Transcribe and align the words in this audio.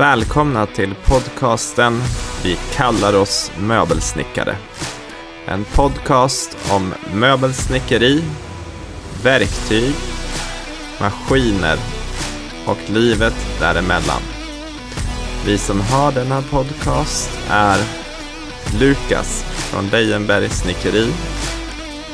Välkomna 0.00 0.66
till 0.66 0.94
podcasten 0.94 2.00
Vi 2.44 2.58
kallar 2.74 3.14
oss 3.16 3.52
möbelsnickare. 3.58 4.56
En 5.46 5.64
podcast 5.64 6.56
om 6.72 6.94
möbelsnickeri, 7.14 8.22
verktyg, 9.22 9.94
maskiner 11.00 11.78
och 12.66 12.90
livet 12.90 13.34
däremellan. 13.58 14.22
Vi 15.46 15.58
som 15.58 15.80
har 15.80 16.12
denna 16.12 16.42
podcast 16.42 17.30
är 17.50 17.78
Lukas 18.80 19.44
från 19.44 19.88
Lejenberg 19.88 20.48
Snickeri, 20.48 21.12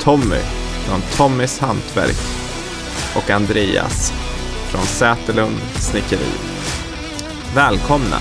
Tommy 0.01 0.41
från 0.87 1.01
Tommys 1.17 1.59
Hantverk 1.59 2.17
och 3.17 3.31
Andreas 3.31 4.13
från 4.71 4.87
Säterlund 4.87 5.59
Snickeri. 5.75 6.56
Välkomna! 7.57 8.19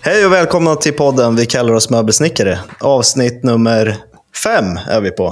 Hej 0.00 0.26
och 0.26 0.32
välkomna 0.32 0.76
till 0.76 0.92
podden 0.92 1.36
Vi 1.36 1.46
kallar 1.46 1.74
oss 1.74 1.90
möbelsnickare. 1.90 2.58
Avsnitt 2.80 3.42
nummer 3.42 3.96
fem 4.44 4.78
är 4.88 5.00
vi 5.00 5.10
på. 5.10 5.30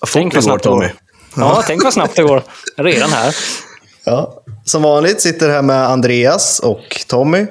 Fort 0.00 0.10
Tänk 0.12 0.32
det 0.32 0.36
vad 0.36 0.44
snabbt 0.44 0.62
det 0.62 0.70
går. 0.70 0.80
Tommy. 0.80 0.90
Ja, 1.36 1.62
tänk 1.66 1.84
vad 1.84 1.92
snabbt 1.92 2.16
det 2.16 2.22
går. 2.22 2.42
Redan 2.76 3.10
här. 3.10 3.36
Ja. 4.04 4.42
Som 4.64 4.82
vanligt 4.82 5.20
sitter 5.20 5.48
här 5.48 5.62
med 5.62 5.88
Andreas 5.88 6.60
och 6.60 7.04
Tommy. 7.06 7.46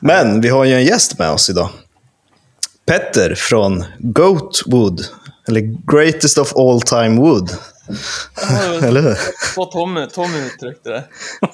Men 0.00 0.40
vi 0.40 0.48
har 0.48 0.64
ju 0.64 0.74
en 0.74 0.84
gäst 0.84 1.18
med 1.18 1.30
oss 1.30 1.50
idag. 1.50 1.68
Petter 2.86 3.34
från 3.34 3.84
Goatwood. 3.98 5.04
Eller 5.48 5.60
Greatest 5.92 6.38
of 6.38 6.56
All 6.56 6.80
Time 6.80 7.20
Wood. 7.20 7.56
Eller 8.82 9.02
hur? 9.02 9.16
Så 9.54 9.64
Tommy, 9.64 10.06
Tommy 10.06 10.46
uttryckte 10.46 10.90
det. 10.90 11.04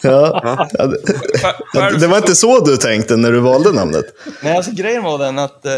Ja. 0.02 0.68
Det 2.00 2.06
var 2.06 2.16
inte 2.16 2.34
så 2.34 2.60
du 2.60 2.76
tänkte 2.76 3.16
när 3.16 3.32
du 3.32 3.40
valde 3.40 3.72
namnet? 3.72 4.04
Nej, 4.42 4.56
alltså 4.56 4.72
grejen 4.72 5.02
var 5.02 5.18
den 5.18 5.38
att 5.38 5.66
eh, 5.66 5.72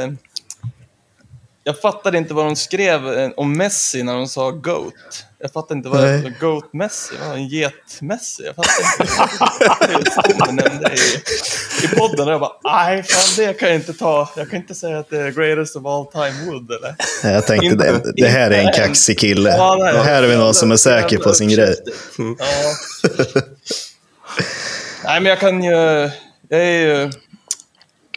jag 1.67 1.81
fattade 1.81 2.19
inte 2.19 2.35
vad 2.35 2.45
de 2.45 2.57
skrev 2.57 3.19
eh, 3.19 3.31
om 3.37 3.53
Messi 3.53 4.03
när 4.03 4.15
de 4.15 4.29
sa 4.29 4.51
GOAT. 4.51 4.95
Jag 5.39 5.53
fattade 5.53 5.79
inte 5.79 5.89
vad 5.89 6.03
Nej. 6.03 6.37
GOAT 6.41 6.73
Messi 6.73 7.15
var. 7.27 7.35
En 7.35 7.49
get 7.49 7.73
Messi. 8.01 8.43
Jag 8.45 8.55
fattade 8.55 9.93
inte. 10.73 10.93
i, 10.95 11.85
I 11.85 11.89
podden 11.89 12.27
och 12.27 12.33
jag 12.33 12.41
bara, 12.41 12.53
nej 12.65 13.03
fan 13.03 13.45
det 13.47 13.53
kan 13.53 13.69
jag 13.69 13.77
inte 13.77 13.93
ta. 13.93 14.31
Jag 14.37 14.51
kan 14.51 14.61
inte 14.61 14.75
säga 14.75 14.99
att 14.99 15.11
det 15.11 15.19
är 15.21 15.31
greatest 15.31 15.77
of 15.77 15.87
all 15.87 16.07
time 16.07 16.45
wood 16.45 16.71
eller? 16.71 16.97
Jag 17.35 17.47
tänkte 17.47 17.77
det, 17.77 18.13
det 18.17 18.29
här 18.29 18.51
är 18.51 18.67
en 18.67 18.73
kaxig 18.73 19.19
kille. 19.19 19.51
Ja, 19.51 19.77
nej. 19.81 20.05
Här 20.05 20.23
är 20.23 20.29
vi 20.29 20.37
någon 20.37 20.55
som 20.55 20.73
är 20.73 20.77
säker 20.77 21.19
på 21.19 21.33
sin 21.33 21.49
grej. 21.49 21.75
Ja. 22.19 22.25
Nej, 25.05 25.21
men 25.21 25.25
jag 25.25 25.41
kan 25.41 25.65
ju... 25.65 26.11
Jag 26.49 26.61
är 26.61 26.81
ju 26.81 27.13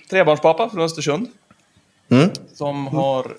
trebarnspappa 0.10 0.70
från 0.70 0.82
Östersund. 0.82 1.28
Mm. 2.12 2.30
Som 2.54 2.88
har 2.88 3.38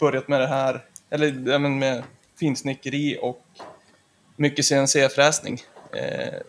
börjat 0.00 0.28
med 0.28 0.40
det 0.40 0.46
här, 0.46 0.84
eller 1.10 1.58
med 1.58 2.02
finsnickeri 2.38 3.18
och 3.22 3.44
mycket 4.36 4.64
CNC-fräsning. 4.64 5.62
Eh, 5.92 6.40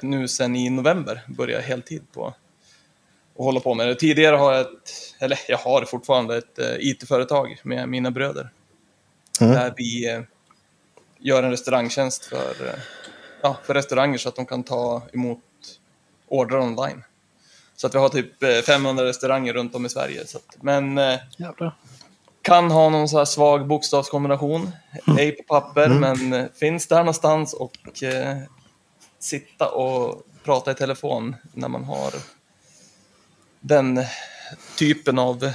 nu 0.00 0.28
sen 0.28 0.56
i 0.56 0.70
november 0.70 1.22
börjar 1.28 1.58
jag 1.58 1.66
heltid 1.66 2.02
på 2.12 2.26
att 2.26 2.34
hålla 3.36 3.60
på 3.60 3.74
med 3.74 3.88
det. 3.88 3.94
Tidigare 3.94 4.36
har 4.36 4.52
jag 4.52 4.60
ett, 4.60 5.14
eller 5.18 5.40
jag 5.48 5.58
har 5.58 5.84
fortfarande 5.84 6.36
ett 6.36 6.58
eh, 6.58 6.74
IT-företag 6.78 7.60
med 7.62 7.88
mina 7.88 8.10
bröder. 8.10 8.50
Mm. 9.40 9.52
Där 9.54 9.74
vi 9.76 10.10
eh, 10.10 10.20
gör 11.18 11.42
en 11.42 11.50
restaurangtjänst 11.50 12.24
för, 12.24 12.66
eh, 12.66 12.80
ja, 13.42 13.56
för 13.64 13.74
restauranger 13.74 14.18
så 14.18 14.28
att 14.28 14.36
de 14.36 14.46
kan 14.46 14.62
ta 14.62 15.02
emot 15.12 15.38
order 16.28 16.58
online. 16.58 17.02
Så 17.80 17.86
att 17.86 17.94
vi 17.94 17.98
har 17.98 18.08
typ 18.08 18.42
eh, 18.42 18.58
500 18.66 19.04
restauranger 19.04 19.52
runt 19.52 19.74
om 19.74 19.86
i 19.86 19.88
Sverige. 19.88 20.26
Så 20.26 20.38
att, 20.38 20.62
men 20.62 20.98
eh, 20.98 21.18
Jävlar. 21.36 21.74
kan 22.42 22.70
ha 22.70 22.88
någon 22.88 23.08
så 23.08 23.18
här 23.18 23.24
svag 23.24 23.66
bokstavskombination. 23.66 24.70
Ej 25.18 25.32
på 25.32 25.42
papper, 25.42 25.88
men 25.88 26.32
eh, 26.32 26.44
finns 26.60 26.86
där 26.86 26.98
någonstans 26.98 27.54
och 27.54 28.02
eh, 28.02 28.36
sitta 29.18 29.68
och 29.68 30.22
prata 30.44 30.70
i 30.70 30.74
telefon 30.74 31.36
när 31.52 31.68
man 31.68 31.84
har 31.84 32.14
den 33.60 34.04
typen 34.78 35.18
av 35.18 35.52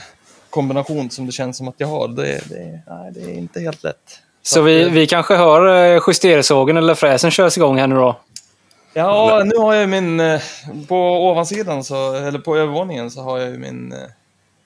kombination 0.49 1.09
som 1.09 1.25
det 1.25 1.31
känns 1.31 1.57
som 1.57 1.67
att 1.67 1.75
jag 1.77 1.87
har. 1.87 2.07
Det, 2.07 2.49
det, 2.49 2.81
nej, 2.87 3.11
det 3.11 3.21
är 3.21 3.33
inte 3.33 3.59
helt 3.59 3.83
lätt. 3.83 4.19
Så 4.41 4.59
att, 4.59 4.67
vi, 4.67 4.81
eh, 4.81 4.91
vi 4.91 5.07
kanske 5.07 5.35
hör 5.35 5.93
eh, 5.95 6.01
justersågen 6.07 6.77
eller 6.77 6.95
fräsen 6.95 7.31
körs 7.31 7.57
igång 7.57 7.77
här 7.77 7.87
nu 7.87 7.95
då. 7.95 8.19
Ja, 8.95 9.41
nu 9.45 9.55
har 9.57 9.73
jag 9.73 9.89
min... 9.89 10.19
eh, 10.19 10.41
På 10.87 11.29
ovansidan, 11.31 11.83
så, 11.83 12.13
eller 12.13 12.39
på 12.39 12.57
övervåningen, 12.57 13.11
så 13.11 13.21
har 13.21 13.39
jag 13.39 13.49
ju 13.51 13.57
min... 13.57 13.91
eh, 13.93 13.99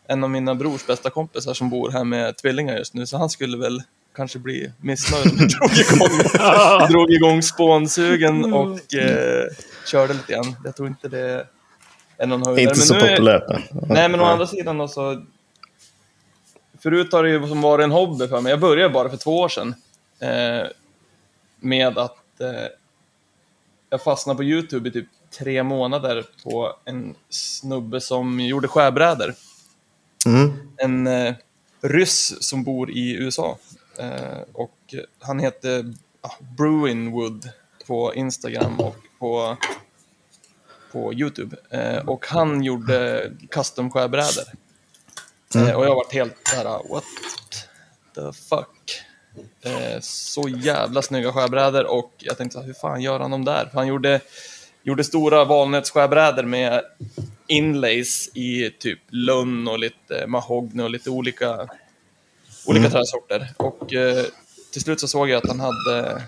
En 0.08 0.24
av 0.24 0.30
mina 0.30 0.56
brors 0.56 0.86
bästa 0.88 1.10
kompisar 1.10 1.54
som 1.54 1.70
bor 1.70 1.92
här 1.92 2.04
med 2.04 2.38
tvillingar 2.38 2.78
just 2.78 2.94
nu, 2.94 3.06
så 3.06 3.18
han 3.18 3.30
skulle 3.30 3.58
väl 3.58 3.82
kanske 4.16 4.40
bli 4.40 4.72
missnöjd 4.78 5.26
om 5.28 5.38
jag 5.40 5.50
drog 5.50 5.72
igång, 5.78 6.88
drog 6.90 7.12
igång 7.12 7.42
spånsugen 7.44 8.54
och 8.54 8.96
eh, 8.96 9.46
körde 9.92 10.14
lite 10.14 10.34
grann. 10.34 10.56
Jag 10.64 10.76
tror 10.76 10.88
inte 10.88 11.08
det 11.08 11.48
är 12.18 12.28
någon 12.28 12.46
höjdare. 12.46 12.64
Inte 12.64 12.76
så 12.76 12.94
populärt. 12.94 13.44
Nej, 13.90 14.10
men 14.10 14.22
å 14.22 14.24
andra 14.24 14.48
sidan 14.48 14.78
då 14.78 14.88
så... 14.88 15.26
Förut 16.84 17.14
har 17.14 17.24
det 17.24 17.30
ju 17.30 17.48
som 17.48 17.62
varit 17.62 17.84
en 17.84 17.92
hobby 17.92 18.28
för 18.28 18.42
mig. 18.42 18.50
Jag 18.50 18.60
började 18.60 18.90
bara 18.94 19.10
för 19.10 19.18
två 19.18 19.40
år 19.40 19.50
sedan. 19.50 19.76
Eh, 20.20 20.68
med 21.60 21.98
att 21.98 22.42
eh, 22.42 22.48
jag 23.90 24.02
fastnade 24.04 24.38
på 24.38 24.44
YouTube 24.44 24.90
i 24.90 24.92
typ 24.92 25.08
tre 25.40 25.64
månader 25.64 26.26
på 26.44 26.76
en 26.86 27.16
snubbe 27.30 28.02
som 28.02 28.40
gjorde 28.40 28.68
skärbrädor. 28.68 29.34
Mm. 30.26 30.54
En 30.78 31.08
eh, 31.08 31.36
ryss 31.82 32.44
som 32.44 32.64
bor 32.64 32.92
i 32.92 33.14
USA. 33.14 33.58
Eh, 33.98 34.40
och 34.54 34.96
han 35.20 35.40
heter 35.40 35.94
ah, 36.22 36.36
Bruinwood 36.58 37.50
på 37.88 38.16
Instagram 38.16 38.80
och 38.80 38.96
på, 39.20 39.58
på 40.92 41.14
YouTube. 41.14 41.56
Eh, 41.70 42.10
och 42.10 42.26
han 42.28 42.64
gjorde 42.64 43.32
custom 43.52 43.92
skärbrädor. 43.92 44.46
Eh, 45.56 45.76
och 45.76 45.86
jag 45.86 45.96
varit 45.96 46.14
helt 46.14 46.36
såhär, 46.44 46.90
what 46.90 47.04
the 48.16 48.34
fuck. 48.34 48.79
Eh, 49.62 50.00
så 50.02 50.50
jävla 50.50 51.02
snygga 51.02 51.34
skärbrädor 51.34 51.84
och 51.86 52.12
jag 52.18 52.38
tänkte 52.38 52.54
så 52.54 52.60
här, 52.60 52.68
hur 52.68 52.74
fan 52.74 53.02
gör 53.02 53.20
han 53.20 53.32
dem 53.32 53.46
där? 53.46 53.66
För 53.66 53.78
han 53.78 53.88
gjorde, 53.88 54.22
gjorde 54.84 55.04
stora 55.04 55.46
valnötsskärbrädor 55.46 56.44
med 56.44 56.82
inlays 57.48 58.30
i 58.34 58.70
typ 58.80 59.00
lönn 59.10 59.68
och 59.68 59.80
lite 59.80 60.28
mahogny 60.28 60.84
och 60.84 60.90
lite 60.90 61.10
olika, 61.10 61.68
olika 62.66 62.90
träsorter. 62.90 63.54
Och 63.58 63.94
eh, 63.94 64.26
till 64.72 64.82
slut 64.82 65.00
så 65.00 65.08
såg 65.08 65.30
jag 65.30 65.38
att 65.38 65.48
han 65.48 65.60
hade, 65.60 66.22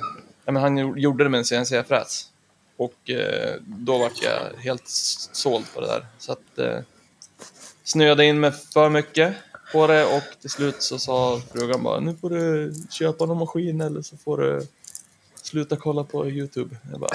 ja, 0.45 0.51
men 0.51 0.61
han 0.63 0.79
gjo- 0.79 0.97
gjorde 0.97 1.23
det 1.23 1.29
med 1.29 1.37
en 1.37 1.45
CNC-fräs. 1.45 2.25
Och 2.77 3.09
eh, 3.09 3.55
då 3.65 3.97
var 3.97 4.11
jag 4.23 4.59
helt 4.63 4.87
såld 5.31 5.65
på 5.73 5.81
det 5.81 5.87
där. 5.87 6.05
Så 6.17 6.31
att 6.31 6.59
eh, 6.59 6.77
snöade 7.83 8.25
in 8.25 8.39
mig 8.39 8.51
för 8.51 8.89
mycket 8.89 9.33
på 9.71 9.87
det 9.87 10.05
och 10.05 10.21
till 10.41 10.49
slut 10.49 10.75
så 10.79 10.99
sa 10.99 11.41
frugan 11.53 11.83
bara 11.83 11.99
nu 11.99 12.15
får 12.21 12.29
du 12.29 12.73
köpa 12.89 13.25
någon 13.25 13.37
maskin 13.37 13.81
eller 13.81 14.01
så 14.01 14.17
får 14.17 14.37
du 14.37 14.67
sluta 15.43 15.75
kolla 15.75 16.03
på 16.03 16.27
YouTube. 16.29 16.75
Jag 16.91 16.99
bara, 16.99 17.09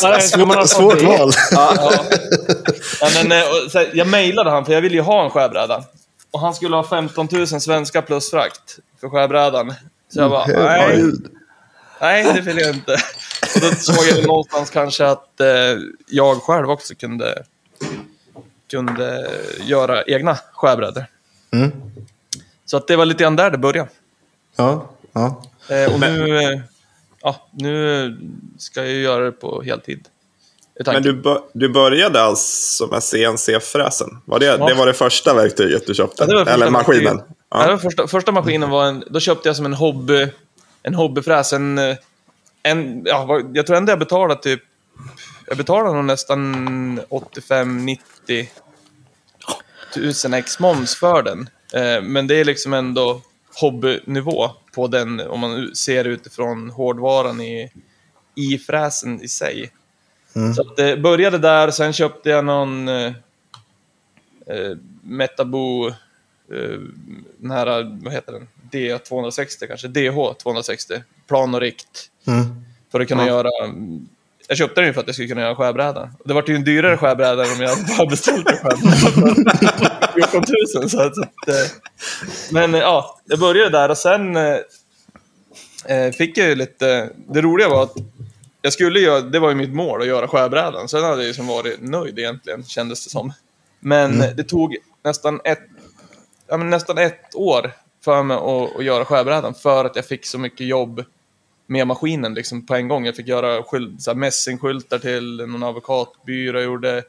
"Ja." 0.00 0.66
Svårt 0.66 0.98
det? 0.98 1.06
val. 1.06 1.32
Ja. 1.50 1.92
Ja, 3.00 3.08
men, 3.22 3.32
eh, 3.32 3.44
här, 3.74 3.90
jag 3.94 4.08
mejlade 4.08 4.50
han 4.50 4.64
för 4.64 4.72
jag 4.72 4.80
ville 4.80 4.94
ju 4.94 5.00
ha 5.02 5.24
en 5.24 5.30
skärbräda. 5.30 5.84
Och 6.30 6.40
han 6.40 6.54
skulle 6.54 6.76
ha 6.76 6.84
15 6.88 7.28
000 7.32 7.46
svenska 7.46 8.02
plus 8.02 8.30
frakt 8.30 8.78
för 9.00 9.08
skärbrädan. 9.08 9.74
Så 10.14 10.20
jag 10.20 10.30
bara, 10.30 10.46
nej, 10.46 10.56
Herregud. 10.56 11.26
nej 12.00 12.32
det 12.34 12.40
vill 12.40 12.58
jag 12.58 12.70
inte. 12.74 12.92
Och 13.54 13.60
då 13.60 13.70
såg 13.76 14.04
jag 14.06 14.26
någonstans 14.26 14.70
kanske 14.70 15.06
att 15.06 15.40
eh, 15.40 15.46
jag 16.06 16.42
själv 16.42 16.70
också 16.70 16.94
kunde, 16.94 17.44
kunde 18.74 19.30
göra 19.60 20.02
egna 20.02 20.38
skärbrädor. 20.52 21.04
Mm. 21.52 21.72
Så 22.64 22.76
att 22.76 22.86
det 22.88 22.96
var 22.96 23.04
lite 23.06 23.22
grann 23.22 23.36
där 23.36 23.50
det 23.50 23.58
började. 23.58 23.88
Ja, 24.56 24.90
ja. 25.12 25.42
Eh, 25.68 25.94
och 25.94 26.00
nu, 26.00 26.38
eh, 26.38 26.60
ja, 27.22 27.48
nu 27.52 28.16
ska 28.58 28.80
jag 28.80 28.90
ju 28.90 29.02
göra 29.02 29.24
det 29.24 29.32
på 29.32 29.62
heltid. 29.62 30.08
Men 30.86 31.02
du, 31.02 31.22
du 31.52 31.68
började 31.68 32.22
alltså 32.22 32.86
med 32.86 33.02
CNC-fräsen? 33.02 34.08
Var 34.24 34.38
det, 34.38 34.46
Ja. 34.46 34.66
det 34.66 34.74
var 34.74 34.86
det 34.86 34.94
första 34.94 35.34
verktyget 35.34 35.86
du 35.86 35.94
köpte? 35.94 36.26
Ja, 36.28 36.46
Eller 36.46 36.70
maskinen? 36.70 37.22
Ja. 37.50 37.56
var 37.66 37.76
första, 37.76 38.06
första 38.06 38.32
maskinen 38.32 38.70
var 38.70 38.86
en, 38.86 39.04
då 39.10 39.20
köpte 39.20 39.48
jag 39.48 39.56
som 39.56 39.66
en 39.66 39.74
hobby, 39.74 40.28
en 40.82 40.94
hobbyfräs. 40.94 41.52
En, 41.52 41.78
eh, 41.78 41.96
en, 42.62 43.02
ja, 43.04 43.40
jag 43.52 43.66
tror 43.66 43.76
ändå 43.76 43.92
jag 43.92 43.98
betalade 43.98 44.42
typ, 44.42 44.60
jag 45.46 45.56
betalade 45.56 45.94
nog 45.94 46.04
nästan 46.04 47.00
85-90 47.10 48.46
tusen 49.94 50.34
ex 50.34 50.58
moms 50.58 50.96
för 50.96 51.22
den. 51.22 51.48
Eh, 51.72 52.02
men 52.02 52.26
det 52.26 52.34
är 52.40 52.44
liksom 52.44 52.72
ändå 52.72 53.22
hobbynivå 53.60 54.50
på 54.74 54.86
den, 54.86 55.20
om 55.20 55.40
man 55.40 55.74
ser 55.74 56.04
utifrån 56.04 56.70
hårdvaran 56.70 57.40
i, 57.40 57.72
i 58.34 58.58
fräsen 58.58 59.22
i 59.22 59.28
sig. 59.28 59.72
Så 60.56 60.62
att 60.62 60.76
det 60.76 60.96
började 60.96 61.38
där, 61.38 61.70
sen 61.70 61.92
köpte 61.92 62.30
jag 62.30 62.44
någon 62.44 62.88
eh, 62.88 63.12
eh, 64.46 64.76
Metabo, 65.02 65.88
eh, 65.88 66.78
den 67.38 67.50
här, 67.50 68.00
vad 68.04 68.12
heter 68.12 68.32
den? 68.32 68.48
D260 68.70 69.66
kanske, 69.66 69.88
DH260, 69.88 71.02
plan 71.26 71.54
och 71.54 71.60
rikt. 71.60 72.10
Mm. 72.26 72.64
För 72.92 73.00
att 73.00 73.08
kunna 73.08 73.26
göra, 73.26 73.50
jag 74.48 74.58
köpte 74.58 74.80
den 74.80 74.88
ju 74.88 74.92
för 74.92 75.00
att 75.00 75.06
jag 75.06 75.14
skulle 75.14 75.28
kunna 75.28 75.40
göra 75.40 75.56
skärbräda. 75.56 76.10
Det 76.24 76.34
var 76.34 76.44
ju 76.46 76.54
en 76.54 76.64
dyrare 76.64 76.96
skärbräda 76.96 77.44
än 77.44 77.52
om 77.52 77.60
jag 77.60 77.78
bara 77.98 78.06
beställt 78.06 78.50
en 78.50 78.56
skärbräda 78.56 78.96
för 78.96 80.12
14 80.12 80.44
000. 80.80 80.88
Så 80.90 81.02
att, 81.02 81.16
så 81.16 81.22
att, 81.22 81.48
eh, 81.48 81.54
men 82.50 82.74
eh, 82.74 82.80
ja, 82.80 83.20
jag 83.24 83.38
började 83.38 83.70
där 83.70 83.88
och 83.88 83.98
sen 83.98 84.36
eh, 84.36 84.56
eh, 85.86 86.12
fick 86.12 86.38
jag 86.38 86.48
ju 86.48 86.54
lite, 86.54 87.10
det 87.28 87.40
roliga 87.40 87.68
var 87.68 87.82
att 87.82 87.94
jag 88.62 88.72
skulle 88.72 89.00
ju, 89.00 89.20
det 89.20 89.38
var 89.38 89.48
ju 89.48 89.54
mitt 89.54 89.74
mål 89.74 90.00
att 90.00 90.06
göra 90.06 90.28
skärbrädan. 90.28 90.88
Sen 90.88 91.02
hade 91.02 91.16
jag 91.16 91.26
ju 91.26 91.34
som 91.34 91.46
varit 91.46 91.80
nöjd 91.80 92.18
egentligen, 92.18 92.64
kändes 92.64 93.04
det 93.04 93.10
som. 93.10 93.32
Men 93.80 94.18
det 94.18 94.44
tog 94.44 94.76
nästan 95.04 95.40
ett, 95.44 95.62
ja, 96.48 96.56
nästan 96.56 96.98
ett 96.98 97.34
år 97.34 97.72
för 98.04 98.22
mig 98.22 98.36
att, 98.36 98.76
att 98.76 98.84
göra 98.84 99.04
skärbrädan 99.04 99.54
för 99.54 99.84
att 99.84 99.96
jag 99.96 100.04
fick 100.04 100.26
så 100.26 100.38
mycket 100.38 100.66
jobb 100.66 101.04
med 101.66 101.86
maskinen 101.86 102.34
liksom 102.34 102.66
på 102.66 102.74
en 102.74 102.88
gång. 102.88 103.06
Jag 103.06 103.16
fick 103.16 103.28
göra 103.28 103.62
skylt, 103.62 104.02
så 104.02 104.10
här 104.10 104.18
mässingskyltar 104.18 104.98
till 104.98 105.36
någon 105.36 105.62
advokatbyrå. 105.62 106.58
Jag 106.58 106.64
gjorde 106.64 107.02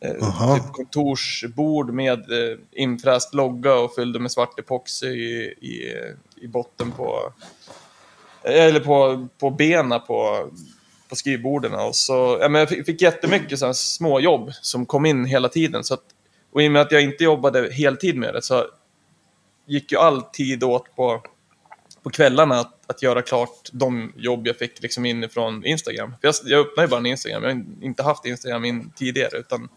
eh, 0.00 0.54
typ 0.54 0.72
kontorsbord 0.72 1.92
med 1.92 2.18
eh, 2.18 2.58
infräst 2.72 3.34
logga 3.34 3.74
och 3.74 3.94
fyllde 3.94 4.18
med 4.18 4.32
svart 4.32 4.58
epoxy 4.58 5.06
i, 5.06 5.42
i, 5.60 5.94
i 6.36 6.48
botten 6.48 6.92
på 6.92 7.32
eller 8.42 8.80
på, 8.80 9.28
på 9.38 9.50
benen 9.50 10.00
på, 10.06 10.48
på 11.08 11.16
skrivborden. 11.16 11.74
Och 11.74 11.96
så, 11.96 12.38
ja, 12.40 12.48
men 12.48 12.58
jag 12.58 12.68
fick, 12.68 12.86
fick 12.86 13.02
jättemycket 13.02 13.58
så 13.58 13.66
här 13.66 13.72
små 13.72 14.20
jobb 14.20 14.50
som 14.62 14.86
kom 14.86 15.06
in 15.06 15.24
hela 15.24 15.48
tiden. 15.48 15.84
Så 15.84 15.94
att, 15.94 16.04
och 16.52 16.62
i 16.62 16.68
och 16.68 16.72
med 16.72 16.82
att 16.82 16.92
jag 16.92 17.02
inte 17.02 17.24
jobbade 17.24 17.72
heltid 17.72 18.16
med 18.16 18.34
det 18.34 18.42
så 18.42 18.66
gick 19.66 19.92
ju 19.92 19.98
all 19.98 20.22
tid 20.22 20.64
åt 20.64 20.96
på, 20.96 21.22
på 22.02 22.10
kvällarna 22.10 22.60
att, 22.60 22.72
att 22.86 23.02
göra 23.02 23.22
klart 23.22 23.68
de 23.72 24.12
jobb 24.16 24.46
jag 24.46 24.56
fick 24.56 24.82
liksom 24.82 25.06
inifrån 25.06 25.64
Instagram. 25.64 26.10
För 26.20 26.28
jag, 26.28 26.34
jag 26.44 26.60
öppnade 26.60 26.86
ju 26.86 26.90
bara 26.90 26.98
en 27.00 27.06
Instagram, 27.06 27.42
jag 27.42 27.50
har 27.50 27.64
inte 27.82 28.02
haft 28.02 28.26
Instagram 28.26 28.64
in 28.64 28.92
tidigare. 28.96 29.38
Utan 29.38 29.68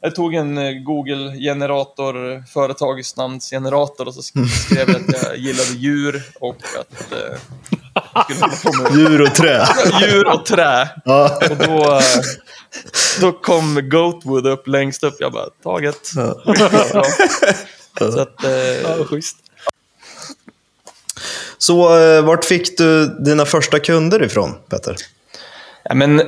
jag 0.00 0.14
tog 0.14 0.34
en 0.34 0.58
eh, 0.58 0.72
Google-generator, 0.72 2.44
företagsnamnsgenerator 2.52 4.08
och 4.08 4.14
så 4.14 4.20
sk- 4.20 4.46
skrev 4.66 4.88
jag 4.90 4.96
att 4.96 5.22
jag 5.22 5.36
gillade 5.36 5.70
djur 5.72 6.22
och 6.40 6.56
att 6.80 7.12
eh, 7.12 7.38
Djur 8.96 9.22
och 9.22 9.34
trä. 9.34 9.66
djur 10.00 10.26
och 10.34 10.46
trä. 10.46 10.88
Ja. 11.04 11.38
Och 11.50 11.56
då, 11.56 11.94
eh, 11.96 12.00
då 13.20 13.32
kom 13.32 13.88
Goatwood 13.88 14.46
upp 14.46 14.66
längst 14.66 15.04
upp. 15.04 15.16
Jag 15.18 15.32
bara, 15.32 15.46
taget. 15.62 16.10
Ja. 16.16 16.42
Ja. 18.00 18.10
Så 18.12 18.20
att, 18.20 18.44
eh, 18.44 18.50
Ja, 18.82 19.04
schysst. 19.04 19.36
Så 21.64 21.98
eh, 22.00 22.24
vart 22.24 22.44
fick 22.44 22.78
du 22.78 23.06
dina 23.06 23.44
första 23.44 23.78
kunder 23.78 24.22
ifrån, 24.22 24.54
Petter? 24.70 24.96
Ja, 25.84 25.94
men 25.94 26.22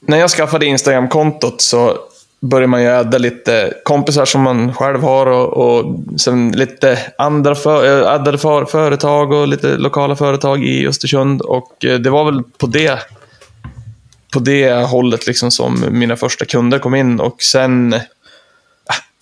när 0.00 0.18
jag 0.18 0.30
skaffade 0.30 0.66
Instagram-kontot 0.66 1.60
så 1.60 1.98
började 2.40 2.66
man 2.66 2.82
ju 2.82 2.88
adda 2.88 3.18
lite 3.18 3.74
kompisar 3.84 4.24
som 4.24 4.42
man 4.42 4.74
själv 4.74 5.02
har 5.02 5.26
och, 5.26 5.48
och 5.48 5.96
sen 6.20 6.52
lite 6.52 6.98
andra 7.18 7.54
för, 7.54 8.00
eh, 8.02 8.12
addade 8.12 8.38
för, 8.38 8.64
företag 8.64 9.32
och 9.32 9.48
lite 9.48 9.76
lokala 9.76 10.16
företag 10.16 10.64
i 10.64 10.88
Östersund. 10.88 11.42
Och 11.42 11.84
eh, 11.84 11.98
det 11.98 12.10
var 12.10 12.24
väl 12.24 12.42
på 12.58 12.66
det, 12.66 12.98
på 14.32 14.38
det 14.38 14.72
hållet 14.72 15.26
liksom 15.26 15.50
som 15.50 15.84
mina 15.90 16.16
första 16.16 16.44
kunder 16.44 16.78
kom 16.78 16.94
in. 16.94 17.20
Och 17.20 17.42
sen... 17.42 17.94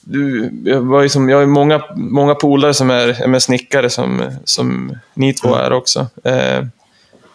Du, 0.04 0.50
jag, 0.64 0.80
var 0.80 1.02
ju 1.02 1.08
som, 1.08 1.28
jag 1.28 1.38
har 1.38 1.46
många, 1.46 1.82
många 1.96 2.34
polare 2.34 2.74
som 2.74 2.90
är, 2.90 3.26
med 3.26 3.42
snickare 3.42 3.90
som, 3.90 4.22
som 4.44 4.98
ni 5.14 5.34
två 5.34 5.54
är 5.54 5.72
också. 5.72 6.06
Eh, 6.24 6.64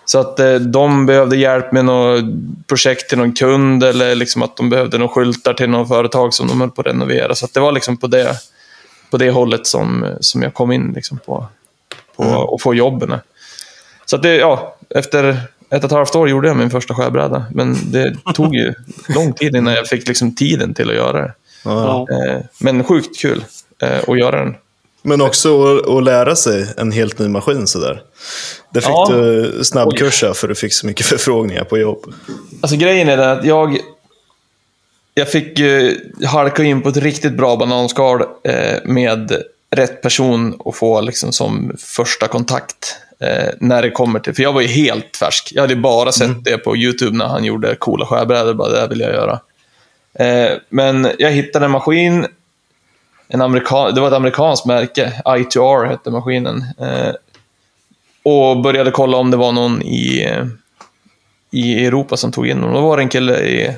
så 0.05 0.19
att 0.19 0.39
eh, 0.39 0.55
de 0.55 1.05
behövde 1.05 1.37
hjälp 1.37 1.71
med 1.71 1.85
något 1.85 2.23
projekt 2.67 3.09
till 3.09 3.17
någon 3.17 3.33
kund 3.33 3.83
eller 3.83 4.15
liksom 4.15 4.41
att 4.41 4.57
de 4.57 4.69
behövde 4.69 4.97
några 4.97 5.13
skyltar 5.13 5.53
till 5.53 5.69
något 5.69 5.87
företag 5.87 6.33
som 6.33 6.47
de 6.47 6.61
höll 6.61 6.71
på 6.71 6.81
att 6.81 6.87
renovera. 6.87 7.35
Så 7.35 7.45
att 7.45 7.53
det 7.53 7.59
var 7.59 7.71
liksom 7.71 7.97
på 7.97 8.07
det, 8.07 8.35
på 9.11 9.17
det 9.17 9.31
hållet 9.31 9.67
som, 9.67 10.05
som 10.19 10.41
jag 10.41 10.53
kom 10.53 10.71
in 10.71 10.91
liksom 10.95 11.19
på, 11.25 11.47
på 12.15 12.53
att 12.55 12.61
få 12.61 12.75
jobben. 12.75 13.15
Så 14.05 14.15
att 14.15 14.23
det, 14.23 14.35
ja, 14.35 14.77
efter 14.89 15.29
ett 15.69 15.83
och 15.83 15.83
ett 15.83 15.91
halvt 15.91 16.15
år 16.15 16.29
gjorde 16.29 16.47
jag 16.47 16.57
min 16.57 16.69
första 16.69 16.95
skärbräda. 16.95 17.45
Men 17.51 17.91
det 17.91 18.15
tog 18.35 18.55
ju 18.55 18.73
lång 19.07 19.33
tid 19.33 19.55
innan 19.55 19.73
jag 19.73 19.87
fick 19.87 20.07
liksom 20.07 20.35
tiden 20.35 20.73
till 20.73 20.89
att 20.89 20.95
göra 20.95 21.21
det. 21.21 21.33
Ja. 21.63 22.07
Eh, 22.11 22.37
Men 22.59 22.83
sjukt 22.83 23.19
kul 23.19 23.45
eh, 23.81 23.99
att 24.07 24.19
göra 24.19 24.39
den. 24.45 24.55
Men 25.01 25.21
också 25.21 25.77
att, 25.77 26.03
lära 26.03 26.35
sig 26.35 26.67
en 26.77 26.91
helt 26.91 27.19
ny 27.19 27.27
maskin 27.27 27.67
sådär. 27.67 28.01
Det 28.73 28.81
fick 28.81 28.89
Ja. 28.89 29.07
du 29.11 29.59
snabbkursa 29.63 30.33
för 30.33 30.47
du 30.47 30.55
fick 30.55 30.73
så 30.73 30.87
mycket 30.87 31.05
förfrågningar 31.05 31.63
på 31.63 31.77
jobb. 31.77 32.13
Alltså 32.61 32.77
grejen 32.77 33.09
är 33.09 33.17
den 33.17 33.29
att 33.29 33.45
jag... 33.45 33.77
Jag 35.13 35.29
fick 35.29 35.59
eh, 35.59 35.91
halka 36.25 36.63
in 36.63 36.81
på 36.81 36.89
ett 36.89 36.97
riktigt 36.97 37.33
bra 37.33 37.55
bananskal 37.55 38.23
med 38.83 39.43
rätt 39.75 40.01
person 40.01 40.61
att 40.65 40.75
få 40.75 41.01
liksom 41.01 41.31
som 41.31 41.75
första 41.79 42.27
kontakt. 42.27 42.95
Eh, 43.19 43.53
när 43.59 43.81
det 43.81 43.91
kommer 43.91 44.19
till... 44.19 44.33
För 44.33 44.43
jag 44.43 44.53
var 44.53 44.61
ju 44.61 44.67
helt 44.67 45.17
färsk. 45.17 45.51
Jag 45.55 45.61
hade 45.61 45.73
ju 45.73 45.79
bara 45.79 46.11
sett 46.11 46.43
det 46.45 46.57
på 46.57 46.77
YouTube 46.77 47.17
när 47.17 47.25
han 47.27 47.43
gjorde 47.45 47.75
coola 47.75 48.05
skärbrädor. 48.05 48.53
Bara, 48.53 48.69
det 48.69 48.79
här 48.79 48.87
vill 48.87 48.99
jag 48.99 49.11
göra. 49.13 49.39
Eh, 50.13 50.57
men 50.69 51.11
jag 51.19 51.31
hittade 51.31 51.65
en 51.65 51.71
maskin. 51.71 52.27
En 53.27 53.41
amerikan, 53.41 53.95
det 53.95 54.01
var 54.01 54.07
ett 54.07 54.13
amerikanskt 54.13 54.65
märke. 54.65 55.21
I2R 55.25 55.87
hette 55.87 56.11
maskinen. 56.11 56.65
Eh, 56.79 57.13
och 58.23 58.61
började 58.61 58.91
kolla 58.91 59.17
om 59.17 59.31
det 59.31 59.37
var 59.37 59.51
någon 59.51 59.81
i... 59.81 60.27
I 61.51 61.85
Europa 61.85 62.17
som 62.17 62.31
tog 62.31 62.47
in 62.47 62.57
honom. 62.57 62.73
Då 62.73 62.81
var 62.81 62.97
det 62.97 63.03
en 63.03 63.09
kille 63.09 63.39
i, 63.39 63.75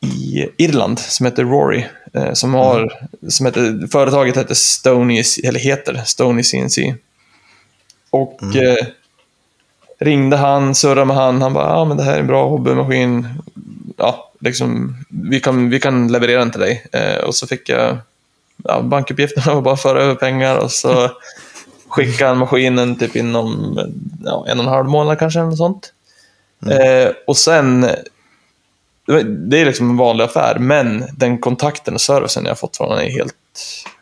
i 0.00 0.48
Irland 0.58 0.98
som 0.98 1.26
heter 1.26 1.44
Rory. 1.44 1.84
Eh, 2.14 2.32
som 2.32 2.54
har, 2.54 3.08
som 3.28 3.46
heter, 3.46 3.86
företaget 3.92 4.36
heter 4.36 4.54
Stony, 4.54 5.22
eller 5.44 5.60
heter 5.60 6.02
Stony 6.04 6.42
CNC. 6.42 6.94
Och 8.10 8.42
eh, 8.42 8.86
ringde 9.98 10.36
han, 10.36 10.74
surrade 10.74 11.04
med 11.04 11.16
han. 11.16 11.42
Han 11.42 11.52
bara, 11.52 11.68
ja 11.68 11.84
men 11.84 11.96
det 11.96 12.02
här 12.02 12.14
är 12.14 12.20
en 12.20 12.26
bra 12.26 12.48
hobbymaskin. 12.48 13.28
Ja, 13.96 14.30
liksom, 14.40 14.96
vi, 15.08 15.40
kan, 15.40 15.70
vi 15.70 15.80
kan 15.80 16.12
leverera 16.12 16.38
den 16.38 16.50
till 16.50 16.60
dig. 16.60 16.86
Eh, 16.92 17.24
och 17.24 17.34
så 17.34 17.46
fick 17.46 17.68
jag 17.68 17.98
ja, 18.64 18.82
bankuppgifterna 18.82 19.52
och 19.56 19.62
bara 19.62 19.76
föra 19.76 20.02
över 20.02 20.14
pengar. 20.14 20.56
Och 20.56 20.70
så 20.70 21.10
skickade 21.88 22.28
han 22.28 22.38
maskinen 22.38 22.98
typ 22.98 23.16
inom 23.16 23.78
ja, 24.24 24.46
en 24.48 24.58
och 24.58 24.64
en 24.64 24.70
halv 24.70 24.88
månad 24.88 25.18
kanske. 25.18 25.40
Eller 25.40 25.52
sånt. 25.52 25.92
Eh, 26.70 27.12
och 27.26 27.36
sen, 27.36 27.80
det 29.26 29.60
är 29.60 29.64
liksom 29.64 29.90
en 29.90 29.96
vanlig 29.96 30.24
affär, 30.24 30.58
men 30.58 31.04
den 31.16 31.38
kontakten 31.38 31.94
och 31.94 32.00
servicen 32.00 32.46
jag 32.46 32.58
fått 32.58 32.76
från 32.76 32.88
honom 32.88 33.04
är 33.04 33.10
helt 33.10 33.34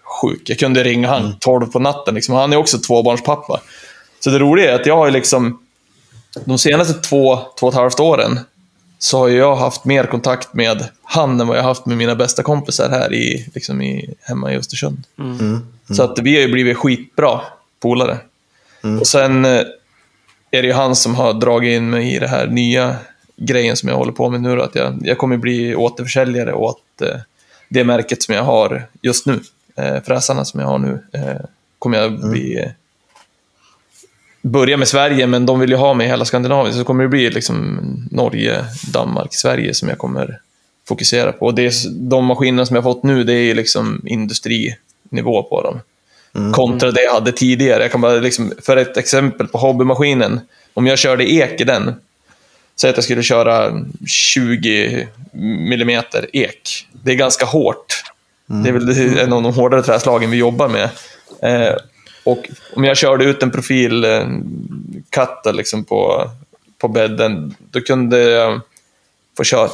sjuk. 0.02 0.50
Jag 0.50 0.58
kunde 0.58 0.82
ringa 0.82 1.08
han 1.08 1.36
12 1.40 1.66
på 1.66 1.78
natten. 1.78 2.14
Liksom. 2.14 2.34
Han 2.34 2.52
är 2.52 2.56
också 2.56 2.78
tvåbarnspappa. 2.78 3.60
Så 4.20 4.30
det 4.30 4.38
roliga 4.38 4.70
är 4.70 4.80
att 4.80 4.86
jag 4.86 4.96
har 4.96 5.10
liksom, 5.10 5.58
de 6.44 6.58
senaste 6.58 6.94
två, 6.94 7.38
två 7.60 7.66
och 7.66 7.72
ett 7.72 7.78
halvt 7.78 8.00
åren, 8.00 8.40
så 8.98 9.18
har 9.18 9.28
jag 9.28 9.56
haft 9.56 9.84
mer 9.84 10.04
kontakt 10.04 10.54
med 10.54 10.88
han 11.02 11.40
än 11.40 11.46
vad 11.46 11.58
jag 11.58 11.62
haft 11.62 11.86
med 11.86 11.96
mina 11.96 12.14
bästa 12.14 12.42
kompisar 12.42 12.88
här 12.88 13.14
i, 13.14 13.48
liksom 13.54 13.82
i, 13.82 14.14
hemma 14.20 14.52
i 14.52 14.56
Östersund. 14.56 15.04
Så 15.96 16.02
att 16.02 16.18
vi 16.18 16.34
har 16.34 16.42
ju 16.42 16.52
blivit 16.52 16.76
skitbra 16.76 17.40
polare. 17.80 18.18
Och 19.00 19.06
sen 19.06 19.44
eh, 19.44 19.60
är 20.50 20.62
det 20.62 20.68
ju 20.68 20.72
han 20.72 20.96
som 20.96 21.14
har 21.14 21.32
dragit 21.32 21.76
in 21.76 21.90
mig 21.90 22.16
i 22.16 22.18
det 22.18 22.28
här 22.28 22.46
nya 22.46 22.96
grejen 23.36 23.76
som 23.76 23.88
jag 23.88 23.96
håller 23.96 24.12
på 24.12 24.30
med 24.30 24.40
nu. 24.40 24.56
Då, 24.56 24.62
att 24.62 24.74
jag, 24.74 24.98
jag 25.02 25.18
kommer 25.18 25.36
bli 25.36 25.74
återförsäljare 25.74 26.52
åt 26.52 27.02
eh, 27.02 27.16
det 27.68 27.84
märket 27.84 28.22
som 28.22 28.34
jag 28.34 28.42
har 28.42 28.88
just 29.02 29.26
nu. 29.26 29.40
Eh, 29.76 30.02
fräsarna 30.04 30.44
som 30.44 30.60
jag 30.60 30.66
har 30.66 30.78
nu 30.78 31.00
eh, 31.12 31.44
kommer 31.78 31.98
jag 31.98 32.30
bli... 32.30 32.72
Börja 34.42 34.76
med 34.76 34.88
Sverige, 34.88 35.26
men 35.26 35.46
de 35.46 35.60
vill 35.60 35.70
ju 35.70 35.76
ha 35.76 35.94
mig 35.94 36.06
i 36.06 36.10
hela 36.10 36.24
Skandinavien. 36.24 36.74
Så 36.74 36.84
kommer 36.84 37.02
det 37.02 37.08
bli 37.08 37.30
liksom 37.30 37.78
Norge, 38.10 38.64
Danmark, 38.92 39.34
Sverige 39.34 39.74
som 39.74 39.88
jag 39.88 39.98
kommer 39.98 40.38
fokusera 40.88 41.32
på. 41.32 41.46
Och 41.46 41.54
det 41.54 41.66
är, 41.66 41.90
de 41.90 42.24
maskinerna 42.24 42.66
som 42.66 42.76
jag 42.76 42.84
fått 42.84 43.02
nu, 43.02 43.24
det 43.24 43.34
är 43.34 43.54
liksom 43.54 44.02
industrinivå 44.06 45.42
på 45.42 45.62
dem 45.62 45.80
kontra 46.52 46.90
det 46.90 47.02
jag 47.02 47.12
hade 47.12 47.32
tidigare. 47.32 47.82
Jag 47.82 47.92
kan 47.92 48.00
bara 48.00 48.14
liksom, 48.14 48.52
för 48.62 48.76
ett 48.76 48.96
exempel 48.96 49.46
på 49.46 49.58
hobbymaskinen. 49.58 50.40
Om 50.74 50.86
jag 50.86 50.98
körde 50.98 51.32
ek 51.32 51.60
i 51.60 51.64
den, 51.64 51.94
säg 52.80 52.90
att 52.90 52.96
jag 52.96 53.04
skulle 53.04 53.22
köra 53.22 53.84
20 54.06 55.08
mm 55.34 56.02
ek. 56.32 56.86
Det 56.92 57.10
är 57.10 57.16
ganska 57.16 57.44
hårt. 57.44 58.02
Det 58.46 58.68
är 58.68 58.72
väl 58.72 59.18
en 59.18 59.32
av 59.32 59.42
de 59.42 59.54
hårdare 59.54 59.82
träslagen 59.82 60.30
vi 60.30 60.36
jobbar 60.36 60.68
med. 60.68 60.88
Eh, 61.42 61.74
Och 62.24 62.48
om 62.76 62.84
jag 62.84 62.96
körde 62.96 63.24
ut 63.24 63.42
en 63.42 63.50
profil 63.50 64.04
eh, 64.04 65.52
liksom 65.52 65.84
på, 65.84 66.30
på 66.78 66.88
bädden, 66.88 67.54
då 67.70 67.80
kunde 67.80 68.18
jag 68.18 68.60
få 69.36 69.44
köra, 69.44 69.68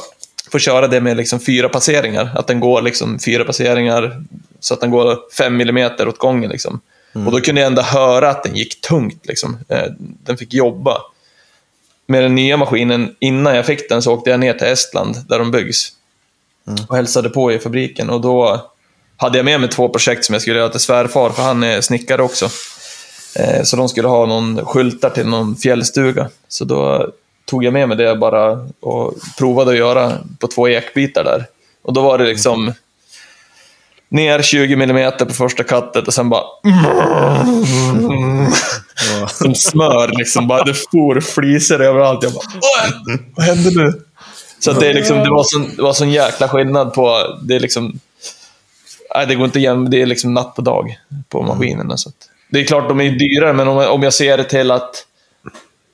få 0.51 0.59
köra 0.59 0.87
det 0.87 1.01
med 1.01 1.17
liksom 1.17 1.39
fyra 1.39 1.69
passeringar. 1.69 2.31
Att 2.35 2.47
den 2.47 2.59
går 2.59 2.81
liksom 2.81 3.19
fyra 3.19 3.43
passeringar 3.43 4.23
så 4.59 4.73
att 4.73 4.81
den 4.81 4.91
går 4.91 5.19
fem 5.37 5.57
millimeter 5.57 6.07
åt 6.07 6.17
gången. 6.17 6.49
Liksom. 6.51 6.79
Och 7.13 7.31
då 7.31 7.41
kunde 7.41 7.61
jag 7.61 7.67
ändå 7.67 7.81
höra 7.81 8.29
att 8.29 8.43
den 8.43 8.55
gick 8.55 8.81
tungt. 8.81 9.25
Liksom. 9.27 9.57
Eh, 9.67 9.83
Den 9.99 10.37
fick 10.37 10.53
jobba. 10.53 11.01
Med 12.05 12.23
den 12.23 12.35
nya 12.35 12.57
maskinen, 12.57 13.15
innan 13.19 13.55
jag 13.55 13.65
fick 13.65 13.89
den, 13.89 14.01
så 14.01 14.13
åkte 14.13 14.29
jag 14.29 14.39
ner 14.39 14.53
till 14.53 14.67
Estland, 14.67 15.15
där 15.27 15.39
de 15.39 15.51
byggs. 15.51 15.93
Och 16.87 16.95
hälsade 16.95 17.29
på 17.29 17.51
i 17.51 17.59
fabriken. 17.59 18.09
Och 18.09 18.21
då 18.21 18.69
hade 19.19 19.37
jag 19.37 19.45
med 19.45 19.59
mig 19.59 19.69
två 19.69 19.89
projekt 19.89 20.25
som 20.25 20.33
jag 20.33 20.41
skulle 20.41 20.59
göra 20.59 20.69
till 20.69 20.79
svärfar, 20.79 21.29
för 21.29 21.43
han 21.43 21.63
är 21.63 21.81
snickare 21.81 22.21
också. 22.23 22.49
Eh, 23.35 23.63
Så 23.63 23.75
de 23.77 23.89
skulle 23.89 24.07
ha 24.07 24.25
någon 24.25 24.65
skyltar 24.65 25.09
till 25.09 25.27
någon 25.27 25.55
fjällstuga. 25.55 26.29
Så 26.47 26.65
då 26.65 27.07
tog 27.45 27.63
jag 27.63 27.73
med 27.73 27.87
mig 27.87 27.97
det 27.97 28.15
bara 28.15 28.67
och 28.79 29.13
provade 29.37 29.71
att 29.71 29.77
göra 29.77 30.11
på 30.39 30.47
två 30.47 30.69
ekbitar 30.69 31.23
där. 31.23 31.45
Och 31.83 31.93
då 31.93 32.01
var 32.01 32.17
det 32.17 32.23
liksom 32.25 32.73
ner 34.09 34.41
20 34.41 34.73
mm 34.73 35.11
på 35.27 35.33
första 35.33 35.63
kattet 35.63 36.07
och 36.07 36.13
sen 36.13 36.29
bara 36.29 36.43
som 39.27 39.55
smör 39.55 40.11
liksom. 40.17 40.47
Bara, 40.47 40.63
det 40.63 40.73
for 40.73 41.19
flisor 41.21 41.81
överallt. 41.81 42.23
Jag 42.23 42.33
bara, 42.33 42.43
"Åh, 42.61 42.91
vad 43.35 43.45
hände 43.45 43.69
nu? 43.83 43.93
Så 44.59 44.71
det, 44.71 44.87
är 44.89 44.93
liksom, 44.93 45.17
det, 45.17 45.29
var 45.29 45.43
sån, 45.43 45.75
det 45.75 45.81
var 45.81 45.93
sån 45.93 46.09
jäkla 46.11 46.47
skillnad 46.49 46.93
på, 46.93 47.37
det 47.43 47.55
är 47.55 47.59
liksom, 47.59 47.99
nej, 49.15 49.25
det 49.27 49.35
går 49.35 49.45
inte 49.45 49.59
igen, 49.59 49.89
det 49.89 50.01
är 50.01 50.05
liksom 50.05 50.33
natt 50.33 50.55
på 50.55 50.61
dag 50.61 50.99
på 51.29 51.41
maskinerna. 51.41 51.97
Så 51.97 52.09
att, 52.09 52.15
det 52.49 52.59
är 52.59 52.63
klart, 52.65 52.89
de 52.89 53.01
är 53.01 53.09
dyrare, 53.09 53.53
men 53.53 53.67
om, 53.67 53.77
om 53.77 54.03
jag 54.03 54.13
ser 54.13 54.37
det 54.37 54.43
till 54.43 54.71
att 54.71 55.05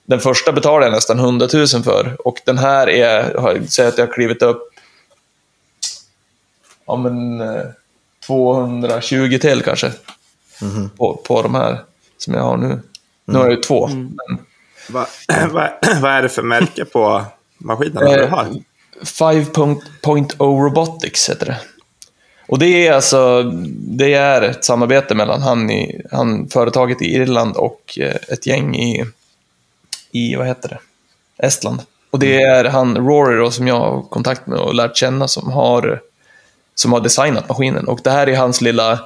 den 0.05 0.19
första 0.19 0.51
betalar 0.51 0.85
jag 0.85 0.91
nästan 0.93 1.19
100 1.19 1.47
000 1.53 1.67
för 1.67 2.27
och 2.27 2.41
den 2.45 2.57
här 2.57 2.89
är, 2.89 3.63
säg 3.67 3.87
att 3.87 3.97
jag 3.97 4.07
har 4.07 4.13
klivit 4.13 4.41
upp 4.41 4.69
ja, 6.87 6.95
men, 6.95 7.41
eh, 7.41 7.61
220 8.27 9.37
till 9.41 9.61
kanske 9.61 9.91
på, 10.97 11.15
på 11.27 11.41
de 11.41 11.55
här 11.55 11.79
som 12.17 12.33
jag 12.33 12.41
har 12.43 12.57
nu. 12.57 12.79
Nu 13.25 13.37
har 13.37 13.45
jag 13.45 13.53
ju 13.53 13.61
två. 13.61 13.87
Men, 13.87 14.17
Vad 14.89 15.07
vad- 15.51 16.01
vad 16.01 16.11
är 16.11 16.21
det 16.21 16.29
för 16.29 16.41
märke 16.43 16.85
på 16.85 17.25
maskinerna 17.57 18.11
du 18.15 18.23
Eh, 18.23 18.29
har? 18.29 18.47
5.0 19.03 20.63
Robotics 20.63 21.29
heter 21.29 21.45
det. 21.45 21.57
Och 22.47 22.59
det 22.59 22.87
är 22.87 22.93
alltså 22.93 23.43
det 23.77 24.13
är 24.13 24.41
ett 24.41 24.65
samarbete 24.65 25.15
mellan 25.15 25.41
han, 25.41 25.69
i, 25.69 26.01
han 26.11 26.47
företaget 26.47 27.01
i 27.01 27.15
Irland 27.15 27.55
och 27.55 27.99
eh, 28.01 28.15
ett 28.29 28.47
gäng 28.47 28.75
i, 28.75 29.05
i 30.11 30.35
vad 30.35 30.47
heter 30.47 30.69
det? 30.69 30.79
Estland. 31.45 31.81
Och 32.11 32.19
det 32.19 32.41
är 32.41 32.65
han 32.65 32.97
Rory 32.97 33.37
då, 33.37 33.51
som 33.51 33.67
jag 33.67 33.79
har 33.79 34.01
kontakt 34.01 34.47
med 34.47 34.59
och 34.59 34.75
lärt 34.75 34.97
känna 34.97 35.27
som 35.27 35.51
har, 35.51 36.01
som 36.75 36.93
har 36.93 37.01
designat 37.01 37.49
maskinen. 37.49 37.87
Och 37.87 37.99
det 38.03 38.09
här 38.11 38.29
är 38.29 38.37
hans 38.37 38.61
lilla 38.61 38.99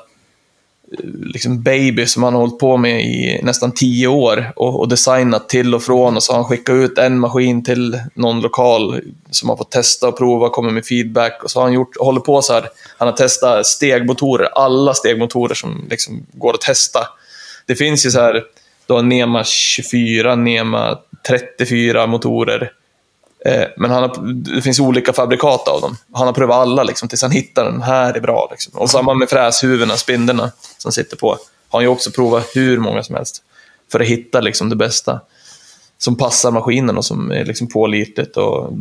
liksom 1.34 1.64
baby 1.64 2.06
som 2.06 2.24
han 2.24 2.34
har 2.34 2.42
hållit 2.42 2.60
på 2.60 2.78
med 2.78 3.02
i 3.02 3.40
nästan 3.44 3.72
tio 3.72 4.08
år 4.08 4.54
och, 4.56 4.80
och 4.80 4.90
designat 4.90 5.50
till 5.50 5.76
och 5.76 5.84
från 5.84 6.16
och 6.16 6.24
så 6.24 6.32
har 6.34 6.38
han 6.38 6.50
skickat 6.50 6.74
ut 6.74 6.98
en 6.98 7.20
maskin 7.20 7.64
till 7.64 8.00
någon 8.14 8.42
lokal 8.42 9.02
som 9.32 9.50
har 9.50 9.58
fått 9.58 9.72
testa 9.72 10.08
och 10.08 10.18
prova, 10.18 10.50
kommer 10.50 10.72
med 10.72 10.86
feedback 10.86 11.44
och 11.44 11.52
så 11.52 11.60
har 11.60 11.64
han 11.64 11.74
gjort, 11.74 11.98
håller 12.00 12.22
på 12.22 12.42
så 12.42 12.54
här. 12.54 12.70
Han 12.98 13.08
har 13.08 13.16
testat 13.16 13.68
stegmotorer, 13.68 14.46
alla 14.46 14.94
stegmotorer 14.94 15.56
som 15.56 15.88
liksom 15.90 16.26
går 16.34 16.54
att 16.54 16.62
testa. 16.62 17.00
Det 17.66 17.76
finns 17.76 18.06
ju 18.06 18.12
så 18.12 18.20
här, 18.20 18.44
du 18.88 18.94
har 18.94 19.02
Nema 19.02 19.44
24, 19.44 20.36
Nema 20.36 20.98
34 21.28 22.08
motorer. 22.08 22.72
Eh, 23.46 23.68
Men 23.78 23.92
han 23.92 24.04
har, 24.04 24.18
det 24.56 24.62
finns 24.62 24.80
olika 24.80 25.14
fabrikat 25.14 25.68
av 25.68 25.82
dem. 25.82 25.98
Han 26.14 26.26
har 26.28 26.34
prövat 26.34 26.58
alla 26.58 26.84
liksom, 26.84 27.10
tills 27.10 27.22
han 27.22 27.32
hittar 27.32 27.66
den 27.66 27.82
här 27.82 28.14
är 28.14 28.20
bra. 28.20 28.48
Liksom. 28.52 28.74
Och 28.80 28.90
samma 28.90 29.14
med 29.14 29.30
fräshuvudena, 29.30 29.98
spindeln 29.98 30.42
som 30.78 30.92
sitter 30.92 31.18
på. 31.18 31.30
Har 31.70 31.80
han 31.80 31.82
ju 31.82 31.88
också 31.88 32.12
provat 32.12 32.48
hur 32.56 32.78
många 32.80 33.04
som 33.04 33.16
helst. 33.16 33.44
För 33.92 34.00
att 34.00 34.08
hitta 34.08 34.40
liksom, 34.42 34.70
det 34.70 34.76
bästa. 34.76 35.22
Som 35.98 36.16
passar 36.16 36.52
maskinen 36.52 36.98
och 36.98 37.06
som 37.06 37.32
är 37.32 37.46
liksom, 37.46 37.68
pålitligt. 37.68 38.38
Och 38.38 38.74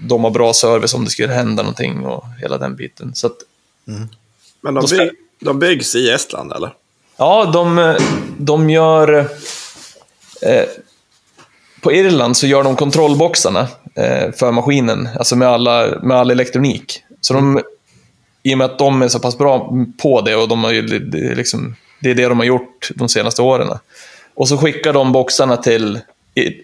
de 0.00 0.24
har 0.24 0.30
bra 0.30 0.52
service 0.52 0.94
om 0.94 1.04
det 1.04 1.10
skulle 1.10 1.32
hända 1.32 1.62
någonting 1.62 2.06
och 2.06 2.24
hela 2.40 2.58
den 2.58 2.76
biten. 2.76 3.14
Så 3.14 3.26
att, 3.26 3.36
Men 4.60 4.74
de, 4.74 4.80
då 4.80 4.86
ska- 4.86 4.96
by 5.04 5.10
de 5.40 5.58
byggs 5.58 5.94
i 5.94 6.10
Estland, 6.10 6.52
eller? 6.52 6.74
Ja, 7.16 7.44
de, 7.52 7.96
de 8.38 8.70
gör... 8.70 9.18
Eh, 10.42 10.64
på 11.82 11.92
Irland 11.92 12.36
så 12.36 12.46
gör 12.46 12.62
de 12.62 12.76
kontrollboxarna 12.76 13.68
Eh, 13.94 14.32
för 14.32 14.52
maskinen, 14.52 15.08
alltså 15.18 15.36
med, 15.36 15.48
alla, 15.48 15.98
med 16.02 16.16
all 16.16 16.30
elektronik. 16.30 17.02
Så 17.20 17.34
de, 17.34 17.60
i 18.42 18.54
och 18.54 18.58
med 18.58 18.64
att 18.64 18.78
de 18.78 19.02
är 19.02 19.08
så 19.08 19.18
pass 19.18 19.38
bra 19.38 19.72
på 20.02 20.20
det 20.20 20.36
och 20.36 20.48
de 20.48 20.64
har 20.64 20.72
ju, 20.72 20.82
det, 20.82 21.18
är 21.18 21.34
liksom, 21.34 21.76
det 22.00 22.10
är 22.10 22.14
det 22.14 22.28
de 22.28 22.38
har 22.38 22.46
gjort 22.46 22.88
de 22.94 23.08
senaste 23.08 23.42
åren. 23.42 23.68
Och 24.34 24.48
så 24.48 24.58
skickar 24.58 24.92
de 24.92 25.12
boxarna 25.12 25.56
till, 25.56 25.98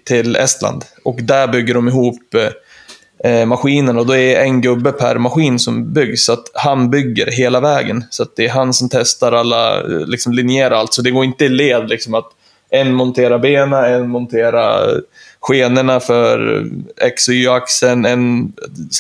till 0.05 0.37
Estland 0.37 0.85
och 1.05 1.19
där 1.23 1.49
bygger 1.49 1.75
de 1.75 1.89
ihop 1.89 2.35
eh, 2.35 3.31
eh, 3.33 3.47
maskinen 3.47 3.99
och 3.99 4.07
då 4.07 4.17
är 4.17 4.41
en 4.41 4.61
gubbe 4.61 4.93
per 4.93 5.19
maskin 5.19 5.59
som 5.59 5.93
byggs. 5.93 6.25
Så 6.25 6.33
att 6.33 6.51
han 6.55 6.91
bygger 6.91 7.31
hela 7.31 7.61
vägen. 7.61 8.05
Så 8.11 8.23
att 8.23 8.37
det 8.37 8.45
är 8.45 8.51
han 8.51 8.73
som 8.73 8.89
testar 8.89 9.33
alla, 9.33 9.81
eh, 9.81 10.07
liksom 10.07 10.33
linjerar 10.33 10.77
allt. 10.77 10.95
Så 10.95 11.03
det 11.03 11.11
går 11.11 11.25
inte 11.25 11.45
i 11.45 11.49
led 11.49 11.89
liksom 11.89 12.15
att 12.15 12.27
en 12.71 12.93
monterar 12.93 13.39
benen, 13.39 13.85
en 13.85 14.09
monterar 14.09 15.01
skenorna 15.47 16.01
för 16.01 16.67
X 16.97 17.29
och 17.29 17.35
Y-axeln. 17.35 18.05
En, 18.05 18.53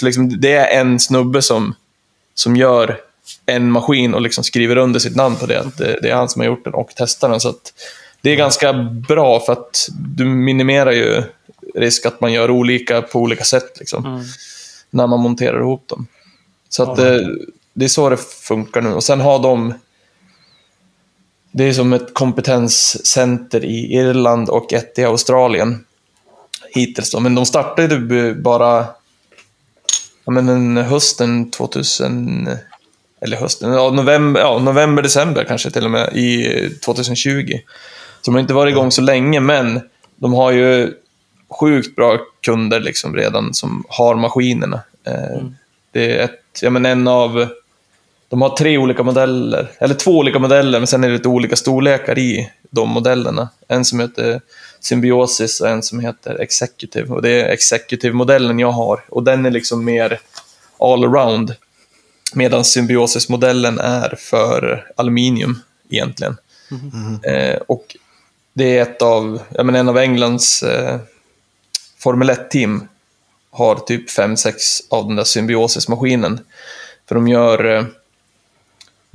liksom, 0.02 0.40
det 0.40 0.52
är 0.52 0.80
en 0.80 1.00
snubbe 1.00 1.42
som, 1.42 1.74
som 2.34 2.56
gör 2.56 3.00
en 3.46 3.70
maskin 3.72 4.14
och 4.14 4.20
liksom 4.20 4.44
skriver 4.44 4.76
under 4.76 5.00
sitt 5.00 5.16
namn 5.16 5.36
på 5.36 5.46
det. 5.46 5.60
Att 5.60 5.78
det, 5.78 5.98
det 6.02 6.10
är 6.10 6.14
han 6.14 6.28
som 6.28 6.40
har 6.40 6.46
gjort 6.46 6.64
den 6.64 6.74
och 6.74 6.90
testar 6.96 7.28
den. 7.28 7.40
Så 7.40 7.54
det 8.20 8.30
är 8.30 8.36
ganska 8.36 8.72
bra 9.08 9.40
för 9.40 9.52
att 9.52 9.88
du 9.98 10.24
minimerar 10.24 10.92
ju 10.92 11.22
risk 11.74 12.06
att 12.06 12.20
man 12.20 12.32
gör 12.32 12.50
olika 12.50 13.02
på 13.02 13.20
olika 13.20 13.44
sätt 13.44 13.76
liksom, 13.78 14.24
när 14.90 15.06
man 15.06 15.20
monterar 15.20 15.60
ihop 15.60 15.88
dem. 15.88 16.06
Så 16.68 16.82
att 16.82 16.96
det, 16.96 17.36
det 17.74 17.84
är 17.84 17.88
så 17.88 18.10
det 18.10 18.16
funkar 18.42 18.82
nu. 18.82 18.92
Och 18.92 19.04
sen 19.04 19.20
har 19.20 19.38
de 19.38 19.74
det 21.52 21.64
är 21.64 21.72
som 21.72 21.92
ett 21.92 22.14
kompetenscenter 22.14 23.64
i 23.64 23.94
Irland 23.94 24.48
och 24.48 24.72
ett 24.72 24.98
i 24.98 25.04
Australien. 25.04 25.85
Hittills 26.76 27.10
då. 27.10 27.20
Men 27.20 27.34
de 27.34 27.46
startade 27.46 27.94
ju 27.94 28.34
bara 28.34 28.86
ja, 30.24 30.32
men 30.32 30.48
en 30.48 30.76
hösten 30.76 31.50
2000... 31.50 32.48
Eller 33.20 33.36
hösten, 33.36 33.72
ja, 33.72 33.90
november, 33.90 34.40
ja, 34.40 34.58
november, 34.58 35.02
december 35.02 35.44
kanske 35.44 35.70
till 35.70 35.84
och 35.84 35.90
med 35.90 36.16
i 36.16 36.70
2020. 36.84 37.58
Så 38.20 38.30
de 38.30 38.34
har 38.34 38.40
inte 38.40 38.54
varit 38.54 38.70
igång 38.70 38.90
så 38.90 39.02
länge, 39.02 39.40
men 39.40 39.80
de 40.16 40.32
har 40.34 40.52
ju 40.52 40.92
sjukt 41.60 41.96
bra 41.96 42.18
kunder 42.42 42.80
liksom 42.80 43.14
redan 43.16 43.54
som 43.54 43.84
har 43.88 44.14
maskinerna. 44.14 44.80
Eh, 45.06 45.42
Det 45.92 46.12
är 46.18 46.24
ett, 46.24 46.40
ja, 46.62 46.70
men 46.70 46.86
en 46.86 47.08
av 47.08 47.48
de 48.28 48.42
har 48.42 48.56
tre 48.56 48.78
olika 48.78 49.02
modeller, 49.02 49.70
eller 49.78 49.94
två 49.94 50.18
olika 50.18 50.38
modeller, 50.38 50.80
men 50.80 50.86
sen 50.86 51.04
är 51.04 51.08
det 51.08 51.14
lite 51.14 51.28
olika 51.28 51.56
storlekar 51.56 52.18
i 52.18 52.50
de 52.70 52.88
modellerna. 52.88 53.48
En 53.68 53.84
som 53.84 54.00
heter 54.00 54.40
Symbiosis 54.86 55.60
och 55.60 55.68
en 55.68 55.82
som 55.82 56.00
heter 56.00 56.40
Executive. 56.40 57.14
Och 57.14 57.22
det 57.22 57.40
är 57.40 57.48
Executive-modellen 57.48 58.58
jag 58.58 58.72
har. 58.72 59.04
Och 59.08 59.22
den 59.22 59.46
är 59.46 59.50
liksom 59.50 59.84
mer 59.84 60.20
all-around. 60.78 61.54
Medan 62.34 62.64
Symbiosis-modellen 62.64 63.78
är 63.78 64.14
för 64.18 64.86
aluminium 64.96 65.62
egentligen. 65.90 66.36
Eh, 67.22 67.56
och 67.66 67.96
det 68.52 68.78
är 68.78 68.82
ett 68.82 69.02
av, 69.02 69.40
ja, 69.54 69.62
men 69.62 69.74
en 69.74 69.88
av 69.88 69.98
Englands 69.98 70.62
eh, 70.62 70.98
Formel 71.98 72.30
1-team 72.30 72.88
har 73.50 73.74
typ 73.74 74.10
5-6 74.10 74.54
av 74.90 75.06
den 75.06 75.16
där 75.16 75.24
Symbiosis-maskinen. 75.24 76.40
För 77.08 77.14
de 77.14 77.28
gör 77.28 77.64
eh, 77.64 77.84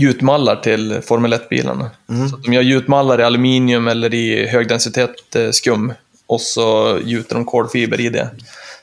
gjutmallar 0.02 0.56
till 0.56 1.02
Formel 1.02 1.34
1-bilarna. 1.34 1.90
Så 2.30 2.36
att 2.36 2.44
de 2.44 2.54
gör 2.54 2.62
gjutmallar 2.62 3.20
i 3.20 3.24
aluminium 3.24 3.88
eller 3.88 4.14
i 4.14 4.48
högdensitet 4.48 5.36
eh, 5.36 5.52
skum 5.52 5.94
och 6.28 6.42
så 6.42 7.00
gjuter 7.04 7.36
de 7.36 7.46
kolfiber 7.46 8.00
i 8.02 8.10
det. 8.10 8.30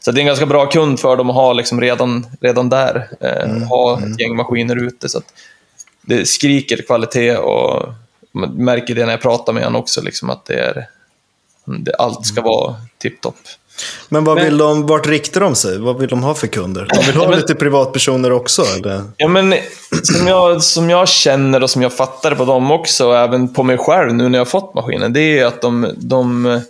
Så 0.00 0.12
det 0.12 0.18
är 0.18 0.20
en 0.20 0.26
ganska 0.26 0.46
bra 0.46 0.66
kund 0.66 1.00
för 1.00 1.16
dem 1.16 1.30
att 1.30 1.36
ha 1.36 1.52
liksom 1.52 1.80
redan, 1.80 2.26
redan 2.40 2.68
där. 2.68 3.08
Eh, 3.20 3.68
Ha 3.68 3.98
ett 3.98 4.20
gäng 4.20 4.36
maskiner 4.36 4.76
ute. 4.76 5.08
Så 5.08 5.22
det 6.02 6.28
skriker 6.28 6.82
kvalitet 6.82 7.36
och 7.36 7.94
man 8.32 8.50
märker 8.50 8.94
det 8.94 9.04
när 9.04 9.12
jag 9.12 9.20
pratar 9.20 9.52
med 9.52 9.64
honom 9.64 9.80
också, 9.80 10.02
liksom 10.02 10.30
att 10.30 10.44
det 10.44 10.60
är, 10.60 10.86
det, 11.64 11.94
allt 11.94 12.26
ska 12.26 12.42
vara 12.42 12.76
tipptopp. 12.98 13.38
Men 14.08 14.24
vad 14.24 14.36
Men- 14.36 14.44
vill 14.44 14.58
de, 14.58 14.86
vart 14.86 15.06
riktar 15.06 15.40
de 15.40 15.54
sig? 15.54 15.78
Vad 15.78 15.98
vill 15.98 16.08
de 16.08 16.22
ha 16.22 16.34
för 16.34 16.46
kunder? 16.46 16.88
De 16.94 17.06
vill 17.06 17.16
ha 17.16 17.30
lite 17.34 17.54
privatpersoner 17.54 18.32
också, 18.32 18.62
eller? 18.76 19.02
Ja, 19.16 19.28
men 19.28 19.54
som 20.02 20.26
jag, 20.26 20.62
som 20.62 20.90
jag 20.90 21.08
känner 21.08 21.62
och 21.62 21.70
som 21.70 21.82
jag 21.82 21.92
fattar 21.92 22.34
på 22.34 22.44
dem 22.44 22.70
också, 22.70 23.06
och 23.06 23.16
även 23.16 23.54
på 23.54 23.62
mig 23.62 23.78
själv 23.78 24.14
nu 24.14 24.28
när 24.28 24.38
jag 24.38 24.44
har 24.44 24.50
fått 24.50 24.74
maskinen, 24.74 25.12
det 25.12 25.38
är 25.38 25.46
att 25.46 25.62
de, 25.62 25.92
de, 25.96 26.60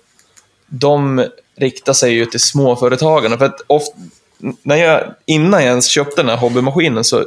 de 0.66 1.24
riktar 1.60 1.92
sig 1.92 2.12
ju 2.12 2.26
till 2.26 2.40
småföretagarna. 2.40 3.38
För 3.38 3.44
att 3.44 3.60
ofta, 3.66 3.96
när 4.62 4.76
jag, 4.76 5.04
innan 5.26 5.60
jag 5.60 5.68
ens 5.70 5.86
köpte 5.86 6.22
den 6.22 6.28
här 6.28 6.36
hobbymaskinen 6.36 7.04
så 7.04 7.24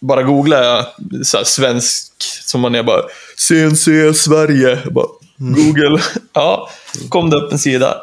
bara 0.00 0.22
googlade 0.22 0.66
jag 0.66 0.86
så 1.26 1.44
svensk, 1.44 2.12
som 2.44 2.60
man 2.60 2.74
är 2.74 2.82
bara 2.82 3.02
CNC 3.36 4.14
Sverige. 4.14 4.80
Jag 4.84 4.92
Bara, 4.92 5.06
Google. 5.36 6.00
Ja, 6.32 6.70
kom 7.08 7.30
det 7.30 7.36
upp 7.36 7.52
en 7.52 7.58
sida. 7.58 7.96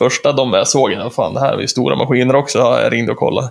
Första 0.00 0.32
de 0.32 0.52
jag 0.52 0.68
såg, 0.68 0.92
ja, 0.92 1.10
fan 1.10 1.34
det 1.34 1.40
här 1.40 1.52
är 1.52 1.60
ju 1.60 1.68
stora 1.68 1.96
maskiner 1.96 2.36
också. 2.36 2.58
Ja, 2.58 2.82
jag 2.82 2.92
ringde 2.92 3.12
och 3.12 3.18
kollade. 3.18 3.50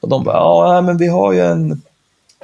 Och 0.00 0.08
de 0.08 0.24
bara, 0.24 0.36
ja 0.36 0.80
men 0.80 0.96
vi 0.96 1.08
har 1.08 1.32
ju 1.32 1.40
en... 1.40 1.82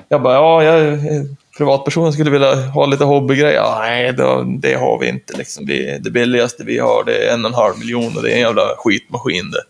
Jag 0.08 0.22
bara, 0.22 0.34
ja, 0.34 0.64
jag 0.64 0.80
är 0.80 1.26
privatperson 1.58 2.12
skulle 2.12 2.30
vilja 2.30 2.54
ha 2.54 2.86
lite 2.86 3.04
hobbygrejer. 3.04 3.54
Ja, 3.54 3.76
nej, 3.80 4.12
det, 4.12 4.44
det 4.58 4.74
har 4.74 4.98
vi 4.98 5.08
inte. 5.08 5.36
Liksom. 5.36 5.66
Vi, 5.66 5.98
det 6.00 6.10
billigaste 6.10 6.64
vi 6.64 6.78
har 6.78 7.04
det 7.04 7.28
är 7.28 7.34
en 7.34 7.44
och 7.44 7.50
en 7.50 7.54
halv 7.54 7.78
miljon 7.78 8.16
och 8.16 8.22
det 8.22 8.30
är 8.30 8.34
en 8.34 8.40
jävla 8.40 8.62
skitmaskin 8.76 9.50
det. 9.50 9.62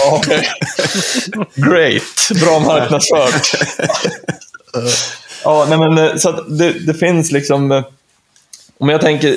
Ja, 0.00 0.16
okej. 0.16 0.48
Great, 1.54 2.40
bra 2.44 2.58
marknadsfört. 2.58 3.60
ja, 5.44 5.66
nej, 5.68 5.78
men 5.78 5.98
eh, 5.98 6.16
så 6.16 6.32
det, 6.32 6.86
det 6.86 6.94
finns 6.94 7.32
liksom... 7.32 7.72
eh, 7.72 7.84
Om 8.78 8.88
jag 8.88 9.00
tänker 9.00 9.36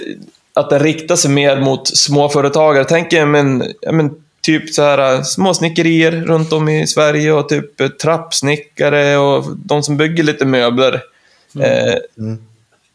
att 0.57 0.69
den 0.69 0.79
riktar 0.79 1.15
sig 1.15 1.31
mer 1.31 1.59
mot 1.59 1.97
småföretagare. 1.97 2.85
Tänk 2.85 3.13
er 3.13 3.25
men, 3.25 3.63
men 3.91 4.11
typ 4.41 4.73
så 4.73 4.81
här 4.81 5.15
äh, 5.15 5.23
små 5.23 5.53
snickerier 5.53 6.11
runt 6.11 6.53
om 6.53 6.69
i 6.69 6.87
Sverige 6.87 7.31
och 7.31 7.49
typ 7.49 7.81
eh, 7.81 7.87
trappsnickare 7.87 9.17
och 9.17 9.57
de 9.57 9.83
som 9.83 9.97
bygger 9.97 10.23
lite 10.23 10.45
möbler. 10.45 10.93
Eh, 11.59 11.95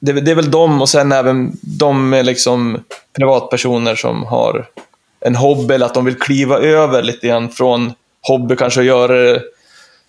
det, 0.01 0.13
det 0.13 0.31
är 0.31 0.35
väl 0.35 0.51
de 0.51 0.83
och 0.83 0.89
sen 0.89 1.13
även 1.13 1.53
de 1.61 2.21
liksom 2.25 2.85
privatpersoner 3.17 3.95
som 3.95 4.23
har 4.23 4.67
en 5.21 5.37
hobby 5.37 5.75
eller 5.75 5.87
att 5.87 5.95
de 5.95 6.05
vill 6.05 6.19
kliva 6.19 6.59
över 6.59 7.03
lite 7.03 7.27
grann 7.27 7.49
från 7.49 7.93
hobby 8.21 8.57
kanske 8.57 8.81
och 8.81 8.87
göra 8.87 9.41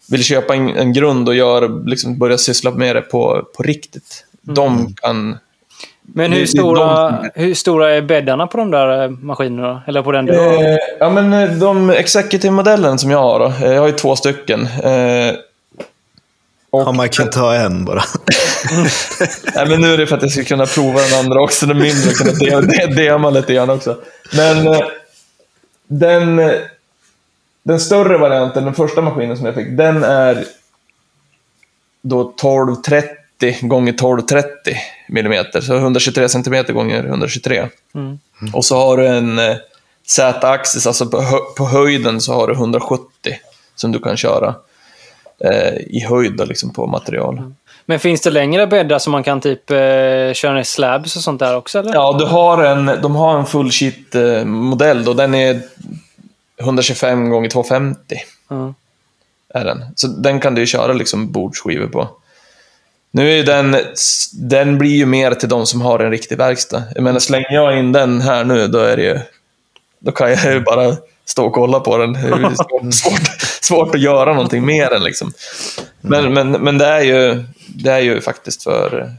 vill 0.09 0.23
köpa 0.23 0.55
en, 0.55 0.69
en 0.69 0.93
grund 0.93 1.29
och 1.29 1.35
gör, 1.35 1.85
liksom 1.87 2.17
börja 2.17 2.37
syssla 2.37 2.71
med 2.71 2.95
det 2.95 3.01
på, 3.01 3.47
på 3.55 3.63
riktigt. 3.63 4.25
De 4.41 4.93
kan 4.93 5.37
Men 6.05 6.33
hur 6.33 6.45
stora, 6.45 7.23
hur 7.35 7.53
stora 7.53 7.91
är 7.95 8.01
bäddarna 8.01 8.47
på 8.47 8.57
de 8.57 8.71
där 8.71 9.03
eh, 9.03 9.09
maskinerna? 9.09 9.81
Eller 9.87 10.01
på 10.01 10.11
den 10.11 10.27
har? 10.29 10.35
Eh, 10.63 10.77
ja, 10.99 11.09
men 11.09 11.33
eh, 11.33 11.49
de 11.51 11.89
executive-modellen 11.89 12.97
som 12.99 13.11
jag 13.11 13.17
har, 13.21 13.39
då, 13.39 13.53
jag 13.67 13.79
har 13.81 13.87
ju 13.87 13.93
två 13.93 14.15
stycken. 14.15 14.61
Eh, 14.83 15.35
och, 16.69 16.81
Ja, 16.81 16.91
man 16.91 17.09
kan 17.09 17.29
ta 17.29 17.53
en 17.55 17.85
bara. 17.85 18.01
nej, 19.55 19.65
men 19.69 19.81
nu 19.81 19.93
är 19.93 19.97
det 19.97 20.07
för 20.07 20.15
att 20.15 20.21
jag 20.21 20.31
ska 20.31 20.43
kunna 20.43 20.65
prova 20.65 20.99
den 21.01 21.19
andra 21.19 21.41
också, 21.41 21.65
den 21.65 21.79
mindre, 21.79 22.09
och 22.09 22.15
kunna 22.15 22.31
de- 22.61 22.67
de- 22.77 22.95
dema 22.95 23.29
lite 23.29 23.53
grann 23.53 23.69
också. 23.69 23.97
Men 24.37 24.67
eh, 24.67 24.79
den, 25.87 26.51
den 27.63 27.79
större 27.79 28.17
varianten, 28.17 28.65
den 28.65 28.73
första 28.73 29.01
maskinen 29.01 29.37
som 29.37 29.45
jag 29.45 29.55
fick, 29.55 29.77
den 29.77 30.03
är 30.03 30.43
då 32.01 32.21
1230 32.21 33.09
gånger 33.61 33.93
1230 33.93 34.75
millimeter, 35.07 35.61
så 35.61 35.75
123 35.75 36.29
centimeter 36.29 36.73
gånger 36.73 37.03
123. 37.05 37.67
Mm. 37.95 38.19
Och 38.53 38.65
så 38.65 38.77
har 38.77 38.97
du 38.97 39.07
en 39.07 39.39
eh, 39.39 39.55
Z-axis, 40.07 40.87
alltså 40.87 41.05
på, 41.05 41.21
hö 41.21 41.37
på 41.57 41.65
höjden 41.65 42.21
så 42.21 42.33
har 42.33 42.47
du 42.47 42.53
170 42.53 43.07
som 43.75 43.91
du 43.91 43.99
kan 43.99 44.17
köra 44.17 44.55
eh, 45.39 45.73
i 45.73 46.05
höjd 46.09 46.33
då, 46.37 46.45
liksom 46.45 46.73
på 46.73 46.87
material. 46.87 47.53
Men 47.85 47.99
finns 47.99 48.21
det 48.21 48.29
längre 48.29 48.67
bäddar 48.67 48.99
som 48.99 49.11
man 49.11 49.23
kan 49.23 49.41
typ 49.41 49.71
eh, 49.71 49.77
köra 50.33 50.53
ner 50.53 50.63
slabs 50.63 51.15
och 51.15 51.21
sånt 51.21 51.39
där 51.39 51.55
också? 51.55 51.79
Eller? 51.79 51.93
Ja, 51.93 52.15
du 52.19 52.25
har 52.25 52.63
en, 52.63 52.85
de 53.01 53.15
har 53.15 53.39
en 53.39 53.45
full 53.45 53.71
sheet 53.71 54.15
eh, 54.15 54.45
modell 54.45 55.03
då, 55.03 55.13
den 55.13 55.33
är 55.33 55.61
125 56.59 57.29
gånger 57.29 57.49
250 57.49 58.15
Ja. 58.49 58.73
är 59.53 59.65
den. 59.65 59.83
Så 59.95 60.07
den 60.07 60.39
kan 60.39 60.55
du 60.55 60.65
köra 60.67 60.93
liksom 60.93 61.31
bordsskivor 61.31 61.87
på. 61.87 62.09
Nu 63.15 63.39
är 63.39 63.43
den, 63.43 63.75
den 64.33 64.77
blir 64.77 64.95
ju 64.95 65.05
mer 65.05 65.33
till 65.33 65.49
de 65.49 65.65
som 65.65 65.81
har 65.81 65.99
en 65.99 66.11
riktig 66.11 66.37
verkstad. 66.37 66.83
Jag 66.95 67.03
menar, 67.03 67.19
slänger 67.19 67.51
jag 67.53 67.79
in 67.79 67.91
den 67.91 68.21
här 68.21 68.43
nu, 68.43 68.67
då 68.67 68.79
är 68.79 68.97
det 68.97 69.03
ju... 69.03 69.19
Då 69.99 70.11
kan 70.11 70.29
jag 70.31 70.53
ju 70.53 70.59
bara 70.59 70.97
stå 71.25 71.45
och 71.45 71.53
kolla 71.53 71.79
på 71.79 71.97
den. 71.97 72.13
Det 72.13 72.19
är 72.19 72.55
svårt, 72.55 72.93
svårt, 72.93 73.41
svårt 73.61 73.95
att 73.95 74.01
göra 74.01 74.33
någonting 74.33 74.65
mer 74.65 74.93
än 74.93 75.03
liksom. 75.03 75.33
Men, 76.01 76.33
men, 76.33 76.51
men 76.51 76.77
det, 76.77 76.85
är 76.85 77.01
ju, 77.01 77.43
det 77.67 77.91
är 77.91 77.99
ju 77.99 78.21
faktiskt 78.21 78.63
för... 78.63 79.11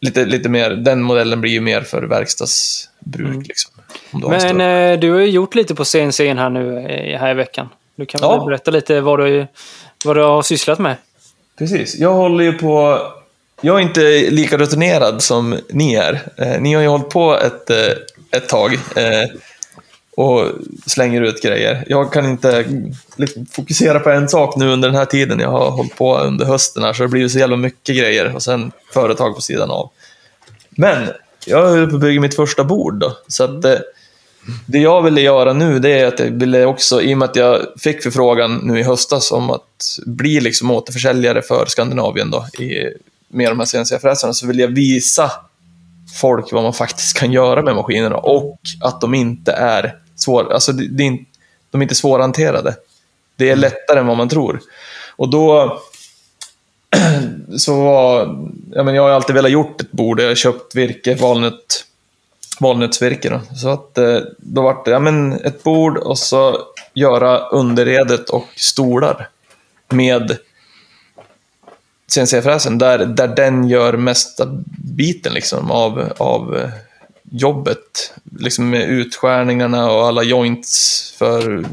Lite, 0.00 0.24
lite 0.24 0.48
mer, 0.48 0.70
den 0.70 1.02
modellen 1.02 1.40
blir 1.40 1.52
ju 1.52 1.60
mer 1.60 1.80
för 1.80 2.02
verkstadsbruk. 2.02 3.46
Liksom, 3.48 3.72
om 4.10 4.20
du 4.20 4.28
Men 4.28 4.60
eh, 4.60 4.98
du 5.00 5.12
har 5.12 5.20
ju 5.20 5.26
gjort 5.30 5.54
lite 5.54 5.74
på 5.74 5.84
CNC 5.84 6.34
här 6.34 6.50
nu 6.50 6.78
eh, 6.78 7.20
här 7.20 7.30
i 7.30 7.34
veckan. 7.34 7.68
Du 7.96 8.06
kan 8.06 8.20
Ja. 8.22 8.36
väl 8.36 8.46
berätta 8.46 8.70
lite 8.70 9.00
vad 9.00 9.18
du, 9.18 9.46
vad 10.04 10.16
du 10.16 10.22
har 10.22 10.42
sysslat 10.42 10.78
med? 10.78 10.96
Precis. 11.58 11.98
Jag 11.98 12.14
håller 12.14 12.44
ju 12.44 12.52
på... 12.52 12.98
Jag 13.60 13.76
är 13.76 13.82
inte 13.82 14.30
lika 14.30 14.56
rutinerad 14.56 15.22
som 15.22 15.58
ni 15.68 15.94
är. 15.94 16.22
Eh, 16.36 16.60
ni 16.60 16.74
har 16.74 16.82
ju 16.82 16.88
hållit 16.88 17.08
på 17.08 17.38
ett, 17.38 17.70
eh, 17.70 17.96
ett 18.30 18.48
tag 18.48 18.74
eh, 18.74 19.30
och 20.16 20.46
slänger 20.86 21.22
ut 21.22 21.42
grejer. 21.42 21.84
Jag 21.86 22.12
kan 22.12 22.26
inte 22.26 22.64
liksom 23.16 23.46
fokusera 23.46 24.00
på 24.00 24.10
en 24.10 24.28
sak 24.28 24.56
nu 24.56 24.68
under 24.72 24.88
den 24.88 24.98
här 24.98 25.04
tiden. 25.04 25.40
Jag 25.40 25.50
har 25.50 25.70
hållit 25.70 25.96
på 25.96 26.18
under 26.18 26.46
hösten 26.46 26.82
här, 26.82 26.92
så 26.92 27.02
det 27.02 27.08
blir 27.08 27.20
ju 27.20 27.28
så 27.28 27.38
jävla 27.38 27.56
mycket 27.56 27.96
grejer 27.96 28.34
och 28.34 28.42
sen 28.42 28.72
företag 28.92 29.34
på 29.34 29.42
sidan 29.42 29.70
av. 29.70 29.90
Men 30.70 31.08
jag 31.46 31.78
är 31.78 31.86
på 31.86 31.96
att 31.96 32.00
bygga 32.00 32.20
mitt 32.20 32.36
första 32.36 32.64
bord 32.64 32.94
då, 32.94 33.16
så 33.28 33.44
att 33.44 33.64
eh, 33.64 33.78
det 34.66 34.78
jag 34.78 35.02
ville 35.02 35.20
göra 35.20 35.52
nu, 35.52 35.78
det 35.78 36.00
är 36.00 36.06
att 36.06 36.18
jag 36.18 36.26
ville 36.26 36.64
också, 36.64 37.02
i 37.02 37.14
och 37.14 37.18
med 37.18 37.28
att 37.28 37.36
jag 37.36 37.66
fick 37.78 38.02
förfrågan 38.02 38.60
nu 38.62 38.78
i 38.78 38.82
höstas 38.82 39.32
om 39.32 39.50
att 39.50 39.98
bli 40.06 40.40
liksom 40.40 40.70
återförsäljare 40.70 41.42
för 41.42 41.66
Skandinavien 41.66 42.30
då, 42.30 42.62
i, 42.62 42.94
med 43.28 43.50
de 43.50 43.58
här 43.58 43.66
CNC-fräsarna, 43.66 44.32
så 44.32 44.46
vill 44.46 44.58
jag 44.58 44.68
visa 44.68 45.30
folk 46.20 46.52
vad 46.52 46.62
man 46.62 46.72
faktiskt 46.72 47.18
kan 47.18 47.32
göra 47.32 47.62
med 47.62 47.74
maskinerna 47.74 48.16
och 48.16 48.58
att 48.80 49.00
de 49.00 49.14
inte 49.14 49.52
är 49.52 49.96
svår, 50.16 50.52
alltså 50.52 50.72
det, 50.72 50.88
det 50.88 51.02
är 51.02 51.06
inte, 51.06 51.24
de 51.70 51.80
är 51.80 51.82
inte 51.82 51.94
svårhanterade. 51.94 52.76
Det 53.36 53.50
är 53.50 53.56
lättare 53.56 54.00
än 54.00 54.06
vad 54.06 54.16
man 54.16 54.28
tror. 54.28 54.60
Och 55.16 55.30
då 55.30 55.78
så 57.56 57.82
var, 57.82 58.18
jag, 58.74 58.84
men 58.84 58.94
jag 58.94 59.02
har 59.02 59.08
ju 59.08 59.14
alltid 59.14 59.34
velat 59.34 59.50
gjort 59.50 59.80
ett 59.80 59.92
bord, 59.92 60.20
jag 60.20 60.28
har 60.28 60.34
köpt 60.34 60.74
virke, 60.74 61.14
valnöt, 61.14 61.86
valnötsvirke. 62.60 63.40
Så 63.56 63.68
att 63.68 63.98
eh, 63.98 64.18
då 64.38 64.62
vart 64.62 64.84
det, 64.84 64.90
ja 64.90 64.98
men 64.98 65.32
ett 65.32 65.62
bord 65.62 65.96
och 65.96 66.18
så 66.18 66.58
göra 66.94 67.38
underredet 67.38 68.30
och 68.30 68.46
stolar 68.56 69.28
med 69.88 70.38
CNC-fräsen, 72.14 72.78
där, 72.78 72.98
där 72.98 73.28
den 73.28 73.68
gör 73.68 73.96
mesta 73.96 74.46
biten 74.84 75.34
liksom 75.34 75.70
av, 75.70 76.12
av 76.18 76.56
eh, 76.56 76.70
jobbet. 77.30 78.14
Liksom 78.38 78.70
med 78.70 78.88
utskärningarna 78.88 79.90
och 79.90 80.06
alla 80.06 80.22
joints 80.22 81.14
för, 81.18 81.64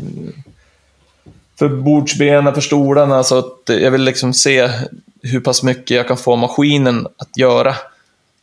för 1.59 1.69
bordsbenen, 1.69 2.53
för 2.53 2.61
stolarna. 2.61 3.23
Så 3.23 3.37
att 3.37 3.61
jag 3.65 3.91
vill 3.91 4.03
liksom 4.03 4.33
se 4.33 4.69
hur 5.21 5.39
pass 5.39 5.63
mycket 5.63 5.97
jag 5.97 6.07
kan 6.07 6.17
få 6.17 6.35
maskinen 6.35 7.07
att 7.17 7.37
göra. 7.37 7.75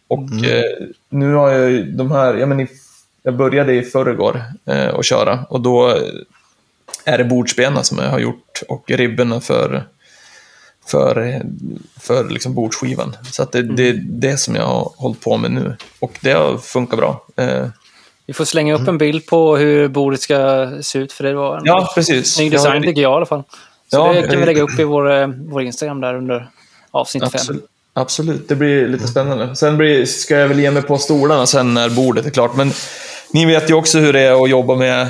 Och 0.08 0.44
eh, 0.44 0.86
nu 1.16 1.34
har 1.34 1.50
jag 1.50 1.70
ju 1.70 1.82
de 1.92 2.10
här, 2.10 2.34
ja 2.34 2.46
men 2.46 2.60
i, 2.60 2.68
jag 3.22 3.36
började 3.36 3.74
i 3.74 3.82
förrgår 3.82 4.42
eh, 4.66 4.94
att 4.94 5.04
köra 5.04 5.44
och 5.50 5.60
då 5.60 5.98
är 7.04 7.18
det 7.18 7.24
bordsbenen 7.24 7.84
som 7.84 7.98
jag 7.98 8.10
har 8.10 8.18
gjort 8.18 8.62
och 8.68 8.90
ribborna 8.90 9.40
för, 9.40 9.84
för, 10.86 11.42
för 12.00 12.28
liksom 12.30 12.54
bordsskivan. 12.54 13.16
Så 13.32 13.42
att 13.42 13.52
det, 13.52 13.62
det 13.62 13.88
är 13.88 14.02
det 14.06 14.36
som 14.36 14.54
jag 14.54 14.66
har 14.66 14.92
hållit 14.96 15.20
på 15.20 15.36
med 15.36 15.50
nu. 15.50 15.76
Och 16.00 16.18
det 16.20 16.32
har 16.32 16.58
funkat 16.58 16.98
bra. 16.98 17.26
Eh, 17.36 17.66
Vi 18.26 18.32
får 18.32 18.44
slänga 18.44 18.74
upp 18.74 18.88
en 18.88 18.98
bild 18.98 19.26
på 19.26 19.56
hur 19.56 19.88
bordet 19.88 20.20
ska 20.20 20.70
se 20.80 20.98
ut, 20.98 21.12
för 21.12 21.24
det 21.24 21.34
var 21.34 21.56
en 21.56 21.62
ja, 21.64 21.92
precis. 21.94 22.34
snygg 22.34 22.52
design 22.52 22.82
tycker 22.82 23.02
jag 23.02 23.12
i 23.12 23.16
alla 23.16 23.26
fall. 23.26 23.42
Så 23.90 23.96
Ja, 23.96 24.12
det 24.12 24.28
kan 24.28 24.40
vi 24.40 24.46
lägga 24.46 24.62
upp 24.62 24.78
i 24.78 24.84
vår, 24.84 25.12
eh, 25.12 25.26
vår 25.26 25.62
Instagram 25.62 26.00
där 26.00 26.14
under 26.14 26.50
avsnitt 26.90 27.22
fem. 27.22 27.30
Absolut. 27.34 27.66
Absolut, 27.98 28.48
det 28.48 28.56
blir 28.56 28.88
lite 28.88 29.08
spännande. 29.08 29.56
Sen 29.56 29.76
blir, 29.76 30.06
ska 30.06 30.36
jag 30.36 30.48
väl 30.48 30.60
ge 30.60 30.70
mig 30.70 30.82
på 30.82 30.98
stolarna 30.98 31.46
sen 31.46 31.74
när 31.74 31.90
bordet 31.90 32.26
är 32.26 32.30
klart. 32.30 32.56
Men 32.56 32.72
ni 33.32 33.46
vet 33.46 33.70
ju 33.70 33.74
också 33.74 33.98
hur 33.98 34.12
det 34.12 34.20
är 34.20 34.44
att 34.44 34.50
jobba 34.50 34.74
med 34.74 35.08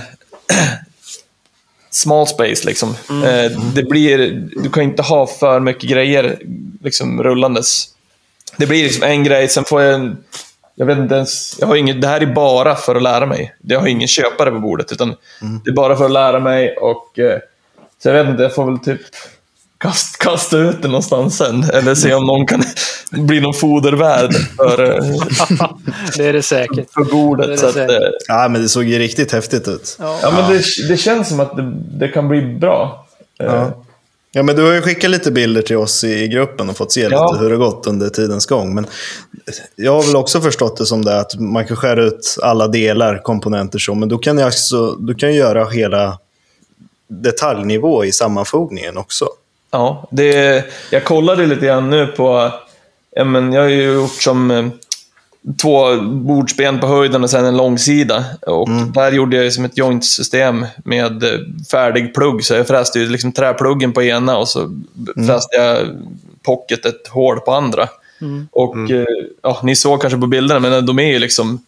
small 1.91 2.27
space. 2.27 2.67
Liksom. 2.67 2.89
Eh, 3.09 3.61
det 3.75 3.83
blir, 3.83 4.19
du 4.63 4.71
kan 4.71 4.83
inte 4.83 5.03
ha 5.03 5.27
för 5.27 5.61
mycket 5.61 5.91
grejer 5.91 6.39
liksom, 6.83 7.23
rullandes. 7.23 7.89
Det 8.57 8.67
blir 8.67 8.83
liksom 8.83 9.03
en 9.03 9.25
grej, 9.25 9.49
sen 9.49 9.65
får 9.65 9.83
jag 9.83 9.95
en, 9.95 10.17
jag 10.75 10.87
vet 10.87 10.99
inte 10.99 11.15
ens, 11.15 11.57
jag 11.61 11.67
har 11.67 11.77
inget, 11.77 12.03
det 12.03 12.09
här 12.09 12.21
är 12.21 12.27
bara 12.27 12.75
för 12.75 12.95
att 12.95 13.03
lära 13.03 13.27
mig. 13.27 13.55
Jag 13.63 13.81
har 13.81 13.87
ingen 13.87 14.09
köpare 14.09 14.51
på 14.51 14.59
bordet, 14.59 14.93
utan 14.93 15.15
det 15.65 15.71
är 15.71 15.75
bara 15.75 15.97
för 15.97 16.05
att 16.05 16.11
lära 16.11 16.41
mig 16.41 16.77
och 16.77 17.19
eh, 17.19 17.39
så 18.03 18.09
jag 18.09 18.15
vet 18.15 18.31
inte, 18.31 18.43
jag 18.43 18.55
får 18.55 18.65
väl 18.65 18.79
typ 18.79 19.01
kast, 19.79 20.19
kasta 20.19 20.59
ut 20.59 20.83
det 20.83 20.89
någonstans 20.89 21.37
sen. 21.37 21.65
Eller 21.73 21.95
se 21.95 22.15
om 22.15 22.27
någon 22.27 22.47
kan 22.47 22.63
bli 23.27 23.41
någon 23.41 23.55
fodervärd 23.55 24.35
för, 24.57 24.85
eh, 24.85 25.05
Det 26.17 26.27
är 26.27 26.33
det 26.33 26.43
säkert. 26.43 26.93
för 26.93 27.05
bordet. 27.05 27.47
Det 27.47 27.53
är 27.53 27.57
så 27.57 27.67
att, 27.67 27.73
säkert. 27.75 27.91
eh, 28.03 28.09
Ja, 28.29 28.49
men 28.49 28.63
det 28.63 28.69
såg 28.69 28.85
ju 28.85 28.99
riktigt 28.99 29.33
häftigt 29.33 29.69
ut. 29.69 29.97
ja, 30.01 30.19
men 30.37 30.51
det, 30.53 30.63
det 30.89 30.97
känns 30.97 31.29
som 31.29 31.41
att 31.41 31.57
det, 31.57 31.73
det 31.99 32.09
kan 32.09 32.29
bli 32.29 32.43
bra. 32.43 33.07
Eh, 33.41 33.47
Ja. 33.47 33.83
Ja, 34.33 34.43
men 34.43 34.57
du 34.57 34.63
har 34.63 34.73
ju 34.73 34.83
skickat 34.83 35.11
lite 35.11 35.31
bilder 35.31 35.63
till 35.63 35.77
oss 35.77 36.05
i 36.05 36.29
gruppen 36.29 36.71
och 36.71 36.77
fått 36.77 36.93
se 36.93 37.01
Ja. 37.01 37.33
lite 37.33 37.43
hur 37.45 37.51
det 37.51 37.57
gått 37.57 37.87
under 37.87 38.09
tidens 38.09 38.47
gång. 38.47 38.75
Men 38.75 38.87
jag 39.77 39.93
har 39.93 40.03
väl 40.03 40.17
också 40.17 40.41
förstått 40.41 40.77
det 40.77 40.87
som 40.87 41.05
det 41.05 41.21
att 41.21 41.41
man 41.41 41.67
kan 41.67 41.77
skära 41.77 42.05
ut 42.05 42.37
alla 42.43 42.69
delar, 42.69 43.23
komponenter 43.23 43.79
så, 43.79 43.95
men 43.95 44.09
då 44.09 44.19
kan 44.19 44.39
jag 44.39 44.47
också, 44.49 44.91
du 44.93 45.15
kan 45.15 45.33
ju 45.33 45.39
göra 45.39 45.69
hela 45.69 46.19
detaljnivå 47.09 48.05
i 48.05 48.13
sammanfogningen 48.13 48.97
också. 48.97 49.27
Ja, 49.77 50.09
det, 50.11 50.65
jag 50.91 51.05
kollade 51.05 51.47
lite 51.47 51.67
grann 51.67 51.91
nu 51.91 52.07
på... 52.07 52.51
Ja, 53.17 53.25
men 53.25 53.53
jag 53.53 53.63
har 53.63 53.69
ju 53.69 53.93
gjort 53.93 54.23
som 54.23 54.51
eh, 54.51 54.67
två 55.63 55.97
bordsben 56.03 56.81
på 56.81 56.87
höjden 56.87 57.23
och 57.25 57.31
sen 57.31 57.45
en 57.45 57.57
långsida. 57.57 58.25
Och 58.47 58.69
där 58.95 59.13
gjorde 59.13 59.37
jag 59.45 59.53
som 59.53 59.65
ett 59.65 59.79
joint-system 59.79 60.67
med 60.85 61.25
eh, 61.25 61.31
färdig 61.71 62.15
plugg. 62.15 62.45
Så 62.45 62.55
jag 62.55 62.67
fräste 62.67 62.99
ju 62.99 63.09
liksom 63.09 63.33
träpluggen 63.33 63.93
på 63.93 64.03
ena 64.03 64.37
och 64.37 64.49
så 64.49 64.81
fräste 65.27 65.57
jag 65.57 65.79
pocket 66.43 66.87
ett 66.87 67.09
hål 67.09 67.41
på 67.41 67.53
andra. 67.53 67.89
Och 68.53 68.91
eh, 68.91 69.05
ja, 69.43 69.61
ni 69.63 69.77
såg 69.77 70.01
kanske 70.01 70.19
på 70.19 70.27
bilderna, 70.27 70.61
men 70.61 70.87
de 70.87 70.99
är 70.99 71.13
ju 71.13 71.19
liksom 71.19 71.61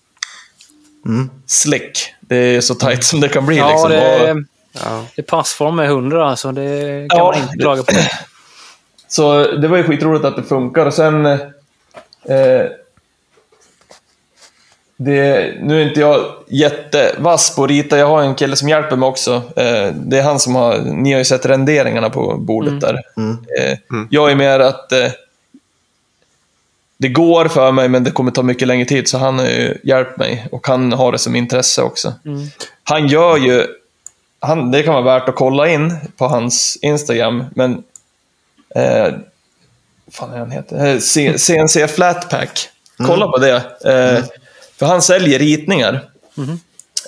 slick. 1.47 2.14
Det 2.21 2.37
är 2.37 2.61
så 2.61 2.75
tight 2.75 3.05
som 3.05 3.21
det 3.21 3.29
kan 3.29 3.47
bli. 3.47 3.57
Ja, 3.57 3.68
liksom. 3.71 3.90
det, 3.90 4.33
Och- 4.33 4.38
Ja. 4.85 5.05
det 5.17 5.23
är 5.23 5.27
passform 5.27 5.77
med 5.77 5.87
100 5.87 6.31
alltså. 6.31 6.53
Det 6.53 7.07
kan 7.11 7.19
Ja, 7.19 7.25
man 7.33 7.43
inte 7.43 7.55
det- 7.57 7.62
klaga 7.62 7.83
på. 7.83 7.93
Så 9.09 9.45
det 9.57 9.69
var 9.69 9.77
ju 9.77 9.85
skitroligt 9.85 10.25
att 10.25 10.37
det 10.37 10.43
funkar. 10.43 10.87
Och 10.87 10.95
sen... 10.95 11.27
Eh, 11.27 11.38
det, 14.97 15.55
nu 15.62 15.83
är 15.83 15.88
inte 15.88 16.01
jag 16.01 16.25
jättevass 16.49 17.57
på 17.57 17.64
att 17.64 17.71
rita. 17.71 17.99
Jag 17.99 18.07
har 18.07 18.23
en 18.23 18.35
kille 18.35 18.57
som 18.57 18.69
hjälper 18.69 18.97
mig 18.97 19.07
också. 19.07 19.33
Eh, 19.57 19.93
det 19.95 20.19
är 20.19 20.23
han 20.23 20.38
som 20.41 20.55
har... 20.55 20.79
Ni 20.79 21.12
har 21.12 21.19
ju 21.19 21.25
sett 21.25 21.47
renderingarna 21.47 22.11
på 22.11 22.37
bordet 22.38 22.81
där. 22.81 22.95
Eh, 23.61 23.79
Jag 24.11 24.31
är 24.31 24.35
mer 24.35 24.61
att... 24.61 24.93
Eh, 24.93 25.09
det 26.99 27.09
går 27.09 27.49
för 27.49 27.73
mig, 27.73 27.88
men 27.88 28.05
det 28.05 28.11
kommer 28.11 28.31
ta 28.31 28.43
mycket 28.43 28.69
längre 28.69 28.85
tid. 28.85 29.09
Så 29.09 29.19
han 29.19 29.38
har 29.38 29.47
ju 29.47 29.79
hjälpt 29.85 30.17
mig. 30.19 30.47
Och 30.53 30.67
han 30.69 30.93
har 30.93 31.12
det 31.12 31.19
som 31.19 31.37
intresse 31.37 31.83
också. 31.83 32.12
Han 32.85 33.07
gör 33.09 33.37
ju... 33.37 33.67
Han, 34.40 34.70
det 34.70 34.83
kan 34.83 34.94
vara 34.94 35.05
värt 35.18 35.29
att 35.29 35.35
kolla 35.35 35.68
in 35.68 35.94
på 36.16 36.27
hans 36.27 36.79
Instagram, 36.83 37.44
men 37.55 37.83
Eh, 38.77 39.14
fan 40.11 40.33
är 40.33 40.38
han 40.38 40.51
heter? 40.51 40.87
Eh, 40.87 40.98
C- 40.98 41.38
CNC 41.38 41.88
Flatpack. 41.88 42.68
Kolla 43.07 43.27
på 43.29 43.38
det. 43.38 43.55
Eh, 43.85 44.24
För 44.77 44.87
han 44.87 45.03
säljer 45.03 45.38
ritningar. 45.38 46.09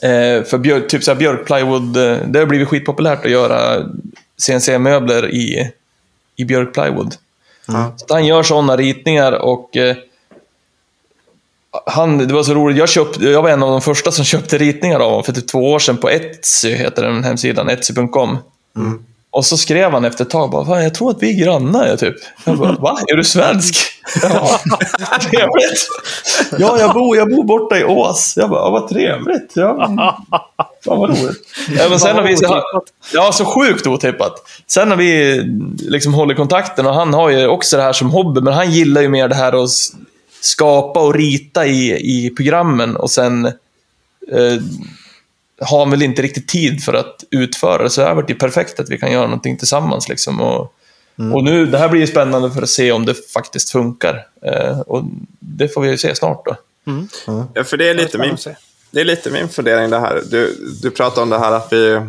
Eh, 0.02 0.44
för 0.44 0.58
björk, 0.58 0.88
typ 0.88 1.04
så 1.04 1.10
här 1.10 1.18
björkplywood. 1.18 1.96
Eh, 1.96 2.18
det 2.26 2.38
har 2.38 2.46
blivit 2.46 2.68
skitpopulärt 2.68 3.24
att 3.24 3.30
göra 3.30 3.84
CNC-möbler 4.38 5.30
i, 5.30 5.72
i 6.36 6.44
björkplywood. 6.44 7.14
Så 7.96 8.04
att 8.04 8.10
han 8.10 8.26
gör 8.26 8.42
sådana 8.42 8.76
ritningar 8.76 9.32
och 9.32 9.76
eh, 9.76 9.96
han, 11.86 12.18
det 12.18 12.34
var 12.34 12.42
så 12.42 12.54
roligt, 12.54 12.78
jag, 12.78 12.88
köpte, 12.88 13.24
jag 13.24 13.42
var 13.42 13.50
en 13.50 13.62
av 13.62 13.70
de 13.70 13.80
första 13.80 14.12
som 14.12 14.24
köpte 14.24 14.58
ritningar 14.58 15.00
av 15.00 15.08
honom 15.08 15.24
för 15.24 15.32
typ 15.32 15.48
två 15.48 15.72
år 15.72 15.78
sedan 15.78 15.96
på 15.96 16.10
Etsy, 16.10 16.74
heter 16.74 17.02
den 17.02 17.24
hemsidan, 17.24 17.68
etsy.com. 17.68 18.38
Och 19.32 19.44
så 19.44 19.56
skrev 19.56 19.92
han 19.92 20.04
efter 20.04 20.24
ett 20.24 20.30
tag 20.30 20.50
bara, 20.50 20.64
"Fan, 20.64 20.82
jag 20.82 20.94
tror 20.94 21.10
att 21.10 21.22
vi 21.22 21.30
är 21.40 21.44
grannar. 21.44 21.86
Jag, 21.86 21.98
typ. 21.98 22.14
jag 22.44 22.58
bara, 22.58 22.72
va? 22.72 22.98
Är 23.06 23.16
du 23.16 23.24
svensk? 23.24 23.76
Ja, 24.22 24.60
trevligt. 25.20 25.88
Ja, 26.58 26.80
jag 26.80 26.94
bor, 26.94 27.16
jag 27.16 27.28
bor 27.30 27.44
borta 27.44 27.78
i 27.78 27.84
Ås. 27.84 28.34
Jag 28.36 28.50
bara, 28.50 28.60
ja, 28.60 28.70
vad 28.70 28.88
trevligt. 28.88 29.52
Ja, 29.54 29.86
fan 30.84 30.98
vad 30.98 31.10
roligt. 31.10 31.38
Ja, 31.78 31.88
men 31.90 32.00
sen 32.00 32.16
har 32.16 32.22
vi, 32.22 32.36
ja, 33.14 33.32
så 33.32 33.44
sjukt 33.44 33.86
otippat. 33.86 34.34
Sen 34.66 34.90
har 34.90 34.96
vi 34.96 35.42
liksom 35.78 36.14
hållit 36.14 36.36
kontakten 36.36 36.86
och 36.86 36.94
han 36.94 37.14
har 37.14 37.30
ju 37.30 37.46
också 37.46 37.76
det 37.76 37.82
här 37.82 37.92
som 37.92 38.10
hobby, 38.10 38.40
men 38.40 38.52
han 38.54 38.70
gillar 38.70 39.00
ju 39.02 39.08
mer 39.08 39.28
det 39.28 39.34
här 39.34 39.64
att 39.64 39.70
skapa 40.40 41.00
och 41.00 41.14
rita 41.14 41.66
i, 41.66 41.92
i 42.26 42.30
programmen 42.30 42.96
och 42.96 43.10
sen 43.10 43.46
eh, 44.32 44.56
har 45.60 45.78
han 45.78 45.90
väl 45.90 46.02
inte 46.02 46.22
riktigt 46.22 46.48
tid 46.48 46.84
för 46.84 46.94
att 46.94 47.24
utföra 47.30 47.82
det. 47.82 47.90
Så 47.90 48.00
det 48.00 48.06
har 48.06 48.14
varit 48.14 48.38
perfekt 48.38 48.80
att 48.80 48.90
vi 48.90 48.98
kan 48.98 49.12
göra 49.12 49.24
någonting 49.24 49.56
tillsammans. 49.56 50.08
Liksom. 50.08 50.40
Och, 50.40 50.74
och 51.34 51.44
nu, 51.44 51.66
det 51.66 51.78
här 51.78 51.88
blir 51.88 52.00
ju 52.00 52.06
spännande 52.06 52.50
för 52.50 52.62
att 52.62 52.68
se 52.68 52.92
om 52.92 53.06
det 53.06 53.14
faktiskt 53.32 53.70
funkar. 53.70 54.26
Eh, 54.42 54.80
och 54.80 55.04
det 55.40 55.68
får 55.68 55.80
vi 55.80 55.90
ju 55.90 55.98
se 55.98 56.14
snart 56.14 56.44
då. 56.44 56.56
Ja, 57.54 57.64
för 57.64 57.76
det 57.76 57.88
är 57.88 57.94
lite 57.94 58.18
min, 58.18 58.36
det 58.90 59.00
är 59.00 59.04
lite 59.04 59.30
min 59.30 59.48
fundering 59.48 59.90
det 59.90 60.00
här. 60.00 60.22
Du, 60.30 60.76
du 60.82 60.90
pratar 60.90 61.22
om 61.22 61.30
det 61.30 61.38
här 61.38 61.52
att 61.52 61.72
vi... 61.72 62.00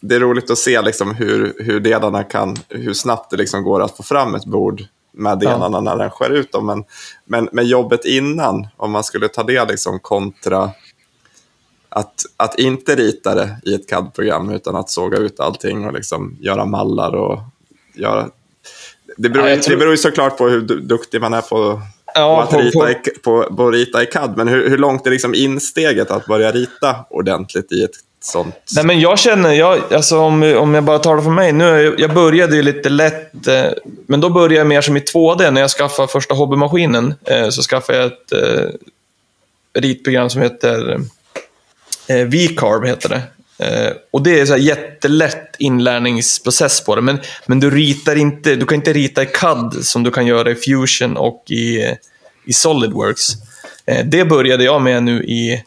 Det 0.00 0.14
är 0.14 0.20
roligt 0.20 0.50
att 0.50 0.58
se 0.58 0.82
liksom 0.82 1.14
hur, 1.14 1.54
hur 1.58 1.80
delarna 1.80 2.22
kan, 2.22 2.56
hur 2.68 2.94
snabbt 2.94 3.30
det 3.30 3.36
liksom 3.36 3.62
går 3.62 3.82
att 3.82 3.96
få 3.96 4.02
fram 4.02 4.34
ett 4.34 4.44
bord 4.44 4.84
med 5.16 5.38
delarna 5.38 5.80
när 5.80 5.96
den 5.96 6.10
skär 6.10 6.30
ut 6.30 6.52
dem. 6.52 6.66
Men, 6.66 6.84
men, 7.24 7.48
men 7.52 7.66
jobbet 7.66 8.04
innan, 8.04 8.66
om 8.76 8.90
man 8.90 9.04
skulle 9.04 9.28
ta 9.28 9.42
det 9.42 9.64
liksom 9.64 10.00
kontra 10.00 10.70
att, 11.88 12.14
att 12.36 12.58
inte 12.58 12.94
rita 12.94 13.34
det 13.34 13.56
i 13.64 13.74
ett 13.74 13.88
CAD-program 13.88 14.50
utan 14.50 14.76
att 14.76 14.90
såga 14.90 15.18
ut 15.18 15.40
allting 15.40 15.86
och 15.86 15.92
liksom 15.92 16.36
göra 16.40 16.64
mallar 16.64 17.14
och 17.14 17.38
göra... 17.94 18.28
Det 19.16 19.28
beror, 19.28 19.48
Ja, 19.48 19.56
tror- 19.62 19.70
det 19.74 19.76
beror 19.78 19.90
ju 19.92 19.96
såklart 19.98 20.38
på 20.38 20.48
hur 20.48 20.60
du- 20.60 20.80
duktig 20.80 21.20
man 21.20 21.34
är 21.34 21.40
på, 21.40 21.80
Ja, 22.14 22.46
på 22.50 22.56
att 22.58 22.64
rita, 22.64 22.78
på- 22.78 22.88
I, 22.88 22.94
på, 23.22 23.42
på 23.56 23.70
rita 23.70 24.02
i 24.02 24.06
CAD. 24.06 24.36
Men 24.36 24.48
hur, 24.48 24.70
hur 24.70 24.78
långt 24.78 25.06
är 25.06 25.10
liksom 25.10 25.34
insteget 25.34 26.10
att 26.10 26.26
börja 26.26 26.52
rita 26.52 26.96
ordentligt 27.10 27.72
i 27.72 27.82
ett 27.84 27.94
sånt? 28.26 28.54
Nej, 28.76 28.84
men 28.84 29.00
jag 29.00 29.18
känner, 29.18 29.52
jag, 29.52 29.92
alltså 29.94 30.18
om, 30.18 30.42
om 30.56 30.74
jag 30.74 30.84
bara 30.84 30.98
talar 30.98 31.22
för 31.22 31.30
mig. 31.30 31.52
Nu, 31.52 31.64
jag- 31.64 32.00
jag 32.00 32.14
började 32.14 32.56
ju 32.56 32.62
lite 32.62 32.88
lätt, 32.88 33.46
eh, 33.46 33.64
men 34.06 34.20
då 34.20 34.30
började 34.30 34.54
jag 34.54 34.66
mer 34.66 34.80
som 34.80 34.96
i 34.96 35.00
2D. 35.00 35.50
När 35.50 35.60
jag 35.60 35.70
skaffade 35.70 36.08
första 36.08 36.34
hobbymaskinen 36.34 37.14
eh, 37.24 37.48
så 37.48 37.62
skaffade 37.62 37.98
jag 37.98 38.06
ett 38.06 38.32
eh, 38.32 38.70
ritprogram 39.80 40.30
som 40.30 40.42
heter 40.42 41.00
eh, 42.08 42.16
V-carb. 42.26 42.86
Heter 42.86 43.08
det. 43.08 43.22
Eh, 43.58 43.92
och 44.10 44.22
det 44.22 44.40
är 44.40 44.46
så 44.46 44.52
här 44.52 44.60
jättelätt 44.60 45.54
inlärningsprocess 45.58 46.84
på 46.84 46.94
det. 46.94 47.02
Men, 47.02 47.18
men 47.46 47.60
du 47.60 47.70
ritar 47.70 48.16
inte, 48.16 48.54
du 48.54 48.66
kan 48.66 48.74
inte 48.76 48.92
rita 48.92 49.22
i 49.22 49.26
CAD 49.26 49.74
som 49.84 50.02
du 50.02 50.10
kan 50.10 50.26
göra 50.26 50.50
i 50.50 50.54
Fusion 50.54 51.16
och 51.16 51.44
i, 51.50 51.82
eh, 51.84 51.92
i 52.46 52.52
Solidworks. 52.52 53.28
Eh, 53.86 54.04
det 54.06 54.24
började 54.24 54.64
jag 54.64 54.82
med 54.82 55.02
nu 55.02 55.24
i 55.24 55.62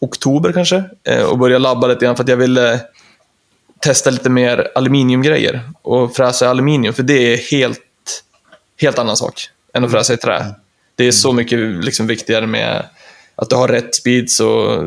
oktober 0.00 0.52
kanske 0.52 0.84
eh, 1.04 1.22
och 1.22 1.38
började 1.38 1.62
labba 1.62 1.86
lite 1.86 2.04
grann 2.04 2.16
för 2.16 2.22
att 2.22 2.28
jag 2.28 2.36
ville 2.36 2.80
testa 3.80 4.10
lite 4.10 4.30
mer 4.30 4.68
aluminiumgrejer 4.74 5.70
och 5.82 6.16
fräsa 6.16 6.44
i 6.44 6.48
aluminium 6.48 6.94
för 6.94 7.02
det 7.02 7.32
är 7.32 7.36
helt, 7.36 7.80
helt 8.80 8.98
annan 8.98 9.16
sak 9.16 9.48
än 9.74 9.84
att 9.84 9.90
fräsa 9.90 10.14
i 10.14 10.16
trä. 10.16 10.54
Det 10.94 11.04
är 11.04 11.12
så 11.12 11.32
mycket 11.32 11.58
liksom, 11.84 12.06
viktigare 12.06 12.46
med 12.46 12.84
att 13.34 13.50
du 13.50 13.56
har 13.56 13.68
rätt 13.68 13.94
speeds 13.94 14.40
och, 14.40 14.84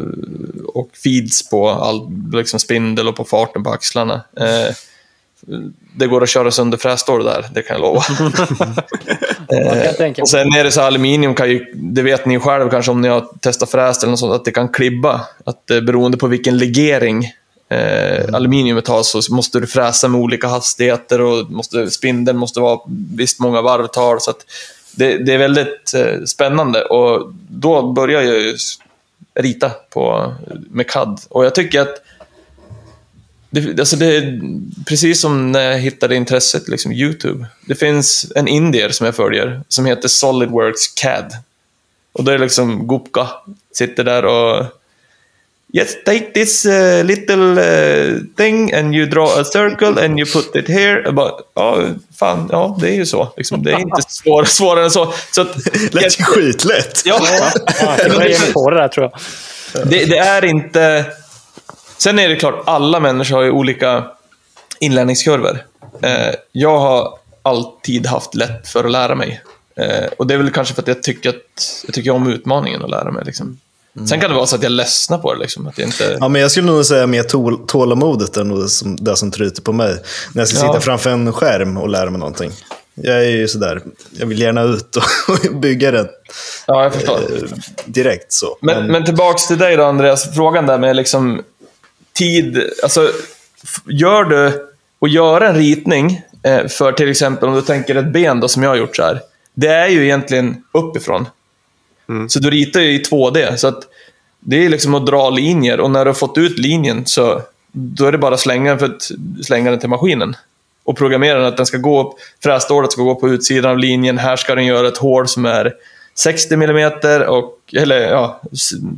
och 0.66 0.90
feeds 1.04 1.50
på 1.50 1.70
all 1.70 2.12
liksom, 2.34 2.60
spindel 2.60 3.08
och 3.08 3.16
på 3.16 3.26
farten 3.26 3.64
på 3.64 3.70
axlarna. 3.70 4.22
Eh, 4.38 4.76
det 5.96 6.08
går 6.08 6.24
att 6.24 6.30
köra 6.30 6.52
sönder 6.52 6.78
frässtål 6.78 7.26
där, 7.26 7.46
det 7.54 7.62
kan 7.62 7.76
jag 7.76 7.82
lova. 7.82 8.02
Kan 9.86 9.96
tänka 9.98 10.22
Och 10.22 10.30
sen 10.30 10.54
är 10.54 10.64
det 10.64 10.72
så 10.72 10.82
aluminium 10.82 11.36
kan 11.36 11.50
ju, 11.50 11.66
det 11.74 12.02
vet 12.02 12.26
ni 12.26 12.40
själv 12.40 12.70
kanske 12.70 12.92
om 12.92 13.02
ni 13.02 13.08
har 13.08 13.26
testat 13.40 13.72
fräst 13.72 14.04
eller 14.04 14.12
något 14.12 14.20
sånt, 14.20 14.34
att 14.34 14.46
det 14.46 14.52
kan 14.52 14.70
klibba. 14.70 15.22
Att 15.44 15.72
eh, 15.72 15.82
beroende 15.82 16.18
på 16.18 16.28
vilken 16.28 16.58
legering 16.58 17.26
eh, 17.70 18.34
aluminiumet 18.34 18.88
har 18.88 19.04
så 19.04 19.34
måste 19.34 19.60
du 19.60 19.68
fräsa 19.68 20.08
med 20.08 20.22
olika 20.22 20.48
hastigheter 20.48 21.22
och 21.22 21.52
måste, 21.52 21.92
spindeln 21.92 22.38
måste 22.38 22.60
vara 22.60 22.80
visst 23.16 23.40
många 23.40 23.62
varvtal. 23.62 24.22
Så 24.22 24.34
det, 24.92 25.18
det 25.18 25.34
är 25.34 25.38
väldigt 25.38 25.94
eh, 25.96 26.24
spännande 26.26 26.82
och 26.82 27.32
då 27.50 27.92
börjar 27.92 28.22
jag 28.22 28.56
rita 29.36 29.72
på, 29.90 30.34
med 30.70 30.90
CAD. 30.90 31.20
Och 31.30 31.46
jag 31.46 31.56
tycker 31.56 31.82
att 31.82 31.96
det, 33.50 33.80
alltså 33.80 33.96
det 33.96 34.16
är 34.18 34.42
precis 34.86 35.22
som 35.22 35.52
när 35.52 35.72
jag 35.72 35.80
hittade 35.80 36.16
intresset, 36.16 36.68
liksom 36.68 36.92
YouTube. 36.92 37.46
Det 37.66 37.76
finns 37.76 38.32
en 38.36 38.48
indier 38.48 38.90
som 38.90 39.06
jag 39.06 39.16
följer 39.16 39.62
som 39.68 39.86
heter 39.86 40.08
Solidworks 40.08 40.88
CAD. 40.88 41.34
Och 42.12 42.24
då 42.24 42.32
är 42.32 42.38
det 42.38 42.44
liksom 42.44 42.88
Gupka, 42.88 43.28
sitter 43.74 44.04
där 44.04 44.26
och 44.26 44.66
Yes, 45.74 46.04
take 46.04 46.32
this 46.34 46.66
uh, 46.66 47.04
little 47.04 47.58
uh, 47.60 48.20
thing 48.38 48.74
and 48.74 48.96
you 48.96 49.06
draw 49.06 49.42
a 49.42 49.44
circle 49.44 50.06
and 50.06 50.20
you 50.20 50.26
put 50.26 50.56
it 50.56 50.68
here. 50.68 51.12
Bara, 51.12 51.32
ja, 51.54 51.82
fan, 52.20 52.50
ja, 52.52 52.78
det 52.82 52.90
är 52.90 52.96
ju 52.96 53.06
så. 53.06 53.34
Liksom, 53.38 53.64
det 53.64 53.72
är 53.72 53.80
inte 53.80 54.02
svår, 54.08 54.44
svårare 54.44 54.84
än 54.84 54.92
så. 54.92 55.14
så 55.32 55.42
att, 55.42 55.56
Lät 55.94 56.20
ju 56.20 56.24
skitlätt. 56.24 57.02
ja, 57.06 57.20
Ja, 57.82 57.98
jag 57.98 58.30
ger 58.30 58.40
mig 58.40 58.54
på 58.54 58.70
det 58.70 58.78
där 58.78 58.88
tror 58.88 59.12
jag. 59.74 59.90
det, 59.90 60.06
det 60.06 60.18
är 60.18 60.46
inte... 60.46 61.06
Sen 62.02 62.20
är 62.20 62.30
det 62.30 62.36
klart, 62.36 62.64
alla 62.66 63.00
människor 63.00 63.36
har 63.36 63.44
ju 63.44 63.52
olika 63.52 64.06
inlärningskurvor. 64.80 65.66
Eh, 66.02 66.36
jag 66.52 66.80
har 66.80 67.18
alltid 67.42 68.06
haft 68.08 68.36
lätt 68.36 68.68
för 68.68 68.84
att 68.84 68.92
lära 68.92 69.16
mig. 69.16 69.42
Eh, 69.76 70.06
och 70.18 70.28
det 70.28 70.34
är 70.34 70.38
väl 70.38 70.52
kanske 70.52 70.74
för 70.74 70.82
att 70.82 70.88
jag 70.88 71.04
tycker, 71.04 71.30
att, 71.30 71.84
jag 71.86 71.94
tycker 71.96 72.12
om 72.12 72.28
utmaningen 72.28 72.84
att 72.84 72.90
lära 72.90 73.12
mig. 73.12 73.24
Liksom. 73.26 73.60
Sen 74.10 74.20
kan 74.20 74.30
det 74.30 74.36
vara 74.36 74.46
så 74.46 74.56
att 74.56 74.64
jag 74.64 74.72
ledsnar 74.72 75.18
på 75.18 75.34
det. 75.34 75.40
Liksom, 75.40 75.68
att 75.68 75.78
jag 75.78 75.88
inte... 75.88 76.18
Ja, 76.20 76.28
men 76.28 76.42
jag 76.42 76.52
skulle 76.52 76.68
nog 76.68 76.86
säga 76.86 77.08
mer 77.08 77.24
tål 77.24 77.68
tålamodet 77.68 78.38
än 78.38 78.60
det 78.60 78.70
som, 78.70 78.96
det 78.96 79.16
som 79.16 79.32
tryter 79.32 79.62
på 79.62 79.74
mig. 79.74 79.96
När 80.34 80.42
jag 80.42 80.48
ska 80.48 80.66
Ja. 80.66 80.68
sitta 80.74 80.82
framför 80.82 81.10
en 81.10 81.34
skärm 81.34 81.78
och 81.78 81.90
lära 81.90 82.10
mig 82.10 82.20
någonting. 82.20 82.52
Jag 82.96 83.18
är 83.26 83.30
ju 83.30 83.48
sådär, 83.48 83.82
jag 84.12 84.26
vill 84.28 84.40
gärna 84.40 84.62
ut 84.64 84.96
och 84.96 85.56
bygga 85.56 85.92
den 85.92 86.08
Ja, 86.68 86.84
jag 86.84 86.94
förstår. 86.94 87.14
eh, 87.18 87.50
direkt 87.86 88.34
så. 88.34 88.58
Men, 88.62 88.88
men 88.88 89.06
tillbaks 89.06 89.48
till 89.48 89.58
dig 89.58 89.78
då 89.78 89.84
Andreas, 89.84 90.36
frågan 90.36 90.66
där 90.66 90.78
med 90.78 90.96
liksom 90.96 91.42
tid. 92.20 92.64
Alltså, 92.84 93.12
gör 93.86 94.24
du 94.24 94.70
och 95.00 95.10
göra 95.10 95.50
en 95.50 95.56
ritning 95.56 96.22
eh, 96.44 96.68
för 96.68 96.92
till 96.92 97.10
exempel 97.10 97.50
om 97.50 97.56
du 97.56 97.62
tänker 97.62 97.96
ett 97.96 98.14
ben 98.14 98.40
då 98.40 98.48
som 98.48 98.64
jag 98.64 98.70
har 98.70 98.78
gjort 98.78 98.96
så 98.96 99.04
här. 99.04 99.20
Det 99.54 99.68
är 99.68 99.88
ju 99.88 100.04
egentligen 100.04 100.64
uppifrån. 100.72 101.26
Så 102.28 102.40
du 102.40 102.50
ritar 102.50 102.82
ju 102.82 102.92
i 102.92 103.04
2D. 103.04 103.56
Så 103.56 103.68
att 103.68 103.84
det 104.40 104.66
är 104.66 104.70
liksom 104.70 104.96
att 104.96 105.06
dra 105.06 105.30
linjer 105.30 105.80
och 105.80 105.92
när 105.92 106.06
du 106.06 106.10
har 106.10 106.16
fått 106.16 106.38
ut 106.38 106.60
linjen 106.60 107.06
så 107.06 107.42
då 107.72 108.06
är 108.06 108.12
det 108.12 108.18
bara 108.18 108.34
att 108.34 108.40
slänga, 108.40 108.70
den 108.70 108.80
för 108.80 108.86
att 108.86 109.12
slänga 109.46 109.72
den 109.72 109.80
till 109.80 109.90
maskinen. 109.90 110.36
Och 110.84 110.98
programmera 110.98 111.38
den 111.38 111.48
att 111.48 111.58
den 111.58 111.66
ska 111.66 111.78
gå, 111.78 112.18
frässtålet 112.44 112.92
ska 112.92 113.02
gå 113.02 113.16
på 113.16 113.30
utsidan 113.30 113.72
av 113.72 113.78
linjen. 113.78 114.18
Här 114.18 114.36
ska 114.36 114.56
den 114.56 114.66
göra 114.66 114.88
ett 114.88 114.98
hål 114.98 115.28
som 115.28 115.46
är 115.46 115.74
60 116.20 116.54
mm 116.54 116.92
och, 117.28 117.58
eller 117.74 118.00
ja, 118.00 118.42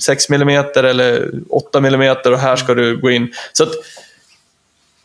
6 0.01 0.29
mm 0.29 0.65
eller 0.75 1.31
8 1.49 1.77
mm 1.77 2.15
och 2.25 2.39
här 2.39 2.55
ska 2.55 2.73
du 2.73 2.97
gå 2.97 3.11
in. 3.11 3.33
Så 3.53 3.63
att 3.63 3.71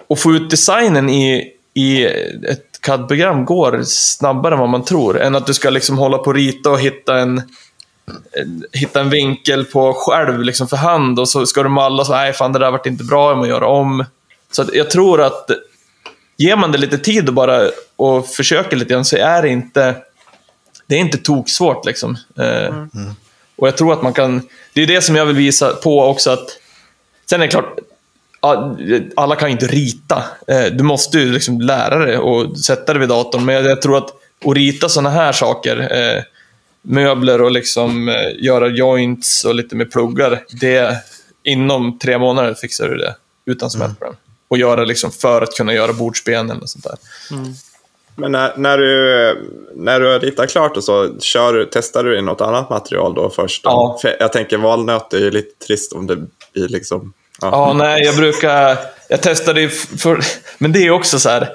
att 0.08 0.20
få 0.20 0.32
ut 0.32 0.50
designen 0.50 1.08
i, 1.08 1.52
i 1.74 2.04
ett 2.48 2.80
CAD-program 2.80 3.44
går 3.44 3.82
snabbare 3.84 4.54
än 4.54 4.60
vad 4.60 4.68
man 4.68 4.84
tror. 4.84 5.20
Än 5.20 5.34
att 5.34 5.46
du 5.46 5.54
ska 5.54 5.70
liksom 5.70 5.98
hålla 5.98 6.18
på 6.18 6.24
och 6.24 6.34
rita 6.34 6.70
och 6.70 6.80
hitta 6.80 7.18
en, 7.18 7.42
hitta 8.72 9.00
en 9.00 9.10
vinkel 9.10 9.64
på 9.64 9.92
själv 9.92 10.42
liksom 10.42 10.68
för 10.68 10.76
hand 10.76 11.18
och 11.18 11.28
så 11.28 11.46
ska 11.46 11.62
du 11.62 11.68
malla 11.68 12.00
och 12.00 12.06
så 12.06 12.12
nej 12.12 12.32
fan 12.32 12.52
det 12.52 12.58
där 12.58 12.70
vart 12.70 12.86
inte 12.86 13.04
bra, 13.04 13.30
jag 13.30 13.38
måste 13.38 13.50
göra 13.50 13.66
om. 13.66 14.04
Så 14.50 14.62
att 14.62 14.74
jag 14.74 14.90
tror 14.90 15.22
att 15.22 15.50
ger 16.36 16.56
man 16.56 16.72
det 16.72 16.78
lite 16.78 16.98
tid 16.98 17.28
och 17.28 17.34
bara 17.34 17.70
och 17.96 18.26
försöker 18.26 18.76
lite 18.76 18.94
grann 18.94 19.04
så 19.04 19.16
är 19.16 19.42
det 19.42 19.48
inte 19.48 19.94
det 20.86 20.94
är 20.94 20.98
inte 20.98 21.18
toksvårt 21.18 21.86
liksom. 21.86 22.16
Eh, 22.38 22.74
Och 23.56 23.68
jag 23.68 23.76
tror 23.76 23.92
att 23.92 24.02
man 24.02 24.12
kan, 24.12 24.48
det 24.72 24.82
är 24.82 24.86
det 24.86 25.00
som 25.02 25.16
jag 25.16 25.26
vill 25.26 25.36
visa 25.36 25.72
på 25.72 26.02
också 26.04 26.30
att 26.30 26.58
Sen 27.30 27.40
är 27.40 27.46
det 27.46 27.50
klart, 27.50 27.78
alla 29.16 29.36
kan 29.36 29.48
ju 29.48 29.52
inte 29.52 29.66
rita. 29.66 30.24
Eh, 30.48 30.64
Du 30.64 30.84
måste 30.84 31.18
ju 31.18 31.32
liksom 31.32 31.60
lära 31.60 31.98
dig 31.98 32.18
och 32.18 32.58
sätta 32.58 32.92
dig 32.92 33.00
vid 33.00 33.08
datorn. 33.08 33.44
Men 33.44 33.54
jag 33.64 33.82
tror 33.82 33.96
att 33.98 34.10
att 34.44 34.54
rita 34.54 34.88
sådana 34.88 35.10
här 35.10 35.32
saker, 35.32 35.76
eh, 36.16 36.22
möbler 36.82 37.42
och 37.42 37.50
liksom 37.50 38.14
göra 38.38 38.68
joints 38.68 39.44
och 39.44 39.54
lite 39.54 39.76
med 39.76 39.90
pluggar, 39.92 40.44
det 40.60 40.96
inom 41.42 41.98
tre 41.98 42.18
månader 42.18 42.54
fixar 42.54 42.88
du 42.88 42.96
det 42.96 43.14
utan 43.46 43.70
smärtproblem. 43.70 44.16
Och 44.48 44.58
göra 44.58 44.84
liksom 44.84 45.10
för 45.10 45.42
att 45.42 45.50
kunna 45.56 45.74
göra 45.74 45.92
bordsben 45.92 46.50
eller 46.50 46.66
sånt 46.66 46.84
där. 46.84 46.96
Men 48.16 48.32
när, 48.32 48.52
när, 48.56 48.78
du, 48.78 49.48
när 49.74 50.00
du 50.00 50.12
har 50.12 50.20
ritat 50.20 50.50
klart 50.50 50.76
och 50.76 50.84
så, 50.84 51.20
kör, 51.20 51.68
testar 51.72 52.04
du 52.04 52.18
i 52.18 52.22
något 52.22 52.40
annat 52.40 52.70
material 52.70 53.14
då 53.14 53.30
först? 53.30 53.64
Då? 53.64 53.70
Ja. 53.70 53.98
För 54.02 54.16
jag 54.20 54.32
tänker 54.32 54.58
valnöt 54.58 55.12
är 55.12 55.18
ju 55.18 55.30
lite 55.30 55.66
trist 55.66 55.92
om 55.92 56.06
det 56.06 56.16
blir 56.52 56.68
liksom... 56.68 57.12
Ja, 57.40 57.72
nej, 57.72 58.02
jag 58.04 58.16
brukar... 58.16 58.78
Jag 59.08 59.22
testade 59.22 59.60
ju 59.60 59.68
för... 59.68 60.20
Men 60.58 60.72
det 60.72 60.86
är 60.86 60.90
också 60.90 61.18
så 61.18 61.28
här... 61.28 61.48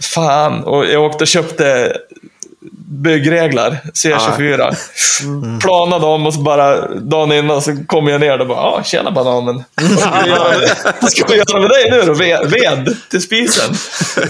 Fan, 0.00 0.64
och 0.64 0.86
jag 0.86 1.02
åkte 1.02 1.24
och 1.24 1.28
köpte 1.28 1.96
byggreglar, 2.72 3.78
C24. 3.94 4.76
Planade 5.60 6.06
om 6.06 6.26
och 6.26 6.34
så 6.34 6.40
bara 6.40 6.88
dagen 6.88 7.32
innan 7.32 7.62
så 7.62 7.76
kom 7.86 8.08
jag 8.08 8.20
ner 8.20 8.40
och 8.40 8.46
bara 8.46 8.58
ah, 8.58 8.82
“Tjena 8.84 9.10
bananen, 9.10 9.54
vad 11.00 11.10
ska 11.10 11.26
vi 11.26 11.36
göra 11.36 11.60
med, 11.60 11.70
dig 11.70 11.90
nu 11.90 12.02
då? 12.02 12.14
Ved, 12.14 12.50
ved 12.50 12.96
till 13.10 13.22
spisen?” 13.22 13.74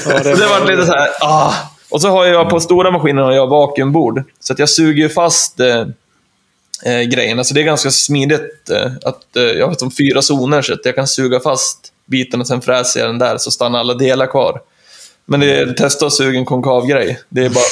Ja, 0.06 0.18
det, 0.22 0.34
det 0.34 0.46
var 0.46 0.66
lite 0.70 0.86
så 0.86 0.92
här, 0.92 1.08
ah. 1.20 1.54
Och 1.94 2.00
så 2.00 2.08
har 2.08 2.24
jag 2.24 2.50
på 2.50 2.60
stora 2.60 2.90
maskiner 2.90 3.22
har 3.22 3.32
jag 3.32 3.46
vakuumbord. 3.46 4.22
Så 4.40 4.52
att 4.52 4.58
jag 4.58 4.68
suger 4.68 5.08
fast 5.08 5.60
eh, 5.60 5.80
eh, 6.84 7.00
grejerna. 7.00 7.44
Så 7.44 7.54
det 7.54 7.60
är 7.60 7.64
ganska 7.64 7.90
smidigt 7.90 8.70
eh, 8.70 8.92
att 9.02 9.36
eh, 9.36 9.42
jag 9.42 9.66
har 9.66 9.74
som 9.74 9.90
fyra 9.90 10.22
zoner 10.22 10.62
så 10.62 10.72
att 10.72 10.84
jag 10.84 10.94
kan 10.94 11.06
suga 11.06 11.40
fast 11.40 11.92
biten 12.06 12.40
och 12.40 12.46
sen 12.46 12.60
fräser 12.60 13.00
jag 13.00 13.08
den 13.08 13.18
där 13.18 13.38
så 13.38 13.50
stannar 13.50 13.78
alla 13.78 13.94
delar 13.94 14.26
kvar. 14.26 14.60
Men 15.26 15.40
det 15.40 15.56
är 15.56 15.72
testa 15.72 16.06
att 16.06 16.12
suga 16.12 16.38
en 16.38 16.44
konkav 16.44 16.86
grej. 16.86 17.20
Det 17.28 17.44
är 17.44 17.50
bara... 17.50 17.64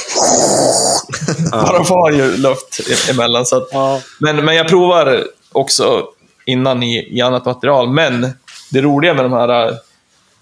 bara 1.73 1.85
far 1.85 2.11
ju 2.11 2.37
luft 2.37 2.81
e- 2.91 3.11
emellan. 3.11 3.47
Så 3.47 3.57
att, 3.57 3.69
Ja. 3.73 4.01
men, 4.19 4.45
men 4.45 4.57
jag 4.57 4.69
provar 4.69 5.25
också 5.53 6.07
innan 6.47 6.83
i, 6.83 7.19
i 7.19 7.21
annat 7.21 7.45
material. 7.45 7.89
Men 7.89 8.31
det 8.71 8.81
roliga 8.81 9.15
med 9.15 9.25
de 9.25 9.33
här 9.33 9.69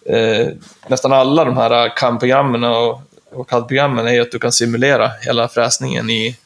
eh, 0.06 0.46
nästan 0.88 1.12
alla 1.12 1.44
de 1.44 1.56
här 1.56 1.96
CAM-programmen 1.96 2.64
och, 2.64 3.02
och 3.32 3.48
CAD-programmen 3.50 4.08
är 4.08 4.20
att 4.20 4.32
du 4.32 4.38
kan 4.38 4.52
simulera 4.52 5.10
hela 5.20 5.48
fräsningen 5.48 6.10
i, 6.10 6.36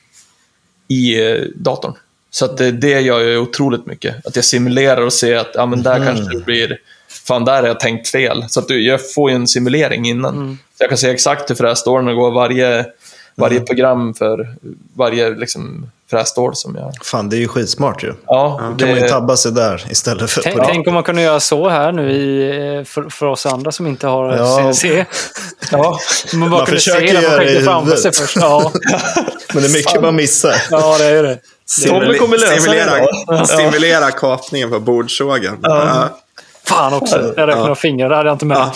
i 0.89 1.31
eh, 1.31 1.43
datorn. 1.55 1.95
Så 2.31 2.45
att 2.45 2.57
det, 2.57 2.71
det 2.73 3.01
gör 3.01 3.21
jag 3.21 3.43
otroligt 3.43 3.87
mycket. 3.87 4.27
Att 4.27 4.37
jag 4.37 4.45
simulerar 4.45 5.03
och 5.03 5.13
ser 5.13 5.37
att 5.37 5.51
ja, 5.55 5.67
men 5.67 5.83
där 5.83 6.05
kanske 6.07 6.39
det 6.39 6.45
blir... 6.45 6.79
Fan, 7.27 7.45
där 7.45 7.61
har 7.61 7.69
jag 7.69 7.81
tänkt 7.81 8.09
fel. 8.09 8.45
Så 8.49 8.61
att 8.61 8.69
du, 8.69 8.83
jag 8.87 9.13
får 9.13 9.31
ju 9.31 9.37
en 9.37 9.47
simulering 9.49 10.07
innan. 10.07 10.59
Så 10.79 10.83
jag 10.83 10.89
kan 10.89 10.99
se 10.99 11.11
exakt 11.11 11.51
hur 11.51 11.55
frässtålen 11.55 12.17
går 12.17 12.31
varje, 12.31 12.87
varje 13.35 13.61
program 13.61 14.15
för 14.15 14.49
varje 14.97 15.31
liksom, 15.31 15.91
frässtål 16.11 16.57
som 16.57 16.77
jag... 16.77 16.93
Fan, 17.03 17.29
det 17.29 17.37
är 17.37 17.39
ju 17.39 17.49
skitsmart 17.49 18.05
ju. 18.05 18.15
Ja, 18.27 18.61
Då 18.61 18.79
kan 18.79 18.89
man 18.89 18.97
ju 18.97 19.03
det, 19.03 19.09
tabba 19.09 19.37
sig 19.37 19.53
där 19.53 19.85
istället 19.91 20.31
för 20.31 20.43
Tänk, 20.43 20.57
på 20.57 20.65
tänk 20.65 20.89
om 20.89 20.95
man 20.95 21.03
kunde 21.03 21.23
göra 21.23 21.41
så 21.41 21.69
här 21.69 21.93
nu 21.93 22.13
i, 22.13 22.49
eh, 22.79 22.85
för, 22.85 23.09
för 23.11 23.27
oss 23.27 23.47
andra 23.47 23.73
som 23.73 23.87
inte 23.87 24.07
har 24.07 24.37
Ja. 24.37 24.73
CNC. 24.73 25.05
ja. 25.71 25.99
Man 26.35 26.51
bara 26.51 26.59
Man 26.59 26.67
kunde 26.67 26.81
se 26.81 26.91
försöker 26.91 27.07
hela 27.07 27.23
göra 27.23 27.37
det 27.37 27.45
i 27.45 27.47
projektet 27.47 27.65
framför 27.65 27.97
sig 27.97 28.13
först. 28.13 28.37
Ja, 28.37 28.73
Men 29.55 29.63
det 29.63 29.69
är 29.69 29.73
mycket 29.73 30.03
man 30.03 30.17
missar. 30.17 30.55
ja 30.71 30.97
det 30.99 31.05
är 31.05 31.23
det. 31.23 31.39
Stimulera, 31.67 33.07
då. 33.27 33.47
stimulera 33.47 34.11
kapningen 34.11 34.71
på 34.71 34.81
bordsågen. 34.81 35.59
Ja. 35.63 36.19
Fan 36.69 36.95
också. 36.95 37.35
Jag 37.37 37.49
räknar 37.49 37.69
ja. 37.69 37.75
fingrar, 37.75 38.09
det 38.09 38.17
hade 38.17 38.29
jag 38.29 38.35
inte 38.35 38.47
med. 38.47 38.71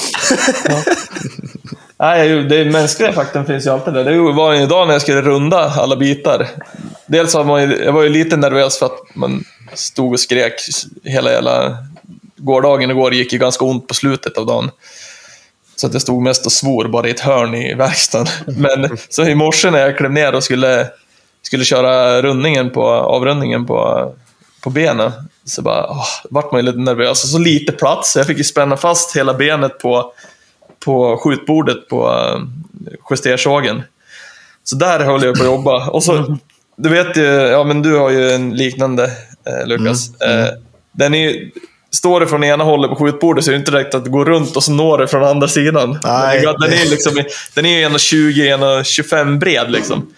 Nej, 2.01 2.43
det 2.43 2.65
mänskliga 2.65 3.13
faktorn 3.13 3.47
finns 3.47 3.67
ju 3.67 3.71
alltid 3.71 3.95
där. 3.95 4.05
Det 4.05 4.33
var 4.33 4.53
ju 4.53 4.63
idag 4.63 4.87
när 4.87 4.95
jag 4.95 5.03
skulle 5.03 5.23
runda 5.23 5.59
alla 5.59 5.97
bitar. 5.97 6.49
Dels 7.07 7.35
var 7.35 7.45
man 7.45 7.63
ju, 7.63 7.85
jag 7.85 7.93
var 7.93 8.03
ju 8.03 8.09
lite 8.09 8.37
nervös 8.37 8.79
för 8.79 8.87
att 8.87 8.99
man 9.15 9.45
stod 9.75 10.13
och 10.13 10.21
skrek 10.21 10.53
hela 11.05 11.33
jävla... 11.33 11.77
Gårdagen 12.41 12.91
igår 12.91 13.15
gick 13.15 13.33
ju 13.33 13.39
ganska 13.39 13.65
ont 13.65 13.89
på 13.89 13.95
slutet 13.95 14.39
av 14.39 14.47
dagen. 14.47 14.71
Så 15.77 15.87
att 15.87 15.93
jag 15.93 16.03
stod 16.03 16.23
mest 16.23 16.47
och 16.47 16.53
svor 16.53 16.89
bara 16.89 17.09
i 17.09 17.11
ett 17.11 17.21
hörn 17.21 17.55
i 17.55 17.75
verkstaden. 17.75 18.27
Men 18.47 18.99
så 19.09 19.25
i 19.25 19.35
morse 19.35 19.71
när 19.71 19.79
jag 19.79 19.97
klev 19.97 20.13
ner 20.13 20.35
och 20.35 20.45
skulle, 20.45 20.87
skulle 21.43 21.65
köra 21.65 22.23
rundningen 22.23 22.71
på, 22.71 22.85
avrundningen 22.85 23.67
på, 23.67 24.13
på 24.61 24.71
benen 24.71 25.13
så 25.49 25.63
bara, 25.63 25.87
åh, 25.91 26.07
vart 26.31 26.53
man 26.53 26.61
ju 26.61 26.67
lite 26.67 26.79
nervös. 26.79 27.25
Och 27.25 27.31
så 27.31 27.39
lite 27.39 27.73
plats, 27.73 28.13
så 28.13 28.19
jag 28.19 28.27
fick 28.27 28.39
ju 28.39 28.45
spänna 28.45 28.77
fast 28.77 29.17
hela 29.17 29.35
benet 29.35 29.79
på, 29.79 30.13
på 30.85 31.17
skjutbordet 31.17 31.89
på 31.89 32.09
uh, 32.09 32.43
justersågen. 33.11 33.83
Så 34.65 34.77
där 34.77 35.01
höll 35.01 35.23
jag 35.23 35.35
på 35.35 35.43
att 35.43 35.47
jobba. 35.47 35.91
Och 35.91 36.03
så, 36.03 36.37
du 36.77 36.89
vet 36.89 37.17
ju, 37.17 37.23
ja 37.25 37.65
men 37.65 37.83
du 37.83 37.97
har 37.97 38.11
ju 38.11 38.31
en 38.31 38.57
liknande 38.57 39.05
eh, 39.47 39.67
Lukas. 39.67 40.21
Eh, 40.21 40.49
den 40.93 41.15
är 41.15 41.31
ju, 41.31 41.51
står 41.91 42.21
det 42.21 42.27
från 42.27 42.45
ena 42.45 42.65
hållet 42.65 42.91
på 42.91 42.97
skjutbordet 42.97 43.45
så 43.45 43.51
är 43.51 43.53
det 43.53 43.59
inte 43.59 43.71
direkt 43.71 43.95
att 43.95 44.05
det 44.05 44.11
går 44.11 44.25
runt 44.25 44.57
och 44.57 44.63
så 44.63 44.73
når 44.73 44.99
det 44.99 45.09
från 45.09 45.25
andra 45.25 45.49
sidan. 45.49 45.99
Nej. 46.05 46.41
Den 46.41 46.49
är, 46.49 46.59
den 46.59 46.73
är, 46.73 46.91
liksom, 46.91 47.25
den 47.55 47.67
är 47.67 47.79
ju 47.79 47.89
1,20, 47.89 48.59
1,25 48.59 49.39
bred 49.39 49.71
liksom. 49.71 50.13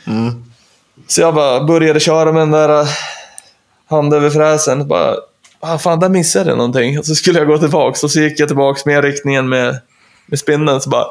Så 1.07 1.21
jag 1.21 1.35
bara 1.35 1.65
började 1.65 2.01
köra 2.01 2.33
med 2.33 2.43
den 2.43 2.51
där 2.51 2.81
eh, 2.81 2.89
hand 3.91 4.15
över 4.15 4.31
fräsen. 4.31 4.89
Bara, 4.89 5.17
ah, 5.61 5.79
fan, 5.79 6.01
där 6.01 6.09
missade 6.09 6.51
jag 6.51 6.59
någonting. 6.59 6.99
Och 6.99 7.07
så 7.07 7.15
skulle 7.15 7.39
jag 7.39 7.49
gå 7.49 7.59
tillbaka 7.59 7.99
och 8.03 8.11
så 8.11 8.21
gick 8.21 8.41
jag 8.41 8.49
tillbaka 8.49 8.81
med 8.85 9.05
riktningen 9.05 9.49
med, 9.49 9.81
med 10.27 10.39
spindeln. 10.39 10.81
Så 10.81 10.91
bara... 10.91 11.07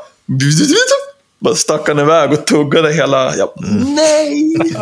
bara 1.39 1.56
stack 1.56 1.88
han 1.88 2.00
iväg 2.00 2.32
och 2.32 2.46
tuggade 2.46 2.94
hela... 2.94 3.36
Jag, 3.36 3.50
Nej! 3.96 4.56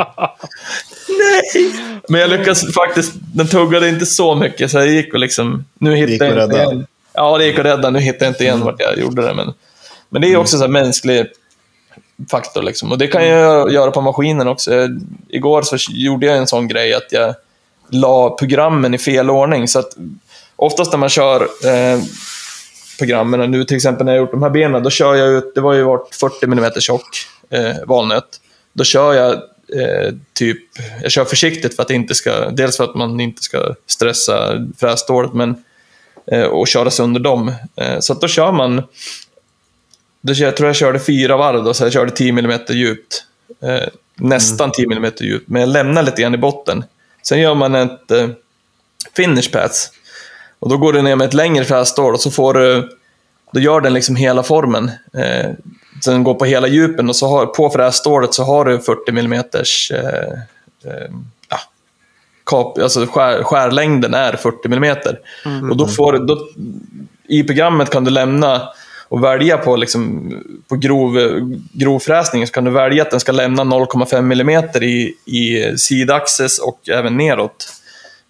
Nej! 1.07 1.73
Men 2.09 2.21
jag 2.21 2.29
lyckades 2.29 2.73
faktiskt, 2.73 3.13
den 3.33 3.47
tuggade 3.47 3.89
inte 3.89 4.05
så 4.05 4.35
mycket 4.35 4.71
så 4.71 4.77
jag 4.77 4.87
gick 4.87 5.13
och 5.13 5.19
liksom, 5.19 5.65
nu 5.79 5.95
hittade 5.95 6.35
jag 6.35 6.43
inte 6.43 6.57
igen. 6.57 6.87
Ja, 7.13 7.37
det 7.37 7.45
gick 7.45 7.59
att 7.59 7.65
rädda. 7.65 7.89
Nu 7.89 7.99
hittar 7.99 8.25
jag 8.25 8.31
inte 8.31 8.43
igen 8.43 8.61
vart 8.63 8.79
jag 8.79 8.97
gjorde 8.99 9.21
det. 9.21 9.33
Men, 9.33 9.53
men 10.09 10.21
det 10.21 10.33
är 10.33 10.37
också 10.37 10.57
så 10.57 10.63
här 10.63 10.69
mänsklig 10.69 11.27
faktor. 12.31 12.61
Liksom. 12.61 12.91
Och 12.91 12.97
det 12.97 13.07
kan 13.07 13.27
jag 13.27 13.71
göra 13.71 13.91
på 13.91 14.01
maskinen 14.01 14.47
också. 14.47 14.73
Jag, 14.73 15.01
igår 15.29 15.61
så 15.61 15.77
gjorde 15.89 16.25
jag 16.25 16.37
en 16.37 16.47
sån 16.47 16.67
grej 16.67 16.93
att 16.93 17.11
jag 17.11 17.35
la 17.89 18.35
programmen 18.39 18.93
i 18.93 18.97
fel 18.97 19.29
ordning. 19.29 19.67
Så 19.67 19.79
att 19.79 19.97
oftast 20.55 20.91
när 20.91 20.99
man 20.99 21.09
kör 21.09 21.41
eh, 21.41 21.99
programmen, 22.99 23.51
nu 23.51 23.63
till 23.63 23.75
exempel 23.75 24.05
när 24.05 24.13
jag 24.13 24.21
gjort 24.21 24.31
de 24.31 24.43
här 24.43 24.49
benen, 24.49 24.83
då 24.83 24.89
kör 24.89 25.15
jag 25.15 25.29
ut, 25.29 25.51
det 25.55 25.61
var 25.61 25.73
ju 25.73 25.83
varit 25.83 26.15
40 26.15 26.45
mm 26.45 26.71
tjock 26.79 27.07
eh, 27.49 27.75
valnöt. 27.85 28.41
Då 28.73 28.83
kör 28.83 29.13
jag 29.13 29.33
eh, 29.81 30.13
typ, 30.33 30.59
jag 31.01 31.11
kör 31.11 31.25
försiktigt 31.25 31.75
för 31.75 31.83
att 31.83 31.91
inte 31.91 32.15
ska, 32.15 32.49
dels 32.49 32.77
för 32.77 32.83
att 32.83 32.95
man 32.95 33.19
inte 33.19 33.41
ska 33.41 33.75
stressa 33.87 34.65
frässtålet, 34.77 35.33
men 35.33 35.63
eh, 36.31 36.43
och 36.43 36.67
köra 36.67 36.91
sönder 36.91 37.19
dem. 37.19 37.51
Eh, 37.75 37.99
så 37.99 38.13
att 38.13 38.21
då 38.21 38.27
kör 38.27 38.51
man, 38.51 38.83
då, 40.21 40.33
jag 40.33 40.57
tror 40.57 40.69
jag 40.69 40.75
körde 40.75 40.99
fyra 40.99 41.37
varv 41.37 41.63
då, 41.63 41.73
så 41.73 41.83
jag 41.83 41.93
körde 41.93 42.11
10 42.11 42.29
mm 42.29 42.59
djupt. 42.69 43.23
Eh, 43.63 43.87
nästan 44.15 44.71
10 44.71 44.85
mm 44.85 45.11
djupt, 45.19 45.49
men 45.49 45.61
jag 45.61 45.69
lämnar 45.69 46.03
lite 46.03 46.21
grann 46.21 46.33
i 46.33 46.37
botten. 46.37 46.83
Sen 47.27 47.39
gör 47.39 47.55
man 47.55 47.75
ett 47.75 48.11
eh, 48.11 48.29
finish 49.15 49.51
pass. 49.51 49.91
Och 50.59 50.69
då 50.69 50.77
går 50.77 50.93
du 50.93 51.01
ner 51.01 51.15
med 51.15 51.27
ett 51.27 51.33
längre 51.33 51.65
frässtål 51.65 52.13
och 52.13 52.19
så 52.19 52.31
får 52.31 52.53
du, 52.53 52.89
då 53.51 53.59
gör 53.59 53.81
den 53.81 53.93
liksom 53.93 54.15
hela 54.15 54.43
formen. 54.43 54.91
Eh, 55.13 55.51
sen 56.03 56.23
går 56.23 56.33
på 56.33 56.45
hela 56.45 56.67
djupen 56.67 57.09
och 57.09 57.15
så 57.15 57.27
har, 57.27 57.45
på 57.45 57.69
frässtålet 57.69 58.33
så 58.33 58.43
har 58.43 58.65
du 58.65 58.79
40 58.79 59.09
mm 59.09 59.33
eh, 59.33 59.39
eh, 60.91 61.09
ja, 61.49 61.59
kap, 62.45 62.77
alltså 62.79 63.05
skär, 63.05 63.43
skärlängden 63.43 64.13
är 64.13 64.33
40 64.33 64.57
mm. 65.45 65.69
Och 65.71 65.77
då 65.77 65.87
får 65.87 66.17
då, 66.27 66.47
i 67.27 67.43
programmet 67.43 67.89
kan 67.89 68.03
du 68.03 68.11
lämna 68.11 68.69
och 69.09 69.23
välja 69.23 69.57
på, 69.57 69.75
liksom, 69.75 70.33
på 70.67 70.75
grov, 70.75 71.19
grovfräsning 71.71 72.47
så 72.47 72.53
kan 72.53 72.63
du 72.63 72.71
välja 72.71 73.03
att 73.03 73.11
den 73.11 73.19
ska 73.19 73.31
lämna 73.31 73.63
0,5 73.63 74.17
mm 74.17 74.83
i, 74.83 75.13
i 75.25 75.77
sidaxis 75.77 76.59
och 76.59 76.89
även 76.89 77.17
neråt 77.17 77.73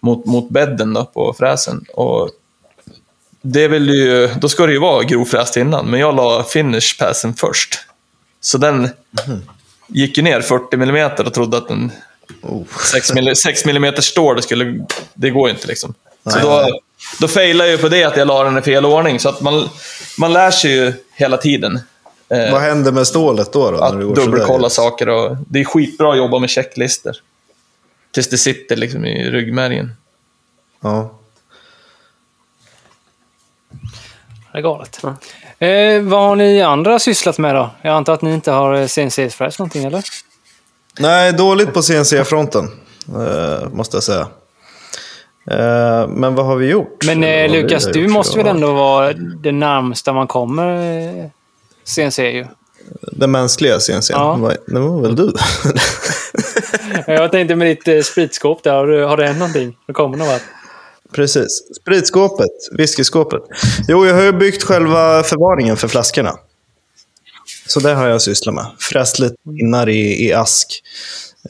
mot, 0.00 0.26
mot 0.26 0.50
bädden 0.50 0.92
då, 0.92 1.04
på 1.04 1.34
fräsen. 1.38 1.84
Och 1.94 2.30
det 3.42 3.68
vill 3.68 3.88
ju, 3.88 4.28
då 4.40 4.48
ska 4.48 4.66
det 4.66 4.72
ju 4.72 4.78
vara 4.78 5.02
grovfräst 5.02 5.56
innan, 5.56 5.86
men 5.86 6.00
jag 6.00 6.16
la 6.16 6.44
finish 6.44 6.98
passen 6.98 7.34
först. 7.34 7.78
Så 8.40 8.58
den 8.58 8.88
gick 9.86 10.16
ju 10.16 10.22
ner 10.22 10.40
40 10.40 10.76
mm 10.76 11.10
och 11.18 11.34
trodde 11.34 11.56
att 11.56 11.70
en 11.70 11.92
6 12.92 13.10
mm, 13.10 13.34
6 13.34 13.66
mm 13.66 13.94
stål, 13.96 14.36
det, 14.36 14.42
skulle, 14.42 14.86
det 15.14 15.30
går 15.30 15.48
ju 15.48 15.54
inte 15.54 15.66
liksom. 15.66 15.94
Så 16.24 16.38
då. 16.38 16.80
Då 17.20 17.28
failade 17.28 17.70
jag 17.70 17.76
ju 17.76 17.82
på 17.82 17.88
det 17.88 18.04
att 18.04 18.16
jag 18.16 18.26
la 18.28 18.44
den 18.44 18.58
i 18.58 18.62
fel 18.62 18.84
ordning. 18.86 19.20
Så 19.20 19.28
att 19.28 19.40
man, 19.40 19.68
man 20.18 20.32
lär 20.32 20.50
sig 20.50 20.70
ju 20.72 20.92
hela 21.14 21.36
tiden. 21.36 21.80
Eh, 22.28 22.52
Vad 22.52 22.60
händer 22.60 22.92
med 22.92 23.06
stålet 23.06 23.52
då? 23.52 23.70
då 23.70 23.76
när 23.78 23.92
det 23.98 24.04
går 24.04 24.10
att 24.12 24.24
dubbelkolla 24.24 24.70
saker. 24.70 25.08
Och 25.08 25.36
det 25.48 25.60
är 25.60 25.64
skitbra 25.64 26.10
att 26.12 26.18
jobba 26.18 26.38
med 26.38 26.50
checklistor. 26.50 27.16
Tills 28.10 28.28
det 28.30 28.38
sitter 28.38 28.76
liksom 28.76 29.04
i 29.04 29.30
ryggmärgen. 29.30 29.92
Ja. 30.80 31.14
Det 34.52 34.58
är 34.58 34.62
galet. 34.62 35.00
Eh, 35.58 36.02
vad 36.02 36.20
har 36.20 36.36
ni 36.36 36.62
andra 36.62 36.98
sysslat 36.98 37.38
med 37.38 37.54
då? 37.54 37.70
Jag 37.82 37.94
antar 37.94 38.12
att 38.12 38.22
ni 38.22 38.34
inte 38.34 38.50
har 38.50 38.86
CNC-fräs 38.86 39.58
någonting, 39.58 39.84
eller? 39.84 40.04
Nej, 40.98 41.32
dåligt 41.32 41.72
på 41.74 41.82
CNC-fronten, 41.82 42.70
eh, 43.08 43.68
måste 43.68 43.96
jag 43.96 44.04
säga. 44.04 44.26
Eh, 45.50 46.08
men 46.08 46.34
vad 46.34 46.46
har 46.46 46.56
vi 46.56 46.66
gjort? 46.66 47.04
Men 47.06 47.24
eh, 47.24 47.50
Lukas, 47.52 47.86
du 47.86 48.00
gjort? 48.00 48.10
måste 48.10 48.38
väl 48.38 48.46
ändå 48.46 48.72
vara 48.72 49.12
det 49.12 49.52
närmsta 49.52 50.12
man 50.12 50.26
kommer 50.26 50.98
eh, 50.98 51.24
CNC 51.84 52.30
ju? 52.30 52.46
Den 53.12 53.30
mänskliga 53.30 53.80
CNC? 53.80 54.12
Ja. 54.12 54.52
Det 54.66 54.80
var 54.80 55.00
väl 55.00 55.16
du? 55.16 55.32
Jag 57.06 57.30
tänkte 57.30 57.54
med 57.54 57.66
ditt 57.66 57.88
eh, 57.88 58.00
spritskåp 58.00 58.62
där, 58.62 58.74
har, 58.74 58.86
du, 58.86 59.04
har 59.04 59.16
det 59.16 59.26
hänt 59.26 59.38
någonting? 59.38 59.76
Det 59.86 59.92
kommer 59.92 60.18
vart? 60.18 60.42
Precis. 61.12 61.62
Spritskåpet, 61.80 62.50
whiskyskåpet. 62.78 63.42
Jo, 63.88 64.06
jag 64.06 64.14
har 64.14 64.22
ju 64.22 64.32
byggt 64.32 64.62
själva 64.62 65.22
förvaringen 65.22 65.76
för 65.76 65.88
flaskorna. 65.88 66.34
Så 67.66 67.80
det 67.80 67.94
har 67.94 68.06
jag 68.06 68.22
sysslat 68.22 68.54
med. 68.54 68.66
Fräst 68.78 69.18
lite 69.18 69.34
pinnar 69.58 69.88
i, 69.88 70.26
i 70.26 70.32
ask. 70.32 70.82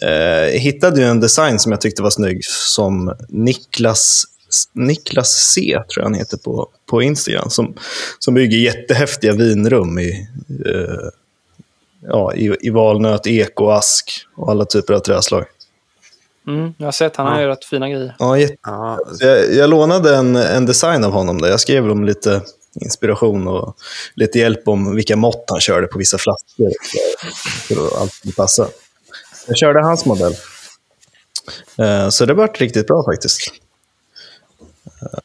Eh, 0.00 0.50
hittade 0.60 1.00
ju 1.00 1.06
en 1.06 1.20
design 1.20 1.58
som 1.58 1.72
jag 1.72 1.80
tyckte 1.80 2.02
var 2.02 2.10
snygg 2.10 2.44
som 2.44 3.14
Niklas, 3.28 4.24
Niklas 4.72 5.28
C, 5.54 5.60
tror 5.72 5.86
jag 5.96 6.04
han 6.04 6.14
heter 6.14 6.36
på, 6.36 6.68
på 6.90 7.02
Instagram. 7.02 7.50
Som, 7.50 7.74
som 8.18 8.34
bygger 8.34 8.58
jättehäftiga 8.58 9.32
vinrum 9.32 9.98
i, 9.98 10.28
eh, 10.66 11.08
ja, 12.08 12.34
i, 12.34 12.56
i 12.60 12.70
valnöt, 12.70 13.26
ek 13.26 13.60
och 13.60 13.76
ask 13.76 14.26
och 14.36 14.50
alla 14.50 14.64
typer 14.64 14.94
av 14.94 14.98
träslag. 15.00 15.44
Mm, 16.46 16.74
jag 16.78 16.86
har 16.86 16.92
sett, 16.92 17.16
han 17.16 17.26
har 17.26 17.40
ju 17.40 17.46
rätt 17.46 17.64
fina 17.64 17.88
grejer. 17.88 18.14
Ja, 18.18 18.38
jätte- 18.38 18.56
Ja, 18.62 18.98
Jag, 19.20 19.54
jag 19.54 19.70
lånade 19.70 20.16
en, 20.16 20.36
en 20.36 20.66
design 20.66 21.04
av 21.04 21.12
honom 21.12 21.40
där. 21.40 21.48
Jag 21.48 21.60
skrev 21.60 21.90
om 21.90 22.04
lite 22.04 22.40
inspiration 22.80 23.48
och 23.48 23.76
lite 24.14 24.38
hjälp 24.38 24.68
om 24.68 24.94
vilka 24.96 25.16
mått 25.16 25.44
han 25.50 25.60
körde 25.60 25.86
på 25.86 25.98
vissa 25.98 26.18
flaskor. 26.18 26.70
För 27.68 27.86
att 27.86 27.92
allt 28.00 28.12
skulle 28.12 28.32
passa. 28.34 28.68
Jag 29.48 29.56
körde 29.56 29.82
hans 29.82 30.04
modell. 30.06 30.34
Eh, 31.78 32.08
Så 32.08 32.26
det 32.26 32.34
vart 32.34 32.60
riktigt 32.60 32.86
bra 32.86 33.04
faktiskt. 33.12 33.40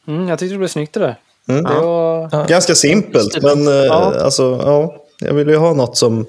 Mm, 0.08 0.28
jag 0.28 0.38
tyckte 0.38 0.54
det 0.54 0.58
blev 0.58 0.68
snyggt 0.68 0.94
det 0.94 1.00
där. 1.00 1.18
Mm. 1.48 1.64
Det 1.64 1.74
var... 1.74 2.48
Ganska 2.48 2.74
simpelt, 2.74 3.42
men 3.42 3.68
eh, 3.68 3.74
Ja. 3.74 4.14
alltså, 4.20 4.42
ja, 4.42 4.96
jag 5.20 5.34
vill 5.34 5.48
ju 5.48 5.56
ha 5.56 5.74
något 5.74 5.96
som... 5.96 6.26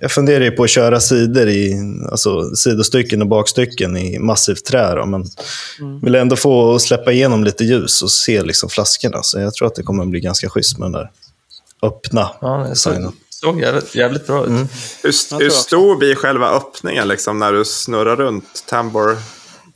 Jag 0.00 0.12
funderar 0.12 0.44
ju 0.44 0.50
på 0.50 0.64
att 0.64 0.70
köra 0.70 1.00
sidor 1.00 1.48
i, 1.48 1.74
alltså 2.10 2.54
sidostycken 2.54 3.22
och 3.22 3.28
bakstycken 3.28 3.96
i 3.96 4.18
massivt 4.18 4.64
trä. 4.64 4.94
Då, 4.94 5.06
men 5.06 5.24
vill 6.02 6.14
ändå 6.14 6.36
få 6.36 6.78
släppa 6.78 7.12
igenom 7.12 7.44
lite 7.44 7.64
ljus 7.64 8.02
och 8.02 8.10
se 8.10 8.42
liksom 8.42 8.68
flaskorna. 8.68 9.22
Så 9.22 9.40
jag 9.40 9.54
tror 9.54 9.68
att 9.68 9.74
det 9.74 9.82
kommer 9.82 10.02
att 10.02 10.08
bli 10.08 10.20
ganska 10.20 10.48
schysst 10.48 10.78
med 10.78 10.86
den 10.86 10.92
där 10.92 11.10
öppna 11.82 12.30
Ja, 12.40 12.66
designen. 12.68 13.12
Såg 13.44 13.60
jävligt, 13.60 13.94
jävligt 13.94 14.26
bra 14.26 14.42
ut. 14.42 14.48
Mm. 14.48 14.68
hur, 15.02 15.38
hur 15.38 15.50
stor 15.50 15.96
blir 15.96 16.14
själva 16.14 16.50
öppningen 16.50 17.08
liksom, 17.08 17.38
när 17.38 17.52
du 17.52 17.64
snurrar 17.64 18.16
runt 18.16 18.64
tambor? 18.66 19.16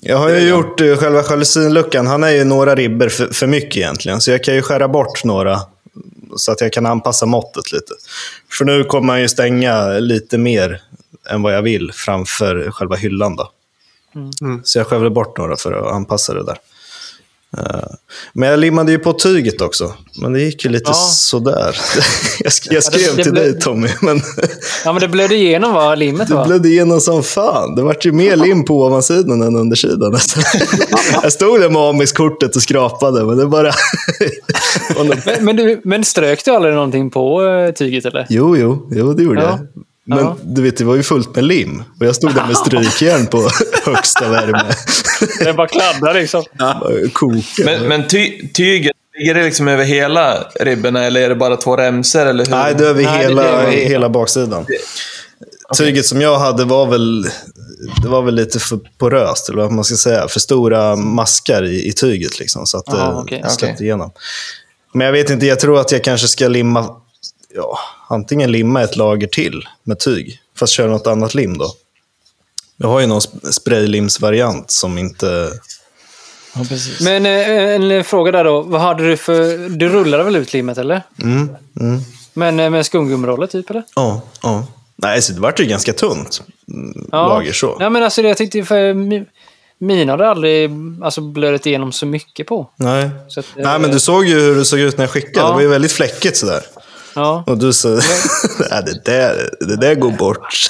Jag 0.01 0.17
har 0.17 0.29
ju 0.29 0.49
gjort 0.49 0.81
uh, 0.81 0.97
själva 0.97 1.23
jalusinluckan. 1.31 2.07
Han 2.07 2.25
är 2.25 2.31
ju 2.31 2.45
några 2.45 2.75
ribber 2.75 3.09
för, 3.09 3.27
för 3.27 3.47
mycket 3.47 3.77
egentligen. 3.77 4.21
Så 4.21 4.31
jag 4.31 4.45
kan 4.45 4.55
ju 4.55 4.63
skära 4.63 4.89
bort 4.89 5.25
några 5.25 5.61
så 6.37 6.53
att 6.53 6.61
jag 6.61 6.73
kan 6.73 6.87
anpassa 6.87 7.27
måttet 7.27 7.73
lite. 7.73 7.93
För 8.53 8.65
nu 8.65 8.85
kommer 8.85 9.07
man 9.07 9.21
ju 9.21 9.29
stänga 9.29 9.89
lite 9.89 10.39
mer 10.39 10.83
än 11.31 11.43
vad 11.43 11.55
jag 11.55 11.63
vill 11.63 11.93
framför 11.95 12.71
själva 12.71 12.97
hyllan. 12.97 13.37
Då. 13.37 13.51
Mm. 14.15 14.61
Så 14.65 14.79
jag 14.79 14.87
skövlade 14.87 15.15
bort 15.15 15.39
några 15.39 15.57
för 15.57 15.73
att 15.73 15.93
anpassa 15.93 16.35
det 16.35 16.45
där. 16.45 16.59
Eh, 17.59 17.81
Men 18.33 18.49
jag 18.49 18.59
limmade 18.61 18.93
ju 18.93 18.99
på 18.99 19.13
tyget 19.13 19.61
också. 19.61 19.93
Men 20.23 20.33
det 20.33 20.41
gick 20.41 20.65
ju 20.65 20.71
lite 20.71 20.91
Ja. 20.91 20.95
sådär. 20.95 21.77
Jag, 22.41 22.51
sk- 22.51 22.69
jag 22.71 22.85
skrev 22.85 23.17
det 23.17 23.23
till 23.23 23.33
blev- 23.33 23.45
dig 23.45 23.61
Tommy, 23.61 23.89
men 24.03 24.21
Ja, 24.85 24.93
men 24.93 25.01
det 25.01 25.09
blödde 25.09 25.35
igenom 25.35 25.75
va, 25.75 25.95
limmet 25.95 26.29
det 26.29 26.35
va? 26.35 26.45
blödde 26.47 26.69
igenom 26.69 27.01
som 27.01 27.23
fan. 27.23 27.75
Det 27.75 27.83
vart 27.83 28.05
ju 28.07 28.13
mer 28.13 28.37
lim 28.37 28.65
på 28.65 28.85
ovansidan 28.85 29.43
än 29.43 29.57
undersidan. 29.57 30.13
nästan. 30.13 30.43
Jag 31.23 31.33
stod 31.33 31.61
där 31.61 31.71
med 31.71 31.83
Amis-kortet 31.83 32.57
och 32.57 32.63
skrapade, 32.63 33.25
men 33.25 33.37
det 33.37 33.47
bara... 33.47 33.71
Men, 35.27 35.45
men, 35.45 35.57
du, 35.57 35.81
men 35.85 36.05
strök 36.05 36.45
du 36.45 36.51
aldrig 36.51 36.75
någonting 36.75 37.11
på 37.11 37.45
eh, 37.45 37.71
tyget 37.75 38.05
eller? 38.05 38.27
jo, 38.29 38.57
jo, 38.57 38.89
jo, 38.93 39.13
det 39.13 39.23
gjorde 39.23 39.41
Ja. 39.43 39.49
jag. 39.75 39.85
Men 40.09 40.19
Ja. 40.19 40.37
du 40.43 40.63
vet, 40.63 40.77
det 40.77 40.85
var 40.85 40.95
ju 40.97 41.03
fullt 41.03 41.35
med 41.37 41.45
lim. 41.45 41.83
Och 42.01 42.07
jag 42.07 42.17
stod 42.17 42.35
där 42.35 42.47
med 42.47 42.57
strykjärn 42.57 43.27
på 43.27 43.49
högsta 43.85 44.29
värme. 44.29 44.65
Det 45.45 45.53
bara 45.53 45.67
kladdade 45.69 46.21
liksom. 46.21 46.45
Bara 46.59 47.09
Koka. 47.13 47.41
Men, 47.65 47.83
men 47.89 48.09
ty, 48.09 48.49
tyget, 48.55 48.93
ligger 49.19 49.35
det 49.35 49.43
liksom 49.45 49.69
över 49.69 49.85
hela 49.85 50.45
ribborna 50.61 51.05
eller 51.05 51.21
är 51.21 51.29
det 51.29 51.35
bara 51.37 51.57
två 51.57 51.77
remsor? 51.77 52.27
Eller 52.27 52.45
hur? 52.45 52.51
Nej, 52.51 52.75
det 52.79 52.85
är 52.85 52.89
över 52.89 53.03
Nej, 53.03 53.13
det- 53.19 53.23
hela, 53.29 53.43
det 53.43 53.53
var- 53.65 53.71
hela 53.71 54.09
baksidan. 54.09 54.67
Tyget 55.79 56.07
som 56.07 56.21
jag 56.21 56.39
hade 56.39 56.65
var 56.65 56.87
väl, 56.87 57.23
det 58.03 58.09
var 58.09 58.23
väl 58.23 58.35
lite 58.35 58.59
för 58.59 58.79
poröst, 58.99 59.49
eller 59.49 59.63
vad 59.63 59.73
man 59.73 59.85
ska 59.85 59.97
säga. 59.97 60.29
För 60.29 60.41
stora 60.41 60.97
maskar 60.97 61.65
i, 61.65 61.89
i 61.89 61.93
tyget, 61.93 62.39
liksom, 62.41 62.67
så 62.67 62.79
att 62.79 62.87
det 62.87 62.93
Ja, 62.97 63.21
okej, 63.23 63.45
släppte 63.49 63.75
okej. 63.75 63.87
igenom. 63.87 64.11
Men 64.95 65.05
jag 65.05 65.13
vet 65.13 65.31
inte, 65.31 65.47
jag 65.47 65.61
tror 65.61 65.81
att 65.81 65.93
jag 65.93 66.05
kanske 66.05 66.29
ska 66.29 66.49
limma, 66.49 66.89
ja, 67.55 67.79
antingen 68.09 68.53
limma 68.53 68.83
ett 68.83 68.97
lager 68.97 69.27
till 69.27 69.63
med 69.85 69.99
tyg, 69.99 70.41
fast 70.57 70.73
köra 70.73 70.91
något 70.91 71.07
annat 71.07 71.35
lim 71.35 71.59
då. 71.59 71.73
Jag 72.77 72.89
har 72.89 73.01
ju 73.01 73.07
någon 73.07 73.21
sp- 73.21 73.51
spraylimsvariant 73.51 74.71
som 74.71 74.99
inte... 74.99 75.51
Ja, 76.55 76.61
precis. 76.69 77.01
Men 77.01 77.27
eh, 77.27 77.99
en 77.99 78.05
fråga 78.05 78.33
där 78.33 78.45
då. 78.45 78.63
Vad 78.63 78.81
hade 78.81 79.09
du 79.09 79.17
för... 79.17 79.69
Du 79.69 79.89
rullade 79.89 80.25
väl 80.25 80.37
ut 80.37 80.53
limmet 80.53 80.79
eller? 80.79 81.03
Mm, 81.23 81.51
mm. 81.81 82.01
Men 82.35 82.61
eh, 82.61 82.71
med 82.71 82.87
skumgummiroller 82.87 83.47
typ, 83.47 83.71
eller? 83.71 83.83
Ja, 83.95 84.21
ja. 84.43 84.67
Nej, 84.97 85.23
så 85.23 85.33
det 85.33 85.41
vart 85.41 85.61
ju 85.61 85.65
ganska 85.65 85.93
tunt 85.93 86.43
mm, 86.69 87.09
lager 87.13 87.53
så. 87.53 87.77
Ja, 87.81 87.91
men 87.91 88.03
alltså 88.03 88.23
det 88.23 88.29
jag 88.29 88.37
tyckte 88.37 88.65
för 88.65 88.93
mi- 88.95 89.27
mina 89.79 90.13
hade 90.13 90.29
aldrig 90.29 90.71
alltså, 91.03 91.21
blödigt 91.21 91.67
igenom 91.67 91.93
så 91.93 92.07
mycket 92.07 92.47
på. 92.47 92.71
Nej. 92.77 93.11
Så 93.29 93.41
att, 93.41 93.47
eh, 93.57 93.65
Nej, 93.65 93.79
men 93.79 93.91
du 93.91 94.01
såg 94.01 94.25
ju 94.27 94.41
hur 94.41 94.55
det 94.55 94.65
såg 94.65 94.79
ut 94.81 94.97
när 94.99 95.05
jag 95.05 95.11
skickade. 95.11 95.39
Ja. 95.41 95.47
Det 95.47 95.53
var 95.55 95.61
ju 95.61 95.69
väldigt 95.69 95.93
fläckigt 95.93 96.37
sådär. 96.37 96.63
Ja. 97.15 97.45
Och 97.47 97.59
du 97.59 97.73
sa, 97.73 97.89
nej, 98.71 98.83
det 98.87 99.05
där, 99.05 99.51
det 99.61 99.77
där 99.77 99.95
går 99.95 100.11
bort. 100.11 100.69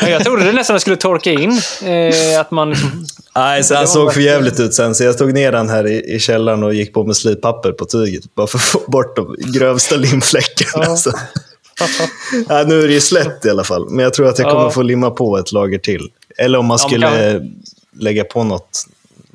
Ja, 0.00 0.08
Jag 0.08 0.24
trodde 0.24 0.44
det 0.44 0.52
nästan 0.52 0.80
skulle 0.80 0.96
torka 0.96 1.30
in. 1.32 1.60
Eh, 1.82 2.40
att 2.40 2.50
man 2.50 2.70
liksom, 2.70 3.06
Nej, 3.34 3.64
så 3.64 3.74
han 3.74 3.88
såg 3.88 4.14
för 4.14 4.20
jävligt 4.20 4.60
ut 4.60 4.74
sen, 4.74 4.94
så 4.94 5.04
jag 5.04 5.18
tog 5.18 5.34
ner 5.34 5.52
den 5.52 5.68
här 5.68 5.86
i, 5.86 6.14
i 6.14 6.18
källaren 6.20 6.62
och 6.62 6.74
gick 6.74 6.94
på 6.94 7.04
med 7.04 7.16
slipapper 7.16 7.72
på 7.72 7.84
tyget. 7.84 8.34
Bara 8.34 8.46
för 8.46 8.58
att 8.58 8.64
få 8.64 8.80
bort 8.86 9.16
de 9.16 9.36
grövsta 9.38 9.96
limfläckarna. 9.96 10.84
Ja. 10.86 11.12
Ja, 12.48 12.64
nu 12.66 12.82
är 12.82 12.86
det 12.88 12.94
ju 12.94 13.00
slätt 13.00 13.44
i 13.44 13.50
alla 13.50 13.64
fall, 13.64 13.86
men 13.90 14.02
jag 14.02 14.14
tror 14.14 14.28
att 14.28 14.38
jag 14.38 14.48
Ja. 14.48 14.52
kommer 14.52 14.70
få 14.70 14.82
limma 14.82 15.10
på 15.10 15.38
ett 15.38 15.52
lager 15.52 15.78
till. 15.78 16.08
Eller 16.38 16.58
om 16.58 16.66
man 16.66 16.78
Ja, 16.82 16.86
skulle 16.88 17.40
lägga 17.98 18.24
på 18.24 18.44
något 18.44 18.86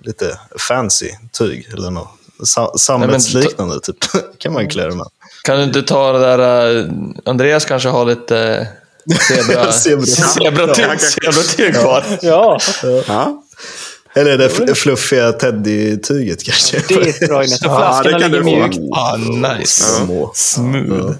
lite 0.03 0.39
fancy 0.69 1.09
tyg, 1.31 1.67
eller 1.73 1.89
något 1.91 2.09
sa- 2.43 2.73
sammetsliknande, 2.77 3.79
typ. 3.79 3.95
kan 4.37 4.53
man 4.53 4.67
klä 4.69 4.83
det 4.87 4.95
med. 4.95 5.07
Kan 5.43 5.57
du 5.57 5.63
inte 5.63 5.81
ta 5.81 6.11
det 6.11 6.19
där... 6.19 6.77
eh, 6.79 6.85
Andreas 7.25 7.65
kanske 7.65 7.89
har 7.89 8.05
lite 8.05 8.67
zebra, 9.27 9.71
Zebra. 9.71 10.05
zebratyg 10.05 11.01
zebratyg 11.01 11.75
kvar. 11.75 12.03
ja, 12.21 12.59
Ja, 13.07 13.43
Eller 14.15 14.37
det 14.37 14.47
fl- 14.47 14.73
fluffiga 14.73 15.31
teddy-tyget 15.31 16.43
kanske. 16.43 16.81
det 16.87 16.93
är 16.95 17.07
ett 17.09 17.29
bra. 17.29 17.43
Så 17.47 17.57
Ja, 17.65 17.77
flaskorna 17.77 18.17
det 18.17 18.23
kan 18.23 18.31
ligger 18.31 18.43
du 18.43 18.51
få. 18.51 18.67
mjukt. 18.77 18.93
Ah, 18.95 19.17
nice. 19.57 19.83
Små. 19.83 20.31
Smooth. 20.35 21.15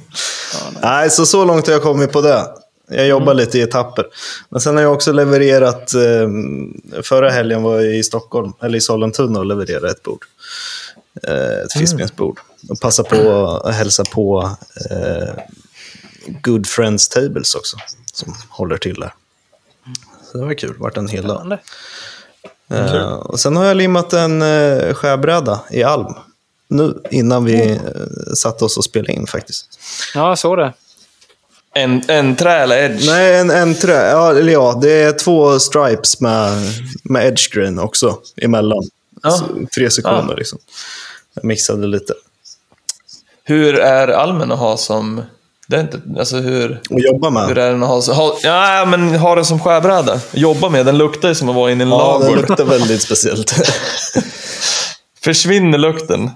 Nej, 0.82 1.09
så 1.09 1.26
så 1.26 1.45
långt 1.45 1.67
har 1.67 1.74
jag 1.74 1.82
kommit 1.84 2.11
på 2.11 2.21
det. 2.21 2.43
Jag 2.89 3.07
jobbar 3.07 3.32
Mm. 3.32 3.38
lite 3.38 3.57
i 3.57 3.61
etapper. 3.61 4.05
Men 4.49 4.61
sen 4.61 4.76
har 4.76 4.84
jag 4.84 4.93
också 4.93 5.11
levererat, 5.11 5.93
eh, 5.93 6.30
förra 7.03 7.30
helgen 7.30 7.63
var 7.63 7.76
jag 7.82 7.95
i 7.95 8.03
Stockholm, 8.03 8.53
eller 8.61 8.78
i 8.78 8.82
Sollentuna 8.82 9.39
och 9.39 9.45
levererade 9.45 9.89
ett 9.89 10.03
bord. 10.03 10.26
Eh, 11.28 11.34
ett 11.34 11.76
Mm. 11.76 12.07
Och 12.70 12.80
passa 12.80 13.03
på 13.03 13.47
att 13.64 13.76
hälsa 13.76 14.03
på 14.03 14.51
eh, 14.91 15.34
Good 16.41 16.68
Friends 16.68 17.09
Tables 17.09 17.55
också, 17.55 17.78
som 18.14 18.36
håller 18.49 18.78
till 18.78 18.99
där. 18.99 19.14
Så 20.32 20.38
det 20.38 20.45
var 20.45 20.53
kul, 20.53 20.76
vart 20.80 20.97
en 20.97 21.07
hel 21.07 21.28
dag. 21.28 21.57
Eh, 22.70 23.03
och 23.14 23.39
sen 23.39 23.55
har 23.55 23.66
jag 23.66 23.78
limmat 23.78 24.14
en 24.14 24.41
eh, 24.41 24.93
skärbräda 24.93 25.59
i 25.72 25.84
alm. 25.84 26.14
Nu, 26.68 27.01
innan 27.11 27.45
vi 27.45 27.61
Mm. 27.61 27.78
eh, 27.86 28.34
satte 28.36 28.66
oss 28.66 28.78
och 28.78 28.84
spelade 28.86 29.14
in 29.14 29.28
faktiskt. 29.28 29.80
Ja, 30.16 30.28
jag 30.30 30.38
såg 30.39 30.57
det. 30.57 30.74
En, 31.76 32.03
en 32.09 32.36
trä 32.36 32.53
eller 32.59 32.78
edge? 32.84 33.05
Nej, 33.07 33.39
en, 33.39 33.49
en 33.51 33.76
trä. 33.76 34.09
Ja, 34.09 34.32
eller 34.32 34.51
ja, 34.53 34.80
det 34.82 34.91
är 34.91 35.11
två 35.11 35.59
stripes 35.59 36.20
med, 36.22 36.51
med 37.03 37.28
edge 37.28 37.53
grain 37.53 37.80
också 37.80 38.18
emellan. 38.38 38.84
Ja. 39.24 39.32
Så, 39.32 39.45
tre 39.76 39.89
sekunder 39.89 40.26
Ja. 40.34 40.36
liksom. 40.38 40.59
Jag 41.34 41.45
mixade 41.45 41.88
lite. 41.88 42.14
Hur 43.45 43.75
är 43.79 44.07
almen 44.07 44.51
att 44.51 44.59
ha 44.59 44.77
som... 44.77 45.21
Det 45.67 45.75
är 45.75 45.81
inte, 45.81 46.01
alltså 46.19 46.37
hur, 46.37 46.81
Och 46.89 46.99
jobba 46.99 47.29
med. 47.29 47.47
hur 47.47 47.57
är 47.57 47.71
den 47.71 47.83
att 47.83 47.89
ha, 47.89 48.01
som- 48.01 48.15
ha 48.15 48.37
Ja, 48.43 48.85
men 48.87 49.15
ha 49.15 49.35
den 49.35 49.45
som 49.45 49.59
skärbräda. 49.59 50.19
Jobba 50.31 50.69
med. 50.69 50.85
Den 50.85 50.97
luktar 50.97 51.29
ju 51.29 51.35
som 51.35 51.49
att 51.49 51.55
vara 51.55 51.71
inne 51.71 51.83
i 51.83 51.87
en 51.87 51.91
Ja, 51.91 52.17
det 52.21 52.25
ladugård. 52.25 52.49
luktar 52.49 52.65
väldigt 52.65 53.01
speciellt. 53.01 53.53
Försvinner 55.23 55.77
lukten? 55.77 56.29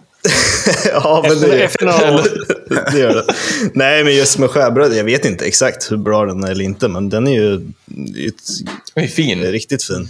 ja, 0.94 1.26
men 1.30 1.40
det, 1.40 1.64
efter 1.64 1.86
några 1.86 2.14
år. 2.14 2.28
det 2.92 3.00
gör 3.00 3.14
det. 3.16 3.26
Nej, 3.74 4.04
men 4.04 4.16
just 4.16 4.38
med 4.38 4.50
skärbräda, 4.50 4.96
jag 4.96 5.04
vet 5.04 5.26
inte 5.26 5.46
exakt 5.46 5.92
hur 5.92 5.98
bra 5.98 6.26
den 6.26 6.44
är 6.44 6.52
eller 6.52 6.64
inte, 6.64 6.88
men 6.88 7.10
den 7.10 7.28
är 7.28 7.32
ju 7.32 7.58
det 7.86 8.20
är 8.20 8.24
ju 8.24 8.28
ett- 8.28 8.68
Den 8.96 9.04
är 9.04 9.08
fin. 9.08 9.44
riktigt 9.44 9.84
fin. 9.84 10.10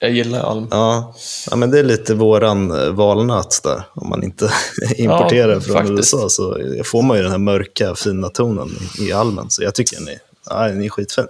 Jag 0.00 0.10
gillar 0.10 0.40
alm. 0.40 0.68
Ja. 0.70 1.14
ja, 1.50 1.56
men 1.56 1.70
det 1.70 1.78
är 1.78 1.82
lite 1.82 2.14
våran 2.14 2.70
eh, 2.82 2.90
valnöt 2.90 3.60
där. 3.64 3.82
Om 3.94 4.08
man 4.08 4.22
inte 4.24 4.52
importerar 4.96 5.52
Ja, 5.54 5.60
från 5.60 5.74
faktiskt. 5.76 6.14
USA 6.14 6.28
så 6.28 6.58
får 6.84 7.02
man 7.02 7.16
ju 7.16 7.22
den 7.22 7.32
här 7.32 7.38
mörka, 7.38 7.94
fina 7.94 8.28
tonen 8.28 8.70
i, 9.00 9.12
almen. 9.12 9.50
Så 9.50 9.62
jag 9.62 9.74
tycker 9.74 9.96
den 9.96 10.08
är, 10.08 10.18
ja, 10.46 10.68
den 10.68 10.84
är 10.84 10.88
skitfin. 10.88 11.26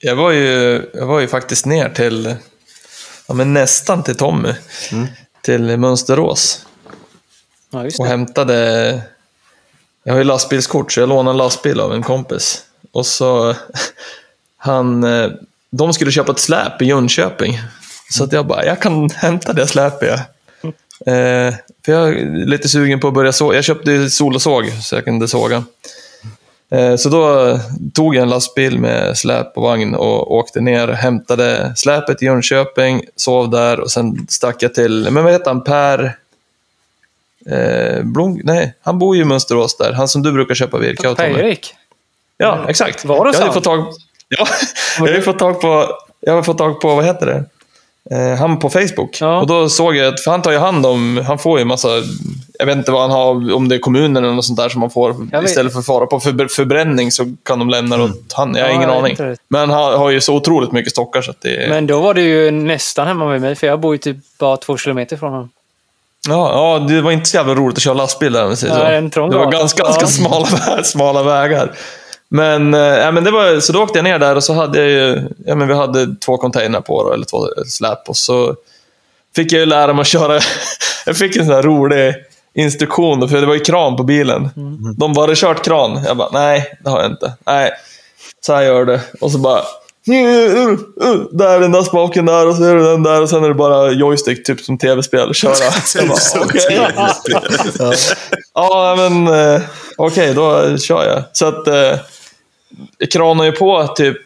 Jag 0.00 0.16
var 0.16 0.30
ju, 0.30 0.82
jag 0.94 1.06
var 1.06 1.20
ju 1.20 1.28
faktiskt 1.28 1.66
ner 1.66 1.88
till, 1.88 2.34
ja, 3.26 3.34
men 3.34 3.54
nästan 3.54 4.02
till 4.02 4.16
Tommy. 4.16 4.54
Mm. 4.92 5.06
Till 5.42 5.76
Mönsterås. 5.76 6.66
Ja, 7.70 7.84
just 7.84 8.00
Och 8.00 8.06
hämtade... 8.06 9.00
Jag 10.04 10.12
har 10.14 10.18
ju 10.18 10.24
lastbilskort, 10.24 10.92
så 10.92 11.00
jag 11.00 11.08
lånade 11.08 11.30
en 11.30 11.36
lastbil 11.36 11.80
av 11.80 11.92
en 11.94 12.02
kompis. 12.02 12.62
Och 12.92 13.06
så... 13.06 13.54
Han... 14.56 15.04
eh, 15.04 15.30
De 15.70 15.92
skulle 15.92 16.10
köpa 16.12 16.32
ett 16.32 16.38
släp 16.38 16.82
i 16.82 16.84
Jönköping. 16.84 17.60
Så 18.10 18.24
att 18.24 18.32
jag 18.32 18.46
bara, 18.46 18.64
jag 18.64 18.80
kan 18.80 19.10
hämta 19.14 19.52
det 19.52 19.66
släpet. 19.66 20.08
jag. 20.08 20.18
Eh, 21.06 21.54
för 21.84 21.92
jag 21.92 22.08
är 22.08 22.46
lite 22.46 22.68
sugen 22.68 23.00
på 23.00 23.08
att 23.08 23.14
börja 23.14 23.32
såga. 23.32 23.54
Jag 23.54 23.64
köpte 23.64 23.90
ju 23.90 24.10
sol 24.10 24.34
och 24.34 24.42
såg, 24.42 24.72
så 24.82 24.94
jag 24.94 25.04
kunde 25.04 25.28
såga. 25.28 25.64
Eh, 26.70 26.96
så 26.96 27.08
då 27.08 27.58
tog 27.94 28.14
jag 28.14 28.22
en 28.22 28.28
lastbil 28.28 28.78
med 28.78 29.18
släp 29.18 29.56
och 29.56 29.62
vagn 29.62 29.94
och 29.94 30.34
åkte 30.34 30.60
ner, 30.60 30.88
hämtade 30.88 31.72
släpet 31.76 32.22
i 32.22 32.24
Jönköping, 32.24 33.02
sov 33.16 33.50
där 33.50 33.80
och 33.80 33.90
sen 33.90 34.26
stack 34.28 34.62
jag 34.62 34.74
till, 34.74 35.08
men 35.10 35.24
vad 35.24 35.32
heter 35.32 35.50
han, 35.50 35.64
Per... 35.64 36.16
Eh, 37.46 38.02
Blom, 38.02 38.40
nej, 38.44 38.74
han 38.82 38.98
bor 38.98 39.16
ju 39.16 39.22
i 39.22 39.24
Mönsterås 39.24 39.76
där. 39.76 39.92
Han 39.92 40.08
som 40.08 40.22
du 40.22 40.32
brukar 40.32 40.54
köpa 40.54 40.78
virke 40.78 41.08
av. 41.08 41.14
Per-Erik. 41.14 41.74
Ja, 42.36 42.64
exakt. 42.68 43.04
Var 43.04 43.24
det 43.24 43.32
jag 43.32 43.40
hade 43.40 43.52
fått 43.52 43.64
tag, 43.64 43.78
ja, 44.28 44.46
jag 44.98 45.14
har 45.14 45.20
fått 45.20 45.38
tag 45.38 45.60
på, 45.60 45.88
jag 46.20 46.32
har 46.32 46.42
fått 46.42 46.58
tag 46.58 46.80
på, 46.80 46.94
vad 46.94 47.04
heter 47.04 47.26
det? 47.26 47.44
Eh, 48.10 48.38
han 48.38 48.58
på 48.58 48.70
Facebook. 48.70 49.18
Ja. 49.20 49.40
Och 49.40 49.46
då 49.46 49.68
såg 49.68 49.96
jag 49.96 50.14
att, 50.14 50.20
för 50.20 50.30
han 50.30 50.42
tar 50.42 50.50
ju 50.52 50.58
hand 50.58 50.86
om, 50.86 51.24
han 51.26 51.38
får 51.38 51.58
ju 51.58 51.64
massa, 51.64 51.88
jag 52.58 52.66
vet 52.66 52.76
inte 52.76 52.90
vad 52.90 53.00
han 53.02 53.10
har, 53.10 53.54
om 53.54 53.68
det 53.68 53.74
är 53.74 53.78
kommunen 53.78 54.24
eller 54.24 54.34
något 54.34 54.44
sånt 54.44 54.58
där 54.58 54.68
som 54.68 54.80
man 54.80 54.90
får. 54.90 55.16
Istället 55.44 55.72
för 55.72 55.80
att 55.80 55.86
fara 55.86 56.06
på 56.06 56.20
för, 56.20 56.48
förbränning 56.48 57.12
så 57.12 57.34
kan 57.44 57.58
de 57.58 57.70
lämna 57.70 57.96
det 57.96 58.02
åt 58.04 58.32
han. 58.32 58.54
Jag 58.54 58.62
har 58.62 58.68
Ja, 58.68 58.74
ingen 58.74 58.88
jag 58.88 58.98
aning. 58.98 59.14
det. 59.18 59.36
Men 59.48 59.70
han 59.70 59.98
har 59.98 60.10
ju 60.10 60.20
så 60.20 60.34
otroligt 60.34 60.72
mycket 60.72 60.92
stockar 60.92 61.22
så 61.22 61.30
att 61.30 61.40
det 61.40 61.56
är... 61.64 61.68
Men 61.68 61.86
då 61.86 62.00
var 62.00 62.14
det 62.14 62.22
ju 62.22 62.50
nästan 62.50 63.06
hemma 63.06 63.26
med 63.26 63.40
mig, 63.40 63.54
för 63.54 63.66
jag 63.66 63.80
bor 63.80 63.94
ju 63.94 63.98
typ 63.98 64.16
bara 64.38 64.56
två 64.56 64.76
kilometer 64.76 65.16
från 65.16 65.30
honom. 65.32 65.50
Ja, 66.28 66.52
ja, 66.52 66.86
det 66.88 67.00
var 67.00 67.12
inte 67.12 67.28
så 67.28 67.36
jävla 67.36 67.54
roligt 67.54 67.76
att 67.76 67.82
köra 67.82 67.94
lastbil 67.94 68.32
där 68.32 68.44
om 68.44 68.50
vi 68.50 68.56
säger 68.56 68.74
så. 69.10 69.26
Det 69.26 69.38
var 69.38 69.52
ganska, 69.52 69.82
ganska 69.82 70.06
smala, 70.06 70.46
smala 70.84 71.22
vägar. 71.22 71.72
Men, 72.30 72.74
eh, 72.74 72.80
ja, 72.80 73.10
men 73.10 73.24
det 73.24 73.30
var, 73.30 73.60
så 73.60 73.72
då 73.72 73.82
åkte 73.82 73.98
jag 73.98 74.04
ner 74.04 74.18
där 74.18 74.36
och 74.36 74.44
så 74.44 74.52
hade 74.52 74.78
jag 74.78 74.88
ju, 74.88 75.28
ja, 75.46 75.54
men 75.54 75.68
vi 75.68 75.74
hade 75.74 76.16
två 76.16 76.36
container 76.36 76.80
på 76.80 77.02
då, 77.02 77.12
eller 77.12 77.24
två 77.24 77.48
släp 77.66 78.08
och 78.08 78.16
så 78.16 78.54
fick 79.36 79.52
jag 79.52 79.60
ju 79.60 79.66
lära 79.66 79.92
mig 79.92 80.00
att 80.00 80.06
köra. 80.06 80.40
jag 81.06 81.16
fick 81.16 81.36
en 81.36 81.46
sån 81.46 81.54
här 81.54 81.62
rolig 81.62 82.14
instruktion, 82.54 83.28
för 83.28 83.40
det 83.40 83.46
var 83.46 83.54
ju 83.54 83.60
kran 83.60 83.96
på 83.96 84.02
bilen. 84.02 84.50
Mm. 84.56 84.94
De 84.96 85.12
bara, 85.12 85.22
har 85.22 85.28
du 85.28 85.34
kört 85.36 85.64
kran? 85.64 86.00
Jag 86.06 86.16
bara, 86.16 86.30
nej, 86.32 86.78
det 86.84 86.90
har 86.90 87.02
jag 87.02 87.10
inte. 87.10 87.32
Nej, 87.46 87.70
så 88.40 88.54
här 88.54 88.62
gör 88.62 88.84
det. 88.84 89.00
Och 89.20 89.32
så 89.32 89.38
bara, 89.38 89.62
där 91.32 91.48
är 91.48 91.60
den 91.60 91.72
där 91.72 91.82
spaken 91.82 92.26
där 92.26 92.48
och 92.48 92.56
så 92.56 92.64
är 92.64 92.76
det 92.76 92.90
den 92.90 93.02
där 93.02 93.22
och 93.22 93.30
sen 93.30 93.44
är 93.44 93.48
det 93.48 93.54
bara 93.54 93.90
joystick, 93.90 94.46
typ 94.46 94.60
som 94.60 94.78
tv-spel, 94.78 95.34
köra. 95.34 95.54
Jag 95.94 96.08
bara, 96.08 96.44
okej. 96.44 96.88
Ja. 98.54 98.94
Men 98.96 99.26
eh, 99.54 99.60
okej, 99.96 100.34
då 100.34 100.76
kör 100.78 101.04
jag. 101.04 101.22
Så 101.32 101.46
att 101.46 101.68
jag 102.98 103.10
kranar 103.10 103.44
ju 103.44 103.52
på 103.52 103.86
typ, 103.86 104.20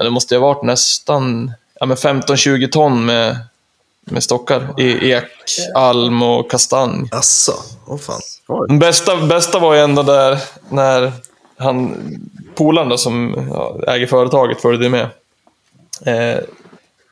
det 0.00 0.10
måste 0.10 0.34
ju 0.34 0.40
ha 0.40 0.48
varit 0.48 0.62
nästan 0.62 1.52
ja, 1.80 1.86
men 1.86 1.96
15-20 1.96 2.70
ton 2.70 3.04
med, 3.04 3.36
med 4.04 4.22
stockar 4.22 4.80
i 4.80 5.12
ek, 5.12 5.24
alm 5.74 6.22
och 6.22 6.50
kastanj. 6.50 7.08
Asså, 7.12 7.52
åh 7.86 7.98
fan. 7.98 8.20
Den 8.68 8.78
bästa, 8.78 9.16
bästa 9.16 9.58
var 9.58 9.74
ju 9.74 9.80
ändå 9.80 10.02
där 10.02 10.38
när 10.68 11.12
han, 11.58 11.96
polaren 12.54 12.88
då, 12.88 12.98
som 12.98 13.46
ja, 13.50 13.92
äger 13.92 14.06
företaget 14.06 14.60
följde 14.60 14.88
med. 14.88 15.08
Eh, 16.06 16.40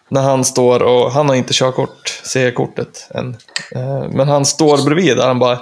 när 0.08 0.22
han 0.22 0.44
står 0.44 0.82
och, 0.82 1.12
han 1.12 1.28
har 1.28 1.36
inte 1.36 1.54
körkort, 1.54 2.20
C-kortet 2.24 3.08
än. 3.14 3.36
Eh, 3.74 4.08
men 4.10 4.28
han 4.28 4.44
står 4.44 4.84
bredvid 4.84 5.16
där, 5.16 5.26
han 5.26 5.38
bara, 5.38 5.58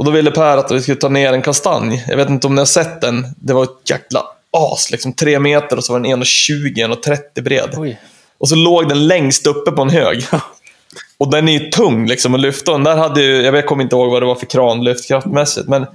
och 0.00 0.06
då 0.06 0.10
ville 0.10 0.30
Per 0.30 0.56
att 0.56 0.70
vi 0.70 0.82
skulle 0.82 0.96
ta 0.96 1.08
ner 1.08 1.32
en 1.32 1.42
kastanj. 1.42 2.04
Jag 2.08 2.16
vet 2.16 2.30
inte 2.30 2.46
om 2.46 2.54
ni 2.54 2.60
har 2.60 2.66
sett 2.66 3.00
den. 3.00 3.26
Det 3.36 3.52
var 3.52 3.64
ett 3.64 3.90
jäkla 3.90 4.22
as, 4.50 4.90
liksom 4.90 5.12
tre 5.12 5.38
meter 5.38 5.76
och 5.76 5.84
så 5.84 5.92
var 5.92 6.00
den 6.00 6.22
1,20, 6.22 6.74
1,30 7.34 7.42
bred. 7.42 7.74
Oj. 7.76 8.00
Och 8.38 8.48
så 8.48 8.54
låg 8.54 8.88
den 8.88 9.06
längst 9.06 9.46
uppe 9.46 9.70
på 9.70 9.82
en 9.82 9.90
hög. 9.90 10.24
Och 11.18 11.30
den 11.30 11.48
är 11.48 11.52
ju 11.52 11.70
tung 11.70 12.06
liksom 12.06 12.34
att 12.34 12.40
lyfta. 12.40 12.72
Den 12.72 12.84
där 12.84 12.96
hade 12.96 13.22
ju, 13.22 13.42
jag 13.42 13.66
kommer 13.66 13.82
inte 13.82 13.96
ihåg 13.96 14.10
vad 14.10 14.22
det 14.22 14.26
var 14.26 14.34
för 14.34 14.46
kranlyft 14.46 15.08
kraftmässigt, 15.08 15.68
men 15.68 15.86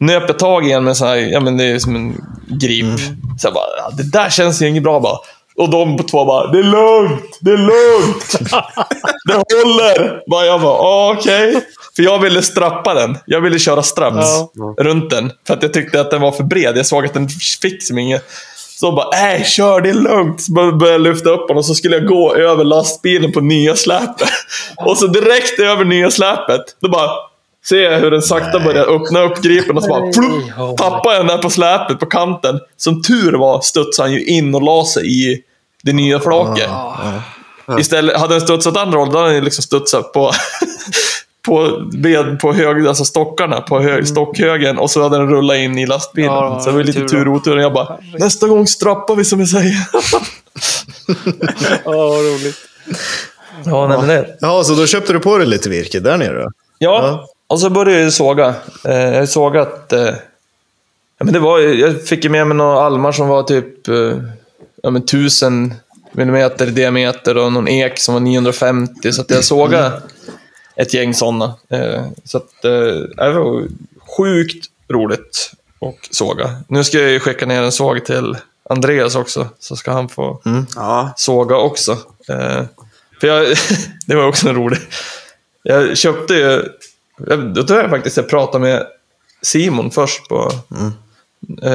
nöp 0.00 0.24
jag 0.28 0.38
tag 0.38 0.66
i 0.66 0.72
en 0.72 0.84
med 0.84 0.90
en 0.90 0.96
sån 0.96 1.08
här, 1.08 1.16
ja 1.16 1.40
men 1.40 1.56
det 1.56 1.64
är 1.64 1.78
som 1.78 1.96
en 1.96 2.24
grip. 2.46 2.98
Så 3.38 3.46
jag 3.46 3.54
bara, 3.54 3.90
det 3.96 4.10
där 4.10 4.30
känns 4.30 4.62
ju 4.62 4.68
inget 4.68 4.82
bra 4.82 5.00
bara. 5.00 5.18
Och 5.56 5.70
de 5.70 5.98
två 5.98 6.24
bara, 6.24 6.52
det 6.52 6.58
är 6.58 6.62
lugnt, 6.62 7.38
det 7.40 7.50
är 7.50 7.58
lugnt. 7.58 8.52
det 9.26 9.34
håller. 9.64 10.20
Bara, 10.30 10.46
jag 10.46 10.60
bara, 10.60 10.76
"Ja, 10.76 11.14
okej. 11.18 11.60
För 11.96 12.02
jag 12.02 12.18
ville 12.18 12.42
strappa 12.42 12.94
den. 12.94 13.18
Jag 13.26 13.40
ville 13.40 13.58
köra 13.58 13.82
straps 13.82 14.28
runt 14.78 15.10
den. 15.10 15.32
För 15.46 15.54
att 15.54 15.62
jag 15.62 15.72
tyckte 15.72 16.00
att 16.00 16.10
den 16.10 16.20
var 16.20 16.32
för 16.32 16.44
bred. 16.44 16.76
Jag 16.76 16.86
såg 16.86 17.04
att 17.06 17.14
den 17.14 17.28
fick 17.62 17.82
som 17.82 17.98
inget. 17.98 18.24
Så 18.80 18.92
bara, 18.92 19.10
nej 19.12 19.44
kör 19.44 19.80
det 19.80 19.88
är 19.90 19.94
lugnt. 19.94 20.40
Så 20.42 20.52
började 20.52 20.90
jag 20.90 21.00
lyfta 21.00 21.30
upp 21.30 21.48
den 21.48 21.56
och 21.56 21.64
så 21.64 21.74
skulle 21.74 21.96
jag 21.96 22.06
gå 22.06 22.34
över 22.34 22.64
lastbilen 22.64 23.32
på 23.32 23.40
nya 23.40 23.76
släpet. 23.76 24.28
Och 24.86 24.98
så 24.98 25.06
direkt 25.06 25.60
över 25.60 25.84
nya 25.84 26.10
släpet, 26.10 26.60
då 26.82 26.88
bara 26.88 27.10
ser 27.68 27.80
jag 27.90 27.98
hur 28.00 28.10
den 28.10 28.22
sakta 28.22 28.60
börjar 28.60 28.84
öppna 28.96 29.20
upp 29.22 29.42
gripen 29.42 29.76
och 29.76 29.82
så 29.82 29.88
bara 29.88 30.00
plupp, 30.12 30.78
tappar 30.78 31.12
jag 31.12 31.20
den 31.20 31.26
där 31.26 31.38
på 31.42 31.50
släpet 31.50 31.98
på 32.00 32.06
kanten. 32.06 32.60
Som 32.76 33.02
tur 33.02 33.32
var 33.32 33.60
studsade 33.60 34.08
han 34.08 34.14
ju 34.14 34.24
in 34.24 34.54
och 34.54 34.62
la 34.62 34.84
sig 34.84 35.32
i 35.32 35.42
det 35.82 35.92
nya 35.92 36.20
flaket. 36.20 36.68
Istället, 37.78 38.16
hade 38.20 38.34
den 38.34 38.40
studsat 38.40 38.76
andra 38.76 38.98
hållet, 38.98 39.12
då 39.14 39.18
hade 39.20 39.34
den 39.34 39.44
liksom 39.44 39.62
studsat 39.62 40.12
på, 40.12 40.32
på, 41.46 41.82
bed, 41.92 42.40
på 42.40 42.52
hög, 42.52 42.86
alltså 42.86 43.04
stockarna 43.04 43.60
på 43.60 43.80
hög, 43.80 44.08
stockhögen 44.08 44.78
och 44.78 44.90
så 44.90 45.02
hade 45.02 45.18
den 45.18 45.28
rullat 45.30 45.56
in 45.56 45.78
i 45.78 45.86
lastbilen. 45.86 46.32
Ja, 46.32 46.60
så 46.60 46.70
det 46.70 46.76
var 46.76 46.84
lite 46.84 47.00
tur 47.00 47.08
tur 47.08 47.28
och 47.28 47.34
otur. 47.34 47.56
Jag 47.58 47.72
bara, 47.72 47.98
nästa 48.18 48.46
gång 48.48 48.66
strappar 48.66 49.14
vi 49.16 49.24
som 49.24 49.38
vi 49.38 49.46
säger. 49.46 49.76
Åh, 51.84 51.94
vad 52.08 52.18
roligt. 52.24 52.56
ja, 53.64 53.88
nej, 53.88 53.98
men 53.98 54.08
det. 54.08 54.36
Ja, 54.40 54.64
så 54.64 54.74
då 54.74 54.86
köpte 54.86 55.12
du 55.12 55.18
på 55.20 55.38
dig 55.38 55.46
lite 55.46 55.68
virke 55.68 56.00
där 56.00 56.16
nere 56.16 56.42
då? 56.42 56.50
Ja, 56.78 57.00
Ja. 57.02 57.26
och 57.46 57.60
så 57.60 57.70
började 57.70 58.02
jag 58.02 58.12
såga. 58.12 58.54
Eh, 58.84 58.94
jag 59.00 59.18
har 59.18 59.26
sågat... 59.26 59.92
Eh, 59.92 60.00
ja, 61.18 61.24
men 61.24 61.32
det 61.32 61.38
var, 61.38 61.58
ju- 61.58 61.80
jag 61.80 62.02
fick 62.02 62.24
ju 62.24 62.30
med 62.30 62.46
mig 62.46 62.56
några 62.56 62.80
almar 62.80 63.12
som 63.12 63.28
var 63.28 63.42
typ 63.42 63.88
eh, 63.88 63.94
ja, 64.82 64.90
men 64.90 65.02
1000 65.02 65.74
millimeter 66.16 66.66
i 66.66 66.70
diameter 66.70 67.36
och 67.36 67.52
någon 67.52 67.68
ek 67.68 67.98
som 67.98 68.14
var 68.14 68.20
950. 68.20 69.12
Så 69.12 69.20
att 69.20 69.30
jag 69.30 69.44
sågade 69.44 70.02
ett 70.76 70.94
gäng 70.94 71.14
sådana. 71.14 71.54
Eh, 71.68 72.04
så 72.24 72.36
att, 72.38 72.64
eh, 72.64 72.70
det 73.16 73.32
var 73.32 73.66
sjukt 74.16 74.66
roligt 74.88 75.52
att 75.80 76.14
såga. 76.14 76.50
Nu 76.68 76.84
ska 76.84 76.98
jag 76.98 77.10
ju 77.10 77.20
skicka 77.20 77.46
ner 77.46 77.62
en 77.62 77.72
såg 77.72 78.04
till 78.04 78.36
Andreas 78.70 79.14
också, 79.14 79.48
så 79.58 79.76
ska 79.76 79.92
han 79.92 80.08
få 80.08 80.40
Ja, 80.76 81.12
såga 81.16 81.56
också. 81.56 81.92
Eh, 82.28 82.62
för 83.20 83.26
jag, 83.26 83.56
det 84.06 84.14
var 84.14 84.26
också 84.26 84.48
en 84.48 84.54
rolig. 84.54 84.78
Jag 85.62 85.96
köpte 85.98 86.34
ju, 86.34 86.62
då 87.54 87.62
tror 87.62 87.80
jag 87.80 87.90
faktiskt 87.90 88.16
jag 88.16 88.28
pratade 88.28 88.62
med 88.64 88.86
Simon 89.42 89.90
först 89.90 90.28
på, 90.28 90.52
eh, 91.62 91.72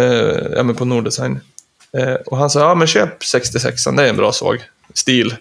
ja, 0.56 0.64
men 0.64 0.76
på 0.76 0.86
Nordesign. 0.86 1.40
Eh, 1.98 2.14
och 2.14 2.38
han 2.38 2.50
sa, 2.50 2.60
ja 2.60 2.76
men 2.76 2.88
köp 2.88 3.24
66 3.24 3.84
det 3.84 4.04
är 4.04 4.10
en 4.10 4.18
bra 4.18 4.32
såg. 4.32 4.58
Stil. 4.94 5.36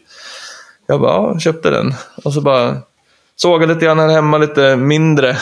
Jag 0.86 1.00
bara, 1.00 1.12
ja, 1.12 1.38
köpte 1.38 1.70
den. 1.70 1.94
Och 2.24 2.34
så 2.34 2.40
bara 2.40 2.78
sågade 3.36 3.74
lite 3.74 3.86
grann 3.86 3.98
här 3.98 4.08
hemma, 4.08 4.38
lite 4.38 4.76
mindre 4.76 5.36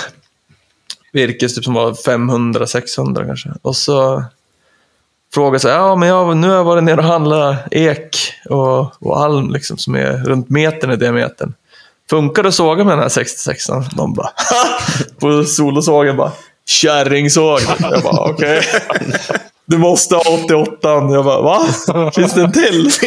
virkes, 1.12 1.54
typ 1.54 1.64
som 1.64 1.74
var 1.74 1.92
500-600 1.92 3.26
kanske. 3.26 3.50
Och 3.62 3.76
så 3.76 4.24
frågade 5.34 5.60
så 5.60 5.68
här, 5.68 5.76
ja 5.76 5.96
men 5.96 6.08
jag, 6.08 6.36
nu 6.36 6.48
har 6.48 6.56
jag 6.56 6.64
varit 6.64 6.84
nere 6.84 6.96
och 6.96 7.04
handlat 7.04 7.56
ek 7.70 8.16
och, 8.48 9.02
och 9.02 9.20
alm 9.20 9.50
liksom, 9.50 9.78
som 9.78 9.94
är 9.94 10.24
runt 10.24 10.50
metern 10.50 10.90
i 10.90 10.96
diametern. 10.96 11.54
Funkar 12.10 12.42
det 12.42 12.48
att 12.48 12.54
såga 12.54 12.84
med 12.84 12.92
den 12.92 13.02
här 13.02 13.08
66an? 13.08 13.84
De 13.96 14.14
bara, 14.14 14.30
på 15.20 15.44
solosågen 15.44 16.16
bara, 16.16 16.32
kärringsåg. 16.66 17.60
Jag 17.80 18.02
bara, 18.02 18.30
okej. 18.30 18.62
Du 19.68 19.78
måste 19.78 20.14
ha 20.14 20.22
88 20.44 20.78
Jag 20.82 21.24
bara, 21.24 21.40
va? 21.40 21.66
Finns 22.14 22.34
det 22.34 22.42
en 22.42 22.52
till? 22.52 22.90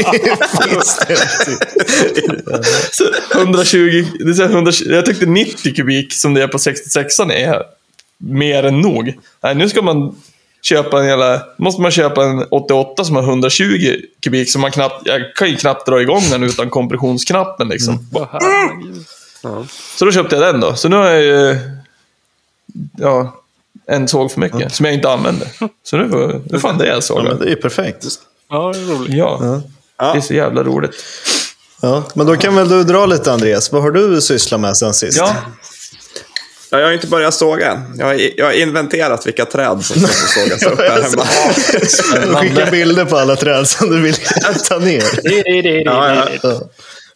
Så 2.92 3.04
120, 3.36 4.06
det 4.20 4.30
är 4.30 4.34
så 4.34 4.42
här 4.42 4.50
100, 4.50 4.72
jag 4.86 5.06
tyckte 5.06 5.26
90 5.26 5.76
kubik 5.76 6.14
som 6.14 6.34
det 6.34 6.44
är 6.44 6.48
på 6.48 6.58
66an 6.58 7.32
är 7.32 7.64
mer 8.18 8.64
än 8.64 8.82
nog. 8.82 9.14
Nej, 9.44 9.56
nu 9.56 9.70
ska 9.70 9.82
man 9.82 10.16
köpa 10.62 11.00
en 11.00 11.08
jävla, 11.08 11.42
måste 11.58 11.82
man 11.82 11.92
köpa 11.92 12.24
en 12.24 12.46
88 12.52 13.04
som 13.04 13.16
har 13.16 13.24
120 13.24 13.96
kubik 14.24 14.52
som 14.52 14.62
man 14.62 14.72
knappt, 14.72 15.02
jag 15.06 15.36
kan 15.36 15.50
ju 15.50 15.56
knappt 15.56 15.86
dra 15.86 16.02
igång 16.02 16.22
den 16.30 16.44
utan 16.44 16.70
kompressionsknappen 16.70 17.68
liksom. 17.68 18.10
Åh, 18.14 18.28
herregud. 18.32 19.06
Så 19.98 20.06
då 20.06 20.12
köpte 20.12 20.36
jag 20.36 20.54
den 20.54 20.62
då. 20.62 20.76
Så 20.76 20.90
nu 20.90 20.96
har 20.96 21.10
jag 21.10 21.24
ju, 21.24 21.60
ja, 22.98 23.41
en 23.88 24.08
såg 24.08 24.32
för 24.32 24.40
mycket 24.40 24.76
som 24.76 24.86
jag 24.86 24.96
inte 24.96 25.10
använder. 25.10 25.48
Så 25.84 25.98
nu 25.98 26.10
får, 26.10 26.42
nu 26.46 26.60
fan 26.60 26.78
det 26.78 26.88
jag 26.88 26.96
Ja, 26.98 27.02
såg. 27.02 27.24
men 27.24 27.40
det 27.40 27.46
är 27.46 27.50
ju 27.50 27.56
perfekt. 27.56 28.06
Ja, 28.50 28.72
det 28.76 28.80
är 28.80 28.86
roligt. 28.86 29.14
Ja, 29.14 29.62
Ja. 29.98 30.12
det 30.14 30.18
är 30.20 30.22
så 30.22 30.34
jävla 30.34 30.64
roligt. 30.64 30.96
Ja, 31.82 32.04
men 32.14 32.26
då 32.28 32.36
kan 32.38 32.56
väl 32.56 32.70
du 32.70 32.84
dra 32.84 33.06
lite 33.06 33.32
Andreas. 33.32 33.72
Vad 33.72 33.82
har 33.82 33.92
du 33.92 34.22
sysslat 34.22 34.60
med 34.62 34.78
sen 34.78 34.94
sist? 34.94 35.18
Ja, 35.18 35.36
Ja, 36.74 36.80
jag 36.80 36.86
har 36.88 36.94
inte 36.94 37.08
börjat 37.08 37.34
såga 37.34 37.72
än. 37.72 37.80
Jag 37.98 38.06
har, 38.06 38.38
jag 38.38 38.46
har 38.46 38.52
inventerat 38.54 39.28
vilka 39.28 39.46
träd 39.46 39.84
som 39.86 40.02
ska 40.02 40.08
få 40.08 40.28
sågas 40.28 40.64
upp 40.64 40.80
här 40.80 41.02
hemma. 41.02 41.26
Skicka 42.40 42.72
bilder 42.72 43.06
på 43.06 43.18
alla 43.18 43.36
träd 43.36 43.68
som 43.68 43.90
du 43.90 44.02
vill 44.02 44.16
ta 44.70 44.78
ner. 44.80 45.04
Ja, 45.86 46.16
ja. 46.16 46.28
Ja. 46.44 46.62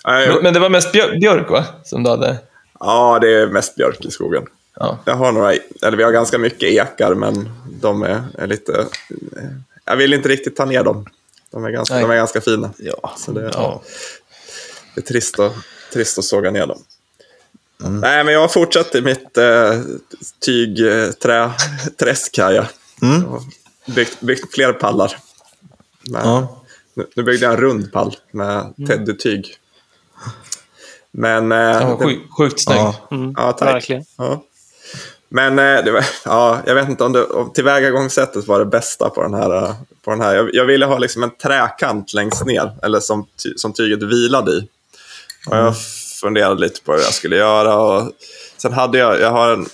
Ja, 0.04 0.12
men, 0.34 0.44
men 0.44 0.54
det 0.54 0.60
var 0.60 0.70
mest 0.70 0.92
björ- 0.92 1.20
björk 1.20 1.50
va? 1.50 1.66
Som 1.84 2.04
du 2.04 2.10
hade? 2.10 2.38
Ja, 2.80 3.18
det 3.22 3.28
är 3.42 3.48
mest 3.48 3.76
björk 3.76 4.06
i 4.06 4.12
skogen. 4.12 4.44
Ja. 4.76 5.00
Jag 5.06 5.16
har 5.16 5.32
några, 5.32 5.54
eller 5.82 5.98
vi 5.98 6.04
har 6.04 6.12
ganska 6.12 6.38
mycket 6.38 6.64
ekar, 6.70 7.14
men 7.16 7.50
de 7.82 8.04
är, 8.04 8.24
är 8.38 8.48
lite... 8.48 8.86
Jag 9.86 9.96
vill 9.96 10.14
inte 10.14 10.30
riktigt 10.30 10.56
ta 10.56 10.66
ner 10.66 10.84
dem. 10.84 11.06
De 11.52 11.66
är 11.66 11.70
ganska, 11.72 11.96
Nej. 11.96 12.04
de 12.04 12.12
är 12.12 12.16
ganska 12.16 12.42
fina. 12.42 12.74
Ja. 12.78 13.14
Så 13.18 13.32
det, 13.32 13.52
Ja. 13.54 13.82
det 14.96 15.02
är 15.02 15.06
trist 15.06 15.40
att, 15.40 15.54
trist 15.94 16.18
att 16.20 16.26
såga 16.26 16.52
ner 16.52 16.68
dem. 16.68 16.84
Nej, 17.78 18.24
men 18.24 18.34
jag 18.34 18.42
har 18.42 18.48
fortsatt 18.48 18.96
i 18.96 19.02
mitt 19.02 19.38
eh, 19.38 19.82
tygträsk 20.46 22.38
här. 22.38 22.54
Ja. 22.54 22.68
Och 23.30 23.42
Byggt, 23.96 24.22
byggt 24.22 24.54
fler 24.56 24.74
pallar. 24.74 25.16
Men, 26.10 26.22
Ja. 26.28 26.62
nu, 26.94 27.08
nu 27.16 27.24
byggde 27.24 27.46
jag 27.46 27.54
en 27.54 27.60
rund 27.62 27.92
pall 27.92 28.16
med 28.32 28.74
teddytyg. 28.88 29.56
Men... 31.12 31.52
eh, 31.52 31.58
Den 31.80 31.90
var 31.90 32.08
det- 32.08 32.20
sjukt, 32.38 32.60
snygg. 32.64 32.78
Ja. 32.78 32.96
Ja, 33.38 33.52
tack. 33.52 33.74
Verkligen. 33.76 34.06
Ja. 34.18 34.44
Men 35.36 35.60
eh, 35.60 35.94
var, 35.94 36.06
ja, 36.26 36.62
jag 36.66 36.76
vet 36.76 36.90
inte 36.90 37.04
om, 37.04 37.14
det, 37.14 37.26
om 37.26 37.54
tillvägagångssättet 37.54 38.48
var 38.48 38.60
det 38.60 38.66
bästa 38.66 39.10
på 39.10 39.22
den 39.22 39.34
här. 39.34 39.64
eh, 39.64 39.76
På 40.06 40.12
den 40.12 40.22
här. 40.22 40.36
Jag, 40.36 40.50
jag 40.54 40.66
ville 40.66 40.86
ha 40.86 40.98
liksom 40.98 41.24
en 41.24 41.38
träkant 41.38 42.14
längst 42.14 42.46
ner, 42.46 42.72
eller 42.84 43.00
som, 43.00 43.28
som 43.56 43.74
tyget 43.74 44.04
vilade 44.04 44.52
i. 44.52 44.68
Och 45.48 45.58
jag 45.58 45.74
funderade 46.22 46.62
lite 46.62 46.82
på 46.82 46.92
hur 46.92 47.00
jag 47.00 47.14
skulle 47.14 47.36
göra. 47.36 47.78
Och 47.78 48.12
sen 48.58 48.74
hade 48.74 48.98
jag, 48.98 49.20
jag 49.22 49.32
har 49.32 49.54
en, 49.54 49.66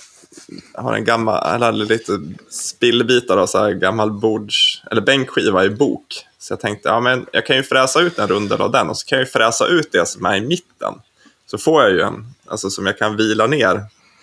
jag 0.74 0.82
har 0.82 0.94
en 0.94 1.04
gammal, 1.04 1.54
eller 1.54 1.72
lite 1.72 2.12
spillbitar 2.50 3.36
av 3.36 3.46
så 3.46 3.58
här 3.58 3.70
gammal 3.72 4.10
bords, 4.10 4.82
eller 4.90 5.00
bänkskiva 5.02 5.64
i 5.64 5.70
bok. 5.70 6.26
Så 6.38 6.52
jag 6.52 6.60
tänkte, 6.60 6.88
ja 6.88 7.00
men 7.00 7.26
jag 7.32 7.46
kan 7.46 7.56
ju 7.56 7.62
fräsa 7.62 8.00
ut 8.00 8.18
en 8.18 8.28
rundel 8.28 8.60
av 8.60 8.70
den 8.72 8.88
och 8.88 8.96
så 8.98 9.06
kan 9.06 9.18
jag 9.18 9.26
ju 9.26 9.30
fräsa 9.30 9.66
ut 9.66 9.88
det 9.92 10.08
som 10.08 10.24
är 10.26 10.36
i 10.36 10.40
mitten. 10.40 10.94
Så 11.50 11.58
får 11.58 11.82
jag 11.82 11.90
ju 11.92 12.00
en, 12.00 12.26
alltså 12.46 12.70
som 12.70 12.86
jag 12.86 12.98
kan 12.98 13.16
vila 13.16 13.46
ner 13.46 13.80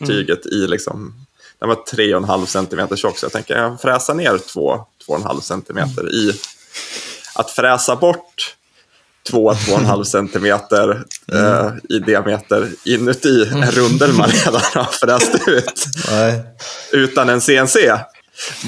tyget 0.07 0.45
i 0.45 0.67
liksom, 0.67 1.13
den 1.59 1.69
var 1.69 1.75
3,5 1.75 2.45
cm 2.45 2.97
tjock 2.97 3.17
så 3.17 3.25
jag 3.25 3.31
tänker 3.31 3.57
jag 3.57 3.81
fräsa 3.81 4.13
ner 4.13 4.31
2-2,5 4.31 5.41
cm 5.41 6.07
i 6.07 6.33
att 7.35 7.51
fräsa 7.51 7.95
bort 7.95 8.55
2-2,5 9.31 10.03
cm 10.03 10.45
eh, 11.33 11.71
i 11.89 11.99
diameter 11.99 12.69
inuti 12.85 13.49
en 13.51 13.71
rundel 13.71 14.13
man 14.13 14.29
redan 14.45 14.61
har 14.73 14.83
fräst 14.91 15.47
ut 15.47 15.85
Nej. 16.11 16.41
utan 16.91 17.29
en 17.29 17.41
CNC. 17.41 17.79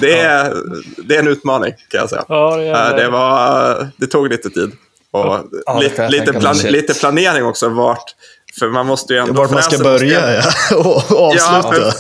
Det 0.02 0.20
är, 0.20 0.56
det 0.98 1.16
är 1.16 1.20
en 1.20 1.28
utmaning 1.28 1.74
kan 1.88 2.00
jag 2.00 2.10
säga. 2.10 2.24
Ja, 2.28 2.56
det 2.56 2.68
är 2.68 2.92
Eh, 2.92 2.96
det, 2.96 3.10
var, 3.10 3.88
det 3.98 4.08
tog 4.08 4.30
lite 4.30 4.50
tid. 4.50 4.72
Och 5.12 5.40
Ja, 5.66 5.74
det 5.80 5.80
lite, 5.80 6.10
lite, 6.10 6.34
plan, 6.34 6.58
lite 6.58 6.94
planering 6.94 7.46
också 7.46 7.70
vart, 7.70 8.16
för 8.60 8.70
man 8.70 8.86
måste 8.86 9.14
ju 9.14 9.20
ändå... 9.20 9.34
Vart 9.34 9.52
man 9.52 9.64
ska 9.64 9.78
börja 9.78 10.34
ja. 10.34 10.44
och 10.78 11.12
avsluta. 11.12 11.76
Ja, 11.78 11.94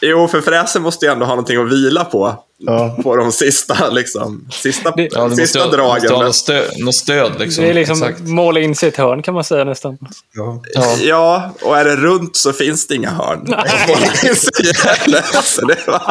Jo, 0.00 0.28
för 0.28 0.40
fräsen 0.40 0.82
måste 0.82 1.06
ju 1.06 1.12
ändå 1.12 1.24
ha 1.26 1.32
någonting 1.32 1.56
att 1.62 1.72
vila 1.72 2.04
på. 2.04 2.44
Ja. 2.58 2.96
På 3.02 3.16
de 3.16 3.32
sista, 3.32 3.90
liksom, 3.90 4.48
sista, 4.52 4.90
Det- 4.90 5.08
Ja, 5.12 5.30
sista 5.30 5.58
måste, 5.58 5.76
dragen. 5.76 5.92
måste 6.02 6.14
ha 6.14 6.22
något 6.22 6.34
stöd, 6.36 6.64
något 6.78 6.94
stöd 6.94 7.32
liksom. 7.38 7.64
Det 7.64 7.70
är 7.70 7.74
liksom 7.74 8.02
Exakt. 8.02 8.20
måla 8.20 8.60
in 8.60 8.74
sig 8.74 8.86
i 8.86 8.90
ett 8.92 8.96
hörn 8.96 9.22
kan 9.22 9.34
man 9.34 9.44
säga 9.44 9.64
nästan. 9.64 9.98
Ja. 10.34 10.62
Ja. 10.74 10.96
Ja, 11.00 11.54
och 11.62 11.78
är 11.78 11.84
det 11.84 11.96
runt 11.96 12.36
så 12.36 12.52
finns 12.52 12.86
det 12.86 12.94
inga 12.94 13.10
hörn. 13.10 13.46
så 15.44 15.66
det, 15.66 15.86
var... 15.86 16.02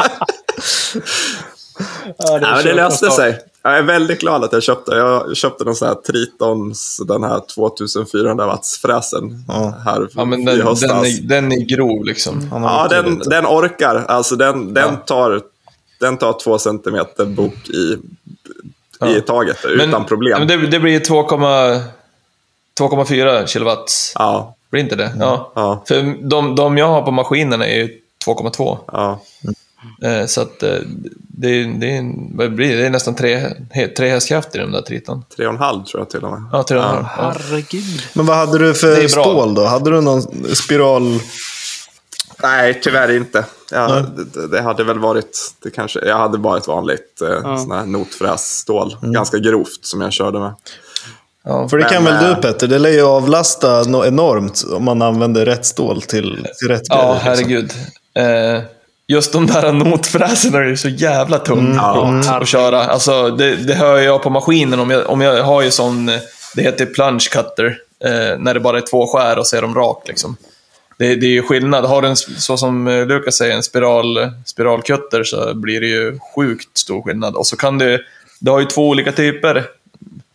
Ja, 2.18 2.38
det, 2.38 2.40
men 2.40 2.64
det 2.64 2.72
löste 2.74 3.10
sig. 3.10 3.38
Jag 3.62 3.78
är 3.78 3.82
väldigt 3.82 4.20
glad 4.20 4.44
att 4.44 4.52
jag 4.52 4.62
köpte. 4.62 4.92
Jag 4.94 5.36
köpte 5.36 5.64
någon 5.64 5.74
sån 5.74 5.88
här 5.88 5.94
Tritons, 5.94 7.00
den 7.08 7.22
här 7.24 7.40
2400 7.54 8.46
watts 8.46 8.78
fräsen 8.78 9.44
Ja. 9.48 9.74
här 9.84 10.08
Ja, 10.14 10.24
men 10.24 10.40
i 10.40 10.44
den, 10.44 10.60
höstas. 10.66 10.90
den, 10.90 11.04
är, 11.04 11.22
den 11.22 11.52
är 11.52 11.56
grov 11.64 12.04
liksom. 12.04 12.48
Ja, 12.50 12.86
den, 12.90 13.18
den 13.18 13.46
orkar. 13.46 14.04
Alltså 14.08 14.36
den, 14.36 14.74
den, 14.74 14.96
tar, 15.06 15.42
den 16.00 16.16
tar 16.16 16.32
två 16.32 16.58
centimeter 16.58 17.24
bok 17.24 17.68
i, 17.68 17.96
i 19.16 19.20
taget 19.20 19.64
utan 19.64 20.04
problem. 20.04 20.38
Men 20.38 20.48
det, 20.48 20.66
det 20.66 20.80
blir 20.80 21.00
2,2 21.00 21.80
2,4 22.80 23.46
kilowatt. 23.46 23.92
Ja, 24.14 24.56
Blir 24.70 24.80
inte 24.82 24.96
det? 24.96 25.12
Ja. 25.18 25.52
ja, 25.54 25.84
För 25.88 26.28
de, 26.28 26.54
de 26.56 26.78
jag 26.78 26.88
har 26.88 27.02
på 27.02 27.10
maskinerna 27.10 27.66
är 27.66 27.76
ju 27.76 27.88
2,2. 28.26 28.78
ja. 28.92 29.20
Eh, 30.02 30.26
Så 30.26 30.40
att 30.40 30.62
eh, 30.62 30.74
det, 31.18 31.48
är- 31.48 31.80
det, 31.80 32.12
vad 32.34 32.54
blir 32.54 32.68
det? 32.68 32.76
det 32.80 32.86
är 32.86 32.90
nästan 32.90 33.14
tre, 33.14 33.48
tre 33.96 34.08
hästkrafter 34.10 34.58
i 34.58 34.62
den 34.62 34.72
där 34.72 34.82
Triton. 34.82 35.24
Tre 35.36 35.46
och 35.46 35.52
en 35.52 35.58
halv 35.58 35.84
tror 35.84 36.00
jag 36.00 36.10
till 36.10 36.24
och 36.24 36.30
med. 36.30 36.42
Ja, 36.52 36.62
tre 36.62 36.78
och 36.78 36.84
en 36.84 36.90
halv. 36.90 37.06
Ja. 37.16 37.34
Herregud. 37.48 38.02
Men 38.14 38.26
vad 38.26 38.36
hade 38.36 38.58
du 38.58 38.66
Det 38.68 38.74
för 38.74 39.08
stål 39.08 39.54
då? 39.54 39.64
Hade 39.64 39.90
du 39.90 40.00
någon 40.00 40.22
spiral... 40.54 41.18
Nej, 42.42 42.80
tyvärr 42.82 43.16
inte. 43.16 43.44
Ja, 43.72 44.02
det, 44.34 44.46
det 44.48 44.62
hade 44.62 44.84
väl 44.84 44.98
varit, 44.98 45.54
det 45.62 45.70
kanske, 45.70 46.00
jag 46.06 46.18
hade 46.18 46.38
bara 46.38 46.58
ett 46.58 46.66
vanligt 46.68 47.22
eh, 47.22 47.56
sån 47.58 47.70
här 47.70 47.86
notfrässtål. 47.86 48.96
Ganska 49.02 49.38
grovt 49.38 49.78
som 49.84 50.00
jag 50.00 50.12
körde 50.12 50.38
med. 50.40 50.54
Ja. 51.44 51.68
För 51.68 51.78
det 51.78 51.84
kan 51.84 52.04
Men, 52.04 52.14
väl 52.14 52.24
eh, 52.30 52.36
du 52.36 52.42
Petter? 52.42 52.66
Det 52.66 52.78
lär 52.78 52.90
ju 52.90 53.02
avlasta 53.02 53.82
no 53.82 54.04
enormt 54.04 54.64
om 54.72 54.84
man 54.84 55.02
använder 55.02 55.46
rätt 55.46 55.66
stål 55.66 56.02
till, 56.02 56.46
till 56.58 56.68
rätt 56.68 56.82
Ja, 56.88 57.20
grejer, 57.24 57.36
liksom. 57.36 57.50
herregud. 57.50 57.72
Eh, 58.56 58.62
just 59.10 59.32
de 59.32 59.46
där 59.46 59.72
notfräserna 59.72 60.58
är 60.58 60.64
ju 60.64 60.76
så 60.76 60.88
jävla 60.88 61.38
tung 61.38 61.74
Ja. 61.76 62.20
att, 62.20 62.42
att 62.42 62.48
köra. 62.48 62.84
Alltså, 62.84 63.30
det, 63.30 63.56
det 63.56 63.74
hör 63.74 63.98
jag 63.98 64.22
på 64.22 64.30
maskinen. 64.30 64.80
Om 64.80 64.90
jag, 64.90 65.10
om 65.10 65.20
jag 65.20 65.44
har 65.44 65.62
ju 65.62 65.70
sån, 65.70 66.06
det 66.54 66.62
heter 66.62 66.86
plunge 66.86 67.28
cutter, 67.32 67.78
eh, 68.04 68.38
när 68.38 68.54
det 68.54 68.60
bara 68.60 68.78
är 68.78 68.82
två 68.90 69.06
skär 69.06 69.38
och 69.38 69.46
så 69.46 69.56
är 69.56 69.62
de 69.62 69.74
rak. 69.74 70.02
Liksom. 70.08 70.36
Det, 70.98 71.14
det 71.14 71.26
är 71.26 71.30
ju 71.30 71.42
skillnad. 71.42 71.84
Har 71.84 72.02
du 72.02 72.08
en, 72.08 72.16
så 72.16 72.56
som 72.56 72.88
eh, 72.88 73.06
Lukas 73.06 73.36
säger, 73.36 73.56
en 73.56 73.62
spiral, 73.62 74.30
spiralkutter 74.46 75.24
så 75.24 75.54
blir 75.54 75.80
det 75.80 75.86
ju 75.86 76.18
sjukt 76.34 76.78
stor 76.78 77.02
skillnad. 77.02 77.34
Och 77.34 77.46
så 77.46 77.56
kan 77.56 77.78
du, 77.78 78.04
du 78.40 78.50
har 78.50 78.60
ju 78.60 78.66
två 78.66 78.88
olika 78.88 79.12
typer. 79.12 79.64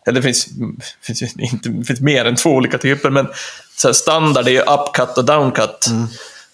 Eller 0.06 0.20
det 0.20 0.22
finns, 0.22 0.48
finns, 1.02 1.22
inte, 1.22 1.84
finns 1.86 2.00
mer 2.00 2.24
än 2.24 2.36
två 2.36 2.50
olika 2.50 2.78
typer, 2.78 3.10
men 3.10 3.26
så 3.76 3.88
här 3.88 3.92
standard 3.92 4.46
är 4.48 4.52
ju 4.52 4.60
upcut 4.60 5.18
och 5.18 5.24
downcut. 5.24 5.86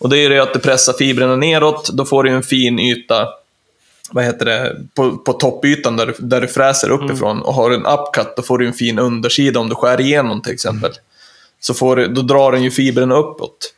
Och 0.03 0.09
det 0.09 0.18
är 0.18 0.30
det 0.30 0.42
att 0.42 0.53
du 0.55 0.59
pressar 0.61 0.92
fibrerna 0.92 1.36
neråt, 1.36 1.90
då 1.92 2.05
får 2.05 2.24
du 2.24 2.30
en 2.30 2.42
fin 2.42 2.78
yta 2.78 3.28
vad 4.11 4.24
heter 4.24 4.44
det, 4.44 4.76
på, 4.94 5.16
på 5.16 5.32
toppytan 5.32 5.96
där, 5.96 6.07
du- 6.07 6.14
där 6.18 6.40
du 6.40 6.48
fräser 6.48 6.90
uppifrån. 6.90 7.42
Och 7.42 7.55
har 7.55 7.70
du 7.70 7.76
en 7.76 7.86
upcut, 7.86 8.36
då 8.36 8.42
får 8.42 8.59
du 8.59 8.66
en 8.66 8.72
fin 8.72 8.98
undersida 8.98 9.61
om 9.61 9.68
du 9.68 9.74
skär 9.74 10.00
igenom 10.00 10.42
till 10.42 10.53
exempel. 10.53 10.92
Så 11.61 11.74
får 11.74 11.96
du, 11.96 12.07
då 12.09 12.22
drar 12.22 12.53
den 12.53 12.62
ju 12.62 12.70
fibrerna 12.70 13.14
uppåt. 13.14 13.74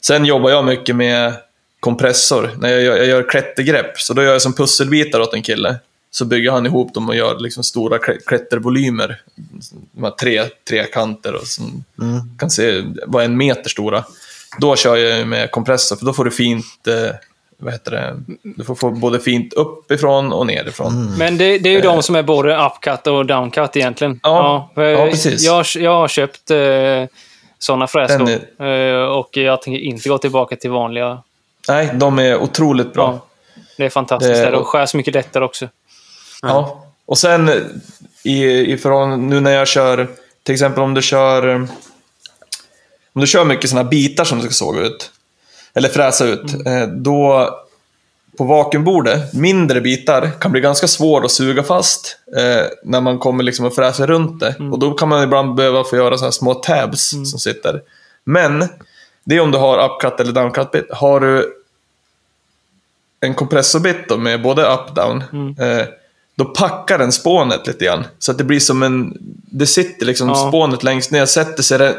Sen 0.00 0.24
jobbar 0.24 0.50
jag 0.50 0.64
mycket 0.64 0.96
med 0.96 1.32
kompressor, 1.80 2.50
när 2.60 2.68
jag 2.68 2.82
gör, 2.82 2.96
jag 2.96 3.06
gör 3.06 3.28
klättergrepp. 3.30 3.98
Så 4.00 4.14
då 4.14 4.22
gör 4.22 4.32
jag 4.32 4.42
som 4.42 4.52
pusselbitar 4.52 5.20
åt 5.20 5.34
en 5.34 5.42
kille. 5.42 5.76
Så 6.10 6.24
bygger 6.24 6.50
han 6.50 6.66
ihop 6.66 6.94
dem 6.94 7.08
och 7.08 7.16
gör 7.16 7.38
liksom 7.38 7.64
stora 7.64 7.98
klä- 7.98 8.18
klättervolymer. 8.26 9.20
De 9.92 10.04
här 10.04 10.10
tre, 10.10 10.44
tre 10.68 10.84
kanter 10.84 11.34
och 11.34 11.46
som 11.46 11.84
kan 12.38 12.50
se 12.50 12.82
vara 13.06 13.24
en 13.24 13.36
meter 13.36 13.70
stora. 13.70 14.04
Då 14.58 14.76
kör 14.76 14.96
jag 14.96 15.28
med 15.28 15.50
kompressor, 15.50 15.96
för 15.96 16.06
då 16.06 16.12
får 16.12 16.24
du 16.24 16.30
fint, 16.30 16.86
eh, 16.86 17.14
vad 17.58 17.72
heter 17.72 17.90
det, 17.90 18.16
du 18.42 18.64
får 18.64 18.74
få 18.74 18.90
både 18.90 19.20
fint 19.20 19.52
uppifrån 19.52 20.32
och 20.32 20.46
nerifrån. 20.46 21.14
Men 21.18 21.38
det, 21.38 21.58
det 21.58 21.68
är 21.68 21.72
ju 21.72 21.80
de 21.80 22.02
som 22.02 22.16
är 22.16 22.22
både 22.22 22.56
upcut 22.66 23.06
och 23.06 23.26
downcut 23.26 23.76
egentligen. 23.76 24.20
Ja, 24.22 24.70
för 24.74 24.82
ja, 24.82 25.06
precis. 25.06 25.44
Jag, 25.44 25.64
jag 25.76 25.94
har 25.98 26.08
köpt 26.08 26.50
eh, 26.50 26.58
sådana 27.58 27.86
fräsor. 27.86 28.18
Den 28.18 28.40
Eh, 28.58 29.04
och 29.04 29.36
jag 29.36 29.62
tänker 29.62 29.80
inte 29.80 30.08
gå 30.08 30.18
tillbaka 30.18 30.56
till 30.56 30.70
vanliga. 30.70 31.22
Nej, 31.68 31.90
de 31.94 32.18
är 32.18 32.36
otroligt 32.36 32.92
bra. 32.94 33.20
Ja. 33.22 33.26
Det 33.76 33.84
är 33.84 33.90
fantastiskt. 33.90 34.34
Det- 34.34 34.50
Det, 34.50 34.56
och 34.56 34.66
skärs 34.66 34.94
mycket 34.94 35.14
lättare 35.14 35.44
också. 35.44 35.68
Ja. 36.42 36.84
Och 37.06 37.18
sen 37.18 37.50
i, 38.24 38.44
i 38.72 38.76
förhållande, 38.78 39.16
nu 39.16 39.40
när 39.40 39.50
jag 39.50 39.68
kör, 39.68 40.08
till 40.42 40.52
exempel 40.52 40.82
om 40.82 40.94
du 40.94 41.02
kör 41.02 41.68
om 43.16 43.20
du 43.20 43.26
kör 43.26 43.44
mycket 43.44 43.70
sådana 43.70 43.88
bitar 43.88 44.24
som 44.24 44.38
du 44.38 44.44
ska 44.44 44.52
såga 44.52 44.80
ut, 44.80 45.10
eller 45.74 45.88
fräsa 45.88 46.24
ut, 46.24 46.66
eh, 46.66 46.86
då 46.88 47.50
på 48.38 48.44
vakuumbordet, 48.44 49.34
mindre 49.34 49.80
bitar 49.80 50.30
kan 50.40 50.52
bli 50.52 50.60
ganska 50.60 50.86
svår 50.86 51.24
att 51.24 51.30
suga 51.30 51.62
fast 51.62 52.18
eh, 52.36 52.66
när 52.84 53.00
man 53.00 53.18
kommer 53.18 53.44
liksom 53.44 53.66
att 53.66 53.74
fräsa 53.74 54.06
runt 54.06 54.40
det. 54.40 54.54
Och 54.72 54.78
då 54.78 54.94
kan 54.94 55.08
man 55.08 55.22
ibland 55.22 55.54
behöva 55.54 55.84
få 55.84 55.96
göra 55.96 56.18
så 56.18 56.24
här 56.24 56.30
små 56.30 56.54
tabs 56.54 57.10
som 57.10 57.38
sitter. 57.38 57.82
Men, 58.24 58.68
det 59.24 59.36
är 59.36 59.40
om 59.40 59.50
du 59.50 59.58
har 59.58 59.90
upcut 59.90 60.20
eller 60.20 60.32
downcut 60.32 60.70
bit. 60.70 60.86
Har 60.90 61.20
du 61.20 61.52
en 63.20 63.34
kompressorbit 63.34 64.18
med 64.18 64.42
både 64.42 64.62
up-down, 64.62 65.22
eh, 65.60 65.86
då 66.38 66.44
packar 66.44 66.98
den 66.98 67.12
spånet 67.12 67.66
lite 67.66 67.84
grann. 67.84 68.04
Så 68.18 68.30
att 68.32 68.38
det 68.38 68.44
blir 68.44 68.60
som 68.60 68.82
en... 68.82 69.16
Det 69.50 69.66
sitter 69.66 70.06
liksom 70.06 70.28
Ja. 70.28 70.48
spånet 70.48 70.82
längst 70.82 71.10
ner, 71.10 71.26
sätter 71.26 71.62
sig 71.62 71.94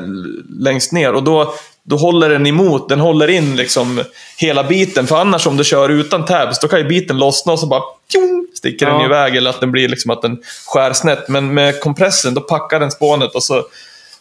längst 0.59 0.91
ner 0.91 1.13
och 1.13 1.23
då, 1.23 1.53
då 1.83 1.95
håller 1.97 2.29
den 2.29 2.47
emot. 2.47 2.89
Den 2.89 2.99
håller 2.99 3.27
in 3.27 3.55
liksom 3.55 4.01
hela 4.37 4.63
biten. 4.63 5.07
För 5.07 5.17
annars 5.17 5.47
om 5.47 5.57
du 5.57 5.63
kör 5.63 5.89
utan 5.89 6.25
tabs, 6.25 6.59
då 6.59 6.67
kan 6.67 6.79
ju 6.79 6.85
biten 6.85 7.17
lossna 7.17 7.53
och 7.53 7.59
så 7.59 7.67
bara 7.67 7.81
tjong, 8.13 8.47
sticker 8.57 8.85
den 8.85 8.95
Ja. 8.95 9.05
iväg 9.05 9.35
eller 9.35 9.49
att 9.49 9.59
den 9.59 9.71
blir 9.71 9.87
liksom 9.89 10.11
att 10.11 10.21
den 10.21 10.37
skär 10.67 10.93
snett. 10.93 11.27
Men 11.29 11.53
med 11.53 11.79
kompressen, 11.81 12.33
då 12.33 12.41
packar 12.41 12.79
den 12.79 12.91
spånet 12.91 13.35
och 13.35 13.43
så 13.43 13.63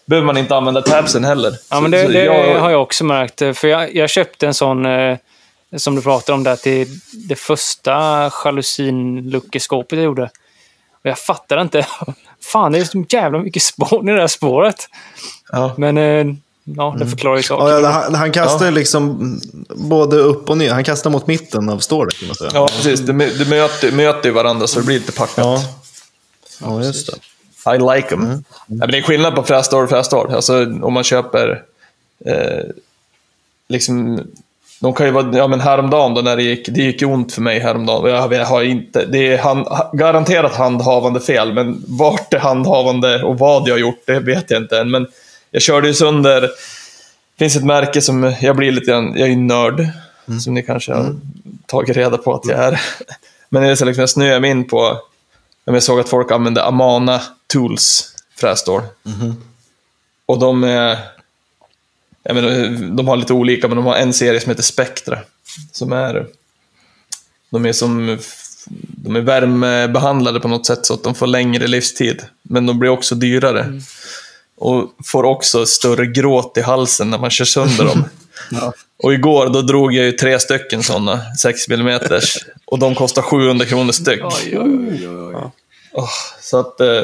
behöver 0.06 0.26
man 0.26 0.36
inte 0.36 0.56
använda 0.56 0.82
tabsen 0.82 1.24
heller. 1.24 1.54
Ja, 1.70 1.80
men 1.80 1.90
det, 1.90 2.02
så 2.06 2.08
det 2.12 2.24
jag- 2.24 2.60
har 2.60 2.70
jag 2.70 2.82
också 2.82 3.04
märkt. 3.04 3.38
För 3.58 3.68
jag, 3.68 3.94
jag 3.96 4.10
köpte 4.10 4.46
en 4.46 4.54
sån, 4.54 4.86
eh, 4.86 5.16
som 5.76 5.94
du 5.94 6.02
pratade 6.02 6.36
om 6.36 6.44
där, 6.44 6.56
till 6.56 7.00
det 7.12 7.36
första 7.36 7.92
jalusinluckeskåpet 8.44 9.96
jag 9.96 10.04
gjorde. 10.04 10.30
Och 10.92 11.10
jag 11.10 11.18
fattade 11.18 11.62
inte. 11.62 11.86
Fan, 12.40 12.72
det 12.72 12.78
är 12.78 12.84
så 12.84 13.04
jävla 13.08 13.38
mycket 13.38 13.62
spån 13.62 14.08
i 14.08 14.12
det 14.12 14.20
här 14.20 14.26
spåret. 14.26 14.88
Ja. 15.52 15.74
Men 15.76 15.98
eh, 15.98 16.26
ja, 16.64 16.96
det 16.98 17.06
förklarar 17.06 17.36
ju 17.36 17.42
saker. 17.42 17.72
Ja, 17.72 17.80
ja, 17.80 17.88
han, 17.88 18.14
han 18.14 18.32
kastar 18.32 18.66
ju 18.66 18.72
liksom 18.72 19.40
både 19.68 20.16
upp 20.16 20.50
och 20.50 20.58
ner. 20.58 20.72
Han 20.72 20.84
kastar 20.84 21.10
mot 21.10 21.26
mitten 21.26 21.68
av 21.68 21.78
stålet 21.78 22.18
kan 22.18 22.28
man 22.28 22.34
säga. 22.34 22.50
Ja, 22.54 22.66
precis. 22.66 23.00
Det, 23.00 23.12
mö- 23.12 23.38
det 23.38 23.48
möter, 23.48 23.92
möter 23.92 24.28
ju 24.28 24.34
varandra 24.34 24.66
så 24.66 24.80
det 24.80 24.86
blir 24.86 24.98
lite 24.98 25.12
packat. 25.12 25.36
Ja. 25.36 25.62
Ja, 26.60 26.82
just 26.82 27.06
det. 27.06 27.74
I 27.74 27.78
like 27.78 28.08
them. 28.08 28.24
Mm. 28.24 28.44
Ja, 28.48 28.64
men 28.66 28.90
det 28.90 28.98
är 28.98 29.02
skillnad 29.02 29.34
på 29.34 29.42
frässtål 29.42 29.84
och 29.84 29.90
frässtål. 29.90 30.34
Alltså 30.34 30.64
om 30.82 30.92
man 30.92 31.04
köper... 31.04 31.62
Eh, 32.26 32.64
liksom, 33.68 34.20
de 34.80 34.94
kan 34.94 35.06
ju 35.06 35.12
vara... 35.12 35.36
Ja 35.36 35.46
men 35.48 35.60
häromdagen 35.60 36.14
då 36.14 36.20
när 36.20 36.36
det 36.36 36.42
gick... 36.42 36.68
Det 36.68 36.82
gick 36.82 37.02
ont 37.02 37.32
för 37.32 37.40
mig 37.42 37.58
häromdagen. 37.60 38.10
Jag, 38.10 38.32
jag 38.32 38.46
har 38.46 38.62
inte... 38.62 39.04
Det 39.06 39.32
är 39.32 39.38
hand, 39.38 39.66
garanterat 39.92 40.54
handhavande 40.54 41.20
fel, 41.20 41.52
men 41.52 41.84
vart 41.86 42.30
det 42.30 42.38
handhavande 42.38 43.22
och 43.22 43.38
vad 43.38 43.68
jag 43.68 43.74
har 43.74 43.78
gjort, 43.78 44.02
det 44.06 44.20
vet 44.20 44.50
jag 44.50 44.62
inte 44.62 44.78
än. 44.78 44.90
Men 44.90 45.06
jag 45.50 45.62
körde 45.62 45.88
ju 45.88 45.94
sönder... 45.94 46.40
Det 46.40 47.44
finns 47.44 47.56
ett 47.56 47.64
märke 47.64 48.00
som... 48.00 48.34
Jag 48.40 48.56
blir 48.56 48.72
lite. 48.72 48.90
Jag 48.90 49.18
är 49.20 49.26
ju 49.26 49.36
nörd, 49.36 49.88
Mm. 50.28 50.40
som 50.40 50.54
ni 50.54 50.62
kanske 50.62 50.92
har 50.94 51.16
tagit 51.66 51.96
reda 51.96 52.18
på 52.18 52.34
att 52.34 52.46
jag 52.48 52.58
är. 52.58 52.80
Men 53.48 53.62
det 53.62 53.68
är 53.68 53.74
så 53.74 53.84
liksom, 53.84 54.00
jag 54.00 54.10
snöade 54.10 54.40
mig 54.40 54.50
in 54.50 54.68
på... 54.68 55.00
Jag 55.64 55.82
såg 55.82 56.00
att 56.00 56.08
folk 56.08 56.30
använde 56.30 56.64
Amana 56.64 57.20
Tools 57.46 58.14
frässtål. 58.36 58.82
Och 60.26 60.38
de 60.38 60.64
är... 60.64 60.98
Jag 62.26 62.34
menar, 62.34 62.50
de 62.96 63.08
har 63.08 63.16
lite 63.16 63.32
olika, 63.32 63.68
men 63.68 63.76
de 63.76 63.86
har 63.86 63.96
en 63.96 64.12
serie 64.12 64.40
som 64.40 64.50
heter 64.50 64.62
Spectra. 64.62 65.18
Som 65.72 65.92
är... 65.92 66.26
De 67.50 67.66
är 67.66 67.72
som... 67.72 68.18
De 68.88 69.16
är 69.16 69.20
värmebehandlade 69.20 70.40
på 70.40 70.48
något 70.48 70.66
sätt 70.66 70.86
så 70.86 70.94
att 70.94 71.04
de 71.04 71.14
får 71.14 71.26
längre 71.26 71.66
livstid. 71.66 72.22
Men 72.42 72.66
de 72.66 72.78
blir 72.78 72.90
också 72.90 73.14
dyrare. 73.14 73.80
Och 74.56 74.90
får 75.04 75.24
också 75.24 75.66
större 75.66 76.06
gråt 76.06 76.56
i 76.56 76.60
halsen 76.60 77.10
när 77.10 77.18
man 77.18 77.30
kör 77.30 77.44
sönder 77.44 77.84
dem. 77.84 78.04
Och 79.02 79.14
igår 79.14 79.48
då 79.48 79.62
drog 79.62 79.94
jag 79.94 80.06
ju 80.06 80.12
tre 80.12 80.38
stycken 80.38 80.82
sådana, 80.82 81.20
6 81.38 81.68
mm. 81.68 82.00
Och 82.64 82.78
de 82.78 82.94
kostar 82.94 83.22
700 83.22 83.66
kronor 83.66 83.92
styck. 83.92 84.20
Oj, 84.24 84.58
oj, 84.58 85.08
oj, 85.08 85.08
oj. 85.08 85.34
Åh, 85.92 86.10
så 86.40 86.60
att... 86.60 86.80
Eh, 86.80 87.02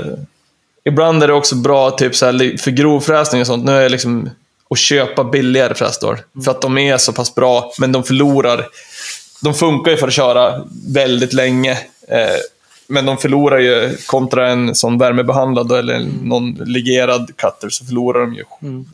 ibland 0.85 1.23
är 1.23 1.27
det 1.27 1.35
också 1.35 1.55
bra 1.55 1.91
typ 1.91 2.17
så 2.17 2.27
här, 2.27 2.59
för 2.59 2.71
grovfräsning 2.71 3.41
och 3.41 3.47
sånt. 3.47 3.65
Nu 3.65 3.73
är 3.73 3.81
jag 3.81 3.91
liksom 3.91 4.31
att 4.73 4.79
köpa 4.79 5.25
billigare 5.25 5.75
frässtål. 5.75 6.17
För 6.45 6.51
att 6.51 6.63
de 6.63 6.79
är 6.79 6.97
så 6.99 7.13
pass 7.13 7.35
bra, 7.35 7.73
men 7.79 7.93
de 7.93 8.05
förlorar. 8.05 8.67
De 9.43 9.55
funkar 9.55 9.91
ju 9.91 9.97
för 9.97 10.07
att 10.09 10.13
köra 10.13 10.65
väldigt 10.89 11.33
länge. 11.33 11.73
Eh, 12.09 12.37
men 12.87 13.07
de 13.07 13.19
förlorar 13.19 13.59
ju 13.59 13.97
kontra 14.07 14.49
en 14.51 14.75
sån 14.75 14.99
värmebehandlad 14.99 15.73
eller 15.73 16.07
någon 16.23 16.55
legerad 16.55 17.31
cutter 17.37 17.69
så 17.71 17.85
förlorar 17.85 18.21
de 18.21 18.35
ju 18.35 18.45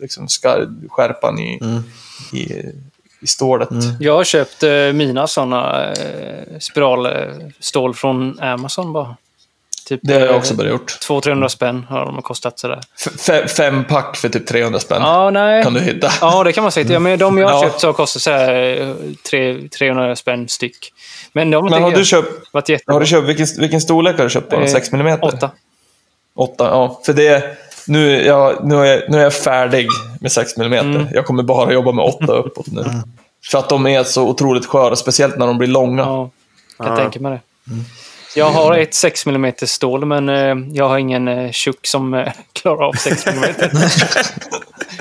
liksom 0.01 0.29
skar- 0.29 0.89
skärpan 0.89 1.39
i, 1.39 1.61
i, 2.33 2.43
i 3.21 3.27
stålet. 3.27 3.69
Jag 4.01 4.15
har 4.17 4.25
köpt 4.25 4.63
eh, 4.63 4.93
mina 4.93 5.27
såna 5.27 5.93
eh, 5.93 6.59
spiralstål 6.61 7.95
från 7.95 8.41
Amazon 8.41 8.93
bara. 8.93 9.17
Typ, 9.89 10.01
Det 10.03 10.13
har 10.15 10.21
jag 10.21 10.31
eh, 10.31 10.37
också 10.37 10.55
börjat 10.55 10.73
gjort. 10.73 10.99
200-300 11.09 11.49
spänn 11.49 11.87
har 11.89 12.05
de 12.07 12.23
kostat 12.23 12.59
sådär. 12.59 12.81
F- 13.29 13.51
fem 13.57 13.85
pack 13.85 14.17
för 14.17 14.29
typ 14.29 14.47
300 14.47 14.79
spänn 14.81 15.03
Ja, 15.03 15.31
nej. 15.31 15.63
kan 15.63 15.75
du 15.75 15.81
hitta. 15.81 16.11
Ja, 16.21 16.45
det 16.45 16.53
kan 16.53 16.63
man 16.63 16.73
säga. 16.73 16.93
Ja, 16.93 16.99
men 16.99 17.19
de 17.19 17.39
jag 17.39 17.49
har 17.49 17.55
Ja. 17.55 17.63
köpt 17.71 17.81
så 17.81 17.87
har 17.89 17.93
kostat 17.93 18.23
så 18.23 18.31
här, 18.31 18.81
eh, 18.81 18.95
tre- 19.31 19.69
300 19.79 20.17
spänn 20.17 20.49
styck. 20.49 20.93
Men 21.33 21.51
de 21.51 21.65
Men 21.71 21.83
har 21.83 21.91
du 21.91 22.05
köpt, 22.05 22.29
har 22.87 23.01
du 23.01 23.07
köpt 23.07 23.29
vilken, 23.29 23.47
vilken 23.59 23.81
storlek 23.81 24.17
har 24.17 24.25
du 24.25 24.31
köpt 24.31 24.51
på? 24.51 24.57
Eh, 24.57 24.67
6 24.67 24.93
mm? 24.93 25.19
Åtta. 25.23 25.51
8, 26.37 26.65
ja. 26.65 27.01
För 27.07 27.13
det, 27.13 27.57
nu, 27.87 28.17
är 28.17 28.27
jag, 28.27 28.65
nu, 28.67 28.75
är 28.77 28.85
jag, 28.85 29.03
nu 29.11 29.19
är 29.19 29.23
jag 29.23 29.35
färdig 29.35 29.87
med 30.21 30.33
6 30.33 30.57
mm. 30.59 31.07
Jag 31.13 31.27
kommer 31.27 31.43
bara 31.43 31.73
jobba 31.73 31.93
med 31.93 32.05
8 32.05 32.33
uppåt 32.33 32.67
nu. 32.73 32.85
För 33.51 33.59
att 33.59 33.69
de 33.69 33.87
är 33.87 34.05
så 34.05 34.29
otroligt 34.29 34.67
sköra, 34.67 34.97
speciellt 34.97 35.39
när 35.39 35.47
de 35.47 35.59
blir 35.59 35.69
långa. 35.69 36.03
Ja, 36.03 36.31
jag 36.79 36.87
kan 36.87 36.97
tänka 36.97 37.21
mig 37.21 37.33
det. 37.33 37.41
Jag 38.39 38.51
har 38.51 38.79
ett 38.79 38.95
6 38.95 39.27
mm 39.27 39.53
stål, 39.63 40.05
men 40.05 40.29
eh, 40.29 40.57
jag 40.73 40.89
har 40.89 40.99
ingen 40.99 41.29
eh, 41.29 41.51
tjock 41.51 41.87
som 41.87 42.15
eh, 42.15 42.33
klarar 42.53 42.85
av 42.85 42.93
6 42.93 43.27
mm. 43.27 43.55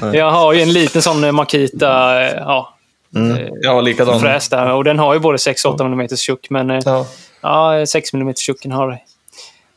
jag 0.14 0.32
har 0.32 0.54
ju 0.54 0.62
en 0.62 0.74
liten 0.74 1.02
sån 1.02 1.24
eh, 1.24 1.32
Makita 1.32 2.22
eh, 2.22 2.34
ja, 2.36 2.74
eh, 3.16 3.48
Ja, 3.62 3.82
likadant. 3.82 4.22
fräs 4.22 4.50
där. 4.50 4.74
Och 4.74 4.84
den 4.84 5.00
har 5.00 5.14
ju 5.14 5.20
både 5.20 5.38
6 5.38 5.66
och 5.66 5.74
8 5.74 5.86
mm 5.86 6.08
tjock, 6.08 6.50
men 6.50 6.82
Ja. 6.86 7.08
ja, 7.42 7.86
6 7.86 8.14
mm 8.14 8.34
tjocken 8.36 8.72
har... 8.72 9.00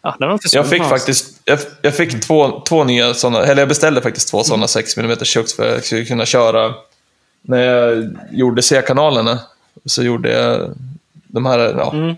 Ja, 0.02 0.16
den 0.18 0.28
har 0.28 0.34
inte 0.34 0.48
Jag 0.56 0.66
fick 0.68 0.84
faktiskt 0.84 1.40
jag, 1.44 1.58
jag 1.82 1.96
fick 1.96 2.20
två, 2.26 2.60
två 2.60 2.84
nya 2.84 3.14
sådana, 3.14 3.44
eller 3.44 3.62
jag 3.62 3.68
beställde 3.68 4.02
faktiskt 4.02 4.28
två 4.28 4.44
sådana 4.44 4.68
6 4.68 4.98
mm 4.98 5.16
tjocks 5.16 5.56
för 5.56 5.68
att 5.68 5.74
jag 5.74 5.84
skulle 5.84 6.04
kunna 6.04 6.26
köra 6.26 6.74
när 7.42 7.58
jag 7.62 8.16
gjorde 8.32 8.62
C-kanalerna. 8.62 9.38
Så 9.86 10.02
gjorde 10.02 10.32
jag 10.32 10.70
de 11.26 11.46
här, 11.46 11.58
ja. 11.58 11.92
Mm. 11.92 12.16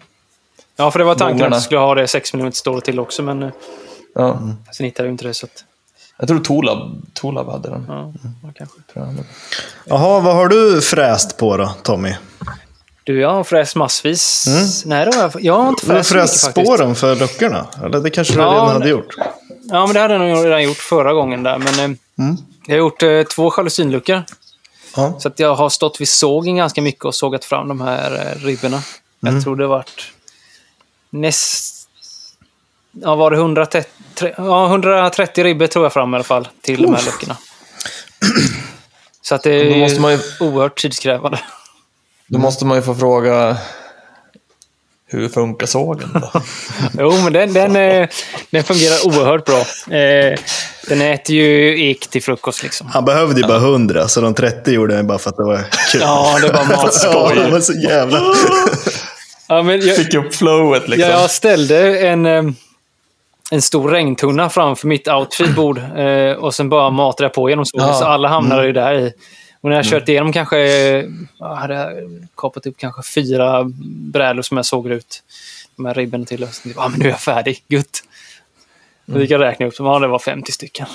Ja, 0.77 0.91
för 0.91 0.99
det 0.99 1.05
var 1.05 1.15
tanken 1.15 1.47
att 1.47 1.53
jag 1.53 1.63
skulle 1.63 1.81
ha 1.81 1.95
det 1.95 2.09
6 2.09 2.35
mm 2.35 2.53
stålet 2.53 2.85
till 2.85 3.01
också, 3.01 3.23
men 3.23 3.43
eh, 3.43 3.51
ja. 4.15 4.41
sen 4.73 4.87
hittade 4.87 5.09
jag 5.09 5.15
inte 5.15 5.25
det. 5.25 5.35
Så 5.35 5.47
att, 5.47 5.65
Jag 6.19 6.29
tror 6.29 6.39
Tolab, 6.41 7.03
Tolab 7.15 7.49
hade 7.49 7.69
den. 7.71 7.85
ja, 7.89 8.13
kanske. 8.55 8.77
Jaha, 9.85 10.21
vad 10.21 10.35
har 10.35 10.49
du 10.49 10.81
fräst 10.81 11.37
på 11.37 11.57
då, 11.57 11.75
Tommy? 11.83 12.15
Du, 13.05 13.21
jag 13.21 13.31
har 13.31 13.45
fräst 13.45 13.77
massvis. 13.77 14.45
Nej, 14.87 15.07
det 15.07 15.15
har 15.17 15.23
jag, 15.23 15.33
jag 15.45 15.55
har 15.59 15.69
inte 15.69 15.87
Du 15.87 15.93
har 15.93 16.03
fräst 16.03 16.09
så 16.11 16.15
mycket 16.15 16.31
fräst 16.31 16.45
faktiskt. 16.45 16.67
spåren 16.67 16.95
för 16.95 17.17
luckorna? 17.17 17.67
Eller 17.85 18.01
det 18.01 18.11
kanske 18.11 18.35
du 18.35 18.41
Ja, 18.41 18.51
redan 18.53 18.69
hade 18.69 18.89
gjort? 18.89 19.15
Ja, 19.65 19.87
men 19.87 19.95
det 19.95 20.01
hade 20.01 20.15
jag 20.15 20.21
nog 20.37 20.45
redan 20.47 20.63
gjort 20.63 20.77
förra 20.77 21.13
gången 21.13 21.43
där. 21.43 21.59
Men 21.59 21.91
eh, 21.91 21.97
jag 22.67 22.75
har 22.75 22.79
gjort 22.79 23.03
eh, 23.03 23.23
två 23.23 23.53
jalusinluckor. 23.57 24.23
Ja. 24.97 25.15
Så 25.19 25.29
att 25.29 25.39
jag 25.39 25.55
har 25.55 25.69
stått 25.69 26.01
vid 26.01 26.09
sågen 26.09 26.57
ganska 26.57 26.83
mycket 26.83 27.05
och 27.05 27.15
sågat 27.15 27.45
fram 27.45 27.69
de 27.69 27.81
här 27.81 28.13
eh, 28.15 28.45
ribborna. 28.47 28.83
Jag 29.21 29.43
tror 29.43 29.57
det 29.57 29.67
varit 29.67 30.03
näst... 31.13 31.89
Ja, 33.03 33.15
var 33.15 33.31
det 33.31 33.37
130, 33.37 33.91
ja, 34.37 34.67
130 34.67 35.45
ribbor 35.45 35.67
tror 35.67 35.85
jag 35.85 35.93
fram 35.93 36.15
i 36.15 36.17
alla 36.17 36.25
fall 36.25 36.49
till 36.63 36.83
de 36.83 36.95
här 36.95 37.03
luckorna. 37.05 37.37
Så 39.23 39.35
att 39.35 39.43
det 39.43 39.65
Då 39.65 39.71
är 39.75 39.79
måste 39.79 40.01
man 40.01 40.13
ju- 40.13 40.21
oerhört 40.41 40.79
tidskrävande. 40.81 41.41
Då 42.27 42.39
måste 42.39 42.65
man 42.65 42.77
ju 42.77 42.83
få 42.83 42.95
fråga 42.95 43.57
hur 45.07 45.29
funkar 45.29 45.67
sågen 45.67 46.09
då? 46.15 46.41
Jo, 46.99 47.13
men 47.25 47.33
den, 47.33 47.53
den, 47.53 47.77
eh, 47.77 48.09
den 48.51 48.65
fungerar 48.65 49.07
oerhört 49.07 49.45
bra. 49.45 49.59
Eh, 49.97 50.39
Den 50.89 51.01
äter 51.01 51.37
ju 51.37 51.81
ek 51.91 52.07
till 52.07 52.23
frukost 52.23 52.63
liksom. 52.63 52.87
Han 52.87 53.05
behövde 53.05 53.41
ju 53.41 53.47
bara 53.47 53.59
100, 53.59 54.09
så 54.09 54.21
de 54.21 54.35
30 54.35 54.71
gjorde 54.73 54.97
han 54.97 55.07
bara 55.07 55.19
för 55.19 55.31
att 55.31 55.37
det 55.37 55.45
var 55.45 55.65
kul. 55.93 56.01
Ja, 56.01 56.39
det 56.43 56.49
var 56.53 56.61
Ja, 56.71 56.77
matskoj. 56.83 57.35
det 57.37 57.51
var 57.51 57.61
så 57.61 57.73
jävla... 57.73 58.19
Ja, 59.57 59.63
men 59.63 59.87
jag, 59.87 59.97
Fick 59.97 60.15
upp 60.15 60.35
flowet 60.35 60.89
liksom. 60.89 61.11
jag 61.11 61.31
ställde 61.31 61.99
en, 61.99 62.27
eh, 62.27 62.43
en 63.51 63.63
stor 63.63 63.91
regntunna 63.91 64.51
framför 64.51 64.89
mitt 64.89 65.09
outfitbord 65.09 65.79
eh, 65.97 66.33
och 66.33 66.55
sen 66.55 66.69
bara 66.69 66.91
matade 66.91 67.25
jag 67.25 67.35
på 67.35 67.51
genom 67.51 67.67
sågen. 67.67 67.87
Ja. 67.87 67.95
Så 67.95 68.05
alla 68.05 68.29
hamnade 68.29 68.67
ju 68.67 68.73
där 68.73 68.95
i. 68.95 69.13
Och 69.61 69.71
när 69.71 69.77
jag 69.77 69.85
kört 69.85 70.09
igenom 70.09 70.33
kanske, 70.33 70.59
jag 71.39 71.55
hade 71.55 71.93
kapat 72.37 72.67
upp 72.67 72.75
kanske 72.79 73.03
fyra 73.03 73.65
brädor 74.13 74.43
som 74.43 74.57
jag 74.57 74.67
såg 74.67 74.91
ut. 74.91 75.23
De 75.77 75.87
här 75.87 75.95
ribben 75.95 76.27
till. 76.27 76.43
Och 76.43 76.49
ja, 76.77 76.89
men 76.89 77.01
nu 77.01 77.07
är 77.07 77.11
jag 77.11 77.21
färdig. 77.21 77.65
Gutt. 77.69 78.03
Då 79.07 79.21
gick 79.21 79.31
jag 79.31 79.41
räkna 79.41 79.67
upp 79.67 79.77
dem. 79.77 79.87
Ja, 79.87 79.99
det 79.99 80.07
var 80.07 80.19
50 80.19 80.53
stycken. 80.53 80.87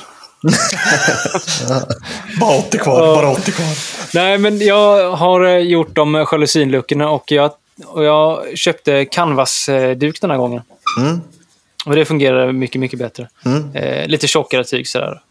Bara 2.39 2.57
80 2.57 2.77
kvar, 2.77 3.15
bara 3.15 3.29
80 3.29 3.51
kvar. 3.51 3.67
Nej, 4.13 4.37
men 4.37 4.59
jag 4.59 5.11
har 5.11 5.45
eh, 5.45 5.57
gjort 5.57 5.95
de 5.95 6.25
jalusinluckorna 6.31 7.09
och 7.09 7.31
jag, 7.31 7.51
och 7.85 8.03
jag 8.03 8.57
köpte 8.57 9.05
canvasduk 9.05 10.21
den 10.21 10.29
här 10.31 10.37
gången. 10.37 10.61
Mm. 10.99 11.21
Och 11.85 11.95
det 11.95 12.05
fungerar 12.05 12.51
mycket, 12.51 12.79
mycket 12.81 12.99
bättre. 12.99 13.29
Mm. 13.45 13.75
Eh, 13.75 14.07
lite 14.07 14.27
tjockare 14.27 14.63
tyg 14.63 14.87
sådär. 14.87 15.21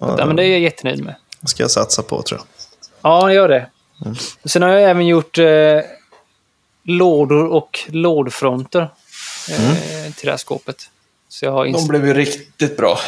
Ja, 0.00 0.26
men 0.26 0.36
det 0.36 0.44
är 0.44 0.50
jag 0.50 0.60
jättenöjd 0.60 1.04
med. 1.04 1.14
Det 1.40 1.48
ska 1.48 1.62
jag 1.62 1.70
satsa 1.70 2.02
på, 2.02 2.22
tror 2.22 2.40
jag. 2.40 2.46
Ja, 3.10 3.32
gör 3.32 3.48
det. 3.48 3.66
Mm. 4.04 4.16
Sen 4.44 4.62
har 4.62 4.68
jag 4.68 4.90
även 4.90 5.06
gjort 5.06 5.38
eh, 5.38 5.44
lådor 6.84 7.46
och 7.46 7.80
lådfronter 7.88 8.80
eh, 9.50 9.64
Mm. 10.00 10.12
till 10.12 10.26
det 10.26 10.30
här 10.30 10.38
skåpet. 10.38 10.76
Så 11.28 11.44
jag 11.44 11.52
har 11.52 11.66
De 11.66 11.88
blev 11.88 12.06
ju 12.06 12.14
riktigt 12.14 12.76
bra. 12.76 12.98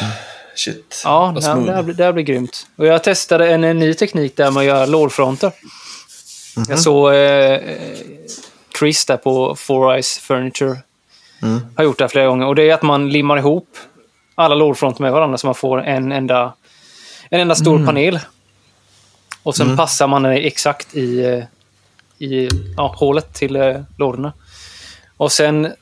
Shit. 0.55 1.01
Ja, 1.05 1.33
det 1.39 1.47
här, 1.47 1.55
det, 1.65 1.71
här, 1.73 1.83
blir- 1.83 1.95
det 1.95 2.03
här 2.03 2.11
blir 2.13 2.23
grymt. 2.23 2.67
Och 2.75 2.85
jag 2.85 3.03
testade 3.03 3.49
en, 3.49 3.63
en 3.63 3.79
ny 3.79 3.93
teknik 3.93 4.35
där 4.35 4.51
man 4.51 4.65
gör 4.65 4.87
lådfronter. 4.87 5.51
Mhm. 6.57 6.65
Jag 6.69 6.79
såg 6.79 7.13
eh, 7.13 7.59
Chris 8.79 9.05
där 9.05 9.17
på 9.17 9.55
Four 9.55 9.93
Eyes 9.93 10.19
Furniture. 10.19 10.77
Mm. 11.41 11.59
Har 11.77 11.83
gjort 11.83 11.97
det 11.97 12.03
här 12.03 12.09
flera 12.09 12.27
gånger. 12.27 12.47
Och 12.47 12.55
det 12.55 12.69
är 12.69 12.73
att 12.73 12.81
man 12.81 13.09
limmar 13.09 13.37
ihop 13.37 13.77
alla 14.35 14.55
lådfronter 14.55 15.01
med 15.01 15.11
varandra 15.11 15.37
så 15.37 15.47
man 15.47 15.55
får 15.55 15.81
en 15.83 16.11
enda, 16.11 16.53
en 17.29 17.39
enda 17.39 17.55
stor 17.55 17.75
Mm. 17.75 17.85
panel. 17.85 18.19
Och 19.43 19.55
sen 19.55 19.77
passar 19.77 20.07
man 20.07 20.23
det 20.23 20.35
exakt 20.37 20.95
i, 20.95 21.19
eh, 21.25 21.43
i 22.27 22.49
ja, 22.77 22.95
hålet 22.97 23.33
till 23.33 23.55
eh, 23.55 23.81
lådorna. 23.97 24.33
Och 25.17 25.31
sen 25.31 25.73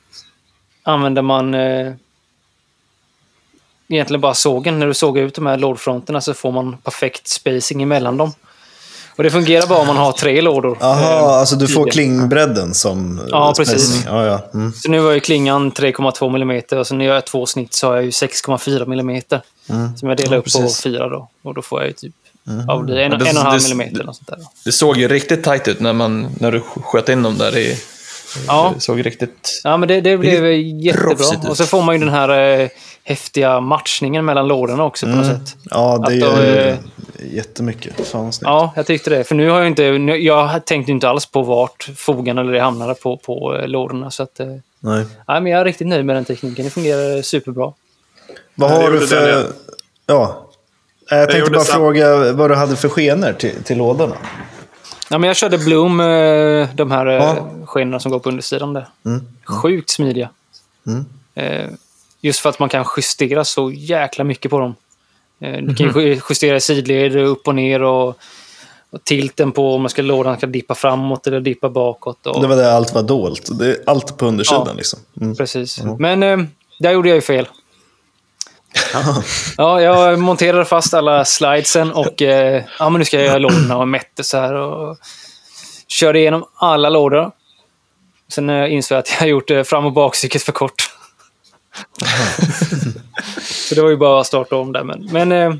använder 0.82 1.22
man 1.22 1.54
eh, 1.54 1.92
egentligen 3.88 4.20
bara 4.20 4.34
sågen. 4.34 4.78
När 4.78 4.86
du 4.86 4.94
sågar 4.94 5.22
ut 5.22 5.34
de 5.34 5.46
här 5.46 5.56
lådfronterna 5.56 6.20
så 6.20 6.34
får 6.34 6.52
man 6.52 6.76
perfekt 6.76 7.28
spacing 7.28 7.82
emellan 7.82 8.16
dem. 8.16 8.32
Och 9.16 9.22
det 9.24 9.30
fungerar 9.30 9.66
bara 9.66 9.78
om 9.78 9.86
man 9.86 9.96
har 9.96 10.12
tre 10.12 10.40
lådor. 10.40 10.78
Jaha, 10.80 11.18
Eh, 11.18 11.24
alltså 11.24 11.56
du 11.56 11.68
får 11.68 11.90
klingbredden 11.90 12.74
som... 12.74 13.20
Ja, 13.30 13.54
spacing. 13.54 13.74
precis. 13.74 14.04
Ja, 14.06 14.26
ja. 14.26 14.40
Mm. 14.54 14.72
Så 14.72 14.90
nu 14.90 14.98
var 15.00 15.12
ju 15.12 15.20
klingan 15.20 15.72
3,2 15.72 16.34
mm 16.42 16.62
och 16.80 16.86
sen 16.86 16.98
när 16.98 17.04
jag 17.04 17.14
gör 17.14 17.20
två 17.20 17.46
snitt 17.46 17.74
så 17.74 17.86
har 17.86 17.94
jag 17.94 18.04
ju 18.04 18.10
6,4 18.10 18.82
mm. 19.70 19.96
Som 19.96 20.08
jag 20.08 20.18
delar 20.18 20.32
Ja, 20.32 20.38
upp 20.38 20.52
på 20.52 20.68
fyra 20.82 21.08
då. 21.08 21.28
Och 21.42 21.54
då 21.54 21.62
får 21.62 21.80
jag 21.80 21.88
ju 21.88 21.92
typ 21.94 22.14
ja, 22.68 22.84
det 22.86 23.04
en, 23.04 23.12
Ja, 23.12 23.18
det- 23.18 23.28
en 23.28 23.36
och 23.36 23.42
en 23.42 23.46
halv 23.46 23.58
det- 23.62 23.68
millimeter 23.74 24.04
något 24.04 24.16
sånt 24.16 24.28
där. 24.28 24.38
Det 24.64 24.72
såg 24.72 24.96
ju 24.96 25.08
riktigt 25.08 25.44
tajt 25.44 25.68
ut 25.68 25.80
när, 25.80 25.92
man, 25.92 26.26
när 26.40 26.52
du 26.52 26.60
sköt 26.60 27.08
in 27.08 27.22
dem 27.22 27.38
där 27.38 27.56
i... 27.58 27.78
Ja. 28.46 28.72
Det 28.74 28.80
såg 28.80 29.06
riktigt... 29.06 29.60
Ja, 29.64 29.76
men 29.76 29.88
det, 29.88 30.00
det 30.00 30.16
blev 30.18 30.52
jättebra. 30.52 31.50
Och 31.50 31.56
så 31.56 31.64
får 31.64 31.82
man 31.82 31.94
ju 31.94 31.98
den 31.98 32.08
här 32.14 32.60
eh, 32.60 32.68
häftiga 33.04 33.60
matchningen 33.60 34.24
mellan 34.24 34.48
lådorna 34.48 34.84
också 34.84 35.06
på 35.06 35.12
något 35.12 35.26
sätt. 35.26 35.56
Ja, 35.70 36.04
det 36.08 36.20
då, 36.20 36.26
är 36.26 36.66
eh, 36.68 36.76
ju 37.22 37.36
jättemycket. 37.36 38.06
Fan. 38.08 38.32
Ja, 38.40 38.72
jag 38.76 38.86
tyckte 38.86 39.10
det. 39.10 39.24
För 39.24 39.34
nu 39.34 39.48
har 39.50 39.58
jag 39.58 39.66
inte... 39.66 39.90
nu- 39.98 40.16
Jag 40.18 40.64
tänkte 40.66 40.92
inte 40.92 41.08
alls 41.08 41.26
på 41.26 41.42
vart 41.42 41.88
fogen 41.96 42.38
eller 42.38 42.52
det 42.52 42.60
hamnade 42.60 42.94
på, 42.94 43.16
på 43.16 43.56
eh, 43.56 43.68
lådorna. 43.68 44.10
Så 44.10 44.22
att, 44.22 44.40
eh, 44.40 44.46
Nej. 44.80 45.04
nej, 45.28 45.40
men 45.40 45.46
jag 45.46 45.60
är 45.60 45.64
riktigt 45.64 45.86
nöjd 45.86 46.04
med 46.04 46.16
den 46.16 46.24
tekniken. 46.24 46.64
Det 46.64 46.70
fungerar 46.70 47.22
superbra. 47.22 47.72
Vad 48.54 48.70
Jag 48.70 48.76
har 48.76 48.90
du 48.90 49.06
för... 49.06 49.26
den, 49.32 49.52
Ja. 50.06 50.48
Eh, 51.10 51.18
Jag 51.18 51.30
tänkte 51.30 51.38
gjorde 51.38 51.50
bara 51.58 51.64
fråga 51.64 52.32
vad 52.32 52.50
du 52.50 52.54
hade 52.54 52.76
för 52.76 52.88
skenor 52.88 53.32
till, 53.32 53.62
till 53.64 53.78
lådorna. 53.78 54.16
Ja, 55.14 55.18
men 55.18 55.28
jag 55.28 55.36
körde 55.36 55.58
Bloom, 55.58 56.00
eh, 56.00 56.68
de 56.74 56.90
här 56.90 57.06
eh, 57.06 57.14
Ja. 57.14 57.48
skenorna 57.66 58.00
som 58.00 58.12
går 58.12 58.18
på 58.18 58.28
undersidan 58.28 58.72
där. 58.72 58.88
Mm. 59.06 59.26
Sjukt 59.44 59.90
smidiga. 59.90 60.28
Mm. 60.86 61.04
Eh, 61.34 61.70
just 62.20 62.40
för 62.40 62.48
att 62.48 62.58
man 62.58 62.68
kan 62.68 62.84
justera 62.96 63.44
så 63.44 63.70
jäkla 63.70 64.24
mycket 64.24 64.50
på 64.50 64.58
dem. 64.58 64.74
Du 65.38 65.62
Mhm. 65.62 65.74
kan 65.74 66.02
ju 66.02 66.20
justera 66.28 66.60
sidled 66.60 67.16
upp 67.16 67.48
och 67.48 67.54
ner 67.54 67.82
och, 67.82 68.08
och 68.90 69.04
tilten 69.04 69.52
på 69.52 69.74
om 69.74 69.82
man 69.82 69.90
ska 69.90 70.02
lådan 70.02 70.36
ska 70.36 70.46
dippa 70.46 70.74
framåt 70.74 71.26
eller 71.26 71.40
dippa 71.40 71.68
bakåt. 71.68 72.26
Och, 72.26 72.42
Det 72.42 72.46
var 72.48 72.56
där 72.56 72.72
allt 72.72 72.94
var 72.94 73.02
dolt. 73.02 73.58
Det 73.58 73.66
är 73.70 73.76
allt 73.86 74.16
på 74.16 74.26
undersidan 74.26 74.66
Ja. 74.66 74.72
liksom. 74.72 74.98
Mm. 75.20 75.36
Precis. 75.36 75.82
Men 75.98 76.22
eh, 76.22 76.38
där 76.78 76.92
gjorde 76.92 77.08
jag 77.08 77.16
ju 77.16 77.22
fel. 77.22 77.48
ja, 79.56 79.80
jag 79.80 80.18
monterade 80.18 80.64
fast 80.64 80.94
alla 80.94 81.24
slidesen 81.24 81.92
och 81.92 82.22
eh, 82.22 82.64
ja, 82.78 82.90
men 82.90 82.98
nu 82.98 83.04
ska 83.04 83.16
jag 83.16 83.26
göra 83.26 83.38
lådorna 83.38 83.76
och 83.76 83.88
mätte 83.88 84.24
så 84.24 84.38
här. 84.38 84.54
Och 84.54 84.98
körde 85.88 86.18
igenom 86.18 86.44
alla 86.54 86.88
lådor. 86.88 87.30
Sen 88.28 88.50
eh, 88.50 88.72
insåg 88.72 88.96
jag 88.96 89.00
att 89.00 89.16
jag 89.20 89.28
gjort 89.28 89.50
eh, 89.50 89.62
fram 89.62 89.86
och 89.86 89.92
bakcykeln 89.92 90.40
för 90.40 90.52
kort. 90.52 90.90
så 93.42 93.74
det 93.74 93.82
var 93.82 93.90
ju 93.90 93.96
bara 93.96 94.20
att 94.20 94.26
starta 94.26 94.56
om 94.56 94.72
där. 94.72 94.84
Men, 94.84 95.08
men 95.12 95.32
eh, 95.32 95.54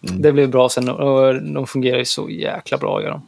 det 0.00 0.32
blev 0.32 0.50
bra 0.50 0.68
sen 0.68 0.88
och 0.88 1.42
de 1.42 1.66
fungerar 1.66 1.98
ju 1.98 2.04
så 2.04 2.30
jäkla 2.30 2.78
bra. 2.78 3.02
Gör 3.02 3.10
de. 3.10 3.22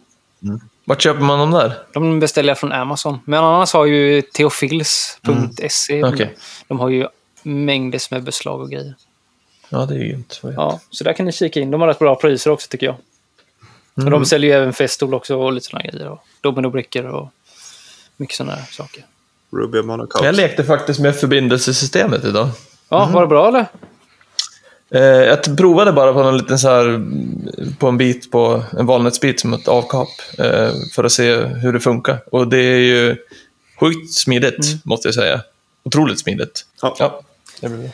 Vart 0.85 1.03
köper 1.03 1.21
man 1.21 1.39
dem 1.39 1.51
där? 1.51 1.79
De 1.93 2.21
beställer 2.21 2.49
jag 2.49 2.59
från 2.59 2.73
Amazon. 2.73 3.19
Men 3.25 3.45
annars 3.45 3.73
har 3.73 3.85
ju 3.85 4.23
teofils.se. 4.23 6.05
Okej. 6.05 6.37
De 6.69 6.81
har 6.81 6.89
ju 6.89 7.07
mängder 7.43 8.01
med 8.11 8.23
beslag 8.23 8.61
och 8.61 8.71
grejer. 8.71 8.95
Ja, 9.69 9.87
det 9.87 9.95
är 9.95 9.99
ju 9.99 10.13
inte... 10.13 10.37
Ja, 10.43 10.81
så 10.91 11.05
där 11.05 11.13
kan 11.13 11.27
ni 11.27 11.33
kika 11.33 11.61
in. 11.61 11.71
De 11.71 11.81
har 11.81 11.89
rätt 11.89 11.99
bra 11.99 12.15
priser 12.15 12.51
också 12.51 12.69
tycker 12.69 12.87
jag. 12.87 12.97
Och 13.95 14.11
de 14.11 14.25
säljer 14.25 14.51
ju 14.51 14.63
även 14.63 14.73
feststol 14.73 15.15
också 15.15 15.37
och 15.37 15.53
lite 15.53 15.67
sådana 15.67 15.91
grejer. 15.91 16.09
Och 16.09 16.19
dominobrickor 16.41 17.05
och 17.05 17.29
mycket 18.17 18.37
sådana 18.37 18.55
här 18.55 18.67
saker. 18.71 19.05
Ruby 19.53 19.83
Monocoat. 19.83 20.25
Jag 20.25 20.35
lekte 20.35 20.65
faktiskt 20.65 21.01
med 21.01 21.17
förbindelsesystemet 21.17 22.25
idag. 22.25 22.49
Ja, 22.89 23.11
var 23.13 23.21
det 23.21 23.27
bra 23.27 23.49
eller? 23.49 23.67
Eh, 24.91 25.01
jag 25.03 25.57
provade 25.57 25.93
bara 25.93 26.13
på 26.13 26.21
en 26.21 26.39
liten 26.39 26.59
så 26.59 26.69
här, 26.69 26.89
mm, 26.89 27.51
på 27.79 27.89
en 27.89 27.99
bit 27.99 28.31
på 28.31 28.63
en 28.79 28.87
valnötsbit 28.87 29.41
som 29.41 29.53
ett 29.53 29.69
avkap 29.69 30.09
eh, 30.39 30.71
för 30.95 31.05
att 31.05 31.13
se 31.13 31.37
hur 31.37 31.73
det 31.73 31.81
funkar. 31.81 32.19
Och 32.33 32.49
det 32.49 32.59
är 32.59 32.79
ju 32.79 33.17
sjukt 33.81 34.13
smidigt, 34.13 34.85
måste 34.85 35.09
jag 35.09 35.15
säga. 35.15 35.41
Otroligt 35.85 36.21
smidigt. 36.21 36.67
Ja. 36.83 36.97
Ja, 36.99 37.21
det 37.63 37.69
blir 37.69 37.79
bra. 37.79 37.91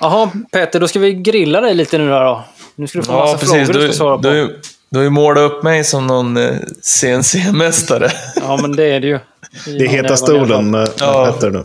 Jaha, 0.00 0.30
Peter, 0.52 0.80
då 0.80 0.88
ska 0.88 0.98
vi 0.98 1.12
grilla 1.14 1.60
dig 1.60 1.74
lite 1.74 1.98
nu 1.98 2.10
här 2.10 2.24
då. 2.24 2.44
Nu 2.74 2.86
ska 2.86 2.98
du 2.98 3.04
få 3.04 3.12
Ja, 3.12 3.18
massa 3.18 3.38
precis. 3.38 3.50
frågor 3.50 3.72
du 3.72 3.80
Du, 3.80 3.86
ska 3.88 3.92
svara 3.98 4.16
på. 4.16 4.22
du, 4.22 4.60
du 4.88 4.98
har 4.98 5.04
ju 5.04 5.10
målat 5.10 5.52
upp 5.52 5.62
mig 5.62 5.84
som 5.84 6.06
någon 6.06 6.36
eh, 6.36 6.56
CNC-mästare. 6.82 8.10
Ja, 8.36 8.58
men 8.62 8.76
det 8.76 8.84
är 8.84 9.00
det 9.00 9.06
ju. 9.06 9.18
Det 9.66 9.84
är 9.84 9.88
heta 9.88 10.16
stolen 10.16 10.70
med, 10.70 10.80
med 10.80 10.90
Ja. 11.00 11.32
Petter 11.32 11.50
nu. 11.50 11.64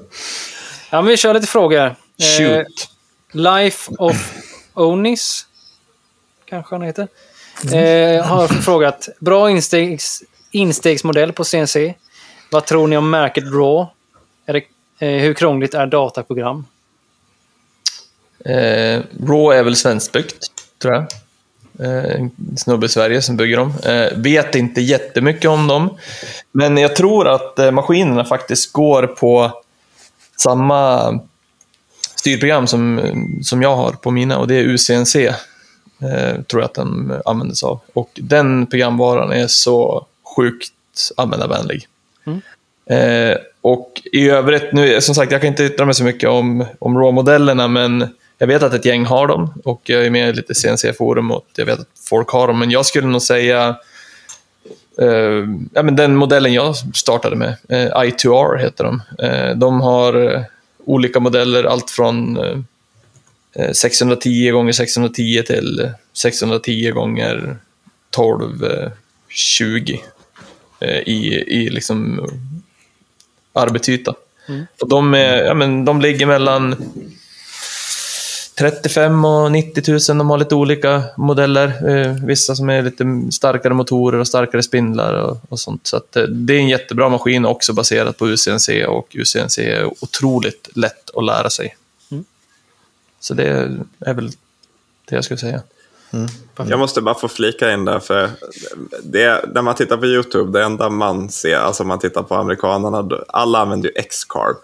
Ja, 0.89 1.01
men 1.01 1.05
vi 1.05 1.17
kör 1.17 1.33
lite 1.33 1.47
frågor. 1.47 1.85
Eh, 1.85 1.93
Shoot. 2.37 2.89
Life 3.31 3.91
of 3.97 4.33
Onis, 4.73 5.45
kanske 6.49 6.75
han 6.75 6.81
heter, 6.81 7.07
eh, 7.73 8.25
har 8.25 8.47
frågat. 8.47 9.09
Bra 9.19 9.49
instegs, 9.49 10.23
instegsmodell 10.51 11.33
på 11.33 11.43
CNC. 11.43 11.93
Vad 12.51 12.65
tror 12.65 12.87
ni 12.87 12.97
om 12.97 13.09
märket 13.09 13.43
RAW? 13.43 13.87
Är 14.45 14.53
det, 14.53 14.61
eh, 15.07 15.21
hur 15.21 15.33
krångligt 15.33 15.73
är 15.73 15.85
dataprogram? 15.85 16.65
Eh, 18.45 19.01
Raw 19.27 19.59
är 19.59 19.63
väl 19.63 19.75
svenskbyggt, 19.75 20.47
tror 20.81 20.93
jag. 20.93 21.05
Eh, 21.79 22.27
snubbe 22.57 22.85
i 22.85 22.89
Sverige 22.89 23.21
som 23.21 23.37
bygger 23.37 23.57
dem. 23.57 23.73
Eh, 23.85 24.17
vet 24.17 24.55
inte 24.55 24.81
jättemycket 24.81 25.49
om 25.49 25.67
dem. 25.67 25.97
Men 26.51 26.77
jag 26.77 26.95
tror 26.95 27.27
att 27.27 27.59
eh, 27.59 27.71
maskinerna 27.71 28.25
faktiskt 28.25 28.73
går 28.73 29.07
på 29.07 29.61
samma 30.37 31.19
styrprogram 32.15 32.67
som, 32.67 33.01
som 33.43 33.61
jag 33.61 33.75
har 33.75 33.91
på 33.91 34.11
mina 34.11 34.37
och 34.37 34.47
det 34.47 34.55
är 34.55 34.63
UCNC. 34.63 35.15
Eh, 35.15 36.41
tror 36.47 36.61
jag 36.61 36.63
att 36.63 36.73
den 36.73 37.13
använder 37.25 37.55
sig 37.55 37.67
av. 37.67 37.79
Och 37.93 38.09
den 38.13 38.67
programvaran 38.67 39.31
är 39.31 39.47
så 39.47 40.05
sjukt 40.35 40.73
användarvänlig. 41.17 41.87
Eh, 42.91 43.37
och 43.61 44.01
i 44.11 44.29
övrigt, 44.29 44.73
nu, 44.73 45.01
som 45.01 45.15
sagt, 45.15 45.31
jag 45.31 45.41
kan 45.41 45.47
inte 45.47 45.63
yttra 45.63 45.85
mig 45.85 45.95
så 45.95 46.03
mycket 46.03 46.29
om, 46.29 46.65
om 46.79 46.97
RAW-modellerna, 46.97 47.67
men 47.67 48.07
jag 48.41 48.47
vet 48.47 48.63
att 48.63 48.73
ett 48.73 48.85
gäng 48.85 49.05
har 49.05 49.27
dem 49.27 49.53
och 49.63 49.81
jag 49.83 50.05
är 50.05 50.09
med 50.09 50.29
i 50.29 50.33
lite 50.33 50.53
CNC-forum 50.53 51.31
och 51.31 51.45
jag 51.55 51.65
vet 51.65 51.79
att 51.79 51.87
folk 52.09 52.29
har 52.29 52.47
dem, 52.47 52.59
men 52.59 52.71
jag 52.71 52.85
skulle 52.85 53.07
nog 53.07 53.21
säga 53.21 53.75
eh, 55.01 55.45
ja, 55.73 55.83
men 55.83 55.95
den 55.95 56.15
modellen 56.15 56.53
jag 56.53 56.75
startade 56.95 57.35
med, 57.35 57.55
eh, 57.69 57.87
I2R 57.87 58.57
heter 58.57 58.83
de. 58.83 59.01
Eh, 59.19 59.55
de 59.55 59.81
har 59.81 60.45
olika 60.85 61.19
modeller, 61.19 61.63
allt 61.63 61.89
från 61.89 62.37
eh, 63.57 63.71
610 63.71 64.51
gånger 64.51 64.71
610 64.71 65.43
till 65.47 65.91
610 66.13 66.91
gånger 66.91 67.57
1220 68.15 69.97
eh, 70.79 70.99
i, 70.99 71.43
i 71.47 71.69
liksom 71.69 72.29
arbetsyta. 73.53 74.13
Och 74.81 74.89
de, 74.89 75.13
är, 75.13 75.43
ja, 75.43 75.53
men 75.53 75.85
de 75.85 76.01
ligger 76.01 76.25
mellan 76.25 76.75
35 78.59 79.25
och 79.25 79.51
90 79.51 79.91
000. 79.91 80.17
De 80.17 80.29
har 80.29 80.37
lite 80.37 80.55
olika 80.55 81.03
modeller. 81.17 81.89
Eh, 81.89 82.13
vissa 82.25 82.55
som 82.55 82.69
är 82.69 82.81
lite 82.81 83.05
starkare 83.31 83.73
motorer 83.73 84.19
och 84.19 84.27
starkare 84.27 84.63
spindlar 84.63 85.13
och, 85.13 85.37
och 85.49 85.59
sånt. 85.59 85.87
Så 85.87 85.97
att, 85.97 86.15
eh, 86.15 86.23
det 86.23 86.53
är 86.53 86.59
en 86.59 86.69
jättebra 86.69 87.09
maskin 87.09 87.45
också 87.45 87.73
baserat 87.73 88.17
på 88.17 88.27
UCNC 88.27 88.85
och 88.85 89.15
UCNC 89.15 89.57
är 89.57 90.03
otroligt 90.03 90.69
lätt 90.75 91.09
att 91.15 91.25
lära 91.25 91.49
sig. 91.49 91.75
Så 93.19 93.33
det 93.33 93.69
är 93.99 94.13
väl 94.13 94.31
det 95.05 95.15
jag 95.15 95.23
skulle 95.23 95.37
säga. 95.37 95.61
Jag 96.55 96.79
måste 96.79 97.01
bara 97.01 97.15
få 97.15 97.27
flika 97.27 97.73
in 97.73 97.85
där, 97.85 97.99
för 97.99 98.29
det, 99.03 99.45
när 99.53 99.61
man 99.61 99.75
tittar 99.75 99.97
på 99.97 100.05
YouTube, 100.05 100.59
det 100.59 100.65
enda 100.65 100.89
man 100.89 101.29
ser, 101.29 101.57
alltså 101.57 101.83
man 101.83 101.99
tittar 101.99 102.23
på 102.23 102.35
amerikanerna, 102.35 103.19
alla 103.27 103.59
använder 103.59 103.89
ju 103.89 103.93
X-carb. 103.95 104.57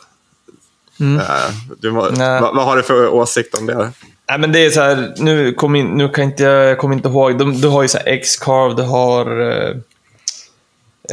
Eh, 0.99 1.53
Du 1.81 1.89
vad, 1.89 2.17
vad 2.55 2.65
har 2.65 2.77
du 2.77 2.83
för 2.83 3.07
åsikt 3.07 3.55
om 3.55 3.65
det? 3.65 3.91
Nej, 4.29 4.39
men 4.39 4.51
det 4.51 4.65
är 4.65 4.69
så 4.69 4.81
här, 4.81 5.13
nu, 5.17 5.53
kom 5.53 5.75
in, 5.75 5.87
nu 5.87 6.09
kan 6.09 6.23
inte 6.23 6.43
jag, 6.43 6.77
kommer 6.77 6.95
inte 6.95 7.09
ihåg. 7.09 7.37
De, 7.37 7.61
du 7.61 7.67
har 7.67 7.81
ju 7.81 7.87
så 7.87 7.97
här 7.97 8.07
X-Carve, 8.07 8.75
du 8.75 8.81
har 8.83 9.41
eh, 9.51 9.75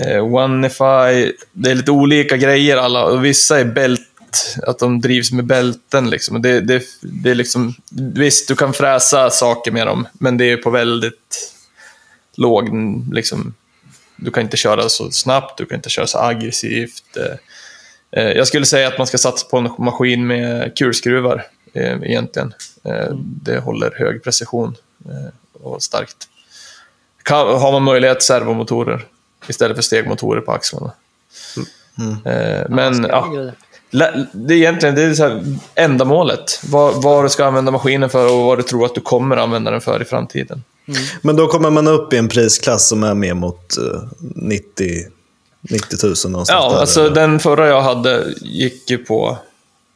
eh, 0.07 0.25
Oneify. 0.25 1.33
Det 1.53 1.71
är 1.71 1.75
lite 1.75 1.91
olika 1.91 2.37
grejer 2.37 2.77
alla. 2.77 3.05
Och 3.05 3.25
vissa 3.25 3.61
är 3.61 3.65
bält, 3.65 4.01
att 4.67 4.79
de 4.79 5.01
drivs 5.01 5.33
med 5.33 5.45
bälten. 5.45 6.11
Liksom. 6.11 6.43
Det, 6.43 6.61
det, 6.61 6.83
det 7.01 7.31
är 7.31 7.35
liksom, 7.35 7.75
visst, 8.15 8.49
du 8.49 8.57
kan 8.57 8.73
fräsa 8.73 9.31
saker 9.31 9.71
med 9.71 9.87
dem, 9.87 10.07
men 10.13 10.37
det 10.37 10.53
är 10.53 10.57
på 10.57 10.71
väldigt 10.71 11.51
låg... 12.37 12.69
Liksom, 13.13 13.55
du 14.17 14.31
kan 14.31 14.43
inte 14.43 14.57
köra 14.57 14.89
så 14.89 15.11
snabbt, 15.11 15.59
du 15.59 15.67
kan 15.67 15.77
inte 15.77 15.91
köra 15.91 16.07
så 16.07 16.19
aggressivt. 16.19 17.17
eh. 17.17 17.37
Eh, 18.17 18.29
Jag 18.33 18.47
skulle 18.47 18.67
säga 18.67 18.89
att 18.89 18.99
man 18.99 19.07
ska 19.07 19.19
satsa 19.19 19.47
på 19.51 19.59
en 19.59 19.71
maskin 19.79 20.27
med 20.27 20.77
kulskruvar 20.79 21.47
eh, 21.73 22.03
egentligen. 22.03 22.55
Eh, 22.85 23.15
Det 23.43 23.59
håller 23.59 23.95
hög 23.99 24.23
precision 24.25 24.77
eh, 25.09 25.63
och 25.63 25.83
starkt. 25.83 26.17
Kan, 27.23 27.47
har 27.61 27.73
man 27.73 27.83
möjlighet 27.83 28.23
servomotorer 28.23 29.05
istället 29.49 29.77
för 29.77 29.83
stegmotorer 29.83 30.41
på 30.41 30.53
axlarna. 30.53 30.93
Eh, 32.25 32.69
Men 32.69 33.05
ja, 33.09 33.53
det 34.33 34.55
är 34.55 34.59
egentligen 34.59 34.95
det 34.95 35.03
är 35.03 35.15
så 35.15 35.23
här, 35.23 35.43
ändamålet. 35.75 36.61
Vad, 36.71 37.03
vad 37.03 37.25
du 37.25 37.29
ska 37.29 37.45
använda 37.45 37.73
maskinen 37.73 38.11
för 38.11 38.33
och 38.33 38.45
vad 38.45 38.59
du 38.59 38.63
tror 38.63 38.85
att 38.87 38.95
du 38.95 39.01
kommer 39.01 39.37
använda 39.37 39.71
den 39.71 39.81
för 39.81 40.03
i 40.03 40.05
framtiden. 40.05 40.65
Men 41.23 41.37
då 41.37 41.47
kommer 41.47 41.71
man 41.71 41.89
upp 41.89 42.13
i 42.13 42.17
en 42.17 42.29
prisklass 42.29 42.89
som 42.89 43.03
är 43.05 43.15
mer 43.15 43.35
mot 43.35 43.77
eh, 43.79 44.03
90, 44.21 44.87
90 45.71 45.97
000 46.03 46.15
någonstans 46.33 46.49
Ja, 46.49 46.71
där. 46.73 46.81
alltså 46.81 47.09
den 47.11 47.41
förra 47.41 47.69
jag 47.69 47.83
hade 47.83 48.25
gick 48.43 48.91
ju 48.91 48.99
på 48.99 49.39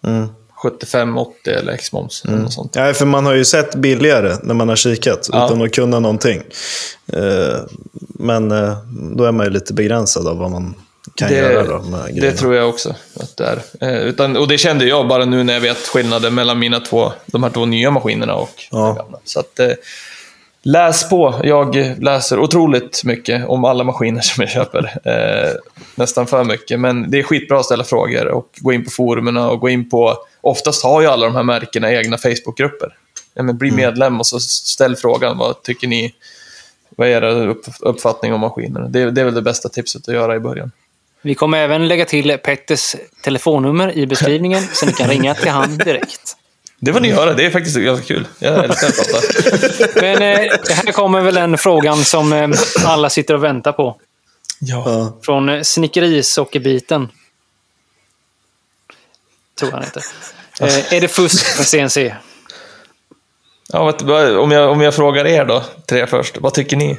Mm. 0.06 0.28
75-80 0.62 1.26
eller 1.46 1.72
X-moms. 1.72 2.24
Eller 2.24 2.46
sånt. 2.48 2.72
Ja, 2.76 2.92
för 2.94 3.06
man 3.06 3.26
har 3.26 3.34
ju 3.34 3.44
sett 3.44 3.74
billigare 3.74 4.36
när 4.42 4.54
man 4.54 4.68
har 4.68 4.76
kikat, 4.76 5.28
Ja. 5.32 5.46
utan 5.46 5.62
att 5.62 5.72
kunna 5.74 6.00
någonting. 6.00 6.42
Eh, 7.12 7.58
Men 8.20 8.50
eh, 8.52 8.76
då 9.16 9.24
är 9.24 9.32
man 9.32 9.46
ju 9.46 9.52
lite 9.52 9.72
begränsad 9.74 10.26
av 10.26 10.36
vad 10.38 10.50
man 10.50 10.74
kan 11.14 11.32
göra 11.34 11.62
då 11.66 11.82
det 12.20 12.32
tror 12.32 12.54
jag 12.54 12.68
också 12.68 12.94
att 13.20 13.36
det 13.36 13.44
är. 13.80 13.88
Eh, 13.90 14.02
utan, 14.02 14.36
och 14.36 14.48
det 14.48 14.58
kände 14.58 14.84
jag 14.84 15.08
bara 15.08 15.24
nu 15.24 15.44
när 15.44 15.52
jag 15.54 15.60
vet 15.60 15.76
skillnaden 15.78 16.34
mellan 16.34 16.58
mina 16.58 16.80
två, 16.80 17.12
de 17.26 17.42
här 17.42 17.50
två 17.50 17.66
nya 17.66 17.90
maskinerna 17.90 18.34
och 18.34 18.50
Ja. 18.70 18.92
gamla. 18.92 19.18
Så 19.24 19.40
att, 19.40 19.60
läs 20.68 21.08
på. 21.08 21.40
Jag 21.42 21.76
läser 21.98 22.38
otroligt 22.38 23.04
mycket 23.04 23.48
om 23.48 23.64
alla 23.64 23.84
maskiner 23.84 24.20
som 24.20 24.42
jag 24.42 24.50
köper. 24.50 25.00
Eh, 25.04 25.52
nästan 25.94 26.26
för 26.26 26.44
mycket. 26.44 26.80
Men 26.80 27.10
det 27.10 27.18
är 27.18 27.22
skitbra 27.22 27.58
att 27.58 27.64
ställa 27.64 27.84
frågor 27.84 28.26
och 28.26 28.48
gå 28.56 28.72
in 28.72 28.84
på 28.84 28.90
forumen 28.90 29.36
och 29.36 29.60
gå 29.60 29.68
in 29.68 29.90
på... 29.90 30.16
Oftast 30.40 30.82
har 30.82 31.00
ju 31.00 31.06
alla 31.06 31.26
de 31.26 31.36
här 31.36 31.42
märkena 31.42 31.92
egna 31.92 32.18
Facebookgrupper. 32.18 32.94
Ja, 33.34 33.42
men 33.42 33.58
bli 33.58 33.70
medlem 33.70 34.18
och 34.20 34.26
så 34.26 34.40
ställ 34.40 34.96
frågan. 34.96 35.38
Vad 35.38 35.62
tycker 35.62 35.88
ni? 35.88 36.14
Vad 36.96 37.08
är 37.08 37.22
er 37.22 37.48
upp, 37.48 37.64
uppfattning 37.80 38.32
om 38.34 38.40
maskinerna? 38.40 38.88
Det, 38.88 39.10
det 39.10 39.20
är 39.20 39.24
väl 39.24 39.34
det 39.34 39.42
bästa 39.42 39.68
tipset 39.68 40.08
att 40.08 40.14
göra 40.14 40.36
i 40.36 40.40
början. 40.40 40.70
Vi 41.22 41.34
kommer 41.34 41.58
även 41.58 41.88
lägga 41.88 42.04
till 42.04 42.38
Petters 42.38 42.96
telefonnummer 43.24 43.98
i 43.98 44.06
beskrivningen 44.06 44.62
så 44.72 44.86
ni 44.86 44.92
kan 44.92 45.08
ringa 45.08 45.34
till 45.34 45.50
han 45.50 45.78
direkt. 45.78 46.38
Det 46.80 46.92
får 46.92 47.00
ni 47.00 47.08
göra. 47.08 47.34
Det 47.34 47.46
är 47.46 47.50
faktiskt 47.50 47.76
ganska 47.76 48.06
kul. 48.06 48.26
Jag 48.38 48.64
älskar 48.64 48.88
att 48.88 48.96
prata. 48.96 49.20
Men 50.00 50.22
eh, 50.22 50.52
här 50.74 50.92
kommer 50.92 51.20
väl 51.20 51.34
den 51.34 51.58
frågan 51.58 52.04
som 52.04 52.32
eh, 52.32 52.48
alla 52.86 53.10
sitter 53.10 53.34
och 53.34 53.44
väntar 53.44 53.72
på. 53.72 54.00
Ja. 54.60 55.12
Från 55.22 55.48
eh, 55.48 55.62
snickerisockerbiten. 55.62 57.08
Tror 59.60 59.70
han 59.70 59.82
heter. 59.82 60.02
Eh, 60.60 60.92
är 60.94 61.00
det 61.00 61.08
fusk 61.08 61.58
med 61.58 61.66
CNC? 61.66 62.14
Ja, 63.72 63.94
vad- 64.02 64.36
om, 64.38 64.50
jag, 64.50 64.70
om 64.70 64.80
jag 64.80 64.94
frågar 64.94 65.26
er 65.26 65.44
då, 65.44 65.64
tre 65.86 66.06
först. 66.06 66.36
Vad 66.40 66.54
tycker 66.54 66.76
ni? 66.76 66.98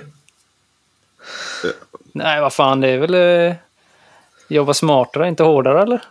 Nej, 2.13 2.41
vad 2.41 2.53
fan, 2.53 2.81
det 2.81 2.87
är 2.89 2.97
väl... 2.97 3.13
Eh, 3.49 3.55
jobba 4.47 4.73
smartare, 4.73 5.27
inte 5.27 5.43
hårdare, 5.43 5.81
eller? 5.81 6.01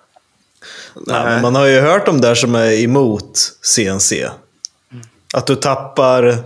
Ja, 1.06 1.24
men 1.24 1.42
man 1.42 1.54
har 1.54 1.66
ju 1.66 1.80
hört 1.80 2.06
de 2.06 2.20
där 2.20 2.34
som 2.34 2.54
är 2.54 2.72
emot 2.72 3.38
CNC. 3.62 4.28
Att 5.34 5.46
du 5.46 5.56
tappar, 5.56 6.38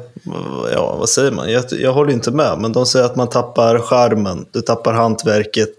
ja 0.73 0.97
vad 0.99 1.09
säger 1.09 1.31
man? 1.31 1.53
Jag, 1.53 1.65
jag 1.71 1.93
håller 1.93 2.13
inte 2.13 2.31
med, 2.31 2.59
men 2.59 2.73
de 2.73 2.87
säger 2.87 3.05
att 3.07 3.17
man 3.17 3.29
tappar 3.29 3.79
charmen, 3.79 4.47
du 4.53 4.61
tappar 4.63 4.93
hantverket, 4.93 5.77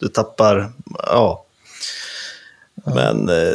du 0.00 0.08
tappar, 0.08 0.70
ja. 1.06 1.42
Men 2.94 3.28
eh, 3.28 3.54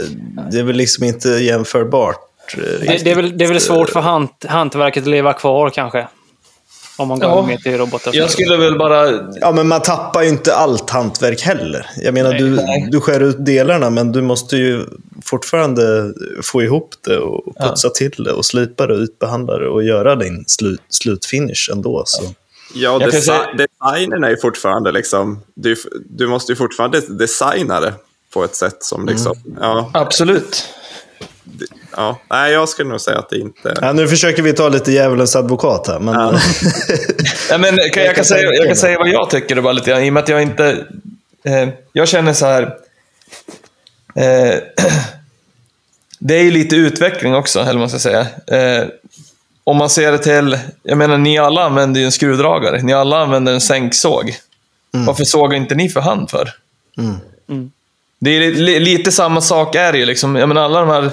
det 0.51 0.59
är 0.59 0.63
väl 0.63 0.75
liksom 0.75 1.03
inte 1.03 1.29
jämförbart. 1.29 2.17
eh, 2.57 2.61
Det, 2.61 3.03
det, 3.03 3.11
är 3.11 3.15
väl, 3.15 3.37
det 3.37 3.45
är 3.45 3.49
väl 3.49 3.61
svårt 3.61 3.89
för 3.89 3.99
hant, 3.99 4.45
hantverket 4.49 5.03
att 5.03 5.09
leva 5.09 5.33
kvar, 5.33 5.69
kanske. 5.69 6.07
Om 7.01 7.07
man 7.07 7.19
går 7.19 7.29
Ja. 7.29 7.45
med 7.47 7.59
till 7.63 7.77
robotar. 7.77 8.11
Jag 8.15 8.29
skulle 8.31 8.57
väl 8.57 8.77
bara... 8.77 9.11
Ja, 9.41 9.51
men 9.51 9.67
man 9.67 9.81
tappar 9.81 10.21
ju 10.23 10.29
inte 10.29 10.55
allt 10.55 10.89
hantverk 10.89 11.41
heller. 11.41 11.85
Jag 11.97 12.13
menar, 12.13 12.29
Nej. 12.31 12.39
du, 12.41 12.89
du 12.91 12.99
skär 13.01 13.19
ut 13.19 13.45
delarna, 13.45 13.89
men 13.89 14.11
du 14.11 14.21
måste 14.21 14.57
ju 14.57 14.85
fortfarande 15.25 16.13
få 16.43 16.61
ihop 16.61 16.89
det 17.05 17.17
och 17.17 17.55
putsa 17.55 17.89
till 17.89 18.23
det 18.23 18.31
och 18.31 18.45
slipa 18.45 18.87
det 18.87 18.93
och 18.93 18.99
utbehandla 18.99 19.57
det 19.57 19.67
och 19.67 19.83
göra 19.83 20.15
din 20.15 20.43
slut, 20.47 20.81
slutfinish 20.89 21.69
ändå. 21.71 22.03
Så. 22.05 22.23
Ja, 22.75 22.99
desi- 22.99 23.11
säga- 23.21 23.53
designen 23.57 24.23
är 24.23 24.29
ju 24.29 24.37
fortfarande 24.37 24.91
liksom... 24.91 25.41
Du, 25.55 25.75
du 26.09 26.27
måste 26.27 26.51
ju 26.51 26.55
fortfarande 26.55 26.99
designa 27.01 27.79
det 27.79 27.93
på 28.33 28.43
ett 28.43 28.55
sätt 28.55 28.77
som 28.83 29.05
liksom... 29.05 29.35
Ja, 29.59 29.91
Absolut. 29.93 30.65
Ja. 31.95 32.19
Nej, 32.29 32.53
jag 32.53 32.69
skulle 32.69 32.89
nog 32.89 33.01
säga 33.01 33.19
att 33.19 33.29
det 33.29 33.37
inte... 33.37 33.73
Ja, 33.81 33.93
nu 33.93 34.07
försöker 34.07 34.43
vi 34.43 34.53
ta 34.53 34.69
lite 34.69 34.91
djävulens 34.91 35.35
advokat 35.35 35.87
här, 35.87 35.99
men 35.99 36.13
Ja, 37.49 37.57
men, 37.57 37.77
kan, 37.93 38.03
jag, 38.03 38.15
kan 38.15 38.25
säga, 38.25 38.53
jag 38.53 38.67
kan 38.67 38.75
säga 38.75 38.97
vad 38.97 39.09
jag 39.09 39.29
tycker 39.29 39.61
bara 39.61 39.73
lite 39.73 39.89
grann, 39.89 40.03
i 40.03 40.09
och 40.09 40.13
med 40.13 40.23
att 40.23 40.29
jag 40.29 40.41
inte... 40.41 40.85
Eh, 41.43 41.69
jag 41.93 42.07
känner 42.07 42.33
så 42.33 42.45
här... 42.45 42.61
Eh, 44.15 44.55
det 46.19 46.35
är 46.35 46.43
ju 46.43 46.51
lite 46.51 46.75
utveckling 46.75 47.35
också, 47.35 47.59
eller 47.59 47.71
vad 47.71 47.79
man 47.79 47.89
ska 47.89 47.99
säga. 47.99 48.27
Eh, 48.47 48.87
om 49.63 49.77
man 49.77 49.89
ser 49.89 50.11
det 50.11 50.17
till... 50.17 50.59
Jag 50.83 50.97
menar, 50.97 51.17
ni 51.17 51.37
alla 51.37 51.63
använder 51.63 51.99
ju 51.99 52.05
en 52.05 52.11
skruvdragare. 52.11 52.81
Ni 52.81 52.93
alla 52.93 53.17
använder 53.17 53.53
en 53.53 53.61
sänksåg. 53.61 54.35
Varför 54.91 55.23
sågar 55.23 55.57
inte 55.57 55.75
ni 55.75 55.89
för 55.89 55.99
hand 55.99 56.29
för? 56.29 56.49
Det 58.19 58.29
är 58.29 58.39
li, 58.39 58.51
li, 58.51 58.79
lite 58.79 59.11
samma 59.11 59.41
sak 59.41 59.75
är 59.75 59.91
det 59.91 59.97
ju. 59.97 60.05
Liksom. 60.05 60.35
Jag 60.35 60.47
menar, 60.47 60.61
alla 60.61 60.79
de 60.79 60.89
här 60.89 61.11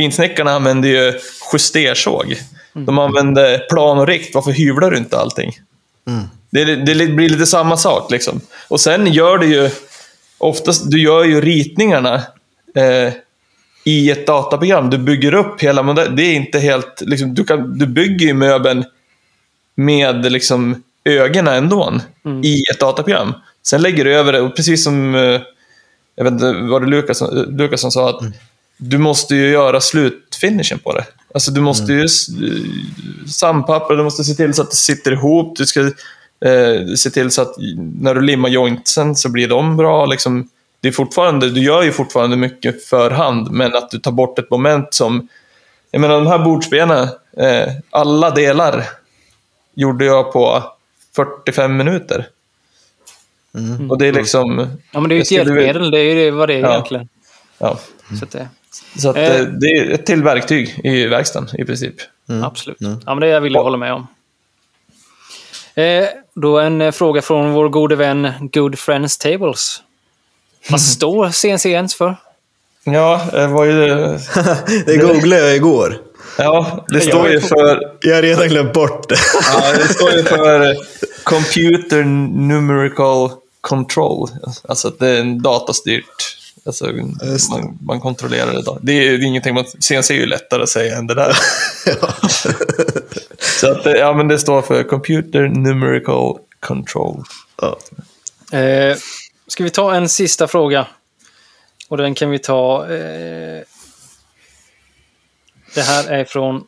finsnickarna 0.00 0.50
använder 0.50 0.88
ju 0.88 1.18
justersåg. 1.52 2.36
De 2.72 2.98
använder 2.98 3.58
plan 3.58 3.98
och 3.98 4.06
rikt. 4.06 4.34
Varför 4.34 4.50
hyvlar 4.50 4.90
du 4.90 4.96
inte 4.96 5.18
allting? 5.18 5.52
Det, 6.50 6.64
det 6.76 7.06
blir 7.06 7.28
lite 7.28 7.46
samma 7.46 7.76
sak. 7.76 8.10
Liksom. 8.10 8.40
Och 8.68 8.80
sen 8.80 9.06
gör 9.06 9.38
du 9.38 9.46
ju 9.46 9.70
oftast, 10.38 10.90
du 10.90 11.02
gör 11.02 11.24
ju 11.24 11.40
ritningarna 11.40 12.14
eh, 12.74 13.12
i 13.84 14.10
ett 14.10 14.26
dataprogram. 14.26 14.90
Du 14.90 14.98
bygger 14.98 15.34
upp 15.34 15.62
hela 15.62 15.82
modellen. 15.82 16.16
Det 16.16 16.22
är 16.22 16.34
inte 16.34 16.58
helt, 16.58 17.02
liksom, 17.06 17.34
du, 17.34 17.44
kan, 17.44 17.78
du 17.78 17.86
bygger 17.86 18.26
ju 18.26 18.34
möbeln 18.34 18.84
med 19.74 20.32
liksom, 20.32 20.82
ögonen 21.04 21.54
ändå 21.54 22.00
i 22.44 22.62
ett 22.72 22.80
dataprogram. 22.80 23.32
Sen 23.62 23.82
lägger 23.82 24.04
du 24.04 24.14
över 24.14 24.32
det, 24.32 24.40
och 24.40 24.56
precis 24.56 24.84
som 24.84 25.14
eh, 25.14 25.40
jag 26.16 26.24
vet 26.24 26.32
inte 26.32 26.52
vad 26.52 26.82
det 26.82 26.88
Lukas, 26.88 27.22
Lukas 27.48 27.80
som 27.80 27.90
sa, 27.90 28.10
att 28.10 28.22
du 28.80 28.98
måste 28.98 29.34
ju 29.34 29.50
göra 29.50 29.80
slutfinishen 29.80 30.78
på 30.78 30.92
det. 30.92 31.04
Alltså 31.34 31.50
du 31.50 31.60
måste 31.60 31.92
ju 31.92 32.06
sandpappra, 33.28 33.96
du 33.96 34.02
måste 34.02 34.24
se 34.24 34.34
till 34.34 34.54
så 34.54 34.62
att 34.62 34.70
det 34.70 34.76
sitter 34.76 35.12
ihop, 35.12 35.56
du 35.56 35.66
ska 35.66 35.80
eh, 35.80 36.94
se 36.96 37.10
till 37.10 37.30
så 37.30 37.42
att 37.42 37.54
när 38.00 38.14
du 38.14 38.20
limmar 38.20 38.48
jointsen 38.48 39.16
så 39.16 39.28
blir 39.28 39.48
de 39.48 39.76
bra. 39.76 40.06
Liksom, 40.06 40.48
det 40.80 40.88
är 40.88 40.92
fortfarande, 40.92 41.50
du 41.50 41.60
gör 41.62 41.82
ju 41.82 41.92
fortfarande 41.92 42.36
mycket 42.36 42.84
för 42.84 43.10
hand, 43.10 43.50
men 43.50 43.76
att 43.76 43.90
du 43.90 43.98
tar 43.98 44.12
bort 44.12 44.38
ett 44.38 44.50
moment 44.50 44.94
som... 44.94 45.28
Jag 45.90 46.00
menar 46.00 46.14
de 46.14 46.26
här 46.26 46.38
bordsbenen, 46.38 47.08
eh, 47.36 47.72
alla 47.90 48.30
delar 48.30 48.84
gjorde 49.74 50.04
jag 50.04 50.32
på 50.32 50.62
45 51.16 51.76
minuter. 51.76 52.26
Och 53.90 53.98
det 53.98 54.06
är 54.06 54.12
liksom... 54.12 54.58
Ja, 54.92 55.00
men 55.00 55.08
det 55.08 55.14
är 55.14 55.16
ju 55.16 55.22
ett 55.22 55.30
hjälpmedel. 55.30 55.90
Det 55.90 55.98
är 55.98 56.14
ju 56.14 56.30
vad 56.30 56.48
det 56.48 56.54
är 56.54 56.60
Ja. 56.60 56.72
egentligen. 56.72 57.08
Ja, 57.58 57.78
Så 58.18 58.24
att 58.24 58.30
det, 58.30 58.48
så 58.98 59.10
att, 59.10 59.16
Eh. 59.16 59.36
eh, 59.36 59.42
det 59.46 59.66
är 59.66 59.90
ett 59.90 60.06
till 60.06 60.22
verktyg 60.22 60.80
i 60.84 61.06
verkstaden 61.06 61.48
i 61.60 61.64
princip. 61.64 61.94
Absolut. 62.44 62.76
Ja, 62.80 63.14
men 63.14 63.20
det 63.20 63.40
vill 63.40 63.54
jag 63.54 63.62
hålla 63.62 63.76
med 63.76 63.92
om. 63.92 64.06
Eh, 65.74 66.04
då 66.34 66.58
en 66.58 66.80
eh, 66.80 66.92
fråga 66.92 67.22
från 67.22 67.52
vår 67.52 67.68
gode 67.68 67.96
vän 67.96 68.32
Good 68.52 68.78
Friends 68.78 69.18
Tables. 69.18 69.82
Vad 70.70 70.80
står 70.96 71.30
CNC 71.30 71.66
ens 71.68 71.94
för? 71.94 72.16
Ja, 72.84 73.20
det 73.32 73.46
var 73.46 73.64
ju... 73.64 73.88
det 74.86 74.96
googlade 74.96 75.42
jag 75.46 75.56
igår. 75.56 75.98
Ja, 76.38 76.84
det 76.88 77.00
står 77.00 77.28
ju 77.28 77.40
för... 77.40 77.92
Jag 78.00 78.14
har 78.14 78.22
redan 78.22 78.48
glömt 78.48 78.72
bort 78.72 79.08
det. 79.08 79.16
Ja, 79.52 79.72
det 79.78 79.88
står 79.88 80.10
ju 80.12 80.22
för 80.22 80.76
Computer 81.24 82.04
Numerical 82.48 83.30
Control. 83.60 84.28
Alltså 84.68 84.88
att 84.88 84.98
det 84.98 85.08
är 85.08 85.20
en 85.20 85.42
datastyrt... 85.42 86.36
Alltså, 86.64 86.86
det. 86.86 87.02
man, 87.50 87.78
man 87.80 88.00
kontrollerar 88.00 88.52
det. 88.52 88.62
Då. 88.62 88.78
Det 88.82 88.92
är 88.92 89.02
ju 89.12 89.24
ingenting 89.24 89.54
man... 89.54 89.64
CNC 89.80 90.10
är 90.14 90.18
ju 90.18 90.26
lättare 90.26 90.62
att 90.62 90.68
säga 90.68 90.96
än 90.96 91.06
det 91.06 91.14
där. 91.14 91.36
Så 93.60 93.70
att, 93.72 93.84
det- 93.84 93.98
ja, 93.98 94.12
men 94.12 94.28
det 94.28 94.38
står 94.38 94.62
för 94.62 94.82
Computer 94.82 95.48
Numerical 95.48 96.38
Control. 96.60 97.24
Ja. 97.62 97.78
Eh, 98.58 98.96
ska 99.46 99.64
vi 99.64 99.70
ta 99.70 99.94
en 99.94 100.08
sista 100.08 100.48
fråga? 100.48 100.86
Och 101.88 101.96
den 101.96 102.14
kan 102.14 102.30
vi 102.30 102.38
ta... 102.38 102.82
Eh, 102.90 103.60
det 105.74 105.82
här 105.82 106.08
är 106.10 106.24
från... 106.24 106.64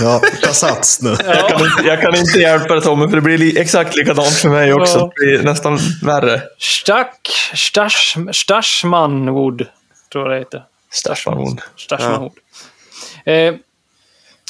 Ja, 0.00 0.20
ta 0.42 0.52
sats 0.52 1.02
nu. 1.02 1.16
Jag, 1.24 1.48
kan 1.48 1.60
inte, 1.60 1.82
jag 1.84 2.00
kan 2.00 2.14
inte 2.14 2.38
hjälpa 2.38 2.74
det 2.74 2.80
Tommy, 2.80 3.08
för 3.08 3.16
det 3.16 3.22
blir 3.22 3.38
li, 3.38 3.58
exakt 3.58 3.96
likadant 3.96 4.32
för 4.32 4.48
mig 4.48 4.72
också. 4.72 4.98
Ja. 4.98 5.12
Det 5.16 5.26
blir 5.26 5.42
nästan 5.42 5.78
värre. 6.02 6.42
Stack... 6.58 7.30
Stash, 7.54 8.32
Stashmanwood, 8.32 9.66
tror 10.12 10.24
jag 10.24 10.32
det 10.32 10.38
heter. 10.38 10.64
Stashmanwood. 10.90 11.60
Stashmanwood. 11.76 12.32
Eh, 13.24 13.54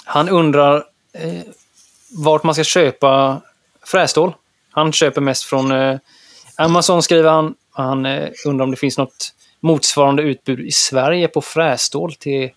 han 0.05 0.29
undrar 0.29 0.77
eh, 1.13 1.43
vart 2.11 2.43
man 2.43 2.55
ska 2.55 2.65
köpa 2.65 3.41
frässtål. 3.87 4.35
Han 4.71 4.93
köper 4.93 5.21
mest 5.21 5.45
från 5.45 5.73
eh, 5.73 5.99
Amazon, 6.57 7.03
skriver 7.03 7.31
han. 7.31 7.55
Han 7.73 8.07
eh, 8.07 8.29
undrar 8.47 8.65
om 8.65 8.71
det 8.71 8.77
finns 8.77 8.99
något 8.99 9.35
motsvarande 9.61 10.23
utbud 10.23 10.61
i 10.61 10.73
Sverige 10.73 11.29
på 11.29 11.41
frässtål 11.41 12.15
till 12.15 12.51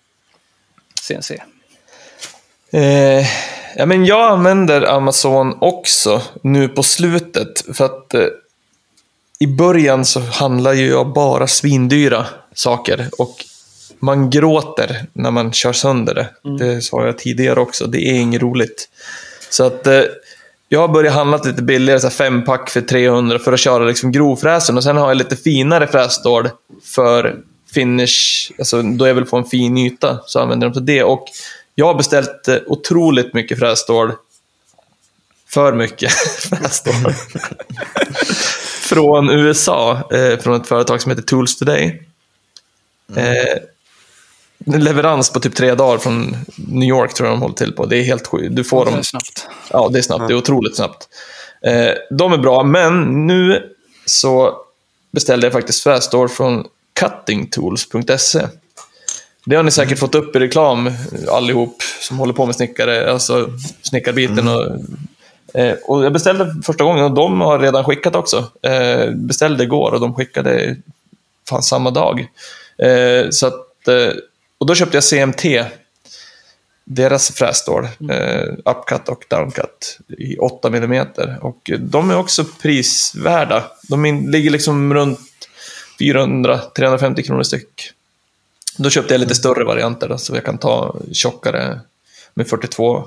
CNC. 1.00 1.42
Eh, 2.74 3.26
ja, 3.76 3.86
men 3.86 4.04
jag 4.04 4.30
använder 4.30 4.82
Amazon 4.82 5.56
också 5.60 6.22
nu 6.42 6.68
på 6.68 6.82
slutet. 6.82 7.64
För 7.76 7.84
att 7.84 8.14
eh, 8.14 8.26
i 9.38 9.46
början 9.46 10.04
så 10.04 10.20
handlar 10.20 10.72
ju 10.72 10.88
jag 10.88 11.12
bara 11.12 11.46
svindyra 11.46 12.26
saker. 12.54 13.08
Och 13.18 13.34
man 13.98 14.30
gråter 14.30 15.06
när 15.12 15.30
man 15.30 15.52
kör 15.52 15.72
sönder 15.72 16.14
det. 16.14 16.28
Det 16.58 16.82
sa 16.82 17.06
jag 17.06 17.18
tidigare 17.18 17.60
också. 17.60 17.86
Det 17.86 17.98
är 17.98 18.14
inget 18.14 18.42
roligt. 18.42 18.88
Så 19.50 19.64
att 19.64 19.86
eh, 19.86 20.02
jag 20.68 20.80
har 20.80 20.88
börjat 20.88 21.14
handla 21.14 21.36
lite 21.36 21.62
billigare, 21.62 22.00
så 22.00 22.10
fem 22.10 22.44
pack 22.44 22.70
för 22.70 22.80
300 22.80 23.38
för 23.38 23.52
att 23.52 23.60
köra 23.60 23.84
liksom 23.84 24.12
grovfräsen. 24.12 24.76
Och 24.76 24.82
sen 24.84 24.96
har 24.96 25.08
jag 25.08 25.16
lite 25.16 25.36
finare 25.36 25.86
frässtål 25.86 26.50
för 26.82 27.36
finish, 27.74 28.50
alltså 28.58 28.82
då 28.82 29.06
jag 29.06 29.14
vill 29.14 29.24
få 29.24 29.36
en 29.36 29.44
fin 29.44 29.78
yta, 29.78 30.18
så 30.26 30.40
använder 30.40 30.66
jag 30.66 30.74
dem 30.74 30.86
till 30.86 30.94
det. 30.94 31.02
Och 31.04 31.24
jag 31.74 31.86
har 31.86 31.94
beställt 31.94 32.48
eh, 32.48 32.56
otroligt 32.66 33.34
mycket 33.34 33.58
frässtål. 33.58 34.12
För 35.46 35.72
mycket 35.72 36.12
frässtål. 36.38 36.94
från 38.80 39.30
USA, 39.30 40.10
eh, 40.12 40.38
från 40.38 40.60
ett 40.60 40.68
företag 40.68 41.02
som 41.02 41.10
heter 41.10 41.22
Tools 41.22 41.56
Today. 41.56 42.02
Eh, 43.16 43.58
en 44.66 44.84
leverans 44.84 45.30
på 45.30 45.40
typ 45.40 45.54
tre 45.54 45.74
dagar 45.74 45.98
från 45.98 46.36
New 46.56 46.88
York 46.88 47.14
tror 47.14 47.28
jag 47.28 47.36
de 47.36 47.42
håller 47.42 47.54
till 47.54 47.72
på. 47.72 47.86
Det 47.86 47.96
är 47.96 48.02
helt 48.02 48.26
sjukt. 48.26 48.56
Du 48.56 48.64
får 48.64 48.84
Det 48.84 48.90
dem 48.90 48.98
är 48.98 49.02
snabbt. 49.02 49.48
Ja, 49.70 49.88
det 49.92 49.98
är 49.98 50.02
snabbt. 50.02 50.28
Det 50.28 50.34
är 50.34 50.38
otroligt 50.38 50.76
snabbt. 50.76 51.08
Eh, 51.62 51.90
de 52.10 52.32
är 52.32 52.38
bra, 52.38 52.64
men 52.64 53.26
nu 53.26 53.70
så 54.06 54.56
beställde 55.10 55.46
jag 55.46 55.52
faktiskt 55.52 55.82
frässtål 55.82 56.28
från 56.28 56.66
cuttingtools.se. 57.00 58.46
Det 59.46 59.56
har 59.56 59.62
ni 59.62 59.70
säkert 59.70 59.98
fått 59.98 60.14
upp 60.14 60.36
i 60.36 60.38
reklam 60.38 60.90
allihop 61.30 61.82
som 62.00 62.18
håller 62.18 62.32
på 62.32 62.46
med 62.46 62.54
snickare, 62.54 63.12
alltså 63.12 63.50
snickarbiten. 63.82 64.48
Och, 64.48 64.66
eh, 65.60 65.76
och 65.84 66.04
jag 66.04 66.12
beställde 66.12 66.54
första 66.66 66.84
gången 66.84 67.04
och 67.04 67.14
de 67.14 67.40
har 67.40 67.58
redan 67.58 67.84
skickat 67.84 68.14
också. 68.14 68.50
Eh, 68.62 69.10
beställde 69.10 69.64
igår 69.64 69.92
och 69.92 70.00
de 70.00 70.14
skickade 70.14 70.76
fan 71.48 71.62
samma 71.62 71.90
dag. 71.90 72.26
Eh, 72.78 73.30
så 73.30 73.46
att, 73.46 73.88
eh, 73.88 74.12
och 74.58 74.66
då 74.66 74.74
köpte 74.74 74.96
jag 74.96 75.04
CMT 75.04 75.64
deras 76.84 77.30
frässtål, 77.30 77.84
eh, 77.84 78.52
upcut 78.64 79.08
och 79.08 79.24
downcut 79.28 79.98
i 80.18 80.36
8 80.36 80.68
mm. 80.68 81.06
Och 81.40 81.70
de 81.78 82.10
är 82.10 82.18
också 82.18 82.44
prisvärda. 82.62 83.64
De 83.88 84.30
ligger 84.30 84.50
liksom 84.50 84.94
runt 84.94 85.20
400-350 86.00 87.22
kronor 87.22 87.42
styck. 87.42 87.90
Då 88.76 88.90
köpte 88.90 89.14
jag 89.14 89.18
lite 89.20 89.34
större 89.34 89.64
varianter 89.64 90.08
då, 90.08 90.18
så 90.18 90.34
jag 90.34 90.44
kan 90.44 90.58
ta 90.58 90.96
tjockare 91.12 91.80
med 92.34 92.48
42 92.48 93.04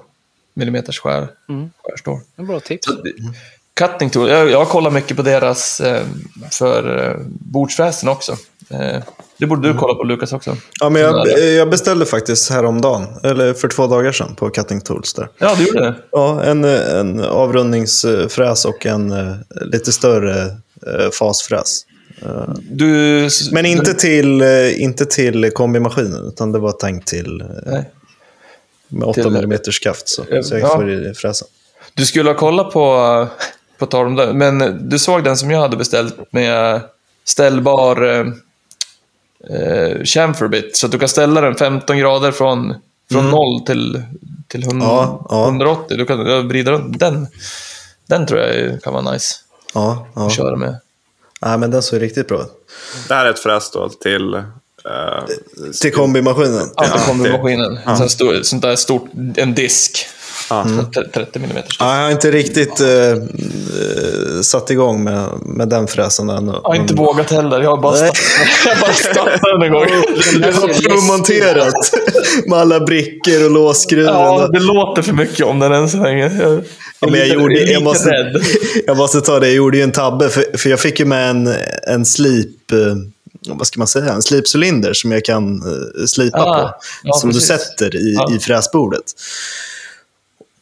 mm 0.59 0.84
skär, 0.84 1.28
Mm. 1.49 1.70
skärstål. 1.84 2.20
En 2.36 2.47
bra 2.47 2.59
tips. 2.59 2.86
Så, 2.86 2.93
Cutting 3.74 4.09
tool, 4.09 4.30
jag, 4.30 4.49
jag 4.49 4.68
kollar 4.70 4.91
mycket 4.91 5.18
på 5.18 5.24
deras 5.24 5.80
eh, 5.82 6.03
för 6.51 7.07
eh, 7.09 7.15
bordsfräsen 7.28 8.09
också. 8.09 8.32
Eh, 8.70 9.03
det 9.38 9.45
borde 9.45 9.68
du 9.68 9.78
kolla 9.80 9.93
på 9.93 10.03
Lukas 10.03 10.34
också. 10.34 10.57
Ja, 10.80 10.89
men 10.89 11.01
jag, 11.01 11.39
jag 11.39 11.70
beställde 11.70 12.05
faktiskt 12.05 12.49
häromdagen, 12.49 13.07
eller 13.24 13.53
för 13.53 13.68
två 13.68 13.88
dagar 13.88 14.11
sedan, 14.11 14.36
på 14.36 14.49
Cutting 14.49 14.82
Tools 14.82 15.13
där. 15.13 15.30
Ja, 15.38 15.55
du 15.57 15.68
gjorde 15.68 15.80
det. 15.82 15.95
Ja, 16.11 16.43
en, 16.43 16.63
en 16.65 17.24
avrundningsfräs 17.24 18.65
och 18.65 18.86
en 18.86 19.11
eh, 19.11 19.36
lite 19.61 19.91
större 19.91 20.41
eh, 20.88 21.09
fasfräs. 21.20 21.86
Du... 22.61 23.30
Men 23.51 23.65
inte 23.65 23.93
till, 23.93 24.41
eh, 24.41 24.82
inte 24.82 25.05
till 25.05 25.51
kombimaskinen, 25.51 26.28
utan 26.28 26.51
det 26.51 26.59
var 26.59 26.72
tänkt 26.72 27.07
till 27.07 27.41
eh, 27.41 27.47
Nej. 27.65 27.91
med 28.88 29.03
8 29.07 29.22
Till- 29.24 29.36
mm 29.36 29.72
skaft. 29.72 30.07
Så, 30.09 30.24
så 30.43 30.53
jag 30.55 30.61
Ja. 30.61 30.68
får 30.76 31.13
fräsa. 31.13 31.45
Du 31.93 32.05
skulle 32.05 32.30
ha 32.30 32.38
kollat 32.38 32.72
på, 32.72 33.28
på 33.78 33.86
tal 33.86 34.05
om 34.05 34.15
det, 34.15 34.34
men 34.34 34.89
du 34.89 34.99
såg 34.99 35.24
den 35.24 35.38
som 35.38 35.51
jag 35.51 35.59
hade 35.59 35.78
beställt 35.78 36.15
med 36.34 36.82
ställbar 37.26 38.03
eh, 38.09 38.26
eh, 39.49 40.03
chamfer 40.03 40.47
bit, 40.47 40.78
så 40.78 40.86
att 40.86 40.91
du 40.91 40.99
kan 40.99 41.09
ställa 41.09 41.41
den 41.41 41.55
15 41.55 41.97
grader 41.97 42.32
från, 42.32 42.74
från 43.11 43.30
0 43.30 43.61
till, 43.65 44.03
till 44.47 44.63
100, 44.63 44.86
Mm. 44.86 44.95
Ja, 44.97 45.26
ja. 45.30 45.45
180. 45.45 45.97
Du 45.97 46.05
kan 46.05 46.47
vrida 46.47 46.72
runt. 46.72 46.99
Den, 46.99 47.28
den 48.07 48.26
tror 48.28 48.39
jag 48.39 48.82
kan 48.84 48.93
vara 48.93 49.11
nice 49.11 49.36
Ja, 49.74 50.07
ja. 50.15 50.26
att 50.28 50.34
köra 50.34 50.55
med. 50.55 50.76
Nej, 51.42 51.58
men 51.58 51.72
den 51.72 51.82
såg 51.84 52.02
riktigt 52.02 52.28
bra 52.28 52.42
ut. 52.42 52.52
Det 53.08 53.14
här 53.14 53.26
är 53.26 53.30
ett 53.30 53.40
fräs 53.40 53.72
då 53.72 53.90
till... 53.90 54.34
eh, 54.34 54.42
Till 55.82 55.94
kombimaskinen. 55.94 56.70
Ja, 56.76 57.00
kommer 57.08 57.24
det- 57.26 57.32
maskinen. 57.38 57.80
ja. 57.86 57.98
Sen 57.98 58.10
stor, 58.10 58.40
sånt 58.44 58.62
där 58.62 58.76
stort, 58.76 59.10
en 59.36 59.54
disk. 59.56 60.06
Ja. 60.50 60.66
30 61.14 61.39
mm. 61.39 61.50
Ja, 61.80 61.95
jag 61.95 62.04
har 62.04 62.12
inte 62.12 62.32
riktigt 62.32 62.82
eh, 62.82 62.88
eh, 63.12 64.41
satt 64.41 64.72
igång 64.72 65.04
med, 65.04 65.30
med 65.45 65.70
den 65.70 65.88
fräsen 65.88 66.30
ännu. 66.30 66.52
Jag 66.52 66.70
har 66.70 66.76
inte 66.76 66.93
Men- 66.93 67.04
vågat 67.06 67.32
heller. 67.32 67.62
Jag 67.62 67.70
har 67.70 67.82
bara 67.82 67.95
startat, 68.93 69.41
den 69.41 69.62
en 69.62 69.72
gång. 69.72 69.86
Jag 70.41 70.54
har 70.54 70.88
provmonterat 70.89 71.74
med 72.48 72.60
alla 72.60 72.80
brickor 72.80 73.45
och 73.45 73.52
låsskruven. 73.52 74.14
Ja, 74.14 74.48
det 74.54 74.60
låter 74.60 75.02
för 75.02 75.14
mycket 75.14 75.45
om 75.45 75.60
den 75.60 75.72
än 75.74 75.89
så 75.89 75.98
länge. 75.98 76.41
Jag, 76.41 76.64
Ja, 77.00 77.08
men 77.08 77.20
jag, 77.20 77.26
lite- 77.28 77.39
gjorde, 77.41 77.60
jag, 77.72 77.84
måste, 77.84 78.10
rädd. 78.10 78.43
jag 78.86 78.98
måste 78.98 79.22
ta 79.22 79.39
det, 79.39 79.48
jag 79.48 79.56
gjorde 79.56 79.78
ju 79.78 79.84
en 79.84 79.91
tabbe. 79.91 80.30
För, 80.30 80.58
för 80.58 80.70
jag 80.70 80.80
fick 80.80 81.00
ju 81.00 81.06
med 81.06 81.30
en, 81.30 81.54
en 81.88 82.06
slip... 82.06 82.72
eh, 82.72 82.78
Vad 83.56 83.68
ska 83.68 83.80
man 83.80 83.88
säga? 83.88 84.14
En 84.14 84.22
slipcylinder 84.22 84.93
som 84.93 85.12
jag 85.12 85.26
kan 85.26 85.56
eh, 85.62 86.06
slipa 86.06 86.38
Ah, 86.41 86.62
på. 86.68 86.74
ja, 87.04 87.14
som 87.14 87.30
precis. 87.30 87.48
du 87.50 87.58
sätter 87.58 87.95
i, 87.95 88.14
Ja. 88.14 88.32
i 88.36 88.39
fräsbordet. 88.39 89.04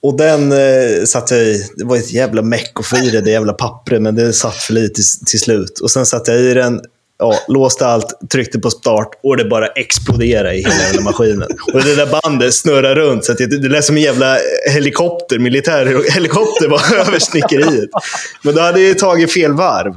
Och 0.06 0.18
den 0.18 0.52
eh, 0.52 1.04
satte 1.06 1.36
jag 1.36 1.46
i. 1.46 1.66
Det 1.76 1.86
var 1.86 1.98
ett 1.98 2.12
jävla 2.12 2.42
meck 2.42 2.72
att 2.80 2.86
få 2.86 2.98
i 2.98 3.10
det, 3.10 3.22
det 3.22 3.32
jävla 3.32 3.54
pappret, 3.54 4.02
men 4.02 4.16
det 4.16 4.34
satt 4.34 4.56
för 4.56 4.74
lite 4.74 4.94
till, 4.94 5.26
till 5.26 5.40
slut. 5.40 5.80
Och 5.80 5.92
sen 5.92 6.06
satte 6.06 6.32
jag 6.32 6.42
i 6.42 6.54
den, 6.54 6.82
ja, 7.20 7.34
låste 7.48 7.88
allt, 7.88 8.30
tryckte 8.32 8.60
på 8.60 8.70
start 8.70 9.10
och 9.24 9.38
det 9.38 9.46
bara 9.46 9.68
exploderade 9.68 10.56
i 10.56 10.58
hela 10.58 10.76
jävla 10.76 11.02
maskinen. 11.02 11.48
Och 11.74 11.84
det 11.84 11.96
där 11.96 12.22
bandet 12.22 12.54
snurrade 12.54 12.96
runt 12.96 13.26
så 13.26 13.32
att 13.32 13.38
det, 13.38 13.62
det 13.62 13.70
lät 13.70 13.86
som 13.86 13.96
en 13.96 14.04
jävla 14.04 14.38
helikopter, 14.74 15.40
militärhelikopter 15.40 16.68
var 16.68 16.96
över 17.08 17.20
snickeriet. 17.20 17.90
Men 18.42 18.56
då 18.56 18.62
hade 18.62 18.82
jag 18.82 19.00
tagit 19.00 19.34
fel 19.34 19.54
varv. 19.54 19.96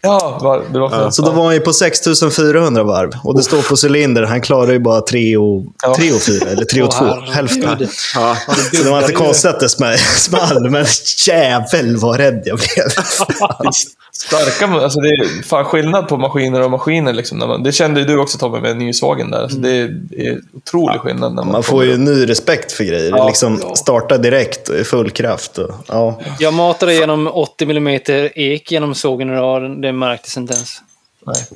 Ja, 0.00 0.38
var, 0.42 0.62
det 0.72 0.78
var 0.78 1.02
fint. 1.02 1.14
Så 1.14 1.22
då 1.22 1.30
var 1.30 1.44
han 1.44 1.54
ju 1.54 1.60
på 1.60 1.72
6400 1.72 2.82
varv. 2.82 3.10
Och 3.24 3.36
det 3.36 3.42
står 3.42 3.62
på 3.62 3.76
cylinder, 3.86 4.22
han 4.22 4.40
klarar 4.40 4.72
ju 4.72 4.78
bara 4.78 5.00
3 5.00 5.36
och, 5.36 5.62
Ja. 5.82 5.94
3 5.96 6.12
och 6.12 6.20
4, 6.22 6.50
eller 6.50 6.64
3 6.64 6.82
och 6.82 6.90
2, 6.90 7.04
Åh, 7.04 7.30
hälften. 7.30 7.88
Ja. 8.14 8.36
Så 8.76 8.82
det 8.84 8.90
var 8.90 9.00
inte 9.00 9.12
konstigt 9.12 9.50
att 9.50 9.60
det 9.60 9.68
small, 9.68 10.70
men 10.70 10.86
jävel 11.26 11.96
vad 11.96 12.16
rädd 12.16 12.42
jag 12.44 12.58
blev. 12.58 12.84
Starka, 14.12 14.66
alltså 14.66 15.00
det 15.00 15.08
är 15.08 15.42
fan 15.42 15.64
skillnad 15.64 16.08
på 16.08 16.16
maskiner 16.16 16.62
och 16.62 16.70
maskiner. 16.70 17.12
Liksom, 17.12 17.38
man, 17.38 17.62
det 17.62 17.72
kände 17.72 18.00
ju 18.00 18.06
du 18.06 18.18
också 18.18 18.38
Tommy 18.38 18.60
med 18.60 18.76
nysvagen 18.76 19.30
där. 19.30 19.42
Alltså, 19.42 19.58
det, 19.58 19.70
är, 19.70 19.88
det 19.88 20.26
är 20.26 20.38
otrolig 20.56 21.00
skillnad. 21.00 21.34
När 21.34 21.42
man, 21.42 21.52
Man 21.52 21.62
får 21.62 21.84
ju 21.84 21.92
upp. 21.92 21.98
ny 22.00 22.28
respekt 22.28 22.72
för 22.72 22.84
grejer. 22.84 23.10
Ja. 23.16 23.26
liksom 23.26 23.60
Ja. 23.62 23.74
starta 23.76 24.18
direkt 24.18 24.68
och 24.68 24.76
i 24.76 24.84
full 24.84 25.10
kraft. 25.10 25.58
Och, 25.58 25.70
ja. 25.86 26.20
Jag 26.38 26.54
matade 26.54 26.94
genom 26.94 27.26
80 27.32 27.64
mm 27.70 28.00
ek 28.34 28.72
genom 28.72 28.94
sågen 28.94 29.30
idag. 29.32 29.80
Det 29.88 29.92
märktes 29.92 30.36
inte 30.36 30.54
ens. 30.54 30.82
Nej. 31.26 31.46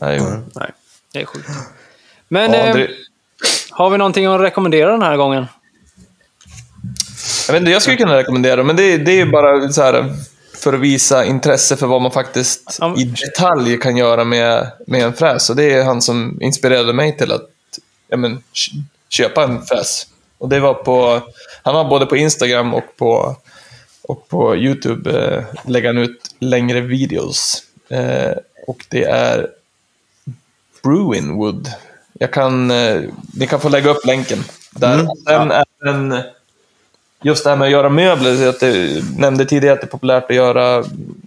Nej, 0.00 0.16
jo. 0.20 0.42
Nej. 0.54 0.70
Det 1.12 1.20
är 1.20 1.24
sjukt. 1.24 1.48
Men 2.28 2.52
Ja, 2.52 2.58
eh, 2.58 2.74
det, 2.74 2.88
har 3.70 3.90
vi 3.90 3.98
någonting 3.98 4.26
att 4.26 4.40
rekommendera 4.40 4.90
den 4.90 5.02
här 5.02 5.16
gången? 5.16 5.46
jag 7.46 7.52
vet 7.52 7.60
inte, 7.60 7.70
jag 7.72 7.82
skulle 7.82 7.96
kunna 7.96 8.16
rekommendera, 8.16 8.62
men 8.62 8.76
det, 8.76 8.96
det 8.98 9.20
är 9.20 9.26
bara 9.26 9.72
så 9.72 9.82
här 9.82 10.14
för 10.54 10.72
att 10.72 10.80
visa 10.80 11.24
intresse 11.24 11.76
för 11.76 11.86
vad 11.86 12.02
man 12.02 12.10
faktiskt 12.10 12.76
Ja, 12.80 12.88
men- 12.88 12.98
i 12.98 13.04
detalj 13.04 13.78
kan 13.78 13.96
göra 13.96 14.24
med, 14.24 14.70
med 14.86 15.02
en 15.04 15.12
fräs. 15.12 15.50
Och 15.50 15.56
det 15.56 15.72
är 15.74 15.84
han 15.84 16.02
som 16.02 16.38
inspirerade 16.42 16.92
mig 16.92 17.16
till 17.16 17.32
att 17.32 17.48
ja, 18.08 18.16
men, 18.16 18.42
köpa 19.08 19.44
en 19.44 19.62
fräs. 19.66 20.06
Och 20.38 20.48
det 20.48 20.60
var 20.60 20.74
på, 20.74 21.20
han 21.62 21.74
har 21.74 21.84
både 21.84 22.06
på 22.06 22.16
Instagram 22.16 22.74
och 22.74 22.96
på, 22.96 23.36
och 24.02 24.28
på 24.28 24.56
YouTube 24.56 25.10
eh, 25.10 25.44
lägger 25.70 25.86
han 25.88 25.98
ut 25.98 26.34
längre 26.38 26.80
videos. 26.80 27.62
Eh, 27.88 28.32
och 28.66 28.86
det 28.88 29.04
är 29.04 29.48
Bruin 30.82 31.34
Wood. 31.34 31.68
Jag 32.12 32.32
kan, 32.32 32.70
eh, 32.70 33.00
ni 33.34 33.46
kan 33.46 33.60
få 33.60 33.68
lägga 33.68 33.90
upp 33.90 34.06
länken 34.06 34.44
där. 34.70 34.94
Mm, 34.94 35.06
Sen 35.26 35.50
är 35.50 35.64
den, 35.84 36.22
just 37.22 37.44
det 37.44 37.50
här 37.50 37.56
med 37.56 37.66
att 37.66 37.72
göra 37.72 37.88
möbler, 37.88 38.48
att 38.48 38.60
det, 38.60 39.02
nämnde 39.16 39.44
tidigare 39.46 39.74
att 39.74 39.80
det 39.80 39.86
är 39.86 39.90
populärt 39.90 40.30
att 40.30 40.36
göra 40.36 40.84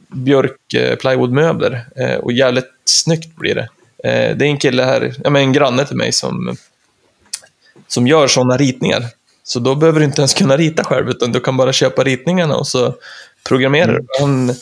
björk 0.07 0.74
eh, 0.74 0.95
plywoodmöbler. 0.95 1.86
Eh, 1.95 2.15
och 2.15 2.32
jävligt 2.32 2.71
snyggt 2.86 3.36
blir 3.36 3.55
det. 3.55 3.69
Eh, 4.03 4.38
det 4.38 4.45
är 4.45 4.49
en 4.49 4.57
kille 4.57 4.84
här, 4.84 5.13
ja, 5.24 5.30
men 5.30 5.41
en 5.41 5.53
granne 5.53 5.86
till 5.86 5.97
mig 5.97 6.11
som, 6.11 6.55
som 7.88 8.07
gör 8.07 8.28
sådana 8.28 8.57
ritningar. 8.57 9.03
Så 9.43 9.59
då 9.59 9.75
behöver 9.75 9.99
du 9.99 10.05
inte 10.05 10.21
ens 10.21 10.33
kunna 10.33 10.57
rita 10.57 10.83
själv, 10.83 11.09
utan 11.09 11.31
du 11.31 11.39
kan 11.39 11.57
bara 11.57 11.73
köpa 11.73 12.03
ritningarna 12.03 12.55
och 12.55 12.67
så 12.67 12.93
programmerar 13.43 13.93
du. 13.93 14.05
Han, 14.19 14.55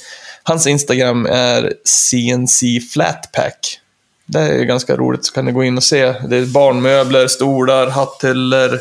hans 0.43 0.67
Instagram 0.67 1.25
är 1.25 1.73
CNC 1.83 2.79
Flatpack. 2.93 3.79
Det 4.25 4.39
är 4.39 4.63
ganska 4.63 4.95
roligt, 4.95 5.25
så 5.25 5.33
kan 5.33 5.45
ni 5.45 5.51
gå 5.51 5.63
in 5.63 5.77
och 5.77 5.83
se. 5.83 6.05
Det 6.27 6.37
är 6.37 6.45
barnmöbler, 6.45 7.27
stolar, 7.27 7.87
hatthyllor, 7.87 8.79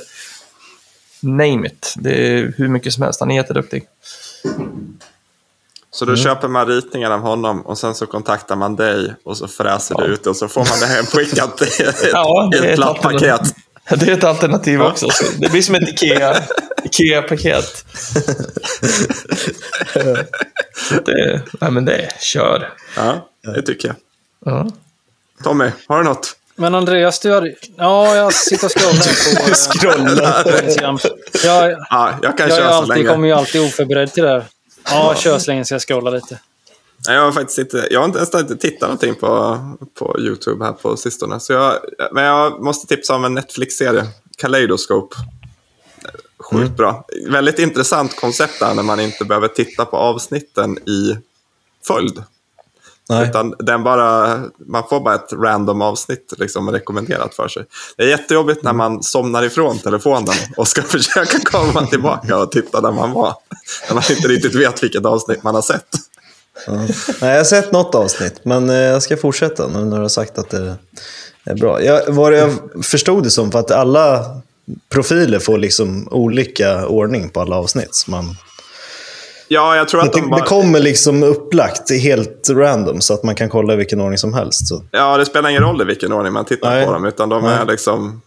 name 1.20 1.66
it. 1.66 1.94
Det 1.96 2.10
är 2.10 2.54
hur 2.56 2.68
mycket 2.68 2.92
som 2.92 3.02
helst. 3.02 3.20
Han 3.20 3.30
är 3.30 3.36
jätteduktig. 3.36 3.84
Så 5.92 6.04
då 6.04 6.16
köper 6.16 6.48
man 6.48 6.66
ritningen 6.66 7.12
av 7.12 7.20
honom 7.20 7.60
och 7.60 7.78
sen 7.78 7.94
så 7.94 8.06
kontaktar 8.06 8.56
man 8.56 8.76
dig 8.76 9.14
och 9.24 9.36
så 9.36 9.48
fräser 9.48 9.94
du 9.94 10.04
ut 10.04 10.26
och 10.26 10.36
så 10.36 10.48
får 10.48 10.60
man 10.60 10.80
det 10.80 10.86
hemskickat 10.86 11.62
i 11.80 11.82
ett, 11.82 12.04
Ja, 12.12 12.48
det 12.52 12.56
i 12.56 12.60
är 12.60 12.70
ett 12.70 12.76
platt 12.76 13.00
paket. 13.00 13.54
Det 13.96 14.08
är 14.08 14.12
ett 14.12 14.24
alternativ 14.24 14.82
också. 14.82 15.10
Så 15.10 15.24
det 15.38 15.48
blir 15.50 15.62
som 15.62 15.74
ett 15.74 15.88
Ikea, 15.88 16.42
Ikea-paket. 16.84 17.84
det, 21.04 21.42
nej 21.60 21.70
men 21.70 21.84
det, 21.84 22.08
kör. 22.20 22.72
Ja, 22.96 23.28
det 23.42 23.62
tycker 23.62 23.88
jag. 23.88 23.96
Ja. 24.44 24.70
Tommy, 25.44 25.70
har 25.86 25.98
du 25.98 26.04
något? 26.04 26.36
Men 26.56 26.74
Andreas, 26.74 27.20
du 27.20 27.32
hade... 27.34 27.54
Ja, 27.76 28.16
jag 28.16 28.32
sitter 28.32 28.64
och 28.66 28.72
scrollar 28.72 29.48
på... 29.48 29.54
Scrolla. 29.78 30.42
på 30.42 30.64
Instagram. 30.66 30.98
Jag, 31.44 31.76
Ja, 31.90 32.14
jag 32.22 32.38
kan 32.38 32.48
jag 32.48 32.58
är 32.58 32.60
köra 32.62 32.68
så 32.70 32.74
alltid, 32.76 32.88
länge. 32.96 33.08
kommer 33.08 33.28
ju 33.28 33.34
alltid 33.34 33.60
oförberedd 33.60 34.12
till 34.12 34.22
det 34.22 34.28
här. 34.28 34.44
Ja, 34.90 35.14
kör 35.18 35.38
så 35.38 35.50
länge 35.50 35.64
så 35.64 35.74
jag 35.74 35.82
scrollar 35.82 36.10
lite. 36.12 36.38
Nej, 37.06 37.16
Jag 37.16 37.24
har 37.24 37.32
faktiskt 37.32 37.58
inte, 37.58 37.88
jag 37.90 38.00
har 38.00 38.04
inte 38.04 38.18
ens 38.18 38.34
inte 38.34 38.56
tittat 38.56 38.80
någonting 38.80 39.14
på, 39.14 39.58
på 39.98 40.16
YouTube 40.18 40.64
här 40.64 40.72
på 40.72 40.96
sistone. 40.96 41.40
Så 41.40 41.52
jag, 41.52 41.78
men 42.12 42.24
jag 42.24 42.62
måste 42.62 42.86
tipsa 42.86 43.14
om 43.14 43.24
en 43.24 43.34
Netflix-serie, 43.34 44.06
Kaleidoscope. 44.38 45.16
Sjukt 46.38 46.76
bra. 46.76 47.04
Väldigt 47.28 47.58
intressant 47.58 48.16
koncept 48.16 48.60
där 48.60 48.74
när 48.74 48.82
man 48.82 49.00
inte 49.00 49.24
behöver 49.24 49.48
titta 49.48 49.84
på 49.84 49.96
avsnitten 49.96 50.78
i 50.78 51.16
följd. 51.86 52.22
Nej. 53.08 53.28
Utan 53.28 53.54
den 53.58 53.82
bara, 53.82 54.40
man 54.58 54.88
får 54.88 55.00
bara 55.00 55.14
ett 55.14 55.32
random 55.32 55.82
avsnitt 55.82 56.34
liksom 56.38 56.70
rekommenderat 56.70 57.34
för 57.34 57.48
sig. 57.48 57.64
Det 57.96 58.02
är 58.02 58.08
jättejobbigt 58.08 58.62
när 58.62 58.72
man 58.72 59.02
somnar 59.02 59.42
ifrån 59.42 59.78
telefonen 59.78 60.34
och 60.56 60.68
ska 60.68 60.82
försöka 60.98 61.38
komma 61.44 61.86
tillbaka 61.86 62.38
och 62.38 62.52
titta 62.52 62.80
där 62.80 62.92
man 62.92 63.12
var. 63.12 63.34
När 63.88 63.94
man 63.94 64.04
inte 64.10 64.28
riktigt 64.28 64.54
vet 64.54 64.82
vilket 64.82 65.04
avsnitt 65.04 65.42
man 65.42 65.54
har 65.54 65.62
sett. 65.62 65.88
Ja. 66.66 66.72
Nej, 66.72 67.30
jag 67.30 67.36
har 67.36 67.44
sett 67.44 67.72
något 67.72 67.94
avsnitt, 67.94 68.40
men 68.42 68.70
eh, 68.70 68.76
jag 68.76 69.02
ska 69.02 69.16
fortsätta 69.16 69.68
nu 69.68 69.84
när 69.84 69.96
du 69.96 70.02
har 70.02 70.08
sagt 70.08 70.38
att 70.38 70.50
det 70.50 70.76
är 71.44 71.54
bra. 71.54 71.82
Jag, 71.82 72.02
vad 72.08 72.32
jag 72.32 72.50
förstod 72.82 73.22
det 73.22 73.30
som, 73.30 73.52
för 73.52 73.58
att 73.58 73.70
alla 73.70 74.24
profiler 74.88 75.38
får 75.38 75.58
liksom 75.58 76.08
olika 76.10 76.86
ordning 76.86 77.28
på 77.28 77.40
alla 77.40 77.56
avsnitt. 77.56 78.04
Man, 78.08 78.36
Ja, 79.52 79.76
jag 79.76 79.88
tror 79.88 80.00
att 80.00 80.12
det, 80.12 80.20
de 80.20 80.30
bara... 80.30 80.40
det 80.40 80.46
kommer 80.46 80.80
liksom 80.80 81.22
upplagt 81.22 81.90
helt 81.90 82.50
random, 82.50 83.00
så 83.00 83.14
att 83.14 83.22
man 83.22 83.34
kan 83.34 83.48
kolla 83.48 83.72
i 83.72 83.76
vilken 83.76 84.00
ordning 84.00 84.18
som 84.18 84.34
helst. 84.34 84.68
Så. 84.68 84.84
Ja, 84.90 85.16
det 85.16 85.26
spelar 85.26 85.50
ingen 85.50 85.62
roll 85.62 85.82
i 85.82 85.84
vilken 85.84 86.12
ordning 86.12 86.32
man 86.32 86.44
tittar 86.44 86.70
Nej. 86.70 86.86
på 86.86 86.92
dem, 86.92 87.04
utan 87.04 87.28
de 87.28 87.42
Nej. 87.42 87.54
är 87.54 87.66
liksom... 87.66 88.20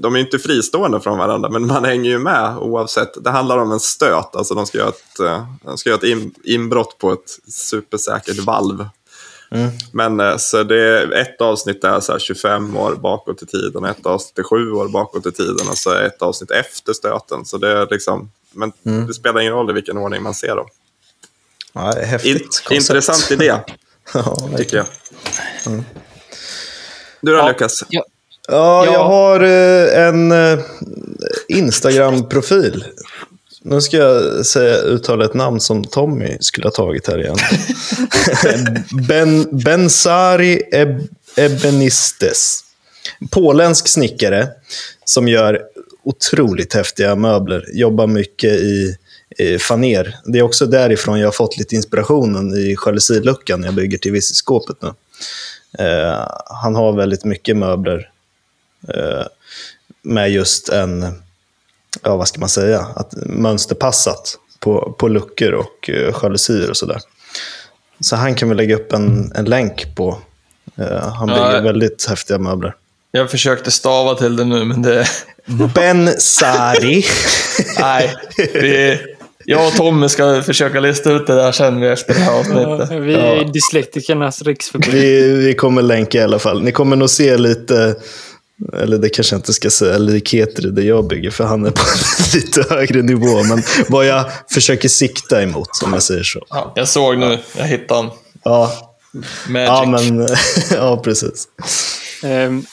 De 0.00 0.14
är 0.16 0.20
inte 0.20 0.38
fristående 0.38 1.00
från 1.00 1.18
varandra, 1.18 1.48
men 1.50 1.66
man 1.66 1.84
hänger 1.84 2.10
ju 2.10 2.18
med 2.18 2.56
oavsett. 2.58 3.24
Det 3.24 3.30
handlar 3.30 3.58
om 3.58 3.72
en 3.72 3.80
stöt, 3.80 4.36
alltså 4.36 4.54
de 4.54 4.66
ska 4.66 4.78
göra 4.78 4.88
ett, 4.88 5.20
eh, 5.20 5.46
de 5.62 5.78
ska 5.78 5.90
göra 5.90 5.98
ett 5.98 6.04
in, 6.04 6.34
inbrott 6.44 6.98
på 6.98 7.12
ett 7.12 7.38
supersäkert 7.52 8.38
valv. 8.38 8.88
Mm. 9.50 9.70
Men 9.92 10.20
eh, 10.20 10.36
så 10.36 10.62
det 10.62 10.80
är, 10.98 11.12
ett 11.12 11.40
avsnitt 11.40 11.84
är 11.84 12.00
så 12.00 12.12
här 12.12 12.18
25 12.18 12.76
år 12.76 12.94
bakåt 12.94 13.42
i 13.42 13.46
tiden, 13.46 13.84
ett 13.84 14.06
avsnitt 14.06 14.38
är 14.38 14.42
7 14.42 14.72
år 14.72 14.88
bakåt 14.88 15.26
i 15.26 15.32
tiden 15.32 15.68
och 15.70 15.78
så 15.78 15.90
är 15.90 16.02
ett 16.02 16.22
avsnitt 16.22 16.50
efter 16.50 16.92
stöten. 16.92 17.44
Så 17.44 17.58
det 17.58 17.68
är 17.72 17.86
liksom, 17.90 18.30
men 18.52 18.72
Mm. 18.86 19.06
det 19.06 19.14
spelar 19.14 19.40
ingen 19.40 19.52
roll 19.52 19.70
i 19.70 19.72
vilken 19.72 19.98
ordning 19.98 20.22
man 20.22 20.34
ser 20.34 20.56
dem. 20.56 20.66
Ja, 21.72 21.92
det 21.94 22.00
är 22.00 22.06
häftigt 22.06 22.62
In, 22.70 22.76
intressant 22.76 23.30
idé, 23.30 23.54
Ja, 24.14 24.36
tycker 24.56 24.76
jag. 24.76 24.86
Du 27.20 27.32
då, 27.32 27.38
Ja. 27.38 27.48
Lukas? 27.48 27.84
Ja, 27.88 28.04
Ja, 28.48 28.84
Ja. 28.86 28.92
jag 28.92 29.04
har 29.04 29.40
eh, 29.40 30.06
en 30.06 30.32
eh, 30.32 30.58
Instagram-profil. 31.48 32.84
Nu 33.62 33.80
ska 33.80 33.96
jag 33.96 34.46
säga, 34.46 34.76
uttala 34.76 35.24
ett 35.24 35.34
namn 35.34 35.60
som 35.60 35.84
Tommy 35.84 36.36
skulle 36.40 36.66
ha 36.66 36.70
tagit 36.72 37.06
här 37.08 37.20
igen. 37.20 37.36
ben, 39.08 39.46
Bensari 39.64 40.62
Eb, 40.72 41.08
Ebenistes. 41.36 42.60
Påländsk 43.30 43.88
snickare 43.88 44.48
som 45.04 45.28
gör 45.28 45.60
otroligt 46.04 46.74
häftiga 46.74 47.14
möbler. 47.16 47.64
Jobbar 47.72 48.06
mycket 48.06 48.52
i, 48.52 48.96
i 49.38 49.58
faner. 49.58 50.16
Det 50.24 50.38
är 50.38 50.42
också 50.42 50.66
därifrån 50.66 51.20
jag 51.20 51.26
har 51.26 51.32
fått 51.32 51.58
lite 51.58 51.74
inspirationen 51.76 52.54
i 52.54 52.76
jalusiluckan 52.86 53.60
när 53.60 53.68
jag 53.68 53.74
bygger 53.74 53.98
till 53.98 54.12
visiskåpet 54.12 54.76
nu. 54.82 54.88
Eh, 55.84 56.26
han 56.62 56.74
har 56.74 56.92
väldigt 56.92 57.24
mycket 57.24 57.56
möbler 57.56 57.98
eh, 57.98 58.04
med 60.02 60.30
just 60.30 60.68
en, 60.68 61.22
ja 62.02 62.16
vad 62.16 62.28
ska 62.28 62.40
man 62.40 62.48
säga, 62.48 62.80
att 62.96 63.14
mönsterpassat 63.26 64.38
på, 64.60 64.94
på 64.98 65.08
luckor 65.08 65.52
och 65.52 65.90
eh, 65.90 66.14
jalusier 66.22 66.70
och 66.70 66.76
sådär. 66.76 67.00
Så 68.00 68.16
han 68.16 68.34
kan 68.34 68.48
vi 68.48 68.54
lägga 68.54 68.74
upp 68.76 68.92
en, 68.92 69.32
en 69.34 69.44
länk 69.44 69.96
på. 69.96 70.18
Eh, 70.76 71.08
han 71.08 71.28
Ja, 71.28 71.34
bygger 71.34 71.54
jag- 71.54 71.62
väldigt 71.62 72.06
häftiga 72.08 72.38
möbler. 72.38 72.74
Jag 73.10 73.30
försökte 73.30 73.70
stava 73.70 74.14
till 74.14 74.36
det 74.36 74.44
nu, 74.44 74.64
men 74.64 74.82
det... 74.82 75.06
Ben 75.74 76.10
Sari. 76.20 77.04
Nej. 77.80 78.14
Vi, 78.54 78.98
jag 79.44 79.66
och 79.66 79.72
Tommy 79.72 80.08
ska 80.08 80.42
försöka 80.42 80.80
lista 80.80 81.12
ut 81.12 81.26
det 81.26 81.34
där 81.34 81.52
sen 81.52 81.82
efter 81.82 82.14
det 82.14 82.20
här 82.20 82.38
avsnittet. 82.40 83.02
vi 83.02 83.14
är 83.14 83.52
Dyslektikernas 83.52 84.42
riksförbund. 84.42 84.92
vi, 84.94 85.32
vi 85.32 85.54
kommer 85.54 85.82
länka 85.82 86.18
i 86.18 86.22
alla 86.22 86.38
fall. 86.38 86.62
Ni 86.62 86.72
kommer 86.72 86.96
nog 86.96 87.10
se 87.10 87.36
lite, 87.36 87.96
eller 88.72 88.98
det 88.98 89.08
kanske 89.08 89.34
jag 89.34 89.38
inte 89.38 89.52
ska 89.52 89.70
säga, 89.70 89.98
likheter 89.98 90.66
i 90.66 90.70
det 90.70 90.82
jag 90.82 91.06
bygger, 91.06 91.30
för 91.30 91.44
han 91.44 91.66
är 91.66 91.70
på 91.70 91.80
en 92.18 92.40
lite 92.40 92.74
högre 92.74 93.02
nivå. 93.02 93.42
Men 93.42 93.62
vad 93.88 94.06
jag 94.06 94.24
försöker 94.50 94.88
sikta 94.88 95.42
emot, 95.42 95.68
om 95.84 95.92
jag 95.92 96.02
säger 96.02 96.22
så. 96.22 96.46
Ja, 96.50 96.72
jag 96.76 96.88
såg 96.88 97.18
nu, 97.18 97.38
jag 97.56 97.64
hittade 97.64 98.00
han. 98.00 98.10
Ja, 98.44 98.72
Magic. 99.48 99.68
ja, 99.68 99.84
men, 99.86 100.28
ja 100.70 100.96
precis. 101.04 101.48
Ehm, 102.22 102.64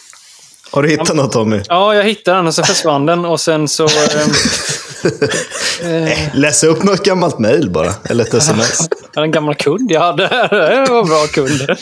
Har 0.71 0.83
du 0.83 0.89
hittat 0.89 1.15
något 1.15 1.31
Tommy? 1.31 1.61
Ja, 1.69 1.95
jag 1.95 2.03
hittade 2.03 2.37
den 2.37 2.47
och 2.47 2.55
så 2.55 2.63
försvann 2.63 3.05
den 3.05 3.25
och 3.25 3.39
sen 3.39 3.67
så... 3.67 3.87
ehm, 3.87 4.31
eh, 6.05 6.17
Läsa 6.33 6.67
upp 6.67 6.83
något 6.83 7.03
gammalt 7.05 7.39
mejl 7.39 7.69
bara, 7.69 7.93
eller 8.09 8.23
ett 8.23 8.33
sms. 8.33 8.89
en 9.15 9.31
gammal 9.31 9.55
kund 9.55 9.91
jag 9.91 10.01
hade. 10.01 10.27
Det 10.27 10.85
var 10.91 11.03
bra 11.03 11.27
kund. 11.27 11.77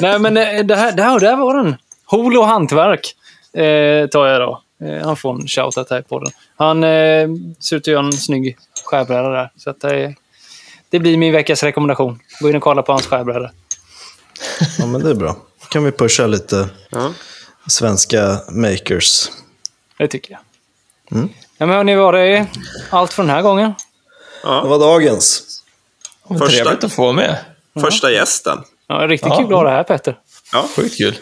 Nej, 0.00 0.18
men 0.18 0.36
eh, 0.36 0.64
det 0.64 0.76
här, 0.76 0.92
det 0.92 1.02
här, 1.02 1.20
där 1.20 1.36
var 1.36 1.54
den. 1.62 1.76
Holo 2.04 2.40
och 2.40 2.46
hantverk 2.46 3.14
eh, 3.54 4.06
tar 4.08 4.26
jag 4.26 4.40
då. 4.40 4.62
Eh, 4.86 5.04
han 5.04 5.16
får 5.16 5.34
en 5.40 5.48
shoutout 5.48 5.90
här 5.90 6.02
på 6.02 6.18
den. 6.18 6.32
Han 6.56 6.84
eh, 6.84 7.28
ser 7.60 7.76
ut 7.76 7.82
att 7.82 7.86
göra 7.86 8.06
en 8.06 8.12
snygg 8.12 8.56
skärbräda 8.84 9.28
där. 9.28 9.50
Så 9.56 9.70
att, 9.70 9.84
eh, 9.84 10.10
det 10.90 10.98
blir 10.98 11.16
min 11.16 11.32
veckas 11.32 11.62
rekommendation. 11.62 12.20
Gå 12.40 12.48
in 12.50 12.56
och 12.56 12.62
kolla 12.62 12.82
på 12.82 12.92
hans 12.92 13.06
skärbräda. 13.06 13.50
Ja, 14.78 14.86
men 14.86 15.00
det 15.02 15.10
är 15.10 15.14
bra. 15.14 15.36
kan 15.70 15.84
vi 15.84 15.92
pusha 15.92 16.26
lite 16.26 16.68
Ja. 16.90 17.12
svenska 17.66 18.38
makers. 18.50 19.30
Det 19.98 20.08
tycker 20.08 20.32
jag. 20.32 20.40
Mm. 21.18 21.28
Ja, 21.58 21.66
men 21.66 21.76
hörni, 21.76 21.94
var 21.94 22.12
det 22.12 22.46
allt 22.90 23.12
för 23.12 23.22
den 23.22 23.30
här 23.30 23.42
gången? 23.42 23.74
Det 24.42 24.48
var 24.48 24.78
dagens. 24.78 25.42
Vad 26.22 26.38
Första. 26.38 26.64
Trevligt 26.64 26.84
att 26.84 26.92
få 26.92 27.12
med. 27.12 27.38
Första 27.80 28.10
gästen. 28.12 28.58
Ja, 28.86 28.94
riktigt 28.94 29.28
Ja. 29.28 29.36
kul 29.36 29.44
att 29.46 29.52
ha 29.52 29.62
det 29.64 29.70
här, 29.70 29.82
Petter. 29.82 30.18
Sjukt 30.76 30.96
kul. 30.96 31.18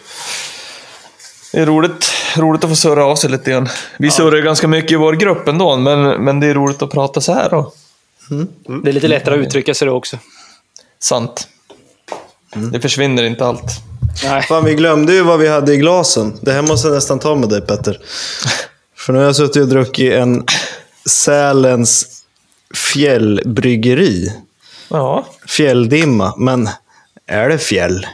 Det 1.51 1.59
är 1.59 1.65
roligt, 1.65 2.13
roligt 2.37 2.63
att 2.63 2.69
få 2.69 2.75
surra 2.75 3.05
av 3.05 3.15
sig 3.15 3.29
lite 3.29 3.51
grann. 3.51 3.69
Vi 3.99 4.11
surrar 4.11 4.35
ju 4.37 4.41
ganska 4.43 4.67
mycket 4.67 4.91
i 4.91 4.95
vår 4.95 5.13
grupp 5.13 5.47
ändå, 5.47 5.77
men, 5.77 6.23
men 6.23 6.39
det 6.39 6.47
är 6.47 6.53
roligt 6.53 6.81
att 6.81 6.91
prata 6.91 7.21
så 7.21 7.33
här 7.33 7.49
då. 7.49 7.73
Det 8.83 8.89
är 8.89 8.93
lite 8.93 9.07
lättare 9.07 9.39
att 9.39 9.45
uttrycka 9.45 9.73
sig 9.73 9.87
då 9.87 9.93
också. 9.93 10.17
Sant. 10.99 11.47
Det 12.71 12.79
försvinner 12.79 13.23
inte 13.23 13.45
allt. 13.45 13.63
Nej. 14.23 14.41
Fan, 14.41 14.65
vi 14.65 14.73
glömde 14.75 15.13
ju 15.13 15.21
vad 15.21 15.39
vi 15.39 15.47
hade 15.47 15.73
i 15.73 15.77
glasen. 15.77 16.37
Det 16.41 16.51
här 16.51 16.61
måste 16.61 16.87
jag 16.87 16.95
nästan 16.95 17.19
ta 17.19 17.35
med 17.35 17.49
dig, 17.49 17.61
Petter. 17.61 17.99
För 18.97 19.13
nu 19.13 19.19
har 19.19 19.25
jag 19.25 19.35
suttit 19.35 19.61
och 19.61 19.67
druckit 19.67 20.13
en 20.13 20.45
Sälens 21.09 22.05
fjällbryggeri. 22.93 24.33
Ja. 24.89 25.25
Fjälldimma, 25.47 26.33
men 26.37 26.69
är 27.27 27.49
det 27.49 27.57
fjäll 27.57 28.07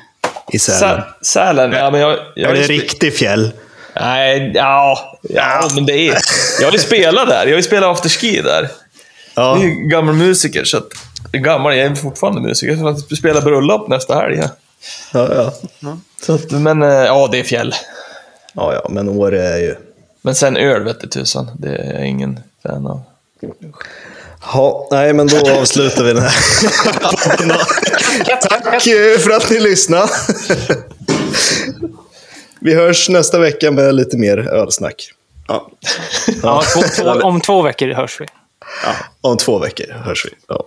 i 0.54 0.60
Sälen? 0.60 1.00
Sä- 1.00 1.04
Sälen, 1.22 1.72
ja 1.72 1.92
men 1.92 2.02
jag... 2.02 2.12
jag 2.12 2.20
är 2.36 2.36
det 2.36 2.48
har 2.48 2.56
ju 2.56 2.64
spe- 2.64 2.68
riktig 2.82 3.16
fjäll? 3.16 3.52
Nej, 4.00 4.52
ja, 4.56 5.20
ja, 5.22 5.70
men 5.76 5.86
det 5.86 6.10
är... 6.10 6.18
Jag 6.62 6.74
ju 6.74 6.80
spelat 6.80 7.30
där. 7.30 7.48
Jag 7.48 7.56
ju 7.56 7.64
spelat 7.64 7.98
afterski 7.98 8.42
där. 8.42 8.70
Ja. 9.36 9.56
Jag 9.56 9.66
är 9.66 9.68
ju 9.68 9.76
gammal 9.76 10.16
musiker, 10.16 10.64
så 10.64 10.78
att... 10.78 10.88
Gammal, 11.32 11.78
jag 11.78 11.86
är 11.86 11.96
fortfarande 11.96 12.42
musiker. 12.42 12.76
Jag 12.76 13.00
ska 13.00 13.16
spela 13.16 13.42
bröllop 13.42 13.88
nästa 13.88 14.16
helg. 14.16 14.38
Ja. 14.38 14.50
Ja, 15.14 15.54
ja. 15.80 15.98
Så 16.22 16.34
att, 16.34 16.52
men 16.52 16.84
eh, 16.84 16.90
ja, 16.90 17.30
det 17.32 17.40
är 17.40 17.44
fjäll. 17.44 17.76
ja, 18.54 18.74
ja, 18.74 18.90
men 18.90 19.10
Åre 19.10 19.48
är 19.48 19.58
ju... 19.58 19.76
Men 20.22 20.36
sen 20.36 20.58
öl 20.58 20.84
vete 20.84 21.08
tusan. 21.08 21.52
Det 21.60 21.76
är 21.76 21.94
jag 21.94 22.08
ingen 22.08 22.40
fan 22.64 22.88
av. 22.88 23.02
Ja, 24.54 24.88
nej, 24.92 25.14
men 25.14 25.28
då 25.28 25.52
avslutar 25.52 26.04
vi 26.04 26.14
den 26.14 26.24
här. 26.24 26.36
Tack 28.42 28.84
för 29.22 29.32
att 29.32 29.50
ni 29.50 29.60
lyssnade. 29.60 30.10
Vi 32.68 32.76
hörs 32.76 33.10
nästa 33.10 33.40
vecka 33.40 33.72
med 33.72 33.96
lite 33.96 34.18
mer 34.18 34.38
ölsnack. 34.38 35.12
Ja. 35.48 35.72
Ja, 36.44 36.62
två, 36.74 36.82
två, 36.82 37.10
om 37.10 37.42
två 37.42 37.62
veckor 37.62 37.88
hörs 37.88 38.22
vi. 38.22 38.26
Om 39.22 39.38
två 39.38 39.60
veckor 39.60 39.94
hörs 39.94 40.26
vi. 40.26 40.30
Ja. 40.48 40.64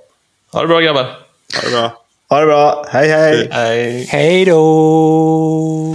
Ha 0.53 0.63
det 0.63 0.69
bra 0.69 0.81
grabbar. 0.81 1.03
Ha 1.03 1.63
det 1.65 1.71
bra. 1.71 1.93
Ha 2.29 2.41
det 2.41 2.47
bra. 2.47 2.87
Hej, 2.89 3.09
hej. 3.09 3.49
Hej. 3.53 4.09
Hej 4.11 4.45
då! 4.45 5.95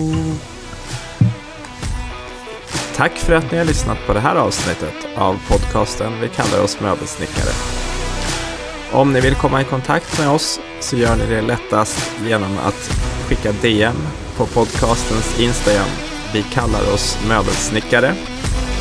Tack 2.95 3.11
för 3.11 3.33
att 3.33 3.51
ni 3.51 3.57
har 3.57 3.65
lyssnat 3.65 3.97
på 4.07 4.13
det 4.13 4.19
här 4.19 4.35
avsnittet 4.35 5.07
av 5.15 5.39
podcasten 5.49 6.21
Vi 6.21 6.29
kallar 6.29 6.63
oss 6.63 6.79
möbelsnickare. 6.79 7.53
Om 8.91 9.13
ni 9.13 9.21
vill 9.21 9.35
komma 9.35 9.61
i 9.61 9.63
kontakt 9.63 10.19
med 10.19 10.29
oss 10.29 10.59
så 10.79 10.95
gör 10.95 11.15
ni 11.15 11.35
det 11.35 11.41
lättast 11.41 12.11
genom 12.27 12.57
att 12.57 12.91
skicka 13.27 13.51
DM 13.61 13.95
på 14.37 14.45
podcastens 14.45 15.39
Instagram. 15.39 15.89
Vi 16.33 16.43
kallar 16.43 16.93
oss 16.93 17.17
möbelsnickare. 17.27 18.15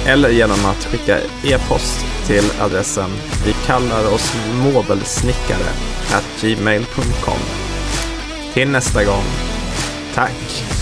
Eller 0.07 0.29
genom 0.29 0.67
att 0.67 0.85
skicka 0.85 1.19
e-post 1.45 2.07
till 2.27 2.45
adressen 2.61 3.11
vi 3.47 3.53
kallar 3.53 4.15
oss 4.15 4.35
mobelsnickare 4.55 5.73
gmail.com. 6.41 7.39
Till 8.55 8.69
nästa 8.69 9.05
gång. 9.05 9.25
Tack! 10.15 10.74